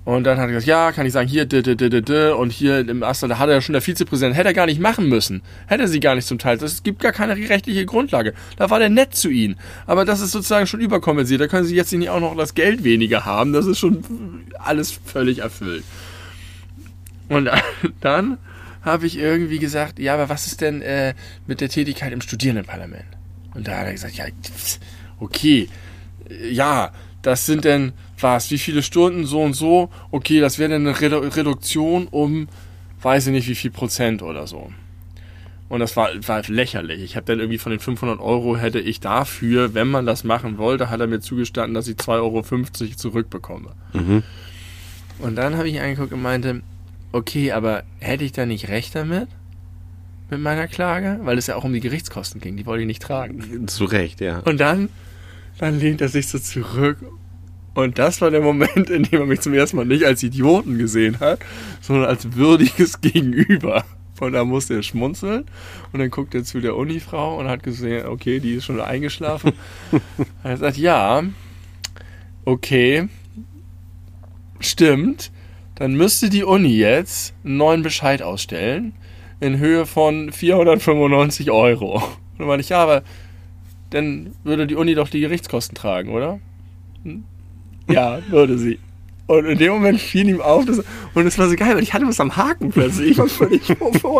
Und 0.08 0.24
dann 0.24 0.38
hat 0.38 0.46
er 0.46 0.54
gesagt, 0.54 0.68
ja, 0.68 0.94
kann 0.94 1.06
ich 1.06 1.12
sagen, 1.12 1.28
hier, 1.28 1.46
d, 1.46 1.62
d, 1.62 1.76
d, 1.76 1.90
d, 1.90 2.02
d, 2.02 2.32
und 2.32 2.54
hier 2.54 2.80
im 2.80 3.04
Aster, 3.04 3.28
da 3.28 3.40
hat 3.40 3.50
er 3.50 3.60
schon 3.60 3.74
der 3.74 3.82
Vizepräsident, 3.82 4.38
hätte 4.38 4.48
er 4.48 4.54
gar 4.54 4.66
nicht 4.66 4.80
machen 4.80 5.10
müssen. 5.10 5.42
Hätte 5.68 5.86
sie 5.90 6.00
gar 6.00 6.16
nicht 6.16 6.26
zum 6.26 6.40
Teil. 6.40 6.56
Es 6.64 6.82
gibt 6.82 7.02
gar 7.02 7.12
keine 7.12 7.36
rechtliche 7.36 7.86
Grundlage. 7.86 8.34
Da 8.56 8.70
war 8.70 8.80
der 8.80 8.88
nett 8.88 9.16
zu 9.16 9.28
ihnen. 9.28 9.58
Aber 9.86 10.06
das 10.06 10.22
ist 10.22 10.32
sozusagen 10.32 10.66
schon 10.66 10.80
überkompensiert. 10.80 11.42
Da 11.42 11.48
können 11.48 11.66
sie 11.66 11.76
jetzt 11.76 11.92
nicht 11.92 12.10
auch 12.10 12.22
noch 12.22 12.38
das 12.38 12.54
Geld 12.54 12.86
weniger 12.86 13.26
haben. 13.26 13.52
Das 13.52 13.66
ist 13.66 13.80
schon 13.80 14.46
alles 14.60 14.94
völlig 14.94 15.40
erfüllt. 15.40 15.84
Und 17.28 17.50
dann 18.00 18.38
habe 18.84 19.08
ich 19.08 19.18
irgendwie 19.18 19.60
gesagt, 19.60 20.00
ja, 20.00 20.14
aber 20.14 20.30
was 20.30 20.48
ist 20.48 20.62
denn 20.62 20.82
äh, 20.84 21.16
mit 21.48 21.60
der 21.60 21.68
Tätigkeit 21.68 22.14
im 22.14 22.22
Studierendenparlament? 22.22 23.04
Und 23.56 23.68
da 23.68 23.80
hat 23.80 23.88
er 23.88 23.92
gesagt, 23.92 24.16
ja, 24.16 24.24
okay, 25.20 25.68
ja, 26.50 26.94
das 27.24 27.46
sind 27.46 27.66
denn 27.66 27.92
was, 28.19 28.52
wie 28.52 28.57
viele 28.57 28.84
Stunden, 28.84 29.26
so 29.26 29.41
und 29.41 29.53
so, 29.53 29.89
okay, 30.11 30.39
das 30.39 30.60
wäre 30.60 30.72
dann 30.72 30.88
eine 30.88 30.99
Redu 30.99 31.18
Reduktion 31.19 32.07
um, 32.07 32.48
weiß 33.02 33.27
ich 33.27 33.34
nicht, 33.34 33.48
wie 33.48 33.56
viel 33.56 33.72
Prozent 33.72 34.23
oder 34.23 34.48
so. 34.48 34.72
Und 35.69 35.81
das 35.81 35.98
war, 35.98 36.10
war 36.27 36.41
lächerlich. 36.48 37.02
Ich 37.02 37.15
habe 37.15 37.26
dann 37.26 37.39
irgendwie 37.39 37.57
von 37.57 37.72
den 37.72 37.80
500 37.80 38.19
Euro 38.19 38.56
hätte 38.56 38.80
ich 38.80 39.02
dafür, 39.02 39.73
wenn 39.73 39.89
man 39.89 40.06
das 40.06 40.23
machen 40.23 40.57
wollte, 40.57 40.89
hat 40.89 41.02
er 41.02 41.07
mir 41.07 41.19
zugestanden, 41.19 41.73
dass 41.73 41.88
ich 41.88 41.98
2,50 41.98 42.11
Euro 42.22 42.95
zurückbekomme. 42.95 43.72
Und 45.19 45.35
dann 45.35 45.57
habe 45.57 45.68
ich 45.68 45.81
angeguckt 45.81 46.14
und 46.14 46.22
meinte, 46.22 46.61
okay, 47.11 47.52
aber 47.52 47.84
hätte 47.99 48.23
ich 48.23 48.31
da 48.31 48.45
nicht 48.45 48.69
recht 48.69 48.95
damit? 48.95 49.27
Mit 50.30 50.39
meiner 50.39 50.68
Klage? 50.68 51.19
Weil 51.23 51.38
es 51.38 51.48
ja 51.48 51.56
auch 51.56 51.64
um 51.64 51.73
die 51.73 51.80
Gerichtskosten 51.80 52.39
ging, 52.39 52.56
die 52.56 52.65
wollte 52.65 52.81
ich 52.81 52.88
nicht 52.88 53.02
tragen. 53.02 53.68
Zu 53.68 53.85
Recht, 53.85 54.22
ja. 54.22 54.39
Und 54.39 54.60
dann, 54.60 54.89
dann 55.57 55.80
lehnt 55.80 56.02
er 56.02 56.10
sich 56.10 56.27
so 56.27 56.39
zurück 56.39 56.98
Und 57.78 57.99
das 57.99 58.22
war 58.22 58.32
der 58.32 58.41
Moment, 58.41 58.90
in 58.90 59.04
dem 59.04 59.20
er 59.20 59.28
mich 59.28 59.41
zum 59.41 59.54
ersten 59.54 59.78
Mal 59.78 59.86
nicht 59.86 60.04
als 60.04 60.24
Idioten 60.24 60.80
gesehen 60.80 61.20
hat, 61.20 61.38
sondern 61.80 62.06
als 62.08 62.34
würdiges 62.34 63.02
Gegenüber. 63.02 63.86
Und 64.20 64.34
da 64.34 64.44
musste 64.45 64.74
er 64.74 64.82
schmunzeln 64.82 65.45
und 65.94 65.99
dann 65.99 66.10
guckt 66.10 66.34
er 66.34 66.44
zu 66.44 66.60
der 66.60 66.76
Unifrau 66.76 67.38
und 67.38 67.48
hat 67.48 67.62
gesehen, 67.62 68.08
okay, 68.08 68.40
die 68.40 68.54
ist 68.54 68.66
schon 68.66 68.82
eingeschlafen. 68.82 69.54
er 70.44 70.58
sagt, 70.58 70.78
ja, 70.78 71.22
okay, 72.45 73.10
stimmt, 74.60 75.32
dann 75.76 75.94
müsste 75.94 76.32
die 76.32 76.44
Uni 76.44 76.76
jetzt 76.76 77.36
einen 77.45 77.58
neuen 77.58 77.84
Bescheid 77.84 78.24
ausstellen 78.24 78.94
in 79.40 79.60
Höhe 79.60 79.86
von 79.86 80.32
495 80.32 81.52
Euro. 81.52 81.98
Und 81.98 82.40
dann 82.40 82.48
meine 82.48 82.62
ich, 82.62 82.70
ja, 82.70 82.82
aber 82.82 83.04
dann 83.91 84.34
würde 84.44 84.66
die 84.66 84.74
Uni 84.74 84.95
doch 84.95 85.10
die 85.10 85.20
Gerichtskosten 85.20 85.76
tragen, 85.76 86.10
oder? 86.10 86.40
Hm? 87.04 87.24
Ja, 87.88 88.20
würde 88.30 88.58
sie. 88.58 88.80
Und 89.28 89.46
in 89.46 89.58
dem 89.58 89.74
Moment 89.74 90.00
fiel 90.00 90.30
ihm 90.30 90.40
auf, 90.42 90.66
dass, 90.66 90.80
und 91.14 91.28
es 91.28 91.38
war 91.38 91.50
so 91.50 91.56
geil, 91.56 91.76
weil 91.76 91.84
ich 91.84 91.94
hatte 91.94 92.08
was 92.08 92.20
am 92.20 92.36
Haken 92.38 92.72
plötzlich. 92.72 93.12
Ich 93.12 93.18
war 93.18 93.28
völlig, 93.28 93.62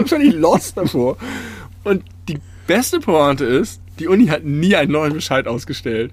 völlig 0.06 0.34
lost 0.34 0.78
davor. 0.78 1.18
Und 1.84 2.04
die 2.28 2.40
beste 2.68 3.00
Pointe 3.00 3.46
ist, 3.46 3.80
die 4.00 4.08
Uni 4.08 4.28
hat 4.28 4.44
nie 4.44 4.76
einen 4.76 4.92
neuen 4.92 5.14
Bescheid 5.14 5.48
ausgestellt. 5.48 6.12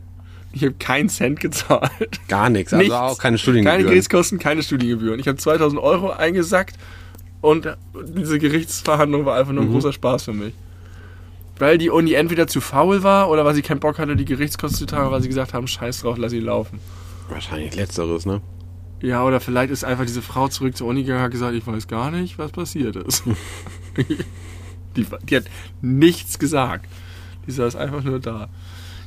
Ich 0.52 0.62
habe 0.62 0.74
keinen 0.78 1.08
Cent 1.08 1.40
gezahlt. 1.40 2.20
Gar 2.28 2.48
nichts, 2.50 2.72
also 2.72 2.82
Nichts. 2.82 2.94
auch 2.94 3.18
keine 3.18 3.38
Studiengebühren. 3.38 3.78
Keine 3.78 3.88
Gerichtskosten, 3.88 4.38
keine 4.38 4.62
Studiengebühren. 4.62 5.18
Ich 5.18 5.26
habe 5.26 5.36
2000 5.36 5.82
Euro 5.82 6.10
eingesackt 6.10 6.76
und 7.40 7.76
diese 8.16 8.38
Gerichtsverhandlung 8.38 9.24
war 9.26 9.36
einfach 9.36 9.52
nur 9.52 9.64
ein 9.64 9.70
großer 9.72 9.92
Spaß 9.92 10.22
für 10.24 10.32
mich. 10.32 10.54
Weil 11.58 11.78
die 11.78 11.90
Uni 11.90 12.12
entweder 12.14 12.46
zu 12.46 12.60
faul 12.60 13.02
war 13.02 13.28
oder 13.30 13.44
weil 13.44 13.54
sie 13.54 13.62
keinen 13.62 13.80
Bock 13.80 13.98
hatte, 13.98 14.14
die 14.14 14.24
Gerichtskosten 14.24 14.78
zu 14.78 14.86
tragen, 14.86 15.10
weil 15.10 15.22
sie 15.22 15.28
gesagt 15.28 15.54
haben, 15.54 15.66
scheiß 15.66 16.00
drauf, 16.00 16.16
lass 16.18 16.32
ihn 16.32 16.44
laufen. 16.44 16.78
Wahrscheinlich 17.28 17.74
letzteres, 17.74 18.26
ne? 18.26 18.40
Ja, 19.00 19.24
oder 19.24 19.40
vielleicht 19.40 19.70
ist 19.70 19.84
einfach 19.84 20.06
diese 20.06 20.22
Frau 20.22 20.48
zurück 20.48 20.76
zur 20.76 20.86
Uni 20.88 21.02
gegangen 21.02 21.18
und 21.20 21.24
hat 21.24 21.32
gesagt, 21.32 21.54
ich 21.54 21.66
weiß 21.66 21.88
gar 21.88 22.10
nicht, 22.10 22.38
was 22.38 22.52
passiert 22.52 22.96
ist. 22.96 23.24
die, 24.96 25.06
die 25.28 25.36
hat 25.36 25.44
nichts 25.82 26.38
gesagt. 26.38 26.86
Die 27.46 27.52
saß 27.52 27.76
einfach 27.76 28.02
nur 28.02 28.20
da. 28.20 28.48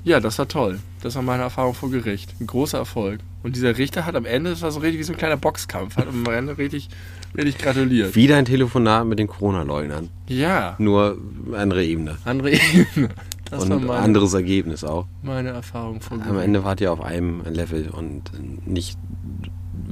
Ja, 0.03 0.19
das 0.19 0.38
war 0.39 0.48
toll. 0.48 0.80
Das 1.02 1.15
war 1.15 1.22
meine 1.22 1.44
Erfahrung 1.44 1.73
vor 1.73 1.89
Gericht. 1.89 2.34
Ein 2.39 2.48
großer 2.48 2.77
Erfolg. 2.77 3.19
Und 3.44 3.56
dieser 3.56 3.77
Richter 3.77 4.06
hat 4.06 4.15
am 4.15 4.26
Ende, 4.26 4.52
das 4.52 4.61
war 4.61 4.72
so 4.72 4.80
richtig 4.80 4.99
wie 4.99 5.03
so 5.03 5.14
ein 5.14 5.18
kleiner 5.18 5.38
Boxkampf, 5.38 5.98
hat 5.98 6.07
am 6.07 6.26
Ende 6.27 6.57
richtig, 6.57 6.89
richtig 7.35 7.57
gratuliert. 7.57 8.15
Wieder 8.15 8.38
ein 8.38 8.45
Telefonat 8.45 9.06
mit 9.06 9.19
den 9.19 9.27
Corona-Leugnern. 9.27 10.10
Ja, 10.27 10.76
Nur 10.77 11.18
andere 11.53 11.84
Ebene. 11.84 12.18
andere 12.23 12.52
Ebene. 12.52 13.10
Das 13.49 13.69
war 13.69 13.78
und 13.78 13.86
meine, 13.86 13.99
anderes 14.02 14.34
Ergebnis 14.34 14.84
auch. 14.84 15.07
meine 15.24 15.49
Erfahrung 15.49 16.02
vor 16.02 16.18
Am. 16.22 16.38
Ende 16.40 16.64
wart 16.64 16.82
ihr 16.82 16.91
auf 16.91 17.02
einem 17.02 17.41
Level 17.45 17.90
und 17.90 18.24
nicht 18.68 18.98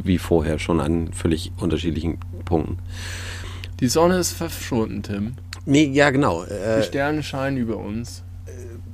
wie 0.03 0.17
vorher 0.17 0.59
schon 0.59 0.79
an 0.81 1.13
völlig 1.13 1.51
unterschiedlichen 1.57 2.17
Punkten. 2.43 2.77
Die 3.79 3.87
Sonne 3.87 4.17
ist 4.17 4.31
verschwunden, 4.33 5.03
Tim. 5.03 5.33
Nee, 5.65 5.85
ja 5.91 6.09
genau. 6.11 6.43
Die 6.45 6.51
Äh, 6.51 6.83
Sterne 6.83 7.23
scheinen 7.23 7.57
über 7.57 7.77
uns. 7.77 8.23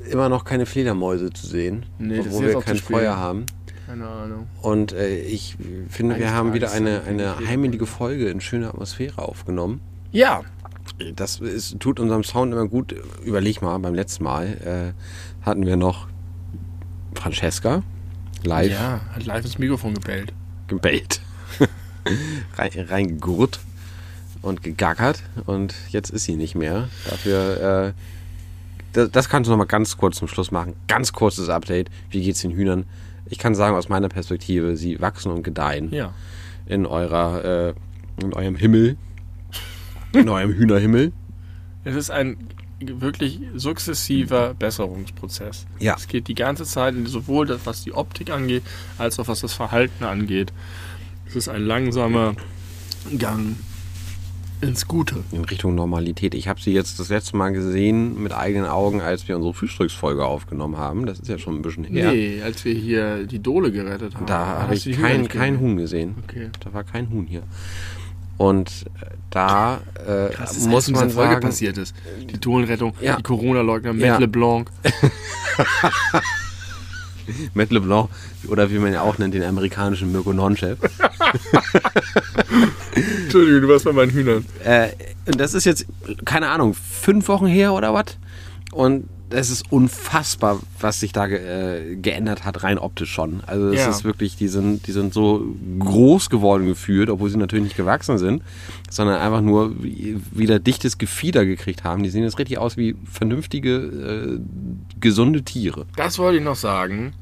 immer 0.10 0.30
noch 0.30 0.46
keine 0.46 0.66
Fledermäuse 0.66 1.32
zu 1.32 1.46
sehen, 1.48 1.86
Nee, 2.00 2.20
obwohl 2.20 2.48
wir 2.48 2.60
kein. 2.60 2.78
Feuer 2.78 3.16
haben. 3.18 3.46
Keine 3.86 4.08
Ahnung. 4.08 4.48
Und 4.62 4.94
äh, 4.94 5.20
ich 5.20 5.58
finde, 5.90 6.16
wir 6.18 6.26
Eines 6.28 6.38
haben 6.38 6.54
wieder 6.54 6.72
eine, 6.72 7.02
wir 7.06 7.08
eine 7.08 7.48
heimelige 7.48 7.86
Folge 7.86 8.30
in 8.30 8.42
schöner 8.42 8.70
Atmosphäre 8.70 9.22
aufgenommen. 9.22 9.82
Ja, 10.12 10.42
Das 11.16 11.40
ist, 11.40 11.80
tut 11.80 12.00
unserem 12.00 12.24
Sound 12.24 12.54
immer 12.54 12.68
gut. 12.68 12.96
Überleg 13.24 13.62
mal, 13.62 13.78
beim 13.80 13.94
letzten 13.96 14.24
Mal 14.24 14.94
äh, 14.94 15.46
hatten 15.46 15.66
wir 15.66 15.76
noch 15.78 16.08
Francesca 17.16 17.84
live 18.44 18.72
ja, 18.72 19.02
hat 19.14 19.26
live 19.26 19.46
ins 19.46 19.58
Mikrofon 19.60 19.94
gebellt. 19.94 20.34
gebellt, 20.68 21.22
rein, 22.58 22.72
reingegurrt 22.88 23.60
und 24.42 24.64
gegackert 24.64 25.22
und 25.46 25.76
jetzt 25.90 26.10
ist 26.10 26.24
sie 26.24 26.36
nicht 26.36 26.56
mehr. 26.56 26.90
Dafür, 27.10 27.88
äh, 27.88 27.94
das, 28.94 29.12
das 29.12 29.30
kannst 29.30 29.48
du 29.48 29.52
noch 29.52 29.58
mal 29.60 29.66
ganz 29.66 29.98
kurz 29.98 30.18
zum 30.18 30.28
Schluss 30.28 30.52
machen. 30.52 30.74
Ganz 30.88 31.14
kurzes 31.14 31.50
Update. 31.50 31.90
Wie 32.10 32.22
geht's 32.24 32.42
den 32.42 32.52
Hühnern? 32.52 32.86
Ich 33.30 33.38
kann 33.38 33.54
sagen 33.56 33.76
aus 33.76 33.88
meiner 33.90 34.10
Perspektive, 34.10 34.76
sie 34.76 35.00
wachsen 35.00 35.32
und 35.32 35.44
gedeihen 35.44 35.92
Ja. 35.94 36.14
in 36.66 36.86
eurer, 36.86 37.46
äh, 37.70 37.74
in 38.22 38.34
eurem 38.34 38.56
Himmel, 38.56 38.98
in 40.14 40.30
eurem 40.30 40.54
Hühnerhimmel. 40.54 41.12
Es 41.84 41.96
ist 41.96 42.12
ein 42.12 42.38
wirklich 42.80 43.40
sukzessiver 43.56 44.54
Besserungsprozess. 44.54 45.66
Ja. 45.80 45.96
Es 45.98 46.08
geht 46.08 46.28
die 46.28 46.36
ganze 46.36 46.66
Zeit, 46.66 46.96
sowohl 47.06 47.46
das, 47.46 47.66
was 47.66 47.84
die 47.84 47.94
Optik 47.94 48.32
angeht, 48.32 48.64
als 48.98 49.20
auch 49.20 49.28
was 49.28 49.42
das 49.42 49.54
Verhalten 49.54 50.04
angeht. 50.04 50.52
Es 51.28 51.36
ist 51.36 51.48
ein 51.48 51.64
langsamer 51.64 52.36
Gang 53.18 53.56
ins 54.62 54.88
Gute. 54.88 55.24
in 55.32 55.44
Richtung 55.44 55.76
Normalität. 55.76 56.36
Ich 56.36 56.48
habe 56.48 56.62
sie 56.62 56.72
jetzt 56.72 57.00
das 57.00 57.10
letzte 57.10 57.36
Mal 57.36 57.52
gesehen 57.52 58.22
mit 58.22 58.32
eigenen 58.32 58.68
Augen, 58.68 59.02
als 59.02 59.28
wir 59.28 59.36
unsere 59.36 59.54
Frühstücksfolge 59.54 60.24
aufgenommen 60.24 60.78
haben. 60.78 61.06
Das 61.06 61.20
ist 61.20 61.28
ja 61.28 61.40
schon 61.40 61.56
ein 61.56 61.62
bisschen 61.62 61.86
her. 61.86 62.12
Nee, 62.12 62.42
als 62.44 62.64
wir 62.64 62.74
hier 62.74 63.26
die 63.26 63.40
Dole 63.40 63.72
gerettet 63.72 64.16
haben. 64.16 64.26
Da 64.28 64.46
habe 64.46 64.76
hast 64.76 64.86
ich 64.86 64.98
kein, 65.00 65.28
kein. 65.28 65.60
Huhn 65.60 65.78
gesehen. 65.78 66.16
Okay. 66.24 66.50
Da 66.64 66.74
war 66.74 66.84
kein 66.84 67.10
Huhn 67.10 67.26
hier. 67.26 67.44
Und 68.42 68.88
äh, 69.00 69.06
da 69.30 69.82
äh, 70.04 70.30
Krass, 70.34 70.56
das 70.56 70.66
muss 70.66 70.90
man 70.90 71.12
Folge 71.12 71.34
sagen, 71.34 71.42
passiert 71.42 71.78
ist. 71.78 71.96
Die 72.28 72.40
Dolenrettung, 72.40 72.96
Ja. 73.00 73.18
die 73.18 73.22
Corona-Leugner, 73.22 73.94
Matt 73.94 74.02
Ja. 74.04 74.18
LeBlanc. 74.18 74.68
Matt 77.54 77.70
LeBlanc 77.72 78.10
oder 78.48 78.72
wie 78.72 78.80
man 78.80 78.94
ja 78.94 79.04
auch 79.04 79.20
nennt, 79.20 79.36
den 79.36 79.44
amerikanischen 79.44 80.12
Mirko 80.12 80.34
Non-Chef. 80.34 80.80
Entschuldigung, 83.24 83.62
du 83.62 83.68
warst 83.70 83.86
bei 83.86 83.94
meinen 83.94 84.10
Hühnern. 84.12 84.44
Äh, 84.64 84.88
und 85.28 85.40
das 85.40 85.54
ist 85.54 85.66
jetzt, 85.66 85.86
keine 86.26 86.50
Ahnung, 86.50 86.74
fünf 86.74 87.28
Wochen 87.28 87.46
her 87.46 87.74
oder 87.74 87.94
was? 87.94 88.18
Und 88.72 89.08
es 89.32 89.50
ist 89.50 89.72
unfassbar, 89.72 90.60
was 90.80 91.00
sich 91.00 91.12
da 91.14 91.28
ge 91.28 91.38
äh, 91.38 91.96
geändert 91.96 92.44
hat, 92.46 92.64
rein 92.64 92.78
optisch 92.78 93.12
schon. 93.12 93.42
Also 93.48 93.70
es 93.70 93.80
Ja. 93.80 93.90
ist 93.90 94.04
wirklich, 94.04 94.36
die 94.36 94.48
sind, 94.48 94.88
die 94.88 94.92
sind 94.92 95.14
so 95.14 95.56
groß 95.80 96.30
geworden 96.30 96.66
gefühlt, 96.68 97.10
obwohl 97.10 97.30
sie 97.30 97.38
natürlich 97.38 97.64
nicht 97.64 97.78
gewachsen 97.78 98.18
sind, 98.18 98.44
sondern 98.90 99.20
einfach 99.20 99.42
nur 99.42 99.82
wie- 99.84 100.18
wieder 100.32 100.60
dichtes 100.60 100.98
Gefieder 100.98 101.46
gekriegt 101.46 101.84
haben. 101.84 102.04
Die 102.04 102.10
sehen 102.10 102.24
jetzt 102.24 102.40
richtig 102.40 102.58
aus 102.58 102.78
wie 102.78 102.96
vernünftige, 103.10 103.76
äh, 103.76 104.40
gesunde 105.00 105.44
Tiere. 105.44 105.86
Das 105.96 106.20
wollte 106.20 106.38
ich 106.40 106.44
noch 106.44 106.56
sagen. 106.56 107.14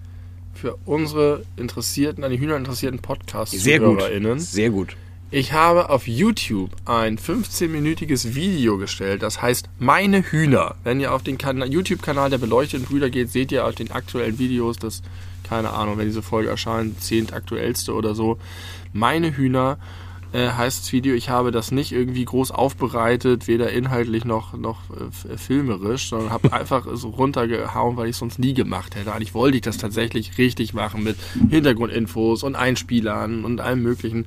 Für 0.53 0.75
unsere 0.85 1.43
interessierten, 1.55 2.23
an 2.25 2.31
die 2.31 2.39
Hühner 2.39 2.57
interessierten 2.57 2.99
podcast 2.99 3.53
Sehr 3.53 3.79
gut. 3.79 4.03
Sehr 4.39 4.69
gut. 4.71 4.97
Ich 5.31 5.53
habe 5.53 5.89
auf 5.91 6.07
YouTube 6.07 6.71
ein 6.85 7.19
15-minütiges 7.19 8.33
Video 8.33 8.79
gestellt, 8.79 9.21
das 9.21 9.43
heißt 9.43 9.69
Meine 9.77 10.23
Hühner. 10.23 10.73
Wenn 10.83 10.99
ihr 10.99 11.13
auf 11.13 11.21
den 11.21 11.37
Kana- 11.37 11.67
YouTube-Kanal 11.67 12.31
der 12.31 12.39
beleuchteten 12.39 12.87
Brüder 12.87 13.11
geht, 13.11 13.29
seht 13.29 13.51
ihr 13.51 13.67
auf 13.67 13.75
den 13.75 13.91
aktuellen 13.91 14.39
Videos, 14.39 14.77
das, 14.77 15.03
keine 15.43 15.69
Ahnung, 15.69 15.99
wenn 15.99 16.07
diese 16.07 16.23
Folge 16.23 16.49
erscheint, 16.49 16.99
zehnt 17.03 17.31
aktuellste 17.31 17.93
oder 17.93 18.15
so. 18.15 18.39
Meine 18.91 19.37
Hühner 19.37 19.77
äh, 20.31 20.49
heißt 20.49 20.79
das 20.81 20.93
Video. 20.93 21.13
Ich 21.13 21.29
habe 21.29 21.51
das 21.51 21.71
nicht 21.71 21.91
irgendwie 21.91 22.25
groß 22.25 22.49
aufbereitet, 22.49 23.47
weder 23.47 23.71
inhaltlich 23.71 24.25
noch, 24.25 24.53
noch 24.53 24.81
äh, 24.89 25.37
filmerisch, 25.37 26.09
sondern 26.09 26.31
habe 26.31 26.53
einfach 26.59 26.87
so 26.93 27.09
runtergehauen, 27.09 27.97
weil 27.97 28.05
ich 28.07 28.13
es 28.13 28.19
sonst 28.19 28.39
nie 28.39 28.53
gemacht 28.53 28.95
hätte. 28.95 29.13
Eigentlich 29.13 29.33
wollte 29.33 29.57
ich 29.57 29.63
das 29.63 29.77
tatsächlich 29.77 30.39
richtig 30.39 30.73
machen 30.73 31.03
mit 31.03 31.17
Hintergrundinfos 31.49 32.41
und 32.41 32.55
Einspielern 32.55 33.45
und 33.45 33.61
allem 33.61 33.83
möglichen. 33.83 34.25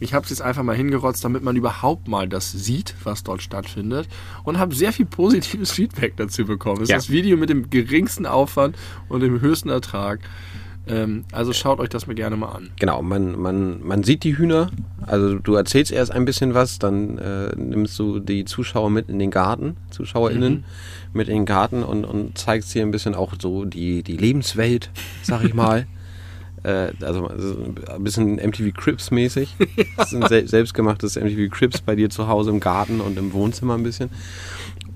Ich 0.00 0.14
habe 0.14 0.24
es 0.24 0.30
jetzt 0.30 0.42
einfach 0.42 0.62
mal 0.62 0.76
hingerotzt, 0.76 1.24
damit 1.24 1.42
man 1.42 1.56
überhaupt 1.56 2.08
mal 2.08 2.28
das 2.28 2.52
sieht, 2.52 2.94
was 3.04 3.24
dort 3.24 3.42
stattfindet. 3.42 4.08
Und 4.44 4.58
habe 4.58 4.74
sehr 4.74 4.92
viel 4.92 5.06
positives 5.06 5.72
Feedback 5.72 6.16
dazu 6.16 6.44
bekommen. 6.44 6.82
Es 6.82 6.88
Ja. 6.88 6.96
ist 6.96 7.06
das 7.08 7.12
Video 7.12 7.36
mit 7.36 7.50
dem 7.50 7.68
geringsten 7.70 8.26
Aufwand 8.26 8.76
und 9.08 9.20
dem 9.20 9.40
höchsten 9.40 9.68
Ertrag. 9.70 10.20
Ähm, 10.86 11.24
also 11.32 11.52
schaut 11.52 11.80
euch 11.80 11.88
das 11.90 12.06
mir 12.06 12.14
gerne 12.14 12.36
mal 12.36 12.48
an. 12.48 12.70
Genau, 12.78 13.02
man, 13.02 13.38
man, 13.38 13.82
man 13.86 14.02
sieht 14.04 14.24
die 14.24 14.38
Hühner. 14.38 14.70
Also 15.04 15.38
du 15.38 15.54
erzählst 15.54 15.92
erst 15.92 16.12
ein 16.12 16.24
bisschen 16.24 16.54
was, 16.54 16.78
dann 16.78 17.18
äh, 17.18 17.54
nimmst 17.56 17.98
du 17.98 18.20
die 18.20 18.44
Zuschauer 18.46 18.88
mit 18.90 19.08
in 19.10 19.18
den 19.18 19.30
Garten, 19.30 19.76
ZuschauerInnen 19.90 20.64
mit 21.12 21.28
in 21.28 21.34
den 21.34 21.44
Garten 21.46 21.82
und, 21.82 22.04
und 22.04 22.38
zeigst 22.38 22.72
hier 22.72 22.82
ein 22.82 22.90
bisschen 22.90 23.14
auch 23.14 23.34
so 23.40 23.64
die, 23.64 24.02
die 24.02 24.16
Lebenswelt, 24.16 24.90
sag 25.22 25.44
ich 25.44 25.54
mal. 25.54 25.86
äh, 26.64 26.92
also 27.02 27.28
ein 27.28 28.02
bisschen 28.04 28.36
MTV 28.36 28.72
Crips 28.76 29.10
mäßig. 29.10 29.54
Das 29.96 30.12
ist 30.12 30.22
ein 30.22 30.28
sel 30.28 30.48
selbstgemachtes 30.48 31.16
MTV 31.16 31.50
Crips 31.50 31.80
bei 31.80 31.94
dir 31.96 32.08
zu 32.10 32.28
Hause 32.28 32.50
im 32.50 32.60
Garten 32.60 33.00
und 33.00 33.18
im 33.18 33.32
Wohnzimmer 33.32 33.74
ein 33.74 33.82
bisschen. 33.82 34.10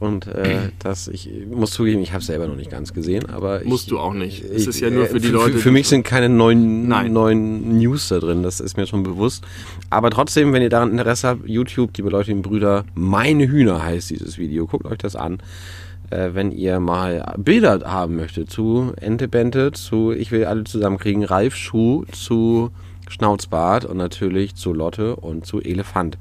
Und 0.01 0.27
äh, 0.27 0.71
das, 0.81 1.09
ich 1.09 1.29
muss 1.51 1.71
zugeben, 1.73 2.03
ich 2.03 2.11
habe 2.13 2.21
es 2.21 2.27
selber 2.27 2.47
noch 2.47 2.57
nicht 2.57 2.71
ganz 2.71 2.93
gesehen, 2.93 3.29
aber 3.31 3.63
Musst 3.65 3.85
ich, 3.85 3.91
du 3.91 3.99
auch 3.99 4.15
nicht. 4.15 4.45
Es 4.45 4.67
ist 4.67 4.81
ja 4.81 4.91
nur 4.91 5.07
für 5.07 5.21
die 5.21 5.29
äh, 5.29 5.33
Leute, 5.33 5.59
Für, 5.59 5.69
die- 5.69 5.73
mich 5.75 5.89
sind 5.89 6.05
keine 6.05 6.29
neuen, 6.29 6.89
Nein. 6.89 7.13
neuen 7.13 7.79
News 7.79 8.09
da 8.09 8.19
drin, 8.19 8.43
das 8.43 8.61
ist 8.61 8.77
mir 8.77 8.87
schon 8.87 9.03
bewusst. 9.03 9.45
Aber 9.91 10.11
trotzdem, 10.11 10.53
wenn 10.53 10.63
ihr 10.63 10.71
daran 10.71 10.91
Interesse 10.91 11.29
habt, 11.29 11.49
YouTube, 11.49 11.93
die 11.95 12.03
beleuchteten 12.03 12.43
Brüder, 12.43 12.85
meine 12.95 13.47
Hühner 13.49 13.83
heißt 13.83 14.11
dieses 14.11 14.39
Video, 14.39 14.67
guckt 14.67 14.87
euch 14.87 14.99
das 14.99 15.15
an. 15.17 15.39
Äh, 16.13 16.35
wenn 16.35 16.53
ihr 16.53 16.79
mal 16.81 17.35
Bilder 17.39 17.81
haben 17.85 18.17
möchtet 18.17 18.51
zu 18.51 18.93
Ente 19.01 19.29
Bente, 19.29 19.73
zu 19.73 20.13
Ich 20.13 20.31
will 20.31 20.45
alle 20.45 20.65
zusammenkriegen, 20.65 21.25
Ralf 21.25 21.57
Schuh, 21.57 22.05
zu 22.13 22.71
Schnauzbart 23.09 23.85
und 23.85 23.97
natürlich 23.97 24.55
zu 24.55 24.73
Lotte 24.73 25.17
und 25.17 25.47
zu 25.47 25.61
Elefant. 25.61 26.19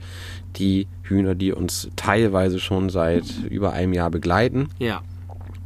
Die 0.56 0.88
Hühner, 1.04 1.36
die 1.36 1.54
uns 1.54 1.90
teilweise 1.96 2.60
schon 2.60 2.90
seit 2.90 3.26
über 3.50 3.74
einem 3.74 3.94
Jahr 3.94 4.10
begleiten. 4.10 4.70
Ja. 4.80 5.02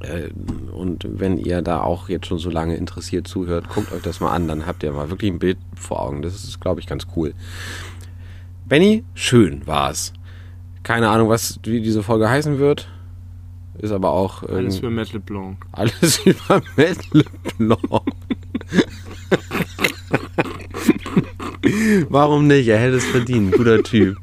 Äh, 0.01 0.29
und 0.71 1.07
wenn 1.07 1.37
ihr 1.37 1.61
da 1.61 1.81
auch 1.81 2.09
jetzt 2.09 2.27
schon 2.27 2.37
so 2.37 2.49
lange 2.49 2.75
interessiert 2.75 3.27
zuhört, 3.27 3.69
guckt 3.69 3.91
euch 3.91 4.01
das 4.01 4.19
mal 4.19 4.31
an, 4.31 4.47
dann 4.47 4.65
habt 4.65 4.83
ihr 4.83 4.91
mal 4.91 5.09
wirklich 5.09 5.31
ein 5.31 5.39
Bild 5.39 5.57
vor 5.75 6.01
Augen. 6.01 6.21
Das 6.21 6.35
ist, 6.35 6.59
glaube 6.59 6.79
ich, 6.79 6.87
ganz 6.87 7.07
cool. 7.15 7.33
Benny, 8.65 9.03
schön 9.13 9.65
war's. 9.65 10.13
Keine 10.83 11.09
Ahnung, 11.09 11.29
was 11.29 11.59
wie 11.63 11.81
diese 11.81 12.03
Folge 12.03 12.29
heißen 12.29 12.59
wird. 12.59 12.87
Ist 13.79 13.91
aber 13.91 14.11
auch 14.11 14.43
Alles 14.43 14.75
ähm, 14.75 14.81
für 14.81 14.89
Matt 14.89 15.13
LeBlanc. 15.13 15.57
alles 15.71 16.19
über 16.25 16.61
Matt 16.75 16.97
LeBlanc. 17.11 18.03
Warum 22.09 22.47
nicht? 22.47 22.67
Er 22.67 22.77
hätte 22.77 22.97
es 22.97 23.05
verdient. 23.05 23.53
Guter 23.53 23.83
Typ. 23.83 24.17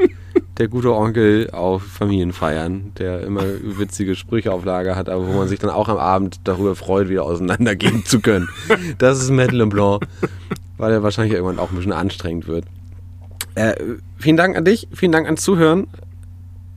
Der 0.58 0.68
gute 0.68 0.94
Onkel 0.94 1.50
auf 1.50 1.82
Familienfeiern, 1.82 2.92
der 2.98 3.22
immer 3.22 3.42
witzige 3.62 4.14
Sprüche 4.14 4.52
auf 4.52 4.64
Lager 4.64 4.96
hat, 4.96 5.08
aber 5.08 5.26
wo 5.26 5.32
man 5.32 5.48
sich 5.48 5.58
dann 5.58 5.70
auch 5.70 5.88
am 5.88 5.96
Abend 5.96 6.40
darüber 6.44 6.76
freut, 6.76 7.08
wieder 7.08 7.24
auseinandergehen 7.24 8.04
zu 8.04 8.20
können. 8.20 8.48
Das 8.98 9.20
ist 9.20 9.30
Matt 9.30 9.52
LeBlanc, 9.52 10.06
weil 10.76 10.92
er 10.92 11.02
wahrscheinlich 11.02 11.34
irgendwann 11.34 11.58
auch 11.58 11.70
ein 11.70 11.76
bisschen 11.76 11.92
anstrengend 11.92 12.46
wird. 12.48 12.66
Äh, 13.54 13.74
vielen 14.18 14.36
Dank 14.36 14.56
an 14.56 14.64
dich, 14.64 14.88
vielen 14.92 15.12
Dank 15.12 15.26
ans 15.26 15.42
Zuhören. 15.42 15.86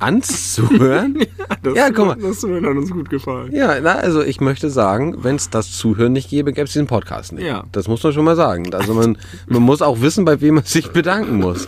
Ans 0.06 0.54
Zuhören? 0.54 1.18
Das, 1.62 1.76
Ja, 1.76 1.90
guck 1.90 2.08
mal. 2.08 2.16
Das 2.16 2.44
hat 2.44 2.50
uns 2.50 2.92
gut 2.92 3.10
gefallen. 3.10 3.52
Ja, 3.54 3.80
na, 3.80 3.94
also 3.94 4.22
ich 4.22 4.40
möchte 4.40 4.70
sagen, 4.70 5.24
wenn 5.24 5.36
es 5.36 5.50
das 5.50 5.72
Zuhören 5.72 6.14
nicht 6.14 6.30
gäbe, 6.30 6.54
gäbe 6.54 6.66
es 6.66 6.74
diesen 6.74 6.86
Podcast 6.86 7.34
nicht. 7.34 7.46
Ja. 7.46 7.64
Das 7.72 7.88
muss 7.88 8.04
man 8.04 8.14
schon 8.14 8.26
mal 8.26 8.36
sagen. 8.36 8.72
Also 8.74 8.94
man, 8.94 9.18
man 9.48 9.64
muss 9.64 9.82
auch 9.82 10.02
wissen, 10.02 10.26
bei 10.26 10.42
wem 10.42 10.56
man 10.56 10.64
sich 10.64 10.92
bedanken 10.92 11.38
muss. 11.38 11.68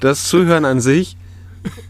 Das 0.00 0.28
Zuhören 0.28 0.66
an 0.66 0.80
sich, 0.80 1.16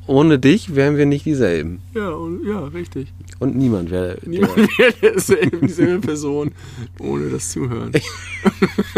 ohne 0.07 0.39
dich 0.39 0.77
wären 0.77 0.97
wir 0.97 1.07
nicht 1.07 1.27
dieselben. 1.27 1.81
Ja, 1.95 2.11
und, 2.11 2.47
ja, 2.47 2.65
richtig. 2.67 3.13
Und 3.41 3.57
niemand 3.57 3.91
wäre. 3.91 4.19
Niemand 4.25 4.57
wäre 4.57 4.93
derselbe, 5.03 5.59
dieselbe 5.67 6.07
Person 6.07 6.53
ohne 7.01 7.29
das 7.29 7.51
Zuhören. 7.51 7.93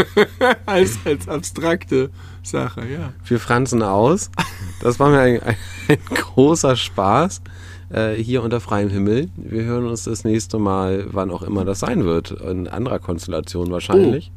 als, 0.66 0.98
als 1.04 1.28
abstrakte 1.28 2.10
Sache, 2.42 2.86
ja. 2.86 3.12
Wir 3.24 3.38
franzen 3.38 3.82
aus. 3.82 4.30
Das 4.82 4.98
war 4.98 5.10
mir 5.10 5.20
ein, 5.20 5.42
ein, 5.42 5.56
ein 5.88 5.98
großer 6.14 6.76
Spaß. 6.76 7.42
Äh, 7.90 8.14
hier 8.14 8.42
unter 8.42 8.60
freiem 8.60 8.88
Himmel. 8.88 9.28
Wir 9.36 9.64
hören 9.64 9.86
uns 9.86 10.04
das 10.04 10.24
nächste 10.24 10.58
Mal, 10.58 11.06
wann 11.10 11.30
auch 11.30 11.42
immer 11.42 11.64
das 11.64 11.80
sein 11.80 12.04
wird. 12.04 12.30
In 12.30 12.68
anderer 12.68 12.98
Konstellation 12.98 13.70
wahrscheinlich. 13.70 14.30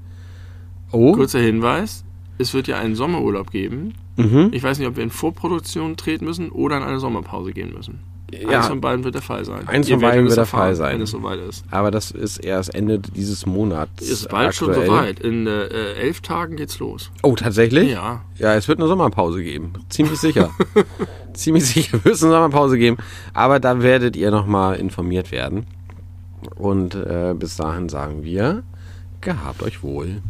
Oh. 0.92 1.14
Kurzer 1.14 1.40
Hinweis: 1.40 2.04
Es 2.38 2.54
wird 2.54 2.68
ja 2.68 2.78
einen 2.78 2.96
Sommerurlaub 2.96 3.52
geben. 3.52 3.94
Mhm. 4.18 4.50
Ich 4.52 4.64
weiß 4.64 4.80
nicht, 4.80 4.88
ob 4.88 4.96
wir 4.96 5.04
in 5.04 5.10
Vorproduktion 5.10 5.98
treten 5.98 6.26
müssen 6.26 6.50
oder 6.50 6.78
in 6.78 6.84
eine 6.84 7.00
Sommerpause 7.00 7.52
gehen 7.52 7.74
müssen. 7.74 8.00
Ja. 8.42 8.58
Eins 8.60 8.68
von 8.68 8.82
beiden 8.82 9.04
wird 9.04 9.16
der 9.16 9.22
Fall 9.22 9.46
sein. 9.46 9.68
Eins 9.68 9.88
Ihr 9.88 9.96
von 9.96 10.02
beiden 10.02 10.26
wird 10.26 10.38
der 10.38 10.46
Fall 10.46 10.76
sein. 10.76 10.96
Wenn 10.96 11.02
es 11.02 11.12
soweit 11.12 11.40
ist. 11.40 11.66
Aber 11.72 11.92
das 11.92 12.12
ist 12.12 12.38
erst 12.38 12.74
Ende 12.74 13.00
dieses 13.00 13.46
Monats. 13.46 14.02
Ist 14.02 14.30
bald 14.30 14.56
schon 14.56 14.70
aktuell. 14.70 14.88
soweit. 14.88 15.20
In 15.20 15.48
äh, 15.48 15.94
elf 15.94 16.22
Tagen 16.22 16.56
geht's 16.56 16.80
los. 16.80 17.12
Oh, 17.22 17.36
tatsächlich? 17.36 17.92
Ja. 17.92 18.24
Ja, 18.38 18.56
es 18.56 18.68
wird 18.68 18.80
eine 18.80 18.88
Sommerpause 18.88 19.44
geben. 19.44 19.74
Ziemlich 19.90 20.20
sicher. 20.20 20.52
Ziemlich 21.34 21.66
sicher 21.66 22.04
wird 22.04 22.16
es 22.16 22.24
eine 22.24 22.34
Sommerpause 22.34 22.78
geben. 22.78 22.98
Aber 23.34 23.60
da 23.60 23.82
werdet 23.82 24.16
ihr 24.16 24.32
nochmal 24.32 24.76
informiert 24.76 25.32
werden. 25.32 25.66
Und 26.56 26.96
äh, 26.96 27.34
bis 27.38 27.56
dahin 27.56 27.90
sagen 27.90 28.24
wir, 28.24 28.64
gehabt 29.22 29.64
euch 29.64 29.84
wohl. 29.84 30.22